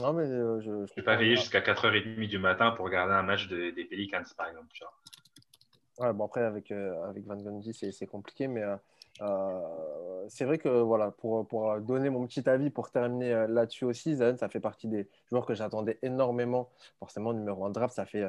Non, 0.00 0.12
mais 0.12 0.22
euh, 0.24 0.60
je, 0.60 0.70
vais 0.70 0.86
comprends. 0.86 1.02
pas 1.02 1.16
veiller 1.16 1.36
jusqu'à 1.36 1.60
4h30 1.60 2.28
du 2.28 2.38
matin 2.38 2.70
pour 2.70 2.84
regarder 2.84 3.12
un 3.12 3.22
match 3.22 3.48
de- 3.48 3.70
des 3.70 3.84
Pelicans, 3.84 4.22
par 4.36 4.48
exemple. 4.48 4.68
Tu 4.72 4.84
vois. 4.84 6.06
Ouais, 6.06 6.12
bon, 6.14 6.24
après, 6.26 6.42
avec, 6.42 6.70
euh, 6.70 7.02
avec 7.04 7.24
Van 7.26 7.36
Gundy, 7.36 7.74
c'est 7.74 8.06
compliqué, 8.06 8.46
mais 8.48 8.62
euh, 9.20 10.26
c'est 10.28 10.44
vrai 10.44 10.58
que 10.58 10.68
voilà, 10.68 11.10
pour, 11.10 11.46
pour 11.46 11.78
donner 11.80 12.08
mon 12.08 12.26
petit 12.26 12.48
avis, 12.48 12.70
pour 12.70 12.90
terminer 12.90 13.46
là-dessus 13.48 13.84
aussi, 13.84 14.16
Zion, 14.16 14.36
ça 14.36 14.48
fait 14.48 14.60
partie 14.60 14.88
des 14.88 15.08
joueurs 15.28 15.44
que 15.44 15.54
j'attendais 15.54 15.98
énormément. 16.02 16.70
Forcément, 16.98 17.32
numéro 17.34 17.64
1 17.66 17.70
draft, 17.70 17.94
ça 17.94 18.06
fait, 18.06 18.24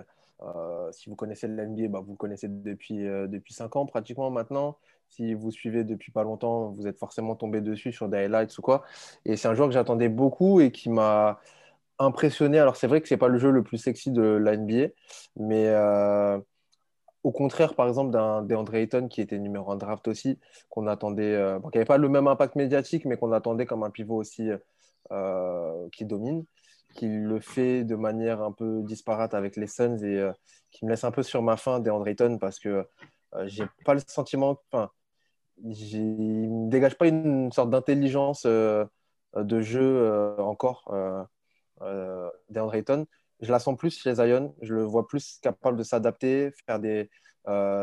si 0.92 1.10
vous 1.10 1.16
connaissez 1.16 1.48
le 1.48 1.64
NBA, 1.64 1.88
bah, 1.88 2.00
vous 2.04 2.12
le 2.14 2.18
connaissez 2.18 2.48
depuis, 2.50 3.04
depuis 3.04 3.54
5 3.54 3.76
ans 3.76 3.86
pratiquement 3.86 4.30
maintenant. 4.32 4.78
Si 5.12 5.34
vous 5.34 5.52
suivez 5.52 5.84
depuis 5.84 6.12
pas 6.12 6.24
longtemps, 6.24 6.72
vous 6.72 6.88
êtes 6.88 6.98
forcément 6.98 7.36
tombé 7.36 7.62
dessus 7.62 7.92
sur 7.94 8.10
des 8.10 8.18
highlights 8.18 8.58
ou 8.58 8.62
quoi. 8.62 8.84
Et 9.26 9.36
c'est 9.38 9.48
un 9.48 9.54
joueur 9.54 9.68
que 9.70 9.74
j'attendais 9.74 10.10
beaucoup 10.10 10.60
et 10.62 10.72
qui 10.72 10.90
m'a 10.90 11.40
impressionné. 12.00 12.60
Alors, 12.60 12.76
c'est 12.78 12.88
vrai 12.88 13.02
que 13.02 13.08
c'est 13.08 13.18
pas 13.18 13.28
le 13.28 13.38
jeu 13.40 13.52
le 13.52 13.64
plus 13.64 13.78
sexy 13.78 14.12
de 14.12 14.24
la 14.24 14.54
NBA, 14.56 14.88
mais. 15.38 15.68
euh, 15.70 16.40
au 17.24 17.32
contraire, 17.32 17.76
par 17.76 17.88
exemple, 17.88 18.12
d'un 18.12 18.42
DeAndre 18.42 18.76
Ayton 18.76 19.08
qui 19.08 19.22
était 19.22 19.38
numéro 19.38 19.72
1 19.72 19.76
draft 19.78 20.08
aussi, 20.08 20.40
qu'on 20.70 20.88
attendait, 20.88 21.36
euh, 21.36 21.60
qui 21.60 21.78
n'avait 21.78 21.86
pas 21.86 21.98
le 21.98 22.10
même 22.10 22.28
impact 22.28 22.56
médiatique, 22.56 23.06
mais 23.06 23.18
qu'on 23.18 23.32
attendait 23.32 23.66
comme 23.68 23.84
un 23.84 23.92
pivot 23.92 24.16
aussi 24.16 24.50
euh, 25.12 25.88
qui 25.92 26.06
domine, 26.06 26.46
qui 26.96 27.08
le 27.08 27.40
fait 27.40 27.84
de 27.84 27.96
manière 27.96 28.42
un 28.42 28.52
peu 28.52 28.82
disparate 28.84 29.34
avec 29.36 29.56
les 29.56 29.68
Suns 29.68 29.98
et 30.04 30.32
qui 30.72 30.86
me 30.86 30.90
laisse 30.90 31.04
un 31.04 31.12
peu 31.12 31.22
sur 31.24 31.44
ma 31.44 31.58
faim, 31.58 31.80
DeAndre 31.80 32.08
Ayton, 32.08 32.38
parce 32.40 32.60
que 32.60 32.88
j'ai 33.46 33.66
pas 33.86 33.94
le 33.94 34.02
sentiment, 34.08 34.58
il 35.64 36.66
ne 36.66 36.70
dégage 36.70 36.98
pas 36.98 37.08
une 37.08 37.52
sorte 37.52 37.70
d'intelligence 37.70 38.44
euh, 38.46 38.86
de 39.36 39.62
jeu 39.62 39.82
euh, 39.82 40.38
encore, 40.38 40.90
euh, 40.94 41.24
euh, 41.82 42.30
DeAndre 42.50 42.76
Ayton 42.76 43.06
je 43.42 43.52
la 43.52 43.58
sens 43.58 43.76
plus 43.76 43.98
chez 44.00 44.14
Zion. 44.14 44.56
Je 44.62 44.76
le 44.76 44.84
vois 44.84 45.08
plus 45.08 45.40
capable 45.42 45.76
de 45.76 45.82
s'adapter, 45.82 46.52
faire 46.68 46.80
des. 46.80 47.10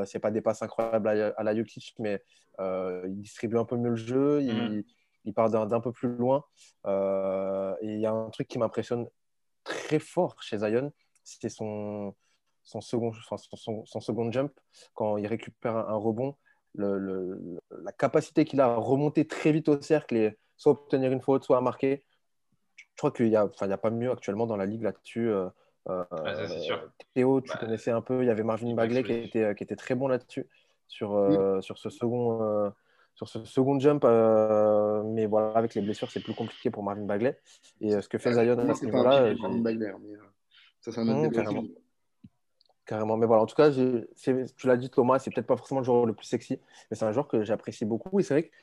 C'est 0.07 0.21
pas 0.21 0.31
des 0.31 0.41
passes 0.41 0.63
incroyables 0.63 1.09
à, 1.09 1.35
à 1.37 1.43
la 1.43 1.57
Jokic, 1.57 1.97
mais 1.99 2.23
il 2.61 3.17
distribue 3.21 3.59
un 3.59 3.65
peu 3.65 3.77
mieux 3.77 3.91
le 3.91 3.97
jeu. 3.97 4.41
Il, 4.41 4.85
il 5.25 5.35
part 5.35 5.51
d'un 5.51 5.81
peu 5.81 5.91
plus 5.91 6.09
loin. 6.17 6.45
Et 6.87 7.87
il 7.93 7.99
y 7.99 8.07
a 8.07 8.13
un 8.13 8.31
truc 8.31 8.47
qui 8.47 8.59
m'impressionne 8.61 9.09
très 9.65 9.99
fort 9.99 10.41
chez 10.43 10.59
Zion, 10.59 10.93
c'est 11.25 11.49
son, 11.49 12.15
son, 12.63 12.81
second, 12.81 13.09
enfin, 13.09 13.37
son, 13.37 13.57
son- 13.57 13.85
son 13.85 14.01
second 14.01 14.31
jump. 14.31 14.53
Quand 14.95 15.17
il 15.17 15.27
récupère 15.27 15.77
un, 15.77 15.89
un 15.89 15.97
rebond, 15.97 16.37
le- 16.79 16.99
le- 16.99 17.59
la 17.83 17.93
capacité 17.93 18.45
qu'il 18.45 18.61
a 18.61 18.67
à 18.67 18.77
remonter 18.77 19.27
très 19.27 19.53
vite 19.53 19.69
au 19.69 19.81
cercle 19.81 20.17
et 20.17 20.39
soit 20.57 20.73
obtenir 20.73 21.13
une 21.13 21.21
faute, 21.21 21.45
soit 21.45 21.59
à 21.59 21.61
marquer 21.61 22.05
je 22.77 22.85
crois 22.97 23.13
qu'il 23.13 23.29
n'y 23.29 23.37
a, 23.37 23.45
enfin, 23.45 23.67
il 23.67 23.71
y 23.71 23.73
a 23.73 23.79
pas 23.79 23.91
mieux 23.91 24.11
actuellement 24.11 24.47
dans 24.47 24.57
la 24.57 24.67
ligue 24.67 24.83
là-dessus. 24.83 25.31
Euh, 25.31 25.49
euh, 25.89 26.49
sûr. 26.61 26.91
Théo, 27.15 27.41
tu 27.41 27.49
Bah, 27.49 27.59
connaissais 27.61 27.93
un 27.93 28.01
peu. 28.01 28.23
Il 28.25 28.27
y 28.27 28.31
avait 28.31 28.43
Marvin 28.43 28.75
Bagley 28.75 29.05
qui 29.05 29.13
était, 29.13 29.55
qui 29.55 29.63
était 29.63 29.77
très 29.77 29.95
bon 29.95 30.09
là-dessus, 30.09 30.49
sur, 30.89 31.15
euh, 31.15 31.61
sur, 31.61 31.79
ce 31.79 31.91
second, 31.91 32.43
euh, 32.43 32.71
sur 33.15 33.29
ce 33.29 33.45
second 33.45 33.79
jump. 33.79 34.05
euh, 34.05 35.03
mais 35.05 35.27
voilà, 35.27 35.53
avec 35.57 35.77
les 35.77 35.81
blessures, 35.81 36.11
c'est 36.11 36.21
plus 36.23 36.35
compliqué 36.35 36.71
pour 36.71 36.83
Marvin 36.83 37.05
Bagley. 37.05 37.39
Et 37.81 37.95
euh, 37.95 38.01
ce 38.01 38.09
que 38.09 38.19
fait 38.19 38.33
Zion 38.33 38.57
Moi, 38.57 38.71
à 38.71 38.75
ce 38.75 38.85
niveau-là, 38.85 39.33
Marvin 39.35 39.61
Bagley, 39.61 39.93
mais 40.01 40.15
euh, 40.15 40.19
ça, 40.81 40.91
c'est 40.91 41.01
un 41.01 41.09
autre 41.09 41.53
Mmh. 41.53 41.69
Carrément. 42.89 43.17
Mais 43.17 43.27
voilà, 43.27 43.43
en 43.43 43.47
tout 43.47 43.55
cas, 43.55 43.71
tu 43.71 44.67
l'as 44.67 44.77
dit 44.77 44.91
Thomas, 44.91 45.21
c'est 45.21 45.33
peut-être 45.33 45.47
pas 45.47 45.57
forcément 45.57 45.81
le 45.81 45.85
joueur 45.85 46.07
le 46.07 46.15
plus 46.15 46.27
sexy, 46.27 46.61
mais 46.91 46.97
c'est 46.97 47.05
un 47.05 47.13
joueur 47.13 47.29
que 47.29 47.45
j'apprécie 47.45 47.85
beaucoup. 47.85 48.19
Et 48.19 48.23
c'est 48.25 48.35
vrai 48.35 48.43
que 48.45 48.55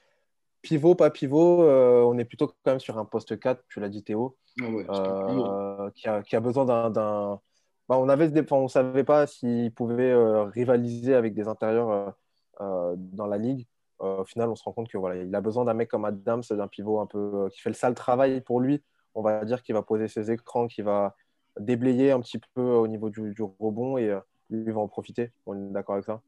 pivot, 0.61 0.95
pas 0.95 1.09
pivot, 1.09 1.63
euh, 1.63 2.03
on 2.03 2.17
est 2.17 2.25
plutôt 2.25 2.47
quand 2.47 2.71
même 2.71 2.79
sur 2.79 2.97
un 2.97 3.05
poste 3.05 3.39
4, 3.39 3.63
tu 3.69 3.79
l'as 3.79 3.89
dit 3.89 4.03
Théo, 4.03 4.35
Ah 4.61 4.69
ouais, 4.69 4.85
euh, 4.89 5.89
qui, 5.95 6.09
a, 6.09 6.21
qui 6.23 6.35
a 6.35 6.39
besoin 6.41 6.65
d'un. 6.65 7.39
Bah, 7.87 7.97
on 7.99 8.09
avait, 8.09 8.37
enfin, 8.41 8.55
on 8.57 8.67
savait 8.67 9.03
pas 9.03 9.27
s'il 9.27 9.71
pouvait 9.71 10.11
euh, 10.11 10.43
rivaliser 10.43 11.13
avec 11.13 11.33
des 11.33 11.47
intérieurs 11.47 12.15
dans 12.59 13.27
la 13.27 13.37
ligue. 13.37 13.67
Euh, 14.01 14.21
au 14.21 14.25
final, 14.25 14.49
on 14.49 14.55
se 14.55 14.63
rend 14.63 14.73
compte 14.73 14.89
que 14.89 14.97
voilà, 14.97 15.21
il 15.23 15.33
a 15.33 15.41
besoin 15.41 15.65
d'un 15.65 15.73
mec 15.73 15.89
comme 15.89 16.05
Adams, 16.05 16.43
d'un 16.49 16.67
pivot 16.67 16.99
un 16.99 17.05
peu 17.05 17.45
euh, 17.45 17.49
qui 17.49 17.61
fait 17.61 17.69
le 17.69 17.75
sale 17.75 17.95
travail 17.95 18.41
pour 18.41 18.59
lui. 18.59 18.83
On 19.13 19.21
va 19.21 19.45
dire 19.45 19.63
qu'il 19.63 19.73
va 19.73 19.81
poser 19.81 20.07
ses 20.07 20.31
écrans, 20.31 20.67
qui 20.67 20.81
va 20.81 21.15
déblayer 21.59 22.11
un 22.11 22.21
petit 22.21 22.39
peu 22.55 22.61
au 22.61 22.87
niveau 22.87 23.09
du, 23.09 23.33
du 23.33 23.41
rebond 23.59 23.97
et 23.97 24.09
euh, 24.09 24.19
lui 24.49 24.71
va 24.71 24.79
en 24.81 24.87
profiter. 24.87 25.31
On 25.45 25.55
est 25.69 25.73
d'accord 25.73 25.95
avec 25.95 26.05
ça? 26.05 26.21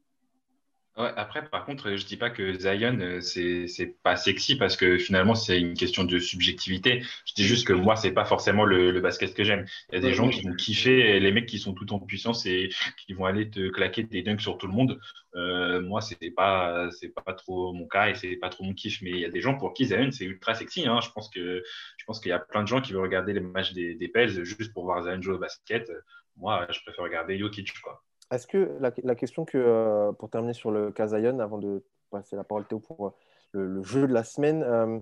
Ouais, 0.98 1.12
après, 1.16 1.48
par 1.48 1.64
contre, 1.64 1.94
je 1.94 2.04
dis 2.06 2.16
pas 2.16 2.28
que 2.28 2.58
Zion, 2.58 2.98
euh, 2.98 3.20
c'est 3.20 3.68
c'est 3.68 3.86
pas 4.02 4.16
sexy 4.16 4.56
parce 4.56 4.76
que 4.76 4.98
finalement, 4.98 5.36
c'est 5.36 5.60
une 5.60 5.74
question 5.74 6.02
de 6.02 6.18
subjectivité. 6.18 7.04
Je 7.24 7.34
dis 7.34 7.44
juste 7.44 7.68
que 7.68 7.72
moi, 7.72 7.94
c'est 7.94 8.10
pas 8.10 8.24
forcément 8.24 8.64
le, 8.64 8.90
le 8.90 9.00
basket 9.00 9.32
que 9.32 9.44
j'aime. 9.44 9.64
Il 9.92 9.94
y 9.94 9.98
a 9.98 10.00
des 10.00 10.12
gens 10.12 10.28
qui 10.28 10.42
vont 10.42 10.54
kiffer, 10.54 10.98
et 10.98 11.20
les 11.20 11.30
mecs 11.30 11.46
qui 11.46 11.60
sont 11.60 11.72
tout 11.72 11.92
en 11.92 12.00
puissance 12.00 12.46
et 12.46 12.70
qui 12.96 13.12
vont 13.12 13.26
aller 13.26 13.48
te 13.48 13.68
claquer 13.68 14.02
des 14.02 14.22
dunks 14.22 14.40
sur 14.40 14.58
tout 14.58 14.66
le 14.66 14.72
monde. 14.72 14.98
Euh, 15.36 15.80
moi, 15.80 16.00
c'est 16.00 16.32
pas, 16.32 16.90
c'est 16.90 17.14
pas 17.14 17.32
trop 17.32 17.72
mon 17.72 17.86
cas 17.86 18.08
et 18.08 18.16
c'est 18.16 18.34
pas 18.34 18.48
trop 18.48 18.64
mon 18.64 18.74
kiff. 18.74 19.00
Mais 19.02 19.10
il 19.10 19.20
y 19.20 19.24
a 19.24 19.30
des 19.30 19.40
gens 19.40 19.56
pour 19.56 19.74
qui 19.74 19.86
Zion, 19.86 20.10
c'est 20.10 20.24
ultra 20.24 20.54
sexy. 20.54 20.88
Hein. 20.88 20.98
Je 21.00 21.10
pense 21.10 21.30
que, 21.30 21.62
je 21.96 22.04
pense 22.06 22.18
qu'il 22.18 22.30
y 22.30 22.32
a 22.32 22.40
plein 22.40 22.64
de 22.64 22.68
gens 22.68 22.80
qui 22.80 22.92
veulent 22.92 23.02
regarder 23.02 23.32
les 23.34 23.40
matchs 23.40 23.72
des, 23.72 23.94
des 23.94 24.08
Pels 24.08 24.42
juste 24.44 24.72
pour 24.72 24.84
voir 24.84 25.04
Zion 25.04 25.22
jouer 25.22 25.34
au 25.34 25.38
basket. 25.38 25.92
Moi, 26.36 26.66
je 26.70 26.80
préfère 26.80 27.04
regarder 27.04 27.38
Jokic, 27.38 27.72
quoi. 27.82 28.02
Est-ce 28.30 28.46
que 28.46 28.78
la, 28.80 29.14
question 29.14 29.44
que, 29.44 29.56
euh, 29.58 30.12
pour 30.12 30.28
terminer 30.28 30.52
sur 30.52 30.70
le 30.70 30.90
cas 30.90 31.08
Zion, 31.08 31.38
avant 31.38 31.58
de 31.58 31.82
passer 32.10 32.36
la 32.36 32.44
parole 32.44 32.66
Théo 32.66 32.78
pour 32.78 33.06
euh, 33.06 33.10
le, 33.52 33.82
jeu 33.82 34.06
de 34.06 34.12
la 34.12 34.24
semaine, 34.24 34.62
euh, 34.62 34.98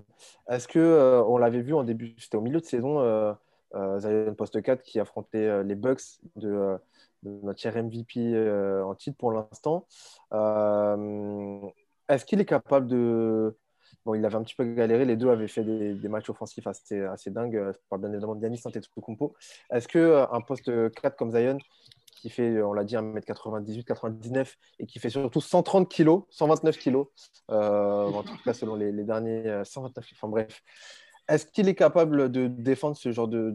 est-ce 0.49 0.67
que 0.67 1.23
on 1.27 1.37
l'avait 1.37 1.61
vu 1.61 1.73
en 1.73 1.83
début, 1.83 2.15
c'était 2.17 2.37
au 2.37 2.41
milieu 2.41 2.61
de 2.61 2.65
saison, 2.65 3.35
Zion 3.99 4.33
poste 4.35 4.61
4 4.61 4.81
qui 4.81 4.99
affrontait 4.99 5.63
les 5.63 5.75
Bucks 5.75 6.21
de, 6.37 6.77
notre 7.23 7.59
cher 7.59 7.75
MVP 7.75 8.33
en 8.83 8.95
titre 8.95 9.17
pour 9.17 9.33
l'instant. 9.33 9.85
Est-ce 12.09 12.23
qu'il 12.25 12.39
est 12.39 12.45
capable 12.45 12.87
de 12.87 13.57
Bon, 14.07 14.15
il 14.15 14.23
avait 14.25 14.35
un 14.35 14.43
petit 14.43 14.55
peu 14.55 14.63
galéré. 14.63 15.03
Les 15.03 15.17
deux 15.17 15.29
avaient 15.29 15.49
fait 15.49 15.65
des, 15.65 16.07
matchs 16.07 16.29
offensifs 16.29 16.65
assez, 16.65 17.01
assez 17.01 17.29
dingues. 17.29 17.61
Je 17.73 17.77
parle 17.89 18.01
bien 18.01 18.11
évidemment 18.11 18.35
de 18.35 18.41
Giannis 18.41 18.61
Antetokounmpo. 18.63 19.35
Est-ce 19.69 19.89
que 19.89 19.99
euh, 19.99 20.25
un 20.31 20.39
poste 20.39 20.71
4 21.01 21.17
comme 21.17 21.31
Zion, 21.31 21.57
qui 22.19 22.29
fait, 22.29 22.61
on 22.61 22.73
l'a 22.73 22.83
dit, 22.83 22.95
1m98, 22.95 23.83
99, 23.83 24.57
et 24.79 24.85
qui 24.85 24.99
fait 24.99 25.09
surtout 25.09 25.41
130 25.41 25.89
kg, 25.89 26.21
129 26.29 26.77
kg, 26.77 27.03
euh, 27.51 28.11
en 28.11 28.23
tout 28.23 28.37
cas 28.43 28.53
selon 28.53 28.75
les, 28.75 28.91
les 28.91 29.03
derniers 29.03 29.47
euh, 29.47 29.63
129, 29.63 30.09
enfin 30.13 30.27
bref. 30.27 30.63
Est-ce 31.27 31.45
qu'il 31.45 31.67
est 31.67 31.75
capable 31.75 32.31
de 32.31 32.47
défendre 32.47 32.95
ce 32.95 33.11
genre 33.11 33.27
de, 33.27 33.53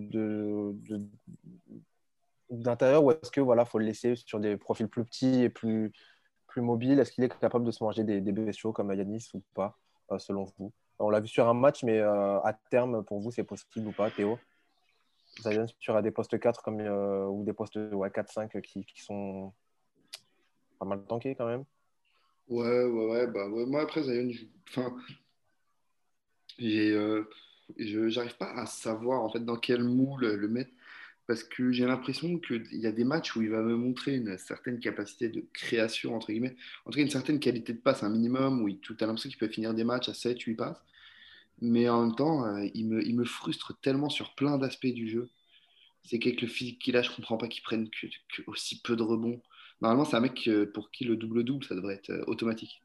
d'intérieur 2.50 3.02
ou 3.02 3.12
est-ce 3.12 3.30
que 3.30 3.40
voilà, 3.40 3.64
faut 3.64 3.78
le 3.78 3.86
laisser 3.86 4.14
sur 4.14 4.40
des 4.40 4.58
profils 4.58 4.88
plus 4.88 5.04
petits 5.04 5.42
et 5.42 5.48
plus, 5.48 5.90
plus 6.46 6.60
mobiles? 6.60 6.98
Est-ce 6.98 7.12
qu'il 7.12 7.24
est 7.24 7.40
capable 7.40 7.64
de 7.64 7.70
se 7.70 7.82
manger 7.82 8.04
des, 8.04 8.20
des 8.20 8.32
bestiaux 8.32 8.72
comme 8.72 8.92
Yanis 8.92 9.28
ou 9.34 9.42
pas, 9.54 9.78
euh, 10.10 10.18
selon 10.18 10.44
vous? 10.58 10.72
On 10.98 11.10
l'a 11.10 11.20
vu 11.20 11.28
sur 11.28 11.48
un 11.48 11.54
match, 11.54 11.82
mais 11.82 11.98
euh, 11.98 12.38
à 12.40 12.52
terme, 12.70 13.02
pour 13.04 13.20
vous, 13.20 13.30
c'est 13.30 13.44
possible 13.44 13.88
ou 13.88 13.92
pas, 13.92 14.10
Théo? 14.10 14.38
Zion 15.40 15.66
sur 15.80 16.00
des 16.02 16.10
postes 16.10 16.38
4 16.38 16.62
comme, 16.62 16.80
euh, 16.80 17.26
ou 17.26 17.44
des 17.44 17.52
postes 17.52 17.76
ouais, 17.76 18.08
4-5 18.10 18.60
qui, 18.60 18.84
qui 18.84 19.00
sont 19.02 19.52
pas 20.78 20.86
mal 20.86 21.04
tankés 21.04 21.34
quand 21.34 21.46
même. 21.46 21.64
Ouais, 22.48 22.84
ouais, 22.84 23.06
ouais, 23.06 23.26
bah. 23.28 23.48
Moi, 23.48 23.80
après, 23.80 24.02
Zion, 24.02 24.30
enfin, 24.68 24.94
euh, 26.60 27.24
je, 27.78 28.08
j'arrive 28.08 28.36
pas 28.36 28.52
à 28.52 28.66
savoir 28.66 29.22
en 29.22 29.30
fait 29.30 29.44
dans 29.44 29.56
quel 29.56 29.84
moule 29.84 30.26
le 30.26 30.48
mettre 30.48 30.70
parce 31.26 31.44
que 31.44 31.72
j'ai 31.72 31.86
l'impression 31.86 32.38
qu'il 32.38 32.66
y 32.72 32.86
a 32.86 32.92
des 32.92 33.04
matchs 33.04 33.36
où 33.36 33.42
il 33.42 33.50
va 33.50 33.62
me 33.62 33.76
montrer 33.76 34.16
une 34.16 34.36
certaine 34.38 34.80
capacité 34.80 35.28
de 35.28 35.44
création, 35.52 36.16
entre 36.16 36.32
guillemets, 36.32 36.56
en 36.84 36.90
tout 36.90 36.96
cas 36.96 37.02
une 37.02 37.10
certaine 37.10 37.38
qualité 37.38 37.72
de 37.72 37.78
passe, 37.78 38.02
un 38.02 38.10
minimum, 38.10 38.62
où 38.62 38.70
tu 38.70 38.92
as 39.00 39.06
l'impression 39.06 39.30
qu'il 39.30 39.38
peut 39.38 39.48
finir 39.48 39.72
des 39.72 39.84
matchs 39.84 40.08
à 40.08 40.14
7, 40.14 40.40
8 40.40 40.54
passes, 40.56 40.82
mais 41.60 41.88
en 41.88 42.06
même 42.06 42.14
temps, 42.16 42.44
euh, 42.44 42.66
il 42.74 42.88
me, 42.88 43.06
il 43.06 43.14
me 43.16 43.24
frustre 43.24 43.78
tellement 43.80 44.08
sur 44.10 44.34
plein 44.34 44.58
d'aspects 44.58 44.86
du 44.86 45.08
jeu. 45.08 45.30
C'est 46.04 46.18
qu'avec 46.18 46.42
le 46.42 46.48
physique 46.48 46.80
qu'il 46.80 46.96
a, 46.96 47.02
je 47.02 47.10
comprends 47.10 47.38
pas 47.38 47.48
qu'il 47.48 47.62
prenne 47.62 47.88
que, 47.90 48.06
que 48.34 48.42
aussi 48.48 48.82
peu 48.82 48.96
de 48.96 49.02
rebonds. 49.02 49.42
Normalement, 49.80 50.04
c'est 50.04 50.16
un 50.16 50.20
mec 50.20 50.48
euh, 50.48 50.66
pour 50.72 50.90
qui 50.90 51.04
le 51.04 51.16
double-double, 51.16 51.64
ça 51.64 51.74
devrait 51.74 51.94
être 51.94 52.10
euh, 52.10 52.24
automatique. 52.26 52.82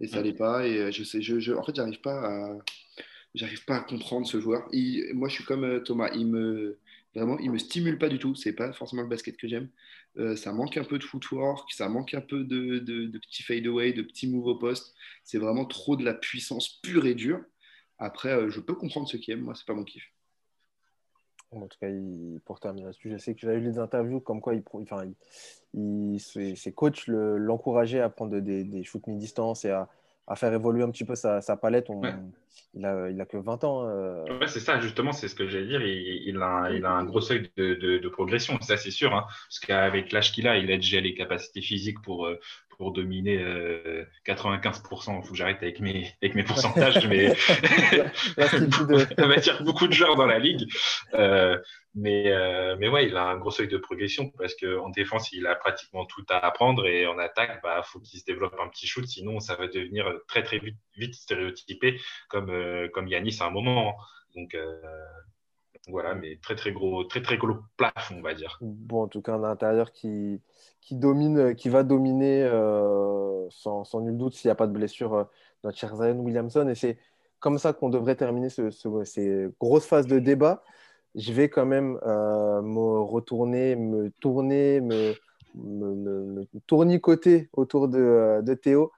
Et 0.00 0.06
ça 0.08 0.22
l'est 0.22 0.32
pas. 0.32 0.66
Et 0.66 0.92
je 0.92 1.04
sais, 1.04 1.22
je, 1.22 1.40
je- 1.40 1.52
en 1.52 1.62
fait, 1.64 1.74
j'arrive 1.74 2.00
pas 2.00 2.20
à, 2.26 2.58
j'arrive 3.34 3.64
pas 3.64 3.76
à 3.76 3.80
comprendre 3.80 4.26
ce 4.26 4.40
joueur. 4.40 4.68
Il- 4.72 5.12
moi, 5.14 5.28
je 5.28 5.34
suis 5.34 5.44
comme 5.44 5.82
Thomas. 5.84 6.10
Il 6.14 6.26
me, 6.28 6.78
vraiment, 7.14 7.38
il 7.38 7.50
me 7.50 7.58
stimule 7.58 7.98
pas 7.98 8.08
du 8.08 8.18
tout. 8.18 8.34
C'est 8.34 8.52
pas 8.54 8.72
forcément 8.72 9.02
le 9.02 9.08
basket 9.08 9.36
que 9.36 9.48
j'aime. 9.48 9.70
Euh, 10.18 10.36
ça 10.36 10.52
manque 10.52 10.76
un 10.76 10.84
peu 10.84 10.98
de 10.98 11.04
footwork, 11.04 11.72
ça 11.72 11.88
manque 11.88 12.14
un 12.14 12.20
peu 12.20 12.44
de, 12.44 12.78
de, 12.78 13.06
de 13.06 13.18
petits 13.18 13.42
fade-away, 13.42 13.92
de 13.92 14.02
petits 14.02 14.28
moves 14.28 14.46
au 14.46 14.56
poste. 14.58 14.94
C'est 15.24 15.38
vraiment 15.38 15.64
trop 15.66 15.96
de 15.96 16.04
la 16.04 16.14
puissance 16.14 16.80
pure 16.82 17.06
et 17.06 17.14
dure. 17.14 17.40
Après, 17.98 18.30
euh, 18.32 18.48
je 18.50 18.60
peux 18.60 18.74
comprendre 18.74 19.08
ceux 19.08 19.18
qui 19.18 19.32
aiment. 19.32 19.42
Moi, 19.42 19.54
c'est 19.54 19.66
pas 19.66 19.74
mon 19.74 19.84
kiff. 19.84 20.04
En 21.50 21.66
tout 21.66 21.78
cas, 21.80 21.88
il, 21.88 22.40
pour 22.44 22.60
terminer 22.60 22.84
là-dessus, 22.86 23.10
je 23.10 23.16
sais 23.16 23.34
que 23.34 23.40
j'avais 23.40 23.58
lu 23.58 23.72
des 23.72 23.78
interviews 23.78 24.20
comme 24.20 24.40
quoi 24.42 24.54
il, 24.54 24.62
enfin, 24.74 25.04
il, 25.74 26.14
il- 26.14 26.20
ses, 26.56 26.72
coachs 26.72 27.06
le- 27.06 27.38
l'encourageaient 27.38 28.00
à 28.00 28.10
prendre 28.10 28.38
des, 28.38 28.64
des 28.64 28.84
shoots 28.84 29.06
mi-distance 29.06 29.64
et 29.64 29.70
à, 29.70 29.88
à 30.26 30.36
faire 30.36 30.52
évoluer 30.52 30.82
un 30.82 30.90
petit 30.90 31.06
peu 31.06 31.14
sa, 31.14 31.40
sa 31.40 31.56
palette. 31.56 31.88
On- 31.88 32.02
Ouais. 32.02 32.14
il, 32.74 32.84
a, 32.84 33.08
il 33.08 33.18
a 33.18 33.24
que 33.24 33.38
20 33.38 33.64
ans. 33.64 33.88
euh, 33.88 34.38
Ouais, 34.38 34.46
c'est 34.46 34.60
ça, 34.60 34.78
justement, 34.78 35.12
c'est 35.12 35.26
ce 35.28 35.34
que 35.34 35.48
j'allais 35.48 35.66
dire. 35.68 35.80
Il, 35.80 36.28
il 36.28 36.36
a, 36.36 36.46
un, 36.46 36.70
il 36.70 36.84
a 36.84 36.90
un 36.90 37.04
gros 37.04 37.22
seuil 37.22 37.50
de, 37.56 37.74
de, 37.74 37.96
de 37.96 38.08
progression, 38.10 38.60
ça 38.60 38.76
c'est 38.76 38.90
sûr. 38.90 39.14
Hein, 39.14 39.24
parce 39.26 39.60
qu'avec 39.60 40.12
l'âge 40.12 40.32
qu'il 40.32 40.46
a, 40.48 40.58
il 40.58 40.70
a 40.70 40.76
déjà 40.76 41.00
les 41.00 41.14
capacités 41.14 41.62
physiques 41.62 42.02
pour, 42.02 42.26
euh, 42.26 42.38
pour 42.78 42.92
dominer 42.92 43.36
euh, 43.38 44.04
95%. 44.26 45.18
Il 45.18 45.24
faut 45.24 45.32
que 45.32 45.36
j'arrête 45.36 45.62
avec 45.62 45.80
mes, 45.80 46.14
avec 46.22 46.34
mes 46.34 46.44
pourcentages, 46.44 47.06
mais 47.06 47.34
ça 48.36 49.26
va 49.26 49.34
attirer 49.34 49.64
beaucoup 49.64 49.88
de 49.88 49.92
joueurs 49.92 50.16
dans 50.16 50.26
la 50.26 50.38
ligue. 50.38 50.66
Euh, 51.14 51.58
mais, 51.94 52.30
euh, 52.30 52.76
mais 52.78 52.88
ouais, 52.88 53.08
il 53.08 53.16
a 53.16 53.24
un 53.24 53.36
gros 53.36 53.50
seuil 53.50 53.66
de 53.66 53.76
progression 53.76 54.30
parce 54.38 54.54
qu'en 54.54 54.88
défense, 54.90 55.32
il 55.32 55.46
a 55.46 55.56
pratiquement 55.56 56.06
tout 56.06 56.24
à 56.28 56.36
apprendre 56.36 56.86
et 56.86 57.06
en 57.08 57.18
attaque, 57.18 57.60
bah, 57.62 57.82
faut 57.82 57.98
qu'il 57.98 58.20
se 58.20 58.24
développe 58.24 58.54
un 58.60 58.68
petit 58.68 58.86
shoot, 58.86 59.04
sinon 59.06 59.40
ça 59.40 59.56
va 59.56 59.66
devenir 59.66 60.12
très 60.28 60.44
très 60.44 60.58
vite, 60.58 60.76
vite 60.96 61.14
stéréotypé 61.14 62.00
comme, 62.28 62.50
euh, 62.50 62.88
comme 62.88 63.08
Yanis 63.08 63.38
à 63.40 63.46
un 63.46 63.50
moment. 63.50 63.96
Donc 64.36 64.54
euh, 64.54 64.80
voilà, 65.90 66.14
mais 66.14 66.38
très 66.42 66.54
très 66.54 66.72
gros, 66.72 67.04
très 67.04 67.22
très 67.22 67.36
gros 67.38 67.56
on 68.12 68.20
va 68.20 68.34
dire. 68.34 68.58
Bon, 68.60 69.02
en 69.04 69.08
tout 69.08 69.22
cas, 69.22 69.34
un 69.34 69.44
intérieur 69.44 69.92
qui, 69.92 70.40
qui 70.80 70.96
domine, 70.96 71.54
qui 71.54 71.68
va 71.68 71.82
dominer 71.82 72.42
euh, 72.42 73.46
sans, 73.50 73.84
sans 73.84 74.00
nul 74.00 74.16
doute 74.16 74.34
s'il 74.34 74.48
n'y 74.48 74.52
a 74.52 74.56
pas 74.56 74.66
de 74.66 74.72
blessure, 74.72 75.14
euh, 75.14 75.24
notre 75.64 75.78
cher 75.78 75.94
Zion 75.96 76.18
Williamson. 76.20 76.68
Et 76.68 76.74
c'est 76.74 76.98
comme 77.40 77.58
ça 77.58 77.72
qu'on 77.72 77.88
devrait 77.88 78.16
terminer 78.16 78.48
ce, 78.48 78.70
ce- 78.70 79.04
ces 79.04 79.48
grosses 79.60 79.86
phases 79.86 80.06
de 80.06 80.18
débat. 80.18 80.62
Je 81.14 81.32
vais 81.32 81.48
quand 81.48 81.66
même 81.66 81.98
euh, 82.04 82.62
me 82.62 83.00
retourner, 83.00 83.76
me 83.76 84.10
tourner, 84.20 84.80
me, 84.80 85.14
me, 85.54 85.94
me- 85.94 86.24
me 86.52 86.60
tournicoter 86.66 87.48
autour 87.52 87.88
de, 87.88 87.98
euh, 87.98 88.42
de 88.42 88.54
Théo 88.54 88.92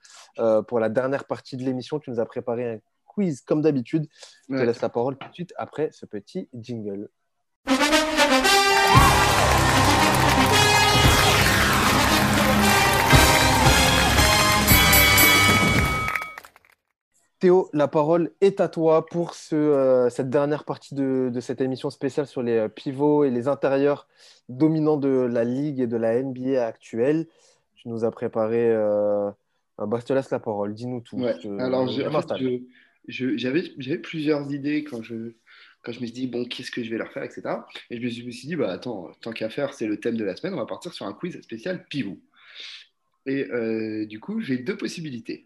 pour 0.69 0.81
la 0.81 0.89
dernière 0.89 1.27
partie 1.27 1.57
de 1.57 1.63
l'émission. 1.65 1.99
Tu 1.99 2.11
nous 2.11 2.19
as 2.21 2.27
préparé 2.27 2.73
un 2.75 2.79
quiz 3.15 3.41
comme 3.41 3.63
d'habitude. 3.63 4.07
Je 4.49 4.55
te 4.55 4.61
Ouais. 4.61 4.67
laisse 4.67 4.81
la 4.81 4.89
parole 4.89 5.17
tout 5.19 5.29
de 5.29 5.35
suite 5.35 5.53
après 5.57 5.91
ce 5.93 6.07
petit 6.07 6.49
jingle. 6.55 7.09
Théo, 17.39 17.71
la 17.73 17.89
parole 17.89 18.33
est 18.43 18.61
à 18.61 18.69
toi 18.69 19.07
pour 19.07 19.35
ce, 19.35 19.55
euh, 19.57 20.11
cette 20.11 20.29
dernière 20.29 20.65
partie 20.65 20.95
de, 20.95 21.31
de 21.33 21.41
cette 21.41 21.63
émission 21.63 21.89
spéciale 21.89 22.27
sur 22.27 22.43
les 22.43 22.59
euh, 22.59 22.69
pivots 22.69 23.25
et 23.25 23.31
les 23.31 23.49
intérieurs 23.49 24.07
dominants 24.51 24.99
de 24.99 25.09
la 25.09 25.45
Ligue 25.45 25.81
et 25.81 25.87
de 25.87 25.97
la 25.97 26.23
NBA 26.23 26.63
actuelle. 26.67 27.27
Tu 27.77 27.89
nous 27.89 28.05
as 28.05 28.11
préparé. 28.11 28.71
Euh... 28.71 29.31
bah, 29.79 29.97
je 29.99 30.05
te 30.05 30.13
laisse 30.13 30.31
la 30.31 30.39
parole. 30.39 30.75
Dis-nous 30.75 31.01
tout. 31.01 31.17
Ouais. 31.19 31.35
Je 31.43 31.49
Alors, 31.59 31.89
je- 31.89 32.03
j'avais 33.11 33.99
plusieurs 33.99 34.51
idées 34.53 34.85
quand 34.85 35.03
je, 35.03 35.33
quand 35.83 35.93
je 35.93 36.01
me 36.01 36.07
suis 36.07 36.13
dit, 36.15 36.27
bon, 36.27 36.45
qu'est-ce 36.45 36.71
que 36.71 36.83
je 36.85 36.91
vais 36.91 36.99
leur 36.99 37.13
faire, 37.13 37.23
etc. 37.23 37.43
Et 37.91 37.97
je 37.99 38.03
me 38.03 38.09
suis, 38.11 38.23
je 38.23 38.27
me 38.27 38.31
suis 38.33 38.49
dit, 38.49 38.57
bah 38.57 38.71
attends, 38.73 39.11
tant 39.21 39.33
qu'à 39.33 39.49
faire, 39.51 39.75
c'est 39.75 39.87
le 39.87 39.99
thème 39.99 40.17
de 40.17 40.25
la 40.25 40.37
semaine, 40.37 40.55
on 40.55 40.59
va 40.59 40.67
partir 40.67 40.93
sur 40.93 41.07
un 41.07 41.13
quiz 41.13 41.41
spécial 41.43 41.87
pivot. 41.89 42.19
Et 43.27 43.45
euh, 43.51 44.07
du 44.07 44.19
coup, 44.21 44.41
j'ai 44.41 44.59
deux 44.59 44.77
possibilités. 44.77 45.45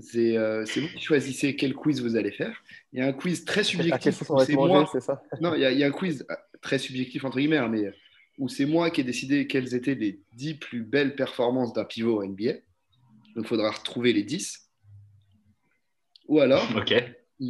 C'est 0.00 0.36
euh, 0.36 0.64
vous 0.80 0.88
qui 0.88 1.00
choisissez 1.00 1.56
quel 1.56 1.74
quiz 1.74 2.02
vous 2.02 2.16
allez 2.16 2.30
faire. 2.30 2.62
Il 2.92 2.98
y 2.98 3.02
a 3.02 3.06
un 3.06 3.12
quiz 3.12 3.44
très 3.44 3.62
subjectif. 3.64 4.14
c'est 4.46 4.52
moi- 4.68 4.88
c'est 4.92 5.00
ça 5.00 5.22
non, 5.40 5.54
il 5.54 5.60
y, 5.62 5.64
a- 5.64 5.72
il 5.72 5.78
y 5.78 5.84
a 5.84 5.86
un 5.86 5.90
quiz 5.92 6.26
euh, 6.30 6.34
très 6.60 6.78
subjectif, 6.78 7.24
entre 7.24 7.38
guillemets, 7.38 7.56
hein, 7.56 7.68
mais 7.68 7.90
où 8.36 8.48
c'est 8.48 8.66
moi 8.66 8.90
qui 8.90 9.00
ai 9.00 9.04
décidé 9.04 9.46
quelles 9.46 9.74
étaient 9.74 9.94
les 9.94 10.20
10 10.36 10.54
plus 10.54 10.82
belles 10.82 11.16
performances 11.16 11.72
d'un 11.72 11.84
pivot 11.84 12.22
en 12.22 12.26
NBA. 12.28 12.52
Donc, 13.34 13.44
il 13.44 13.46
faudra 13.46 13.70
retrouver 13.70 14.12
les 14.12 14.22
10. 14.24 14.67
Ou 16.28 16.40
alors, 16.40 16.66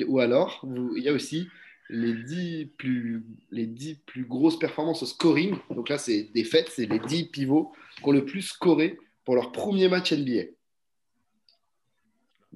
ou 0.07 0.19
alors 0.21 0.61
vous- 0.63 0.97
il 0.97 1.03
y 1.03 1.09
a 1.09 1.13
aussi 1.13 1.49
les 1.91 2.13
10, 2.15 2.67
plus, 2.77 3.25
les 3.51 3.67
10 3.67 3.97
plus 4.07 4.25
grosses 4.25 4.59
performances 4.59 5.03
au 5.03 5.07
scoring. 5.07 5.57
Donc 5.71 5.89
là, 5.89 5.99
c'est 5.99 6.25
des 6.35 6.45
fêtes, 6.45 6.69
c'est 6.71 6.87
les 6.87 6.99
10 6.99 7.25
pivots 7.31 7.73
qui 7.97 8.05
ont 8.05 8.13
le 8.13 8.25
plus 8.25 8.43
scoré 8.43 8.99
pour 9.25 9.35
leur 9.35 9.53
premier 9.53 9.89
match 9.89 10.13
NBA. 10.13 10.45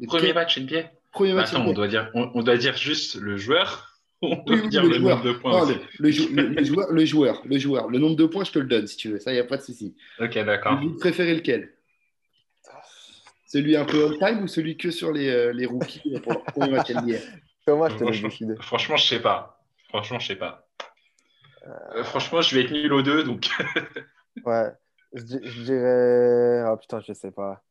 Premier 0.06 0.32
match 0.32 0.58
NBA. 0.58 0.90
premier 1.12 1.30
Bah, 1.32 1.36
match 1.40 1.48
attends, 1.50 1.60
NBA. 1.62 1.70
on 1.70 1.74
doit, 1.74 1.88
dire, 1.88 2.10
on, 2.14 2.30
on 2.34 2.42
doit 2.42 2.56
dire 2.56 2.76
juste 2.76 3.16
le 3.16 3.36
joueur. 3.36 3.88
On 4.24 4.36
doit 4.36 4.54
Oui, 4.54 4.60
oui, 4.62 4.68
dire 4.68 4.82
le 4.84 4.88
le, 4.90 4.94
joueur. 4.94 5.16
nombre 5.18 5.28
de 5.34 5.38
points 5.38 5.50
Non, 5.52 5.62
aussi? 5.64 5.74
le, 5.74 5.80
le 5.98 6.10
jou- 6.12 6.28
le- 6.32 6.46
le 6.48 6.64
joueur, 6.64 6.92
le 6.92 7.04
joueur, 7.04 7.42
le 7.44 7.58
joueur. 7.58 7.88
Le 7.90 7.98
nombre 7.98 8.16
de 8.16 8.24
points, 8.26 8.44
je 8.44 8.52
te 8.52 8.58
le 8.60 8.66
donne 8.66 8.86
si 8.86 8.96
tu 8.96 9.08
veux. 9.08 9.18
Ça, 9.18 9.32
il 9.32 9.34
n'y 9.34 9.40
a 9.40 9.44
pas 9.44 9.56
de 9.56 9.62
souci. 9.62 9.94
Ok, 10.20 10.34
d'accord. 10.34 10.80
Vous 10.80 10.94
préférez 10.96 11.34
lequel? 11.34 11.72
Celui 13.52 13.76
un 13.76 13.84
peu 13.84 14.06
all-time 14.06 14.44
ou 14.44 14.48
celui 14.48 14.78
que 14.78 14.90
sur 14.90 15.12
les, 15.12 15.28
euh, 15.28 15.52
les 15.52 15.66
rookies 15.66 16.18
pour 16.22 16.32
leur 16.32 16.44
premier 16.44 16.70
match 16.70 16.88
NBA 16.90 17.18
Thomas, 17.66 17.90
je 17.90 17.96
te 17.96 18.04
laisse 18.04 18.12
Franchement, 18.20 18.28
décider. 18.28 18.54
franchement, 18.62 18.96
je 18.96 19.06
sais 19.06 19.20
pas. 19.20 19.62
Franchement, 19.90 20.18
je 20.18 20.26
sais 20.28 20.36
pas. 20.36 20.66
Euh, 21.94 22.02
franchement, 22.02 22.40
je 22.40 22.54
vais 22.56 22.62
être 22.64 22.70
nul 22.72 22.90
aux 22.94 23.02
deux, 23.02 23.24
donc 23.24 23.46
Ouais. 24.46 24.70
Je, 25.12 25.22
di- 25.22 25.40
je 25.42 25.62
dirais. 25.64 26.62
Ah 26.66 26.76
putain, 26.78 27.00
je 27.06 27.12
sais 27.12 27.30
pas. 27.30 27.62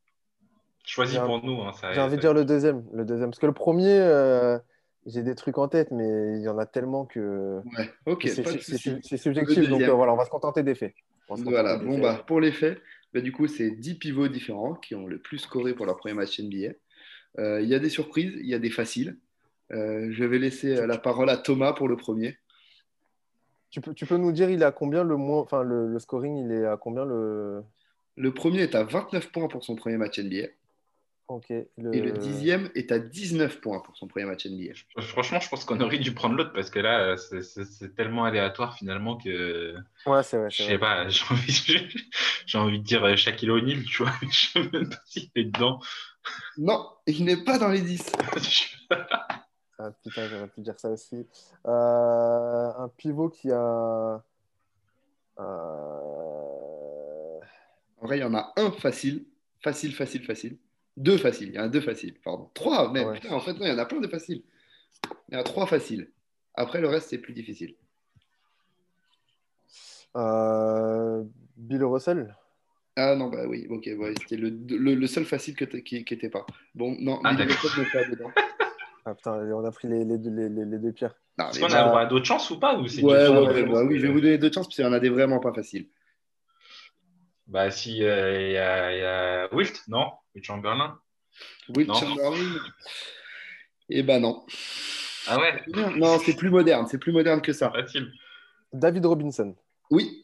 choisis 0.86 1.18
un- 1.18 1.26
pour 1.26 1.44
nous. 1.44 1.60
hein, 1.64 1.72
J'ai 1.94 2.00
envie 2.00 2.18
de 2.18 2.22
dire 2.22 2.36
le 2.36 2.46
deuxième. 2.46 2.86
Le 2.94 3.04
deuxième. 3.04 3.32
Parce 3.32 3.40
que 3.40 3.48
le 3.48 3.52
premier, 3.54 3.98
euh, 4.00 4.60
j'ai 5.08 5.24
des 5.24 5.34
trucs 5.34 5.58
en 5.58 5.68
tête, 5.68 5.90
mais 5.90 6.38
il 6.38 6.44
y 6.44 6.48
en 6.48 6.60
a 6.60 6.68
tellement 6.68 7.06
que. 7.06 7.60
Ouais, 7.76 7.92
ok, 8.06 8.28
c'est 8.28 8.44
subjectif. 9.18 9.68
Donc 9.68 9.82
euh, 9.82 9.94
voilà, 9.94 10.14
on 10.14 10.18
va 10.18 10.26
se 10.26 10.30
contenter 10.30 10.62
des 10.62 10.76
faits. 10.76 10.94
Voilà, 11.28 11.78
bon, 11.78 11.94
faits. 11.94 12.02
bah, 12.02 12.24
pour 12.28 12.40
les 12.40 12.52
faits, 12.52 12.80
bah, 13.14 13.22
du 13.22 13.32
coup, 13.32 13.48
c'est 13.48 13.72
10 13.72 13.96
pivots 13.96 14.28
différents 14.28 14.76
qui 14.76 14.96
ont 14.96 15.08
le 15.08 15.20
plus 15.20 15.40
scoré 15.40 15.74
pour 15.74 15.86
leur 15.86 15.98
premier 15.98 16.14
match 16.14 16.40
NBA. 16.40 16.74
Euh, 17.40 17.62
Il 17.62 17.68
y 17.68 17.76
a 17.76 17.80
des 17.80 17.90
surprises, 17.90 18.34
il 18.40 18.48
y 18.48 18.54
a 18.54 18.60
des 18.60 18.70
faciles. 18.70 19.18
Euh, 19.72 20.10
je 20.12 20.24
vais 20.24 20.40
laisser 20.40 20.78
euh, 20.78 20.88
la 20.88 20.98
parole 20.98 21.30
à 21.30 21.38
Thomas 21.38 21.74
pour 21.74 21.88
le 21.88 21.98
premier. 21.98 22.38
Tu 23.70 23.80
peux, 23.80 23.94
tu 23.94 24.06
peux 24.06 24.18
nous 24.18 24.32
dire, 24.32 24.50
il 24.50 24.64
à 24.64 24.72
combien 24.72 25.04
le 25.04 25.16
moins. 25.16 25.40
Enfin, 25.40 25.64
le, 25.64 25.88
le 25.88 26.00
scoring, 26.00 26.38
il 26.38 26.52
est 26.52 26.66
à 26.66 26.78
combien 26.78 27.06
le. 27.06 27.64
Le 28.18 28.34
premier 28.34 28.62
est 28.62 28.76
à 28.76 28.84
29 28.84 29.32
points 29.32 29.48
pour 29.48 29.64
son 29.64 29.76
premier 29.76 29.98
match 29.98 30.20
NBA. 30.20 30.48
Ok. 31.34 31.50
Le... 31.78 31.96
Et 31.96 32.02
le 32.02 32.12
dixième 32.12 32.70
est 32.76 32.92
à 32.92 33.00
19 33.00 33.62
points 33.62 33.80
pour 33.80 33.96
son 33.96 34.08
premier 34.08 34.26
match 34.26 34.46
NBA. 34.46 34.74
Franchement, 35.02 35.40
je 35.40 35.48
pense 35.50 35.64
qu'on 35.64 35.80
aurait 35.80 36.00
dû 36.00 36.14
prendre 36.14 36.36
l'autre 36.36 36.52
parce 36.52 36.70
que 36.70 36.80
là, 36.80 37.16
c'est- 37.16 37.96
tellement 37.96 38.26
aléatoire 38.26 38.76
finalement 38.76 39.16
que 39.18 39.76
Ouais, 40.06 40.24
c'est 40.24 40.38
vrai. 40.38 40.50
je 40.50 40.64
sais 40.64 40.78
pas. 40.78 41.08
J'ai 41.10 41.24
envie, 41.32 41.88
j'ai 42.46 42.58
envie 42.58 42.80
de 42.80 42.84
dire 42.84 43.18
Shaquille 43.18 43.50
O'Neal, 43.52 43.84
tu 43.86 44.04
vois. 44.04 44.12
mais 44.22 44.28
Je 44.32 44.48
sais 44.48 44.70
même 44.74 44.90
pas 44.90 45.00
s'il 45.06 45.30
est 45.36 45.46
dedans. 45.46 45.80
Non, 46.58 46.90
il 47.08 47.24
n'est 47.24 47.42
pas 47.44 47.58
dans 47.58 47.70
les 47.70 47.82
10. 47.82 48.12
Ah, 49.84 49.90
putain, 50.04 50.28
j'aurais 50.30 50.48
pu 50.48 50.62
dire 50.62 50.80
ça 50.80 50.92
aussi. 50.92 51.26
Euh, 51.66 52.72
un 52.78 52.88
pivot 52.98 53.30
qui 53.30 53.50
a. 53.52 54.24
euh, 55.40 55.44
En 58.00 58.06
vrai, 58.06 58.18
il 58.18 58.22
y 58.22 58.24
en 58.24 58.36
a 58.36 58.54
un 58.58 58.70
facile. 58.72 59.26
Facile, 59.64 59.96
facile, 59.96 60.24
facile. 60.24 60.58
Deux 60.98 61.18
faciles. 61.18 61.50
Il 61.50 61.56
y 61.56 61.60
en 61.60 61.64
a 61.64 61.70
deux 61.70 61.82
faciles, 61.82 62.16
pardon. 62.24 62.50
Trois, 62.54 62.92
Ouais. 62.92 63.14
putain, 63.20 63.34
en 63.34 63.40
fait, 63.40 63.54
non, 63.54 63.66
il 63.66 63.70
y 63.70 63.72
en 63.72 63.78
a 63.78 63.86
plein 63.86 64.00
de 64.02 64.08
faciles. 64.08 64.44
Il 65.30 65.34
y 65.36 65.38
en 65.38 65.40
a 65.40 65.44
trois 65.44 65.66
faciles. 65.66 66.12
Après, 66.54 66.82
le 66.82 66.88
reste, 66.88 67.10
c'est 67.10 67.18
plus 67.18 67.34
difficile. 67.34 67.76
euh, 70.16 71.24
Bill 71.58 71.84
Russell? 71.84 72.36
Ah 72.98 73.16
non, 73.16 73.30
bah 73.30 73.46
oui, 73.48 73.68
ok, 73.70 73.90
ouais, 73.98 74.14
c'était 74.20 74.36
le, 74.36 74.50
le, 74.50 74.96
le 74.96 75.08
seul 75.08 75.24
facile 75.24 75.56
que 75.56 75.64
qui 75.64 75.96
n'était 75.96 76.30
pas. 76.30 76.46
Bon, 76.76 76.96
non, 77.00 77.22
Ah, 77.24 77.34
d'accord. 77.34 77.56
Russell 77.62 77.84
n'est 77.86 77.90
pas 77.92 78.10
dedans. 78.10 78.32
Ah 79.04 79.16
putain, 79.16 79.32
on 79.52 79.66
a 79.66 79.72
pris 79.72 79.88
les, 79.88 80.06
les, 80.06 80.20
deux- 80.20 80.30
les, 80.30 80.48
les- 80.48 80.64
les 80.66 80.78
deux 80.78 80.92
pierres. 80.92 81.16
Est-ce 81.40 81.60
qu'on 81.60 81.74
a 81.74 82.06
d'autres 82.06 82.26
chances 82.26 82.52
ou 82.52 82.60
pas 82.60 82.78
ou 82.78 82.88
c'est 82.88 83.02
Ouais, 83.02 83.18
juste- 83.22 83.32
ouais, 83.32 83.38
ouais, 83.40 83.64
ouais, 83.64 83.64
bah 83.64 83.84
oui, 83.84 83.98
je 83.98 84.06
vais 84.06 84.14
vous 84.14 84.22
donner 84.22 84.38
deux 84.38 84.52
chances 84.52 84.68
parce 84.68 84.76
qu'il 84.76 84.86
y 84.86 84.88
en 84.88 84.94
a 84.94 85.00
des 85.00 85.10
vraiment 85.10 85.40
pas 85.40 85.52
faciles. 85.52 85.88
Bah, 87.52 87.70
si 87.70 88.02
euh, 88.02 88.42
il 88.48 88.54
y, 88.54 88.58
a, 88.58 88.94
il 88.94 89.00
y 89.00 89.04
a 89.04 89.54
Wilt, 89.54 89.84
non? 89.90 90.10
Wilt 90.34 90.46
Chamberlain? 90.46 90.98
Will 91.76 91.86
Non. 91.88 91.94
Chamberlain 91.96 92.60
Eh 93.90 94.04
ben 94.04 94.22
non. 94.22 94.46
Ah 95.28 95.38
ouais? 95.38 95.62
Non, 95.68 96.18
c'est 96.20 96.38
plus 96.38 96.50
moderne, 96.50 96.88
c'est 96.90 96.98
plus 96.98 97.12
moderne 97.12 97.42
que 97.42 97.52
ça. 97.52 97.70
Facile. 97.70 98.10
David 98.72 99.06
Robinson. 99.06 99.54
Oui, 99.90 100.24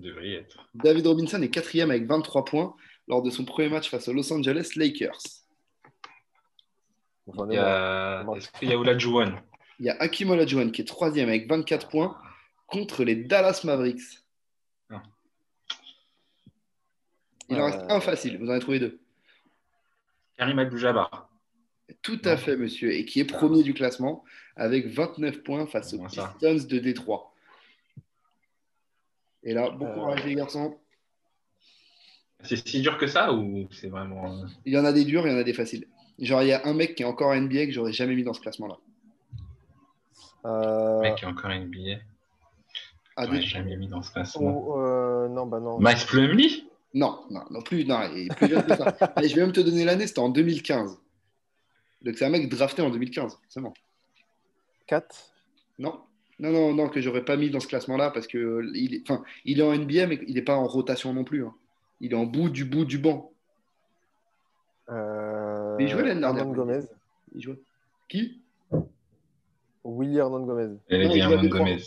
Devrait 0.00 0.34
être. 0.34 0.68
David 0.72 1.06
Robinson 1.08 1.42
est 1.42 1.50
quatrième 1.50 1.90
avec 1.90 2.06
23 2.06 2.44
points 2.44 2.76
lors 3.08 3.22
de 3.22 3.30
son 3.30 3.44
premier 3.44 3.68
match 3.68 3.90
face 3.90 4.06
aux 4.06 4.12
Los 4.12 4.32
Angeles 4.32 4.70
Lakers. 4.76 5.18
Il 7.26 7.34
ai 7.50 7.54
y 7.54 7.56
marre. 7.56 8.30
a... 8.30 8.36
Est-ce 8.36 8.50
qu'il 8.52 8.68
y 8.70 8.72
a 8.72 8.78
Olajuwon? 8.78 9.34
Il 9.80 9.86
y 9.86 9.90
a 9.90 9.96
Hakim 10.00 10.30
Olajuwon 10.30 10.70
qui 10.70 10.82
est 10.82 10.86
troisième 10.86 11.28
avec 11.28 11.48
24 11.48 11.88
points 11.88 12.16
contre 12.68 13.02
les 13.04 13.16
Dallas 13.16 13.62
Mavericks. 13.64 14.20
Ah. 14.90 15.02
Il 17.52 17.60
en 17.60 17.60
Euh, 17.60 17.64
reste 17.66 17.84
un 17.90 18.00
facile, 18.00 18.38
vous 18.38 18.46
en 18.46 18.50
avez 18.50 18.60
trouvé 18.60 18.78
deux. 18.78 18.98
Karim 20.36 20.58
Abdul-Jabbar. 20.58 21.28
Tout 22.00 22.20
à 22.24 22.36
fait, 22.36 22.56
monsieur, 22.56 22.92
et 22.92 23.04
qui 23.04 23.20
est 23.20 23.24
premier 23.24 23.62
du 23.62 23.74
classement 23.74 24.24
avec 24.56 24.86
29 24.86 25.42
points 25.42 25.66
face 25.66 25.92
aux 25.94 26.08
ça 26.08 26.34
Pistons 26.40 26.66
de 26.68 26.78
Détroit. 26.78 27.32
Et 29.42 29.52
là, 29.54 29.70
bon 29.70 29.86
Euh. 29.86 29.94
courage 29.94 30.24
les 30.24 30.34
garçons. 30.34 30.78
C'est 32.44 32.56
si 32.66 32.80
dur 32.80 32.96
que 32.98 33.06
ça 33.06 33.32
ou 33.32 33.68
c'est 33.70 33.88
vraiment. 33.88 34.32
euh, 34.42 34.46
Il 34.64 34.72
y 34.72 34.78
en 34.78 34.84
a 34.84 34.92
des 34.92 35.04
durs, 35.04 35.26
il 35.26 35.32
y 35.32 35.34
en 35.34 35.38
a 35.38 35.44
des 35.44 35.52
faciles. 35.54 35.86
Genre, 36.18 36.42
il 36.42 36.48
y 36.48 36.52
a 36.52 36.66
un 36.66 36.74
mec 36.74 36.94
qui 36.94 37.02
est 37.02 37.06
encore 37.06 37.28
en 37.30 37.34
NBA 37.40 37.66
que 37.66 37.72
j'aurais 37.72 37.92
jamais 37.92 38.14
mis 38.14 38.24
dans 38.24 38.32
ce 38.32 38.40
classement-là. 38.40 38.78
Euh, 40.44 41.00
mec 41.00 41.16
qui 41.16 41.24
est 41.24 41.28
encore 41.28 41.50
NBA 41.50 42.00
Ah, 43.16 43.26
J'aurais 43.26 43.38
des- 43.40 43.44
jamais 43.46 43.76
mis 43.76 43.88
dans 43.88 44.02
ce 44.02 44.10
classement. 44.12 44.64
oh, 44.66 44.80
euh, 44.80 45.28
non, 45.28 45.46
bah 45.46 45.60
non. 45.60 45.78
Max 45.78 46.04
Plumlee? 46.04 46.64
Non, 46.94 47.20
non, 47.30 47.42
non 47.50 47.62
plus, 47.62 47.84
non, 47.86 48.00
il 48.14 48.26
est 48.30 48.34
plus 48.34 48.48
jeune 48.48 48.64
que 48.66 48.76
ça. 48.76 48.84
Allez, 49.16 49.28
je 49.28 49.34
vais 49.36 49.40
même 49.42 49.52
te 49.52 49.60
donner 49.60 49.84
l'année, 49.84 50.06
c'était 50.06 50.18
en 50.20 50.28
2015. 50.28 50.98
Donc 52.02 52.16
c'est 52.18 52.24
un 52.24 52.30
mec 52.30 52.48
drafté 52.48 52.82
en 52.82 52.90
2015, 52.90 53.38
forcément. 53.42 53.72
4. 54.88 55.32
Non, 55.78 56.00
non, 56.38 56.50
non, 56.50 56.74
non, 56.74 56.88
que 56.88 57.00
j'aurais 57.00 57.24
pas 57.24 57.36
mis 57.36 57.48
dans 57.50 57.60
ce 57.60 57.68
classement-là 57.68 58.10
parce 58.10 58.26
que 58.26 58.36
euh, 58.38 58.70
il 58.74 58.94
est, 58.94 59.02
enfin, 59.10 59.22
il 59.44 59.60
est 59.60 59.62
en 59.62 59.72
NBA, 59.74 60.06
mais 60.06 60.18
il 60.26 60.34
n'est 60.34 60.42
pas 60.42 60.56
en 60.56 60.66
rotation 60.66 61.12
non 61.14 61.24
plus. 61.24 61.44
hein. 61.46 61.54
Il 62.00 62.12
est 62.12 62.16
en 62.16 62.26
bout 62.26 62.50
du 62.50 62.64
bout 62.64 62.84
du 62.84 62.98
banc. 62.98 63.32
Euh, 64.90 65.76
Mais 65.78 65.84
il 65.84 65.88
jouait 65.88 66.02
l'année 66.02 66.20
dernière. 66.20 66.46
Gomez. 66.46 66.80
Il 67.34 67.42
joue. 67.42 67.56
Qui? 68.08 68.40
Willy 69.84 70.18
Hernan 70.18 70.40
Gomez. 70.40 70.66
Non, 70.66 70.78
il 70.90 71.40
Détroit. 71.40 71.58
Gomez. 71.60 71.78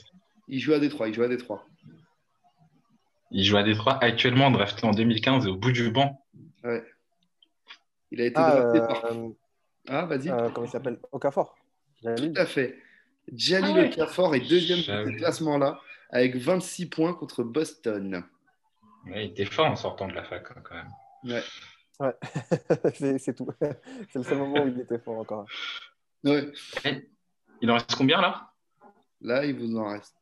Il 0.47 0.59
joue 0.59 0.73
à 0.73 0.79
Détroit. 0.79 1.07
Il 1.09 1.13
joue 1.13 1.23
à 1.23 1.27
Détroit. 1.27 1.65
Il 3.31 3.43
joue 3.43 3.57
à 3.57 3.63
Détroit 3.63 3.97
actuellement, 4.03 4.51
drafté 4.51 4.85
en 4.85 4.91
2015 4.91 5.45
et 5.47 5.49
au 5.49 5.55
bout 5.57 5.71
du 5.71 5.89
banc. 5.91 6.23
Ouais. 6.63 6.83
Il 8.11 8.21
a 8.21 8.25
été 8.25 8.35
Ah, 8.37 8.55
drafté 8.61 8.79
euh, 8.79 8.87
par. 8.87 9.05
Ah, 9.87 10.05
vas-y. 10.05 10.29
euh, 10.29 10.49
comment 10.49 10.67
il 10.67 10.69
s'appelle? 10.71 10.99
Okafor. 11.11 11.55
Tout 12.03 12.33
à 12.35 12.45
fait. 12.45 12.77
Jalil 13.33 13.71
Ah 13.75 13.79
ouais. 13.81 13.93
Okafor 13.93 14.35
est 14.35 14.39
deuxième 14.47 14.79
J'avoue. 14.79 15.11
ce 15.11 15.17
classement-là 15.17 15.79
avec 16.11 16.35
26 16.35 16.85
points 16.87 17.13
contre 17.13 17.43
Boston. 17.43 18.23
Ouais, 19.07 19.25
il 19.25 19.31
était 19.31 19.45
fort 19.45 19.65
en 19.67 19.75
sortant 19.75 20.07
de 20.07 20.13
la 20.13 20.23
fac 20.23 20.45
hein, 20.51 20.61
quand 20.63 20.75
même. 20.75 20.91
Ouais. 21.23 21.43
c'est 22.93 23.17
c'est 23.19 23.33
tout. 23.33 23.47
c'est 23.61 24.15
le 24.15 24.23
seul 24.23 24.37
moment 24.37 24.63
où 24.63 24.67
il 24.67 24.79
était 24.79 24.99
fort 24.99 25.17
encore. 25.17 25.45
Ouais. 26.23 26.51
Il 27.61 27.71
en 27.71 27.75
reste 27.75 27.95
combien 27.95 28.21
là? 28.21 28.51
Là, 29.21 29.45
il 29.45 29.57
vous 29.57 29.75
en 29.77 29.89
reste 29.89 30.15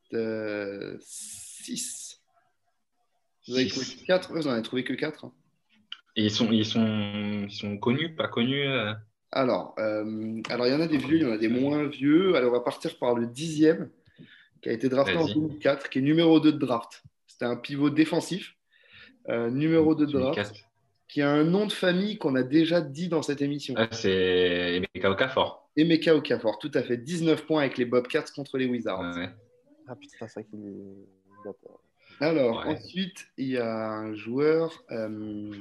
6. 1.02 2.03
Vous 3.48 3.56
avez 3.56 3.68
trouvé 3.68 3.86
Six. 3.86 4.04
4 4.06 4.34
Vous 4.34 4.48
en 4.48 4.52
avez 4.52 4.62
trouvé 4.62 4.84
que 4.84 4.94
4 4.94 5.26
Et 6.16 6.26
ils 6.26 6.32
sont, 6.32 6.52
ils 6.52 6.66
sont, 6.66 7.46
ils 7.48 7.52
sont 7.52 7.78
connus, 7.78 8.16
pas 8.16 8.28
connus 8.28 8.68
euh 8.68 8.94
Alors, 9.32 9.76
euh, 9.80 10.42
alors, 10.50 10.68
il 10.68 10.72
y 10.72 10.76
en 10.76 10.82
a 10.82 10.88
des 10.88 10.98
vieux, 10.98 11.18
il 11.18 11.24
y 11.24 11.26
en 11.26 11.32
a 11.32 11.38
des 11.38 11.50
moins 11.50 11.88
vieux. 11.88 12.36
Alors, 12.36 12.52
on 12.52 12.54
va 12.54 12.62
partir 12.62 12.98
par 12.98 13.16
le 13.16 13.28
dixième, 13.28 13.90
qui 14.62 14.70
a 14.70 14.72
été 14.72 14.90
drafté 14.90 15.18
en 15.18 15.26
Vas-y. 15.26 15.36
2004, 15.36 15.90
qui 15.90 16.00
est 16.00 16.02
numéro 16.02 16.40
2 16.40 16.54
de 16.54 16.58
draft. 16.58 17.04
C'était 17.28 17.46
un 17.46 17.58
pivot 17.58 17.90
défensif, 17.90 18.56
euh, 19.30 19.50
numéro 19.50 19.96
2 19.96 20.06
de 20.06 20.12
draft, 20.12 20.36
2004. 20.36 20.70
qui 21.10 21.22
a 21.22 21.30
un 21.30 21.44
nom 21.44 21.66
de 21.66 21.74
famille 21.74 22.18
qu'on 22.18 22.36
a 22.36 22.44
déjà 22.44 22.80
dit 22.80 23.10
dans 23.10 23.22
cette 23.22 23.42
émission. 23.42 23.74
Ah, 23.78 23.88
c'est 23.92 24.76
Emeka 24.76 25.12
Okafor. 25.12 25.70
Emeka 25.76 26.16
Okafor, 26.16 26.60
tout 26.60 26.72
à 26.76 26.84
fait. 26.84 26.98
19 26.98 27.46
points 27.46 27.62
avec 27.62 27.78
les 27.78 27.86
Bobcats 27.86 28.26
contre 28.36 28.58
les 28.58 28.68
Wizards. 28.68 29.16
Ouais. 29.18 29.30
Ah 29.88 29.96
putain, 29.96 30.28
c'est 30.28 30.34
vrai 30.34 30.46
qu'il 30.46 30.60
Alors, 32.20 32.66
Ouais. 32.66 32.76
ensuite, 32.78 33.28
il 33.38 33.50
y 33.50 33.58
a 33.58 33.90
un 33.92 34.14
joueur 34.16 34.84
euh, 34.92 35.54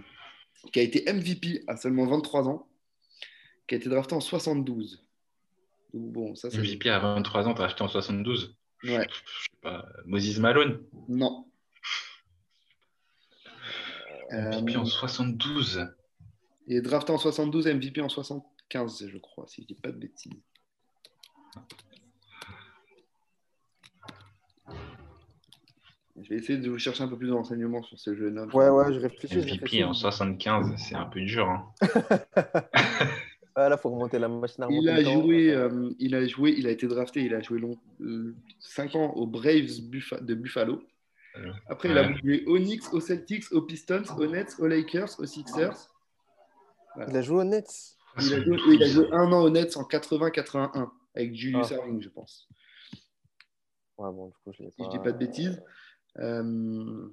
qui 0.72 0.78
a 0.80 0.82
été 0.82 1.10
MVP 1.12 1.64
à 1.66 1.76
seulement 1.76 2.06
23 2.06 2.48
ans, 2.48 2.68
qui 3.66 3.74
a 3.74 3.78
été 3.78 3.88
drafté 3.88 4.14
en 4.14 4.20
72. 4.20 5.04
Donc, 5.94 6.12
bon, 6.12 6.34
ça. 6.34 6.48
MVP 6.48 6.88
à 6.90 6.98
23 6.98 7.48
ans, 7.48 7.54
acheté 7.54 7.82
en 7.82 7.88
72. 7.88 8.56
Ouais. 8.84 9.06
Je 9.08 9.42
sais 9.44 9.56
pas. 9.60 9.86
Moses 10.06 10.38
Malone. 10.40 10.82
Non. 11.08 11.46
MVP 14.30 14.76
Euh, 14.76 14.80
en 14.80 14.84
72. 14.86 15.86
Il 16.66 16.76
est 16.76 16.80
drafté 16.80 17.12
en 17.12 17.18
72, 17.18 17.66
MVP 17.66 18.00
en 18.00 18.08
75, 18.08 19.06
je 19.08 19.18
crois, 19.18 19.46
si 19.48 19.62
je 19.62 19.66
dis 19.66 19.74
pas 19.74 19.90
de 19.90 19.98
bêtises. 19.98 20.32
Je 26.20 26.28
vais 26.28 26.36
essayer 26.36 26.58
de 26.58 26.68
vous 26.68 26.78
chercher 26.78 27.04
un 27.04 27.08
peu 27.08 27.16
plus 27.16 27.28
de 27.28 27.32
renseignements 27.32 27.82
sur 27.82 27.98
ce 27.98 28.14
jeune 28.14 28.38
homme. 28.38 28.50
Ouais, 28.54 28.68
ouais, 28.68 28.92
je 28.92 28.98
réfléchis. 29.00 29.38
MVP 29.38 29.82
en 29.84 29.94
75, 29.94 30.74
c'est 30.76 30.94
un 30.94 31.06
peu 31.06 31.20
dur. 31.22 31.48
hein. 31.48 31.72
Ah, 33.54 33.68
là, 33.68 33.76
faut 33.76 33.90
remonter 33.90 34.18
la 34.18 34.28
machine 34.28 34.64
à 34.64 34.66
remonter 34.66 34.82
Il 34.84 34.88
a 34.88 35.02
joué, 35.04 35.50
euh, 35.50 35.90
il 35.98 36.14
a 36.14 36.26
joué, 36.26 36.54
il 36.56 36.66
a 36.66 36.70
été 36.70 36.86
drafté, 36.86 37.20
il 37.20 37.34
a 37.34 37.42
joué 37.42 37.58
long, 37.58 37.76
5 38.60 38.94
ans 38.94 39.10
aux 39.12 39.26
Braves 39.26 39.82
Buffa- 39.90 40.22
de 40.24 40.34
Buffalo. 40.34 40.82
Euh, 41.36 41.52
Après, 41.68 41.90
il 41.90 41.98
a 41.98 42.14
joué 42.14 42.44
aux 42.46 42.56
Knicks, 42.58 42.94
aux 42.94 43.00
Celtics, 43.00 43.52
aux 43.52 43.60
Pistons, 43.60 44.04
aux 44.16 44.26
Nets, 44.26 44.56
aux 44.58 44.66
Lakers, 44.66 45.18
aux 45.20 45.26
Sixers. 45.26 45.76
Il 47.08 47.14
a 47.14 47.20
joué 47.20 47.36
au 47.40 47.44
Nets. 47.44 47.94
Il 48.22 48.32
a, 48.32 48.42
joué, 48.42 48.56
oui, 48.68 48.76
il 48.76 48.82
a 48.84 48.86
joué 48.88 49.08
un 49.12 49.30
an 49.32 49.42
au 49.42 49.50
Nets 49.50 49.76
en 49.76 49.82
80-81 49.82 50.90
avec 51.14 51.34
Julius 51.34 51.72
Ah. 51.72 51.84
Je 52.00 52.08
pense. 52.08 52.48
Ouais, 53.98 54.10
bon, 54.12 54.28
du 54.28 54.32
coup, 54.44 54.52
je 54.58 54.64
Si 54.70 54.76
pas. 54.78 54.84
je 54.84 54.88
dis 54.96 54.98
pas 54.98 55.12
de 55.12 55.18
bêtises. 55.18 55.62
Euh, 56.18 57.08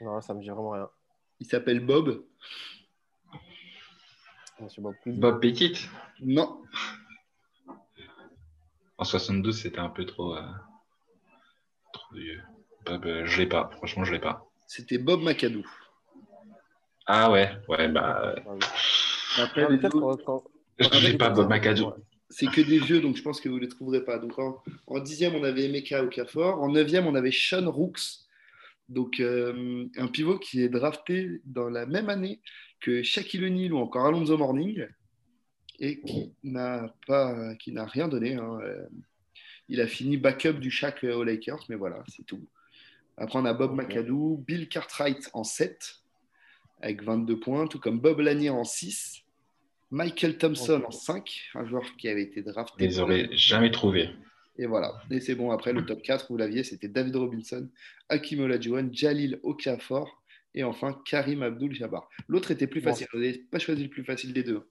Non, 0.00 0.20
ça 0.20 0.34
me 0.34 0.40
dit 0.40 0.48
vraiment 0.48 0.70
rien. 0.70 0.88
il 1.40 1.46
s'appelle 1.46 1.80
Bob. 1.84 2.24
Monsieur 4.60 4.82
Bob 4.82 5.40
Petit. 5.40 5.88
Non, 6.20 6.62
En 8.98 9.04
72, 9.04 9.58
c'était 9.62 9.78
un 9.78 9.88
peu 9.88 10.04
trop, 10.04 10.36
euh, 10.36 10.42
trop 11.92 12.14
vieux. 12.14 12.42
Bob, 12.84 13.06
euh, 13.06 13.24
je 13.24 13.38
l'ai 13.40 13.46
pas. 13.46 13.70
Franchement, 13.76 14.04
je 14.04 14.12
l'ai 14.12 14.20
pas. 14.20 14.44
c'était 14.66 14.98
Bob 14.98 15.22
McAdoo. 15.22 15.62
Ah 17.06 17.30
ouais, 17.30 17.50
ouais, 17.68 17.88
bah, 17.88 18.20
euh, 18.24 18.34
Ah. 18.46 19.42
Après, 19.44 19.64
Ah, 19.64 19.68
les 19.70 19.84
autres, 19.86 20.44
je 20.78 21.06
l'ai 21.06 21.16
pas, 21.16 21.30
Bob 21.30 21.48
McAdoo. 21.48 21.90
Ouais. 21.92 21.94
C'est 22.30 22.46
que 22.46 22.60
des 22.60 22.78
vieux, 22.78 23.00
donc 23.00 23.16
je 23.16 23.22
pense 23.22 23.40
que 23.40 23.48
vous 23.48 23.56
ne 23.56 23.60
les 23.62 23.68
trouverez 23.68 24.04
pas. 24.04 24.18
Donc 24.18 24.38
en, 24.38 24.62
en 24.86 24.98
dixième, 25.00 25.34
on 25.34 25.42
avait 25.44 25.64
Emeka 25.64 26.02
Okafor. 26.04 26.62
En 26.62 26.70
neuvième, 26.70 27.06
on 27.06 27.14
avait 27.14 27.32
Sean 27.32 27.70
Rooks. 27.70 28.00
Donc 28.88 29.20
euh, 29.20 29.86
un 29.96 30.06
pivot 30.08 30.38
qui 30.38 30.62
est 30.62 30.68
drafté 30.68 31.40
dans 31.44 31.68
la 31.68 31.86
même 31.86 32.08
année 32.08 32.40
que 32.80 33.02
Shaquille 33.02 33.44
O'Neal 33.44 33.72
ou 33.72 33.78
encore 33.78 34.06
Alonzo 34.06 34.36
Morning 34.38 34.86
et 35.78 36.00
qui 36.00 36.32
n'a 36.42 36.94
pas, 37.06 37.54
qui 37.56 37.72
n'a 37.72 37.84
rien 37.86 38.08
donné. 38.08 38.34
hein. 38.34 38.58
Euh, 38.62 38.86
Il 39.68 39.80
a 39.80 39.86
fini 39.86 40.16
backup 40.16 40.54
du 40.60 40.70
Shaq 40.70 41.04
aux 41.04 41.22
Lakers, 41.24 41.64
mais 41.68 41.76
voilà, 41.76 42.02
c'est 42.08 42.24
tout. 42.26 42.44
Après, 43.16 43.38
on 43.38 43.44
a 43.44 43.52
Bob. 43.54 43.74
McAdoo, 43.76 44.42
Bill 44.46 44.68
Cartwright 44.68 45.30
en 45.34 45.44
7 45.44 45.96
avec 46.80 47.02
22 47.02 47.38
points, 47.38 47.66
tout 47.66 47.78
comme 47.78 48.00
Bob 48.00 48.20
Lanier 48.20 48.50
en 48.50 48.64
6, 48.64 49.22
Michael 49.90 50.38
Thompson 50.38 50.82
en 50.86 50.90
5, 50.90 51.50
un 51.54 51.64
joueur 51.66 51.82
qui 51.98 52.08
avait 52.08 52.22
été 52.22 52.42
Je 52.46 52.50
drafté. 52.50 52.86
les 52.86 52.94
pour 52.94 53.04
aurais 53.04 53.28
jamais 53.32 53.70
trouvés. 53.70 54.10
et 54.56 54.66
voilà. 54.66 54.94
Et 55.10 55.20
c'est 55.20 55.34
bon. 55.34 55.50
Après, 55.50 55.72
le 55.72 55.84
top 55.84 56.02
4, 56.02 56.26
vous 56.30 56.36
l'aviez, 56.36 56.62
c'était 56.64 56.88
David 56.88 57.16
Robinson, 57.16 57.68
Hakim 58.08 58.40
Olajuwon, 58.42 58.90
Jalil 58.92 59.40
Okafor 59.42 60.22
et 60.54 60.62
enfin 60.64 60.96
Karim 61.04 61.42
Abdul-Jabbar. 61.42 62.08
L'autre 62.28 62.50
était 62.52 62.66
plus 62.66 62.80
Bon. 62.80 62.90
facile. 62.90 63.06
Vous 63.12 63.18
n'avez 63.20 63.38
pas 63.38 63.58
choisi 63.58 63.82
le 63.84 63.88
plus 63.90 64.04
facile 64.04 64.32
des 64.32 64.42
deux. 64.44 64.68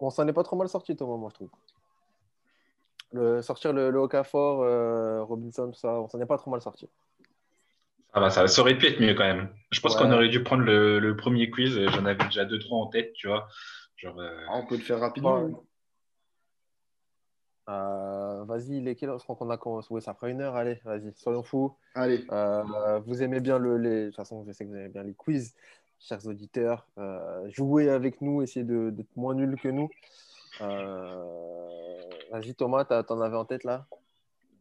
On 0.00 0.10
s'en 0.10 0.26
est 0.28 0.32
pas 0.32 0.44
trop 0.44 0.56
mal 0.56 0.68
sorti, 0.68 0.94
Thomas, 0.96 1.16
moi, 1.16 1.28
je 1.30 1.34
trouve. 1.34 1.50
Le, 3.12 3.40
sortir 3.42 3.72
le, 3.72 3.90
le 3.90 3.98
Okafor, 4.00 4.62
euh, 4.62 5.22
Robinson, 5.24 5.70
tout 5.70 5.78
ça, 5.78 6.00
on 6.00 6.08
s'en 6.08 6.20
est 6.20 6.26
pas 6.26 6.36
trop 6.36 6.50
mal 6.50 6.60
sorti. 6.60 6.88
Ah 8.12 8.20
bah, 8.20 8.30
ça, 8.30 8.46
ça 8.48 8.60
aurait 8.60 8.76
pu 8.76 8.86
être 8.86 9.00
mieux 9.00 9.14
quand 9.14 9.24
même. 9.24 9.48
Je 9.70 9.80
pense 9.80 9.94
Ouais. 9.96 10.02
qu'on 10.02 10.12
aurait 10.12 10.28
dû 10.28 10.42
prendre 10.42 10.62
le, 10.62 10.98
le 10.98 11.16
premier 11.16 11.48
quiz. 11.50 11.78
J'en 11.90 12.04
avais 12.04 12.22
déjà 12.24 12.44
deux, 12.44 12.58
trois 12.58 12.78
en 12.78 12.86
tête, 12.86 13.12
tu 13.14 13.26
vois. 13.28 13.48
Genre, 13.98 14.18
euh, 14.20 14.46
Ah, 14.48 14.56
on 14.56 14.66
peut 14.66 14.76
le 14.76 14.82
faire 14.82 15.00
rapidement. 15.00 15.42
Ouais. 15.42 15.52
Euh, 17.68 18.44
vas-y, 18.44 18.80
les 18.80 18.94
quelle 18.96 19.10
heure? 19.10 19.18
Je 19.18 19.24
crois 19.24 19.36
qu'on 19.36 19.50
a 19.50 19.58
commencé. 19.58 19.88
Oui, 19.90 20.00
ça 20.00 20.14
fera 20.14 20.30
une 20.30 20.40
heure. 20.40 20.56
Allez, 20.56 20.80
vas-y, 20.84 21.12
soyons 21.16 21.42
fous. 21.42 21.76
Allez. 21.94 22.24
Euh, 22.32 22.98
vous 23.00 23.22
aimez 23.22 23.40
bien 23.40 23.58
le, 23.58 23.76
les... 23.76 24.04
De 24.04 24.06
toute 24.06 24.16
façon, 24.16 24.42
je 24.46 24.52
sais 24.52 24.64
que 24.64 24.70
vous 24.70 24.76
aimez 24.76 24.88
bien 24.88 25.02
les 25.02 25.12
quiz, 25.14 25.54
chers 26.00 26.24
auditeurs. 26.26 26.86
Euh, 26.96 27.50
jouez 27.50 27.90
avec 27.90 28.22
nous, 28.22 28.40
essayez 28.40 28.64
de- 28.64 28.90
d'être 28.90 29.14
moins 29.16 29.34
nul 29.34 29.58
que 29.60 29.68
nous. 29.68 29.90
Euh, 30.62 31.24
Vas-y, 32.30 32.54
Thomas, 32.54 32.84
t'en 32.84 33.20
avais 33.20 33.36
en 33.36 33.44
tête 33.44 33.64
là? 33.64 33.86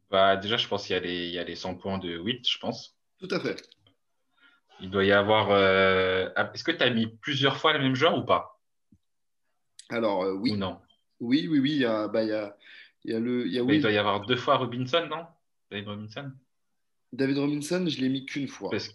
Bah, 0.10 0.36
déjà, 0.38 0.58
je 0.58 0.68
pense 0.68 0.86
qu'il 0.88 0.96
y, 0.96 0.98
a 0.98 1.02
les- 1.02 1.28
il 1.28 1.34
y 1.34 1.40
a 1.40 1.44
les 1.44 1.56
100 1.56 1.76
points 1.76 1.98
de 2.00 2.18
8, 2.18 2.48
je 2.48 2.58
pense. 2.60 2.98
Tout 3.20 3.28
à 3.32 3.40
fait. 3.40 3.62
Il 4.80 4.90
doit 4.90 5.04
y 5.06 5.12
avoir. 5.12 5.48
euh, 5.52 6.30
ah, 6.36 6.50
Est-ce 6.54 6.64
que 6.64 6.72
tu 6.72 6.84
as 6.84 6.90
mis 6.90 7.08
plusieurs 7.08 7.58
fois 7.58 7.74
le 7.74 7.80
même 7.80 7.96
joueur 7.96 8.18
ou 8.18 8.24
pas? 8.24 8.57
Alors, 9.90 10.24
euh, 10.24 10.34
Ou 10.34 10.42
oui. 10.42 10.54
non 10.58 10.80
Oui, 11.20 11.48
oui, 11.50 11.60
oui. 11.60 11.72
Il 11.72 11.82
y 11.82 11.86
a, 11.86 12.08
bah, 12.08 12.24
il 12.24 12.30
y 12.30 12.34
a, 12.34 12.56
il 13.06 13.12
y 13.12 13.16
a 13.16 13.20
le. 13.20 13.46
il 13.48 13.54
y 13.54 13.60
a, 13.60 13.64
Mais 13.64 13.70
oui, 13.72 13.76
Il 13.78 13.82
doit 13.82 13.92
y 13.92 13.98
avoir 13.98 14.26
deux 14.26 14.36
fois 14.36 14.58
Robinson, 14.58 15.06
non? 15.10 15.26
David 15.72 15.88
Robinson? 15.88 16.32
David 17.14 17.38
Robinson, 17.38 17.86
je 17.88 18.00
l'ai 18.02 18.10
mis 18.10 18.26
qu'une 18.26 18.48
fois. 18.48 18.70
Parce... 18.70 18.90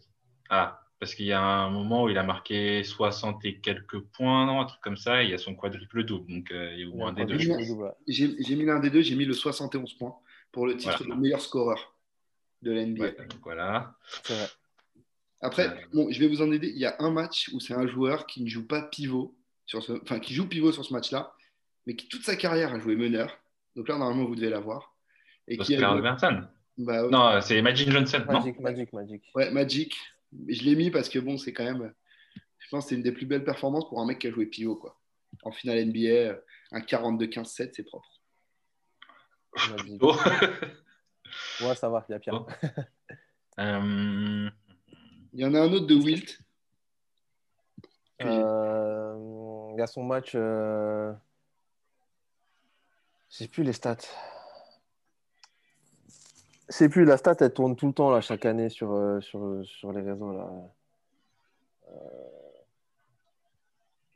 Ah, 0.50 0.78
parce 1.00 1.14
qu'il 1.14 1.26
y 1.26 1.32
a 1.32 1.42
un 1.42 1.70
moment 1.70 2.04
où 2.04 2.08
il 2.10 2.18
a 2.18 2.22
marqué 2.22 2.84
60 2.84 3.44
et 3.44 3.58
quelques 3.60 3.98
points, 3.98 4.46
non, 4.46 4.60
un 4.60 4.66
truc 4.66 4.80
comme 4.82 4.96
ça, 4.96 5.22
et 5.22 5.24
il 5.26 5.30
y 5.30 5.34
a 5.34 5.38
son 5.38 5.54
quadruple 5.56 6.04
double. 6.04 6.30
Donc, 6.30 6.52
euh, 6.52 6.72
il 6.74 6.80
y 6.80 6.84
a 6.84 6.88
au 6.88 6.94
moins 6.94 7.08
un 7.08 7.12
des 7.14 7.24
deux. 7.24 7.38
je 7.38 7.48
double. 7.48 7.58
pense. 7.58 7.68
double. 7.68 7.94
J'ai 8.06 8.36
j'ai 8.42 8.54
mis 8.56 8.64
l'un 8.64 8.78
des 8.80 8.90
deux, 8.90 9.02
j'ai 9.02 9.16
mis 9.16 9.24
le 9.24 9.32
71 9.32 9.94
points 9.94 10.14
pour 10.52 10.66
le 10.66 10.76
titre 10.76 10.98
Voilà. 10.98 11.14
de 11.16 11.20
meilleur 11.20 11.40
scoreur 11.40 11.96
de 12.60 12.70
la 12.70 12.84
NBA. 12.86 13.02
Ouais, 13.02 13.16
donc 13.16 13.40
voilà. 13.42 13.96
Après, 15.40 15.66
Euh, 15.68 15.86
bon, 15.92 16.08
je 16.10 16.20
vais 16.20 16.28
vous 16.28 16.40
en 16.42 16.52
aider. 16.52 16.68
Il 16.68 16.78
y 16.78 16.86
a 16.86 16.94
un 17.00 17.10
match 17.10 17.50
où 17.52 17.58
c'est 17.60 17.74
un 17.74 17.86
joueur 17.88 18.26
qui 18.26 18.42
ne 18.44 18.48
joue 18.48 18.66
pas 18.66 18.82
pivot, 18.82 19.34
sur 19.66 19.82
ce... 19.82 19.92
enfin 20.02 20.18
qui 20.18 20.34
joue 20.34 20.48
pivot 20.48 20.72
sur 20.72 20.84
ce 20.84 20.92
match-là, 20.92 21.34
mais 21.86 21.96
qui 21.96 22.08
toute 22.08 22.24
sa 22.24 22.36
carrière 22.36 22.72
a 22.72 22.78
joué 22.78 22.96
meneur. 22.96 23.38
Donc 23.76 23.88
là, 23.88 23.98
normalement, 23.98 24.24
vous 24.24 24.36
devez 24.36 24.50
l'avoir. 24.50 24.94
Et 25.48 25.56
qui 25.56 25.76
a... 25.76 25.90
Robertson 25.90 26.46
bah, 26.78 27.08
Non, 27.10 27.40
c'est 27.40 27.60
Magic 27.62 27.90
Johnson, 27.90 28.24
non 28.26 28.40
Magic, 28.40 28.60
Magic, 28.60 28.92
Magic. 28.92 29.22
Ouais, 29.34 29.50
Magic. 29.50 29.96
Je 30.48 30.62
l'ai 30.62 30.76
mis 30.76 30.90
parce 30.90 31.08
que 31.08 31.18
bon, 31.18 31.36
c'est 31.36 31.52
quand 31.52 31.64
même. 31.64 31.92
Je 32.58 32.68
pense 32.70 32.84
que 32.84 32.90
c'est 32.90 32.94
une 32.94 33.02
des 33.02 33.12
plus 33.12 33.26
belles 33.26 33.44
performances 33.44 33.88
pour 33.88 34.00
un 34.00 34.06
mec 34.06 34.18
qui 34.18 34.28
a 34.28 34.30
joué 34.30 34.46
pivot, 34.46 34.76
quoi. 34.76 34.98
En 35.42 35.52
finale 35.52 35.84
NBA, 35.86 36.38
un 36.72 36.80
42-15-7, 36.80 37.70
c'est 37.72 37.82
propre. 37.82 38.08
Magic. 39.70 39.98
Oh. 40.00 40.16
Ouais, 41.62 41.74
ça 41.74 41.88
va, 41.88 42.04
il 42.08 42.12
y 42.12 42.14
a 42.14 42.18
pire. 42.18 42.34
Oh. 42.34 42.46
Euh, 43.58 44.50
Il 45.32 45.40
y 45.40 45.44
en 45.44 45.54
a 45.54 45.60
un 45.60 45.72
autre 45.72 45.86
de 45.86 45.94
Wilt. 45.94 46.40
Euh, 48.22 49.14
Il 49.74 49.78
y 49.78 49.82
a 49.82 49.86
son 49.86 50.02
match. 50.02 50.32
Euh... 50.34 51.12
Je 53.30 53.36
sais 53.38 53.48
plus 53.48 53.62
les 53.64 53.72
stats. 53.72 53.96
Je 56.68 56.74
sais 56.74 56.88
plus, 56.88 57.04
la 57.04 57.16
stat, 57.16 57.36
elle 57.40 57.52
tourne 57.52 57.76
tout 57.76 57.86
le 57.86 57.92
temps, 57.92 58.10
là, 58.10 58.20
chaque 58.20 58.46
année, 58.46 58.68
sur, 58.70 58.92
euh, 58.92 59.20
sur, 59.20 59.60
sur 59.64 59.92
les 59.92 60.00
réseaux. 60.02 60.32
Là. 60.32 60.48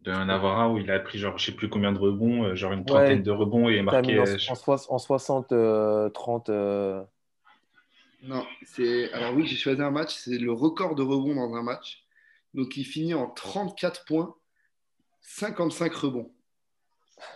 de 0.02 0.12
en 0.12 0.28
avoir 0.28 0.60
un 0.60 0.70
où 0.72 0.78
il 0.78 0.88
a 0.90 1.00
pris 1.00 1.18
genre 1.18 1.36
je 1.36 1.46
sais 1.46 1.52
plus 1.52 1.68
combien 1.68 1.90
de 1.92 1.98
rebonds, 1.98 2.44
euh, 2.44 2.54
genre 2.54 2.72
une 2.72 2.78
Ouais. 2.80 2.84
trentaine 2.86 3.22
de 3.24 3.30
rebonds 3.32 3.68
et 3.68 3.82
marqué. 3.82 4.18
en, 4.20 4.24
euh, 4.24 4.36
en, 4.48 4.94
en 4.94 4.98
60, 4.98 5.50
euh, 5.52 6.08
30. 6.10 6.48
euh, 6.48 7.02
Non, 8.22 8.46
c'est. 8.64 9.12
Alors 9.12 9.34
oui, 9.34 9.46
j'ai 9.46 9.56
choisi 9.56 9.82
un 9.82 9.90
match, 9.90 10.14
c'est 10.14 10.38
le 10.38 10.52
record 10.52 10.94
de 10.94 11.02
rebonds 11.02 11.34
dans 11.34 11.54
un 11.56 11.62
match. 11.64 12.04
Donc 12.54 12.76
il 12.76 12.84
finit 12.84 13.14
en 13.14 13.28
34 13.28 14.04
points, 14.04 14.34
55 15.26 15.92
rebonds. 15.94 16.30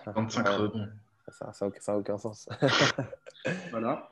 25 0.06 0.46
ouais, 0.46 0.54
rebonds. 0.56 0.88
ça, 1.28 1.52
ça, 1.52 1.64
a 1.64 1.68
aucun- 1.68 1.80
ça 1.80 1.92
a 1.92 1.96
aucun 1.96 2.18
sens. 2.18 2.48
Voilà. 3.70 4.10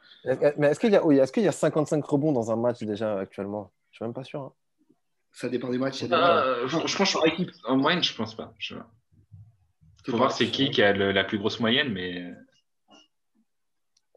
Mais 0.56 0.68
est-ce 0.68 0.80
qu'il 0.80 0.90
y, 0.92 0.96
a- 0.96 1.04
oui, 1.04 1.18
est-ce 1.18 1.32
qu'il 1.32 1.42
y 1.42 1.48
a 1.48 1.52
55 1.52 2.04
rebonds 2.04 2.32
dans 2.32 2.50
un 2.50 2.56
match 2.56 2.82
déjà 2.82 3.18
actuellement? 3.20 3.70
Je 3.90 3.96
suis 3.96 4.04
même 4.04 4.14
pas 4.14 4.24
sûr. 4.24 4.40
hein. 4.40 4.52
Ça 5.32 5.48
dépend 5.48 5.68
des 5.68 5.78
matchs. 5.78 6.00
il 6.02 6.08
des- 6.08 6.14
Euh, 6.14 6.66
je, 6.66 6.96
Par 7.14 7.26
équipe. 7.26 7.50
en 7.64 7.76
moyenne, 7.76 8.02
je 8.02 8.14
pense 8.16 8.34
pas. 8.34 8.54
Je... 8.58 8.74
C'est 10.04 10.10
Faut 10.12 10.16
voir 10.16 10.32
c'est 10.32 10.46
qui 10.48 10.70
qui 10.70 10.82
a 10.82 10.92
le- 10.92 11.12
la 11.12 11.22
plus 11.24 11.38
grosse 11.38 11.60
moyenne, 11.60 11.92
mais 11.92 12.32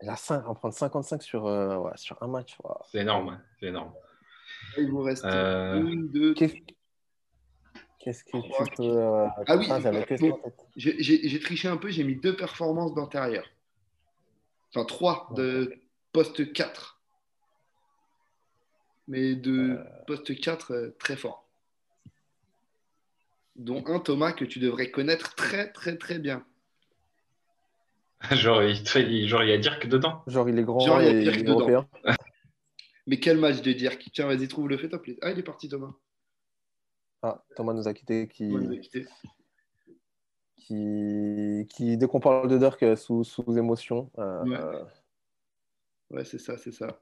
Il 0.01 0.09
a 0.09 0.15
5, 0.15 0.47
en 0.47 0.55
prendre 0.55 0.73
55 0.73 1.21
sur, 1.21 1.45
euh, 1.45 1.75
ouais, 1.77 1.91
sur 1.95 2.21
un 2.23 2.27
match. 2.27 2.57
c'est 2.91 2.99
énorme. 2.99 3.27
ouais, 3.29 3.35
C'est 3.59 3.67
énorme. 3.67 3.93
Il 4.77 4.89
vous 4.89 5.01
reste 5.01 5.25
Euh, 5.25 5.75
une, 5.81 6.09
deux. 6.09 6.33
Qu'est-ce 6.33 6.55
qu'est-ce 8.03 8.23
que 8.23 8.37
tu 8.37 8.75
peux. 8.75 8.83
euh, 8.83 9.27
Ah 9.47 9.57
oui, 9.57 9.67
tête. 9.67 10.55
J'ai 10.75 11.39
triché 11.39 11.67
un 11.67 11.77
peu, 11.77 11.89
j'ai 11.89 12.03
mis 12.03 12.15
deux 12.15 12.35
performances 12.35 12.93
d'intérieur. 12.93 13.45
Enfin, 14.73 14.85
trois 14.85 15.29
de 15.35 15.73
poste 16.13 16.53
4. 16.53 17.01
Mais 19.07 19.35
de 19.35 19.79
poste 20.07 20.39
4 20.39 20.71
euh, 20.73 20.95
très 20.99 21.17
fort. 21.17 21.45
Dont 23.57 23.83
un 23.87 23.99
Thomas 23.99 24.31
que 24.31 24.45
tu 24.45 24.59
devrais 24.59 24.91
connaître 24.91 25.35
très 25.35 25.71
très 25.71 25.97
très 25.97 26.19
bien. 26.19 26.45
genre, 28.31 28.63
il, 28.63 28.81
te- 28.83 28.99
il- 28.99 29.27
genre, 29.27 29.43
il 29.43 29.49
y 29.49 29.53
a 29.53 29.57
Dirk 29.57 29.87
dedans? 29.87 30.23
Genre, 30.27 30.47
il 30.47 30.57
est 30.57 30.63
grand 30.63 30.79
Genre, 30.79 31.01
il 31.01 31.05
y 31.05 31.09
a 31.09 31.11
et 31.11 31.23
Dirk 31.23 31.39
dedans. 31.39 31.53
européen. 31.59 31.89
Mais 33.07 33.19
quel 33.19 33.37
match 33.37 33.61
de 33.61 33.73
dire 33.73 33.97
Tiens, 34.13 34.27
vas-y, 34.27 34.47
trouve 34.47 34.69
le 34.69 34.77
fait 34.77 34.87
top. 34.87 35.05
Ah, 35.21 35.31
il 35.31 35.39
est 35.39 35.43
parti 35.43 35.67
Thomas. 35.67 35.93
Ah, 37.23 37.43
Thomas 37.55 37.73
nous 37.73 37.87
a 37.87 37.93
quitté. 37.93 38.27
Qui, 38.27 38.47
nous 38.47 38.71
a 38.71 38.75
qui, 40.55 41.67
qui, 41.69 41.97
dès 41.97 42.07
qu'on 42.07 42.19
parle 42.19 42.47
de 42.47 42.57
Dirk, 42.57 42.81
euh, 42.83 42.95
sous, 42.95 43.23
sous 43.23 43.57
émotion, 43.57 44.09
euh, 44.19 44.43
Ouais. 44.43 44.57
euh, 44.57 44.83
Ouais, 46.11 46.25
c'est 46.25 46.39
ça, 46.39 46.57
c'est 46.57 46.73
ça. 46.73 46.99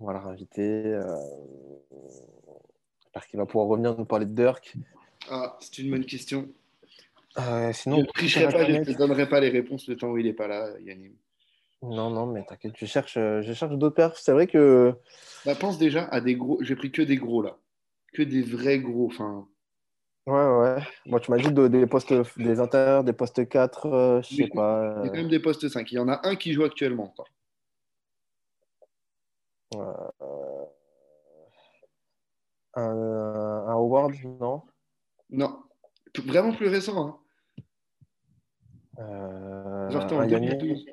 on 0.00 0.06
va 0.06 0.14
le 0.14 0.18
réinviter. 0.18 0.86
Euh, 0.86 1.16
J'espère 3.02 3.26
qu'il 3.26 3.38
va 3.38 3.46
pouvoir 3.46 3.68
revenir 3.68 3.96
nous 3.96 4.04
parler 4.06 4.24
de 4.26 4.32
Dirk. 4.34 4.74
Ah, 5.28 5.56
c'est 5.60 5.78
une 5.78 5.90
bonne 5.90 6.04
question. 6.06 6.48
Euh, 7.38 7.72
sinon, 7.72 8.04
je 8.16 8.24
ne 8.24 8.84
te 8.84 8.96
donnerai 8.96 9.28
pas 9.28 9.40
les 9.40 9.50
réponses 9.50 9.88
le 9.88 9.96
temps 9.96 10.08
où 10.10 10.18
il 10.18 10.24
n'est 10.26 10.32
pas 10.32 10.46
là, 10.48 10.68
Yannim. 10.80 11.12
Non, 11.82 12.08
non, 12.10 12.26
mais 12.26 12.44
t'inquiète, 12.44 12.74
je 12.78 12.86
cherche, 12.86 13.16
euh, 13.18 13.42
je 13.42 13.52
cherche 13.52 13.76
d'autres 13.76 13.94
perfs. 13.94 14.18
C'est 14.18 14.32
vrai 14.32 14.46
que 14.46 14.94
Bah, 15.44 15.54
pense 15.54 15.76
déjà 15.78 16.04
à 16.06 16.20
des 16.20 16.34
gros. 16.34 16.58
J'ai 16.62 16.76
pris 16.76 16.90
que 16.90 17.02
des 17.02 17.16
gros 17.16 17.42
là. 17.42 17.58
Que 18.14 18.22
des 18.22 18.42
vrais 18.42 18.78
gros. 18.78 19.06
Enfin, 19.06 19.46
Ouais, 20.26 20.32
ouais. 20.58 20.82
Moi, 21.04 21.20
tu 21.20 21.30
m'as 21.30 21.36
dit 21.36 21.52
de- 21.52 21.68
des 21.68 21.86
postes 21.86 22.14
des 22.38 22.58
intérieurs, 22.60 23.04
des 23.04 23.12
postes 23.12 23.46
4, 23.46 23.86
euh, 23.86 24.22
je 24.22 24.36
sais 24.36 24.48
pas. 24.54 24.94
Il 25.00 25.04
y 25.04 25.08
a 25.08 25.10
quand 25.10 25.16
même 25.18 25.28
des 25.28 25.38
postes 25.40 25.68
5. 25.68 25.92
Il 25.92 25.96
y 25.96 25.98
en 25.98 26.08
a 26.08 26.26
un 26.26 26.34
qui 26.36 26.54
joue 26.54 26.64
actuellement 26.64 27.04
encore. 27.04 27.28
euh, 29.74 30.64
un, 32.74 32.82
un 32.84 33.72
Howard, 33.72 34.14
non? 34.24 34.62
Non. 35.30 35.62
Vraiment 36.24 36.52
plus 36.54 36.68
récent. 36.68 37.06
Hein. 37.06 37.18
Euh, 39.00 39.88
Drafté 39.90 40.14
en 40.14 40.20
un 40.20 40.26
Yannick- 40.28 40.58
2012. 40.58 40.86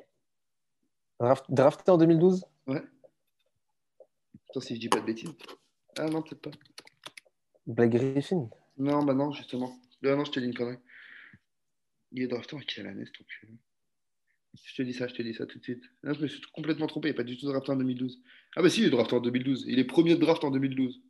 Draft- 1.20 1.44
drafté 1.48 1.90
en 1.92 1.98
2012 1.98 2.44
Attends, 2.66 4.60
si 4.60 4.74
je 4.74 4.80
dis 4.80 4.88
pas 4.88 5.00
de 5.00 5.06
bêtises. 5.06 5.30
Ah 5.96 6.06
non, 6.08 6.22
peut-être 6.22 6.42
pas. 6.42 6.50
Blake 7.66 7.90
Griffin 7.92 8.48
Non, 8.78 9.02
bah 9.04 9.14
non, 9.14 9.32
justement. 9.32 9.72
Ah 10.04 10.16
non, 10.16 10.24
je 10.24 10.32
te 10.32 10.40
dis 10.40 10.46
une 10.46 10.54
connerie. 10.54 10.78
Il 12.12 12.22
est 12.22 12.26
drafté 12.28 12.56
en 12.56 12.60
quelle 12.60 12.86
année, 12.86 13.04
cet 13.06 13.20
enculé 13.20 13.52
Je 14.54 14.74
te 14.74 14.82
dis 14.82 14.92
ça, 14.92 15.06
je 15.06 15.14
te 15.14 15.22
dis 15.22 15.34
ça 15.34 15.46
tout 15.46 15.58
de 15.58 15.62
suite. 15.64 15.82
Non, 16.02 16.12
je 16.12 16.22
me 16.22 16.26
suis 16.28 16.40
complètement 16.52 16.86
trompé. 16.86 17.08
Il 17.08 17.12
n'est 17.12 17.16
pas 17.16 17.22
du 17.22 17.38
tout 17.38 17.46
drafté 17.46 17.72
en 17.72 17.76
2012. 17.76 18.20
Ah 18.56 18.62
bah 18.62 18.68
si, 18.68 18.80
il 18.80 18.86
est 18.86 18.90
drafté 18.90 19.14
en 19.16 19.20
2012. 19.20 19.64
Il 19.68 19.78
est 19.78 19.84
premier 19.84 20.14
de 20.14 20.20
draft 20.20 20.44
en 20.44 20.50
2012. 20.50 21.00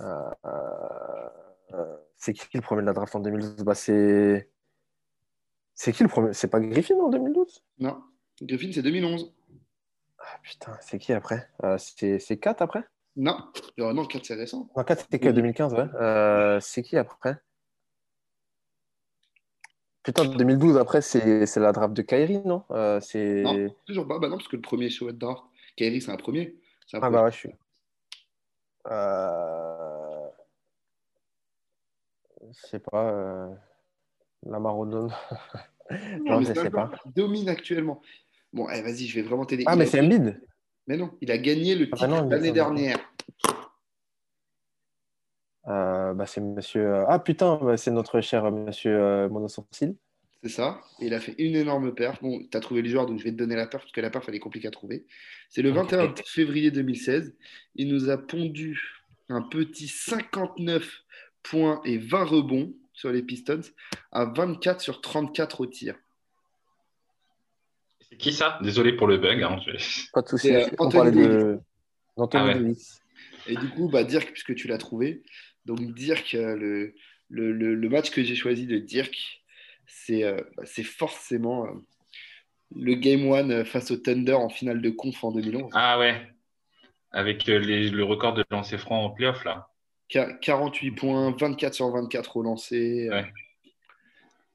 Euh, 0.00 0.30
euh, 0.44 1.96
C'est 2.16 2.32
qui 2.32 2.48
le 2.54 2.62
premier 2.62 2.82
de 2.82 2.86
la 2.86 2.92
draft 2.92 3.14
en 3.14 3.20
2012 3.20 3.56
bah, 3.64 3.74
C'est. 3.74 4.50
C'est 5.74 5.92
qui 5.92 6.02
le 6.02 6.08
premier? 6.08 6.32
C'est 6.34 6.48
pas 6.48 6.60
Griffin 6.60 6.96
en 6.96 7.08
2012 7.08 7.64
Non. 7.78 8.02
Griffin, 8.42 8.70
c'est 8.72 8.82
2011. 8.82 9.32
Ah 10.18 10.38
putain, 10.42 10.76
c'est 10.80 10.98
qui 10.98 11.12
après? 11.12 11.48
Euh, 11.64 11.78
C'est 11.78 12.18
c'est 12.18 12.36
4 12.38 12.60
après? 12.62 12.84
Non. 13.16 13.36
Oh, 13.78 13.92
non, 13.92 14.06
4, 14.06 14.24
c'est 14.24 14.34
récent. 14.34 14.68
Non, 14.76 14.84
4 14.84 15.00
c'était 15.02 15.18
que 15.18 15.28
2015, 15.28 15.74
ouais. 15.74 15.86
Euh, 16.00 16.60
c'est 16.60 16.82
qui 16.82 16.96
après? 16.96 17.36
Putain, 20.02 20.24
2012 20.24 20.78
après, 20.78 21.00
c'est 21.00 21.56
la 21.56 21.72
draft 21.72 21.94
de 21.94 22.02
Kyrie, 22.02 22.40
non? 22.44 22.64
Euh, 22.70 23.00
C'est. 23.00 23.42
Non. 23.42 23.68
Toujours 23.86 24.08
pas. 24.08 24.18
Bah 24.18 24.28
non, 24.28 24.36
parce 24.36 24.48
que 24.48 24.56
le 24.56 24.62
premier 24.62 24.90
choix 24.90 25.12
de 25.12 25.18
draft, 25.18 25.42
Kyrie, 25.76 26.00
c'est 26.00 26.10
un 26.10 26.16
premier. 26.16 26.56
Un 26.92 26.98
Ah 26.98 27.00
premier. 27.00 27.12
bah 27.12 27.24
ouais, 27.24 27.30
je 27.32 27.36
suis. 27.36 27.50
Euh... 28.88 30.28
Je 32.50 32.66
sais 32.66 32.80
pas. 32.80 33.10
Euh... 33.12 33.54
Lamar 34.44 34.76
Odom. 34.78 35.08
Non, 35.90 35.96
non, 36.24 36.40
mais 36.40 36.46
je 36.46 36.54
sais 36.60 36.70
pas. 36.70 36.90
domine 37.14 37.48
actuellement. 37.48 38.00
Bon, 38.52 38.66
allez, 38.66 38.82
vas-y, 38.82 39.06
je 39.06 39.14
vais 39.20 39.22
vraiment 39.22 39.44
t'aider. 39.46 39.64
Ah, 39.66 39.76
mais 39.76 39.86
c'est 39.86 40.00
Embiid 40.00 40.40
Mais 40.86 40.96
non, 40.96 41.16
il 41.20 41.30
a 41.30 41.38
gagné 41.38 41.74
le 41.74 41.88
Ah, 41.92 41.96
titre 41.96 42.08
non, 42.08 42.26
mais 42.28 42.36
l'année 42.36 42.52
dernière. 42.52 42.98
Euh, 45.68 46.12
bah, 46.14 46.26
c'est 46.26 46.40
monsieur. 46.40 46.82
euh, 46.82 47.04
Ah 47.08 47.18
putain, 47.20 47.56
bah, 47.62 47.76
c'est 47.76 47.90
notre 47.92 48.20
cher 48.20 48.50
monsieur 48.50 48.90
euh, 49.00 49.28
Monosourcil. 49.28 49.96
C'est 50.42 50.48
ça. 50.50 50.80
Et 51.00 51.06
il 51.06 51.14
a 51.14 51.20
fait 51.20 51.36
une 51.38 51.54
énorme 51.54 51.94
perf. 51.94 52.20
Bon, 52.20 52.40
tu 52.50 52.56
as 52.56 52.60
trouvé 52.60 52.82
le 52.82 52.88
joueur, 52.88 53.06
donc 53.06 53.18
je 53.18 53.24
vais 53.24 53.30
te 53.30 53.36
donner 53.36 53.54
la 53.54 53.66
perf, 53.68 53.82
parce 53.84 53.92
que 53.92 54.00
la 54.00 54.10
perf, 54.10 54.28
elle 54.28 54.34
est 54.34 54.40
compliquée 54.40 54.66
à 54.68 54.72
trouver. 54.72 55.06
C'est 55.48 55.62
le 55.62 55.70
Ok. 55.70 55.92
21 55.92 56.14
février 56.26 56.70
2016. 56.72 57.36
Il 57.76 57.88
nous 57.88 58.10
a 58.10 58.18
pondu 58.18 58.80
un 59.28 59.42
petit 59.42 59.86
59 59.86 61.04
points 61.44 61.80
et 61.84 61.96
20 61.98 62.24
rebonds 62.24 62.74
sur 62.92 63.10
les 63.12 63.22
Pistons 63.22 63.60
à 64.10 64.24
24 64.24 64.80
sur 64.80 65.00
34 65.00 65.60
au 65.60 65.66
tir. 65.66 65.94
C'est 68.12 68.18
qui 68.18 68.32
ça? 68.32 68.58
Désolé 68.62 68.92
pour 68.92 69.06
le 69.06 69.16
bug. 69.16 69.42
hein, 69.42 69.58
je- 69.66 70.06
Pas 70.12 70.20
de 70.22 70.28
souci. 70.28 70.48
C'est, 70.48 70.64
euh, 70.64 70.66
On 70.78 70.86
Anthony 70.86 70.92
parlait 70.92 71.10
de 71.12 71.58
d'Anthony 72.16 72.42
Ah 72.52 72.58
ouais. 72.58 72.74
Et 73.48 73.56
du 73.56 73.68
coup, 73.70 73.88
bah, 73.88 74.04
Dirk, 74.04 74.30
puisque 74.30 74.54
tu 74.54 74.68
l'as 74.68 74.76
trouvé, 74.78 75.22
donc 75.64 75.80
Dirk, 75.94 76.34
euh, 76.34 76.54
le, 76.56 76.94
le, 77.30 77.52
le- 77.52 77.74
le 77.74 77.88
match 77.88 78.10
que 78.10 78.22
j'ai 78.22 78.34
choisi 78.36 78.66
de 78.66 78.76
Dirk, 78.78 79.42
c'est 79.86 80.24
euh, 80.24 80.36
bah, 80.56 80.64
c'est 80.66 80.82
forcément 80.84 81.64
euh, 81.66 81.70
le 82.76 82.94
Game 82.94 83.32
1 83.32 83.64
face 83.64 83.90
au 83.90 83.96
Thunder 83.96 84.34
en 84.34 84.48
finale 84.50 84.82
de 84.82 84.90
conf 84.90 85.24
en 85.24 85.32
2011. 85.32 85.70
Ah 85.74 85.98
ouais. 85.98 86.20
Avec 87.12 87.48
euh, 87.48 87.58
les- 87.58 87.88
le 87.90 88.04
record 88.04 88.34
de 88.34 88.44
lancer 88.50 88.76
franc 88.78 89.04
en 89.06 89.10
playoff, 89.10 89.42
là. 89.44 89.68
Qu- 90.08 90.38
48 90.42 90.90
points, 90.92 91.34
24 91.38 91.72
sur 91.74 91.90
24 91.90 92.36
au 92.36 92.42
lancer. 92.42 93.08
euh, 93.10 93.14
Ouais. 93.22 93.32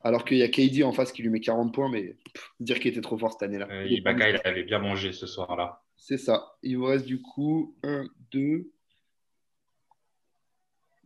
Alors 0.08 0.24
qu'il 0.24 0.38
y 0.38 0.44
a 0.44 0.48
KD 0.48 0.84
en 0.84 0.94
face 0.94 1.12
qui 1.12 1.22
lui 1.22 1.30
met 1.30 1.40
40 1.42 1.74
points, 1.74 1.90
mais 1.90 2.16
pff, 2.34 2.52
dire 2.62 2.80
qu'il 2.80 2.92
était 2.92 3.02
trop 3.02 3.18
fort 3.18 3.34
cette 3.34 3.44
année-là. 3.44 3.68
Euh, 3.70 3.86
Il 3.86 3.94
est 3.94 3.98
Ibaka, 3.98 4.30
il 4.30 4.40
avait 4.46 4.64
bien 4.64 4.80
mangé 4.80 5.12
ce 5.12 5.28
soir-là. 5.28 5.84
C'est 5.98 6.18
ça. 6.18 6.56
Il 6.64 6.78
vous 6.78 6.86
reste 6.86 7.06
du 7.06 7.22
coup 7.22 7.76
1, 7.84 8.06
2, 8.32 8.72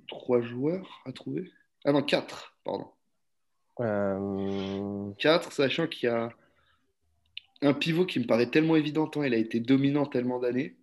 3 0.08 0.42
joueurs 0.42 1.02
à 1.06 1.12
trouver. 1.12 1.50
Ah 1.84 1.92
non, 1.94 2.04
4, 2.04 2.56
pardon. 2.64 2.88
Euh, 3.80 5.12
4, 5.18 5.52
sachant 5.52 5.88
qu'il 5.88 6.08
y 6.10 6.12
a 6.12 6.30
un 7.64 7.74
pivot 7.74 8.06
qui 8.06 8.20
me 8.20 8.26
paraît 8.26 8.50
tellement 8.52 8.76
évident, 8.76 9.08
tant 9.08 9.24
il 9.24 9.34
a 9.34 9.38
été 9.38 9.60
dominant 9.60 10.06
tellement 10.06 10.40
d'années. 10.40 10.76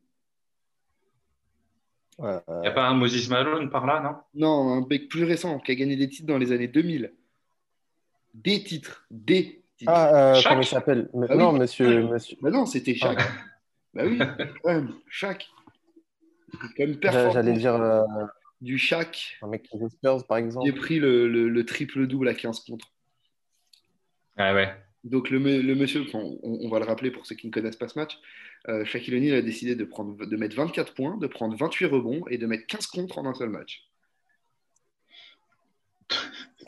euh, 2.21 2.41
Il 2.49 2.61
n'y 2.63 2.67
a 2.69 2.73
pas 2.73 2.89
un 2.89 2.95
Moses 2.95 3.29
Malone 3.29 3.71
par 3.71 3.87
là, 3.87 4.01
non? 4.01 4.17
Non, 4.35 4.73
un 4.73 4.87
mec 4.89 5.09
plus 5.09 5.25
récent 5.25 5.59
qui 5.61 5.73
a 5.73 5.75
gagné 5.77 5.95
des 5.97 6.09
titres 6.09 6.27
dans 6.27 6.39
les 6.39 6.51
années 6.53 6.69
2000. 6.69 7.13
Des 8.35 8.63
titres, 8.63 9.07
des 9.11 9.63
titres. 9.77 9.93
Ah, 9.95 10.35
euh, 10.37 10.41
comment 10.47 10.61
il 10.61 10.67
s'appelle 10.67 11.09
Ah 11.15 11.19
oui. 11.31 11.37
Non, 11.39 11.53
monsieur. 11.53 12.03
monsieur... 12.03 12.37
Bah 12.41 12.51
non, 12.51 12.67
c'était 12.67 12.95
Shaq. 12.95 13.19
bah 13.95 14.03
oui, 14.07 14.19
quand 14.63 14.71
même, 14.73 14.95
Shaq. 15.09 15.49
Comme 16.77 16.99
J'allais 17.03 17.53
dire 17.53 17.75
euh, 17.75 18.03
du 18.61 18.79
Shaq, 18.79 19.39
un 19.43 19.49
mec 19.49 19.63
qui 19.65 19.79
Spurs, 19.91 20.27
par 20.27 20.39
exemple. 20.39 20.67
j'ai 20.67 20.73
pris 20.73 20.99
le, 20.99 21.29
le- 21.29 21.49
le 21.49 21.67
triple-double 21.67 22.29
à 22.29 22.35
15 22.35 22.61
contre. 22.61 22.89
Ah 24.37 24.55
ouais. 24.55 24.75
Donc 25.05 25.31
le, 25.31 25.39
le 25.39 25.75
monsieur, 25.75 26.03
enfin, 26.03 26.19
on, 26.19 26.39
on 26.63 26.69
va 26.69 26.79
le 26.81 26.85
rappeler 26.85 27.11
pour 27.11 27.25
ceux 27.27 27.35
qui 27.35 27.47
ne 27.47 27.53
connaissent 27.53 27.77
pas 27.77 27.89
ce 27.89 27.99
match, 27.99 28.19
euh, 28.69 28.85
Shaquille 28.85 29.15
O'Neal 29.17 29.35
a 29.37 29.43
décidé 29.43 29.75
de, 29.77 29.85
prendre, 29.85 30.17
de 30.27 30.37
mettre 30.37 30.57
24 30.57 30.95
points, 30.95 31.17
de 31.19 31.27
prendre 31.27 31.57
28 31.57 31.87
rebonds 31.87 32.25
et 32.29 32.37
de 32.39 32.47
mettre 32.47 32.67
15 32.67 32.87
contre 32.89 33.19
en 33.19 33.27
un 33.27 33.35
seul 33.35 33.49
match. 33.51 33.89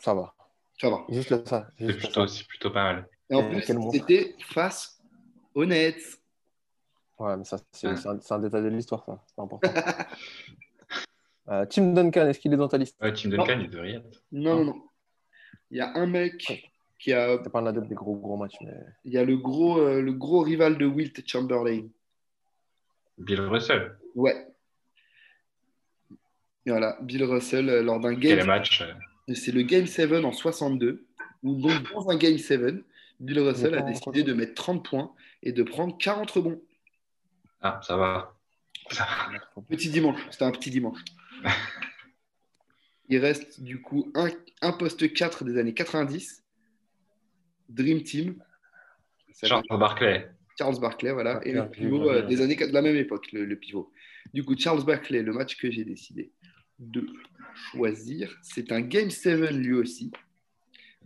Ça 0.01 0.15
va. 0.15 0.35
Ça 0.81 0.89
va. 0.89 1.05
Juste 1.11 1.47
ça. 1.47 1.69
C'est 1.79 1.97
plutôt, 1.97 2.27
ça. 2.27 2.35
c'est 2.35 2.47
plutôt 2.47 2.71
pas 2.71 2.85
mal. 2.93 3.09
Et 3.29 3.35
en 3.35 3.49
plus, 3.49 3.63
quel 3.67 3.77
c'était 3.93 4.35
face 4.41 4.99
aux 5.55 5.67
Nets. 5.67 6.19
Ouais, 7.19 7.37
mais 7.37 7.45
ça, 7.45 7.59
c'est 7.71 7.89
Ah. 7.89 7.97
c'est 7.97 8.33
un, 8.33 8.39
détail 8.39 8.63
de 8.63 8.69
l'histoire, 8.69 9.05
ça. 9.05 9.23
C'est 9.27 9.41
important. 9.41 9.71
Euh, 11.49 11.67
Tim 11.69 11.95
Duncan, 11.95 12.29
est-ce 12.29 12.39
qu'il 12.39 12.53
est 12.53 12.57
dans 12.57 12.69
ta 12.69 12.79
liste? 12.79 12.97
Ouais, 13.03 13.13
Tim 13.13 13.31
Duncan, 13.31 13.59
il 13.59 13.69
devrait 13.69 13.91
y 13.91 13.95
être. 13.97 14.23
Non, 14.31 14.57
non, 14.57 14.65
non. 14.67 14.83
Il 15.73 15.79
y 15.79 15.81
a 15.81 15.91
un 15.97 16.07
mec 16.07 16.71
qui 16.97 17.13
a, 17.13 17.39
C'est 17.43 17.51
pas 17.51 17.59
un 17.59 17.67
adepte 17.67 17.89
des 17.89 17.97
gros 17.97 18.15
gros 18.15 18.37
matchs, 18.37 18.55
mais. 18.61 18.73
il 19.05 19.13
y 19.13 19.19
a 19.19 19.25
le 19.25 19.37
gros, 19.37 19.81
euh, 19.81 20.01
le 20.01 20.13
gros 20.13 20.43
rival 20.43 20.79
de 20.79 20.87
Wilt 20.87 21.27
Chamberlain. 21.29 21.89
Bill 23.19 23.41
Russell. 23.41 23.97
Ouais. 24.15 24.47
Et 26.67 26.71
Voilà, 26.71 26.97
Bill 27.03 27.25
Russell 27.25 27.69
euh, 27.69 27.83
lors 27.83 27.99
d'un 27.99 28.15
Quel 28.15 28.39
game, 28.39 28.47
match 28.47 28.83
euh, 28.83 28.93
c'est 29.35 29.53
le 29.53 29.63
Game 29.63 29.87
7 29.87 30.13
en 30.25 30.33
62, 30.33 31.07
où 31.43 31.55
donc 31.55 31.93
dans 31.93 32.09
un 32.11 32.17
Game 32.17 32.39
7, 32.39 32.85
Bill 33.21 33.41
Russell 33.41 33.75
a 33.75 33.83
décidé 33.83 34.23
de 34.23 34.33
mettre 34.33 34.55
30 34.55 34.85
points 34.85 35.13
et 35.43 35.53
de 35.53 35.63
prendre 35.63 35.97
40 35.99 36.31
rebonds. 36.31 36.63
Ah, 37.61 37.81
ça 37.83 37.97
va. 37.97 38.37
Ça 38.91 39.07
va. 39.55 39.63
Petit 39.69 39.91
dimanche, 39.91 40.21
c'était 40.31 40.45
un 40.45 40.51
petit 40.51 40.71
dimanche. 40.71 40.99
Il 43.09 43.19
reste 43.19 43.61
du 43.61 43.81
coup 43.81 44.11
un, 44.15 44.29
un 44.63 44.73
poste 44.73 45.13
4 45.13 45.45
des 45.45 45.59
années 45.59 45.75
90, 45.75 46.45
Dream 47.69 48.03
Team, 48.03 48.43
Charles 49.43 49.65
Barkley. 49.69 50.31
Charles 50.59 50.81
Barkley, 50.81 51.13
voilà, 51.13 51.39
Ah, 51.39 51.47
et 51.47 51.53
le 51.53 51.69
pivot 51.69 52.11
euh, 52.11 52.23
des 52.27 52.41
années 52.43 52.57
de 52.57 52.73
la 52.73 52.83
même 52.83 52.97
époque, 52.97 53.33
le, 53.33 53.45
le 53.45 53.57
pivot. 53.57 53.91
Du 54.35 54.45
coup, 54.45 54.55
Charles 54.57 54.85
Barkley, 54.85 55.23
le 55.23 55.33
match 55.33 55.57
que 55.57 55.71
j'ai 55.71 55.85
décidé 55.85 56.33
de 56.79 57.07
choisir, 57.73 58.37
c'est 58.43 58.73
un 58.73 58.81
Game 58.81 59.11
7 59.11 59.51
lui 59.53 59.75
aussi, 59.75 60.11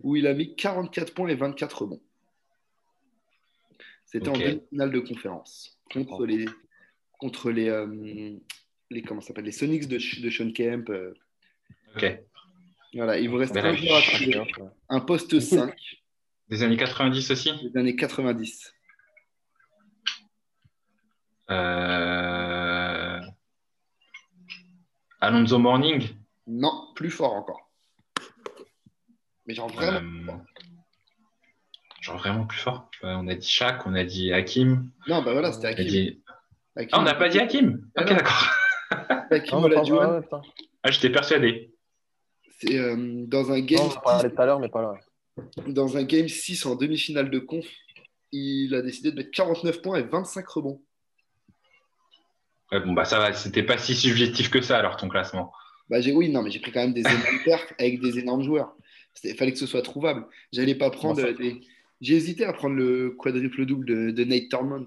où 0.02 0.16
il 0.16 0.26
a 0.26 0.34
mis 0.34 0.54
44 0.56 1.14
points 1.14 1.28
et 1.28 1.34
24 1.34 1.82
rebonds. 1.82 2.02
C'était 4.06 4.28
en 4.28 4.32
demi-finale 4.38 4.92
de 4.92 5.00
conférence 5.00 5.78
contre 5.92 6.24
les 6.26 6.46
contre 7.18 7.50
les, 7.50 7.68
euh, 7.68 8.36
les 8.90 9.02
comment 9.02 9.20
ça 9.20 9.28
s'appelle 9.28 9.44
les 9.44 9.52
Sonics 9.52 9.88
de, 9.88 9.96
de 9.96 10.30
Sean 10.30 10.50
Kemp. 10.52 10.88
euh, 10.90 11.14
Ok. 11.96 12.20
voilà, 12.94 13.18
il 13.18 13.28
vous 13.28 13.36
reste 13.36 13.56
un 13.56 13.74
joueur 13.74 14.02
trouver. 14.02 14.68
un 14.88 15.00
poste 15.00 15.38
5 15.40 15.74
Des 16.48 16.62
années 16.62 16.76
90 16.76 17.30
aussi? 17.30 17.52
Des 17.70 17.78
années 17.80 17.96
90. 17.96 18.72
euh... 21.50 23.20
Alonso 25.20 25.58
Morning? 25.58 26.02
Non, 26.46 26.92
plus 26.94 27.10
fort 27.10 27.32
encore. 27.32 27.70
Mais 29.46 29.54
genre 29.54 29.68
vraiment. 29.72 30.32
Euh, 30.34 30.36
Genre 32.00 32.18
vraiment 32.18 32.44
plus 32.46 32.58
fort. 32.58 32.90
Euh, 33.02 33.14
on 33.16 33.26
a 33.28 33.34
dit 33.34 33.48
Shaq, 33.48 33.86
on 33.86 33.94
a 33.94 34.04
dit 34.04 34.30
Hakim. 34.30 34.90
Non, 35.08 35.22
bah 35.22 35.32
voilà, 35.32 35.52
c'était 35.54 35.68
On 35.68 35.70
a 35.70 35.72
Hakim. 35.72 35.86
dit... 35.86 36.22
Hakim. 36.76 36.88
Ah, 36.92 37.00
on 37.00 37.02
n'a 37.02 37.14
pas 37.14 37.28
dit 37.30 37.38
Hakim 37.38 37.88
Ah 37.96 38.02
Ok, 38.02 38.08
d'accord. 38.10 38.46
Hakim 38.90 39.48
Ah, 39.52 39.56
on 39.56 39.64
a 39.64 39.68
pas- 39.70 39.74
Olajuwon. 39.76 40.14
ouais, 40.16 40.20
putain. 40.22 40.42
Ah, 40.82 40.90
j'étais 40.90 41.08
persuadé. 41.08 41.74
C'est 42.58 42.78
euh, 42.78 43.24
dans 43.26 43.50
un 43.52 43.60
game 43.60 43.78
Non, 43.80 43.90
on 43.96 44.00
parlait 44.00 44.30
tout 44.30 44.40
à 44.42 44.44
l'heure, 44.44 44.60
mais 44.60 44.68
pas 44.68 44.82
là. 44.82 44.94
dans 45.66 45.96
un 45.96 46.02
game 46.04 46.28
6 46.28 46.66
en 46.66 46.74
demi-finale 46.76 47.30
de 47.30 47.38
conf, 47.38 47.64
il 48.32 48.74
a 48.74 48.82
décidé 48.82 49.10
de 49.10 49.16
mettre 49.16 49.30
49 49.30 49.80
points 49.80 49.98
et 49.98 50.02
25 50.02 50.46
rebonds. 50.46 50.82
Ouais, 52.70 52.80
bon, 52.80 52.92
bah 52.92 53.06
ça 53.06 53.18
va, 53.18 53.32
c'était 53.32 53.62
pas 53.62 53.78
si 53.78 53.94
subjectif 53.94 54.50
que 54.50 54.60
ça 54.60 54.78
alors 54.78 54.96
ton 54.96 55.08
classement. 55.08 55.52
Bah, 55.90 56.00
j'ai, 56.00 56.12
oui, 56.12 56.28
non, 56.30 56.42
mais 56.42 56.50
j'ai 56.50 56.60
pris 56.60 56.72
quand 56.72 56.80
même 56.80 56.94
des 56.94 57.00
énormes 57.02 57.40
perfs 57.44 57.72
avec 57.78 58.00
des 58.00 58.18
énormes 58.18 58.42
joueurs. 58.42 58.74
Il 59.22 59.34
fallait 59.36 59.52
que 59.52 59.58
ce 59.58 59.66
soit 59.66 59.82
trouvable. 59.82 60.26
J'allais 60.52 60.74
pas 60.74 60.90
prendre 60.90 61.22
des. 61.32 61.60
J'ai 62.00 62.14
hésité 62.16 62.44
à 62.44 62.52
prendre 62.52 62.74
le 62.74 63.10
quadruple 63.10 63.64
double 63.66 63.86
de, 63.86 64.10
de 64.10 64.24
Nate 64.24 64.48
Thurmond. 64.50 64.86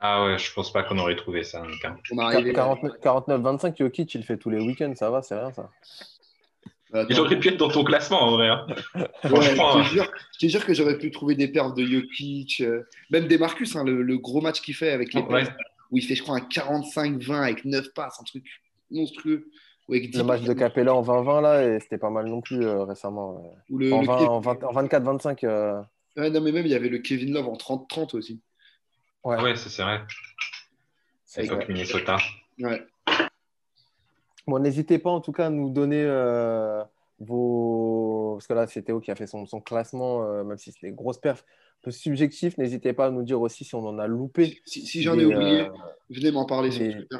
Ah 0.00 0.24
ouais, 0.24 0.38
je 0.38 0.52
pense 0.52 0.72
pas 0.72 0.84
qu'on 0.84 0.96
aurait 0.98 1.16
trouvé 1.16 1.42
ça. 1.42 1.60
donc, 1.62 1.84
hein. 1.84 1.96
On 2.12 2.18
arrivait. 2.18 2.52
49-25, 2.52 3.76
Jokic, 3.78 4.14
il 4.14 4.22
fait 4.22 4.36
tous 4.36 4.48
les 4.50 4.60
week-ends, 4.60 4.92
ça 4.94 5.10
va, 5.10 5.22
c'est 5.22 5.34
rien 5.34 5.52
ça. 5.52 5.70
Attends. 6.92 7.08
Il 7.10 7.20
aurait 7.20 7.38
pu 7.38 7.48
être 7.48 7.56
dans 7.58 7.68
ton 7.68 7.84
classement 7.84 8.22
en 8.22 8.30
vrai. 8.30 8.48
hein. 8.48 8.66
Ouais, 8.94 9.06
Franchement, 9.24 9.82
je, 9.82 9.88
te 9.88 9.92
jure, 9.94 10.12
je 10.34 10.46
te 10.46 10.50
jure 10.50 10.64
que 10.64 10.72
j'aurais 10.72 10.96
pu 10.98 11.10
trouver 11.10 11.34
des 11.34 11.48
perfs 11.48 11.74
de 11.74 11.84
Jokic, 11.84 12.60
euh, 12.60 12.84
même 13.10 13.26
des 13.26 13.36
Marcus, 13.36 13.74
hein, 13.76 13.84
le, 13.84 14.00
le 14.02 14.16
gros 14.18 14.40
match 14.40 14.60
qu'il 14.62 14.74
fait 14.74 14.90
avec 14.92 15.12
les 15.12 15.20
Ouais. 15.22 15.44
Pels, 15.44 15.56
où 15.90 15.98
il 15.98 16.02
fait, 16.04 16.14
je 16.14 16.22
crois, 16.22 16.36
un 16.36 16.40
45-20 16.48 17.42
avec 17.42 17.64
9 17.64 17.92
passes, 17.92 18.18
un 18.20 18.24
truc 18.24 18.44
monstrueux. 18.90 19.50
Ou 19.88 19.94
avec 19.94 20.10
10 20.10 20.18
Le 20.18 20.24
match 20.24 20.42
de 20.42 20.52
Capella 20.52 20.94
en 20.94 21.02
20-20, 21.02 21.40
là, 21.40 21.64
et 21.64 21.80
c'était 21.80 21.98
pas 21.98 22.10
mal 22.10 22.26
non 22.26 22.40
plus 22.40 22.62
euh, 22.64 22.84
récemment. 22.84 23.36
ouais. 23.40 23.50
ou 23.70 23.78
le, 23.78 23.92
En, 23.92 24.00
le 24.02 24.06
20 24.06 24.16
Kev- 24.18 24.28
en 24.28 24.40
20 24.40 24.64
en 24.64 24.72
24-25. 24.72 25.44
euh, 25.44 25.80
Ouais, 26.16 26.30
non, 26.30 26.40
mais 26.40 26.52
même, 26.52 26.66
il 26.66 26.72
y 26.72 26.74
avait 26.74 26.88
le 26.88 26.98
Kevin 26.98 27.32
Love 27.32 27.48
en 27.48 27.56
30-30 27.56 28.14
aussi. 28.14 28.40
ouais, 29.24 29.40
Ouais, 29.40 29.56
ça 29.56 29.70
c'est 29.70 29.82
vrai. 29.82 30.00
C'est 31.24 31.44
vrai. 31.46 31.66
Minnesota. 31.68 32.16
Ouais. 32.58 32.82
Bon, 34.46 34.58
n'hésitez 34.58 34.98
pas 34.98 35.10
en 35.10 35.20
tout 35.20 35.32
cas 35.32 35.46
à 35.46 35.50
nous 35.50 35.70
donner 35.70 36.02
euh, 36.02 36.82
vos. 37.18 38.34
Parce 38.36 38.46
que 38.46 38.52
là, 38.54 38.66
c'est 38.66 38.82
Théo 38.82 39.00
qui 39.00 39.10
a 39.10 39.14
fait 39.14 39.26
son, 39.26 39.46
son 39.46 39.60
classement, 39.60 40.22
euh, 40.24 40.42
même 40.44 40.58
si 40.58 40.72
c'est 40.72 40.86
des 40.88 40.92
grosses 40.92 41.18
perfs, 41.20 41.44
un 41.46 41.84
peu 41.84 41.90
subjectif. 41.90 42.56
N'hésitez 42.58 42.92
pas 42.92 43.06
à 43.06 43.10
nous 43.10 43.22
dire 43.22 43.40
aussi 43.40 43.64
si 43.64 43.74
on 43.74 43.86
en 43.86 43.98
a 43.98 44.06
loupé 44.06 44.58
Si, 44.64 44.86
si 44.86 45.02
j'en 45.02 45.18
ai 45.18 45.24
oublié, 45.24 45.60
euh, 45.60 45.68
venez 46.10 46.30
m'en 46.30 46.46
parler 46.46 46.70
sur 46.70 46.82
Twitter. 46.84 47.18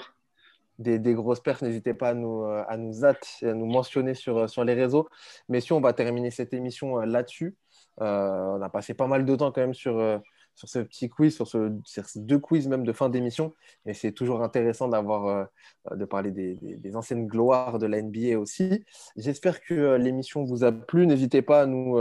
Des, 0.79 1.15
grosses 1.15 1.41
perfs. 1.41 1.63
N'hésitez 1.63 1.95
pas 1.95 2.11
à 2.11 2.15
nous, 2.15 2.45
euh, 2.45 2.65
à 2.69 2.77
nous 2.77 3.05
à 3.05 3.15
nous 3.43 3.67
mentionner 3.67 4.15
sur, 4.15 4.39
euh, 4.39 4.47
sur 4.47 4.65
les 4.65 4.75
réseaux. 4.75 5.09
Mais 5.49 5.61
si 5.61 5.73
on 5.73 5.81
va 5.81 5.93
terminer 5.93 6.31
cette 6.31 6.55
émission 6.55 7.01
euh, 7.01 7.07
là-dessus, 7.07 7.57
on 8.01 8.63
a 8.63 8.69
passé 8.69 8.95
pas 8.95 9.09
mal 9.09 9.25
de 9.25 9.35
temps 9.35 9.51
quand 9.51 9.61
même 9.61 9.75
sur, 9.75 10.21
sur 10.55 10.69
ce 10.69 10.79
petit 10.79 11.09
quiz, 11.09 11.35
sur, 11.35 11.49
ce, 11.49 11.73
sur 11.83 12.05
ces 12.05 12.21
deux 12.21 12.39
quiz 12.39 12.69
même 12.69 12.85
de 12.85 12.93
fin 12.93 13.09
d'émission. 13.09 13.55
Mais 13.85 13.93
c'est 13.93 14.13
toujours 14.13 14.41
intéressant 14.45 14.87
d'avoir, 14.87 15.49
de 15.91 16.05
parler 16.05 16.31
des, 16.31 16.55
des- 16.55 16.95
anciennes 16.95 17.27
gloires 17.27 17.81
de 17.81 17.87
la 17.87 18.01
NBA 18.01 18.39
aussi. 18.39 18.85
J'espère 19.17 19.61
que 19.61 19.97
l'émission 19.97 20.45
vous 20.45 20.63
a 20.63 20.71
plu. 20.71 21.09
N'hésitez 21.09 21.43
pas 21.43 21.63
à 21.63 21.67
nous, 21.67 21.99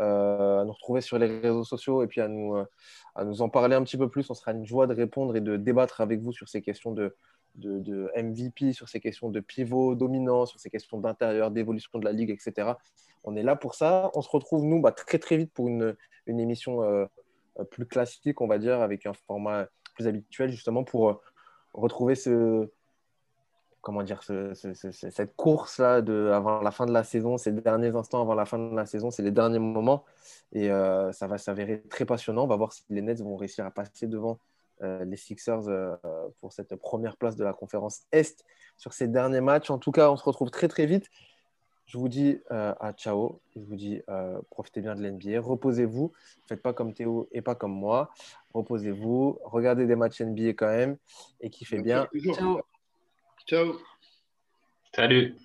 à 0.00 0.64
nous 0.66 0.72
retrouver 0.72 1.00
sur 1.00 1.16
les 1.16 1.26
réseaux 1.38 1.62
sociaux 1.62 2.02
et 2.02 2.08
puis 2.08 2.20
à 2.20 2.26
nous, 2.26 2.56
à 3.14 3.24
nous 3.24 3.40
en 3.40 3.48
parler 3.48 3.76
un 3.76 3.84
petit 3.84 3.96
peu 3.96 4.08
plus. 4.08 4.28
On 4.30 4.34
sera 4.34 4.50
une 4.50 4.66
joie 4.66 4.88
de 4.88 4.94
répondre 4.94 5.36
et 5.36 5.40
de 5.40 5.56
débattre 5.56 6.00
avec 6.00 6.20
vous 6.20 6.32
sur 6.32 6.48
ces 6.48 6.60
questions 6.60 6.90
de, 6.90 7.14
de, 7.56 8.10
MVP, 8.16 8.72
sur 8.72 8.88
ces 8.88 9.00
questions 9.00 9.30
de 9.30 9.40
pivot 9.40 9.94
dominant, 9.94 10.46
sur 10.46 10.60
ces 10.60 10.70
questions 10.70 10.98
d'intérieur, 11.00 11.50
d'évolution 11.50 11.98
de 11.98 12.04
la 12.04 12.12
ligue, 12.12 12.30
etc. 12.30 12.72
On 13.24 13.34
est 13.36 13.42
là 13.42 13.56
pour 13.56 13.74
ça. 13.74 14.10
On 14.14 14.22
se 14.22 14.28
retrouve, 14.30 14.64
nous, 14.64 14.80
bah, 14.80 14.92
très 14.92 15.18
très 15.18 15.36
vite 15.36 15.52
pour 15.52 15.68
une, 15.68 15.96
une 16.26 16.38
émission 16.40 16.82
euh, 16.82 17.06
euh, 17.58 17.64
plus 17.64 17.86
classique, 17.86 18.40
on 18.40 18.46
va 18.46 18.58
dire, 18.58 18.80
avec 18.80 19.06
un 19.06 19.12
format 19.14 19.66
plus 19.94 20.06
habituel, 20.06 20.50
justement, 20.50 20.84
pour 20.84 21.10
euh, 21.10 21.20
retrouver 21.72 22.14
ce, 22.14 22.68
comment 23.80 24.02
dire, 24.02 24.22
ce- 24.22 24.52
ce- 24.54 24.74
ce- 24.74 24.90
ce- 24.92 25.10
cette 25.10 25.34
course-là 25.36 26.02
avant 26.36 26.60
la 26.60 26.70
fin 26.70 26.86
de 26.86 26.92
la 26.92 27.04
saison, 27.04 27.38
ces 27.38 27.52
derniers 27.52 27.94
instants 27.96 28.20
avant 28.20 28.34
la 28.34 28.44
fin 28.44 28.58
de 28.58 28.74
la 28.74 28.84
saison, 28.86 29.10
c'est 29.10 29.22
les 29.22 29.30
derniers 29.30 29.58
moments. 29.58 30.04
Et 30.52 30.68
ça 30.68 31.26
va 31.26 31.38
s'avérer 31.38 31.82
très 31.82 32.04
passionnant. 32.04 32.44
On 32.44 32.46
va 32.46 32.56
voir 32.56 32.72
si 32.72 32.82
les 32.90 33.02
Nets 33.02 33.20
vont 33.20 33.36
réussir 33.36 33.64
à 33.66 33.70
passer 33.70 34.06
devant 34.06 34.38
les 34.80 35.16
Sixers 35.16 35.68
euh, 35.68 35.96
pour 36.40 36.52
cette 36.52 36.76
première 36.76 37.16
place 37.16 37.36
de 37.36 37.44
la 37.44 37.52
conférence 37.52 38.02
Est 38.12 38.44
sur 38.76 38.92
ces 38.92 39.08
derniers 39.08 39.40
matchs. 39.40 39.70
En 39.70 39.78
tout 39.78 39.92
cas, 39.92 40.10
on 40.10 40.16
se 40.16 40.24
retrouve 40.24 40.50
très 40.50 40.68
très 40.68 40.86
vite. 40.86 41.10
Je 41.86 41.98
vous 41.98 42.08
dis 42.08 42.40
euh, 42.50 42.74
à 42.80 42.92
ciao. 42.92 43.40
Je 43.54 43.60
vous 43.60 43.76
dis 43.76 44.02
euh, 44.10 44.40
profitez 44.50 44.80
bien 44.80 44.94
de 44.96 45.02
l'NBA. 45.06 45.40
Reposez-vous. 45.40 46.12
Faites 46.48 46.60
pas 46.60 46.72
comme 46.72 46.92
Théo 46.92 47.28
et 47.30 47.42
pas 47.42 47.54
comme 47.54 47.74
moi. 47.74 48.10
Reposez-vous. 48.54 49.38
Regardez 49.44 49.86
des 49.86 49.96
matchs 49.96 50.20
NBA 50.20 50.50
quand 50.50 50.66
même 50.66 50.96
et 51.40 51.48
kiffez 51.48 51.80
bien. 51.80 52.08
Ciao. 52.34 52.60
Ciao. 53.46 53.74
Salut. 54.94 55.36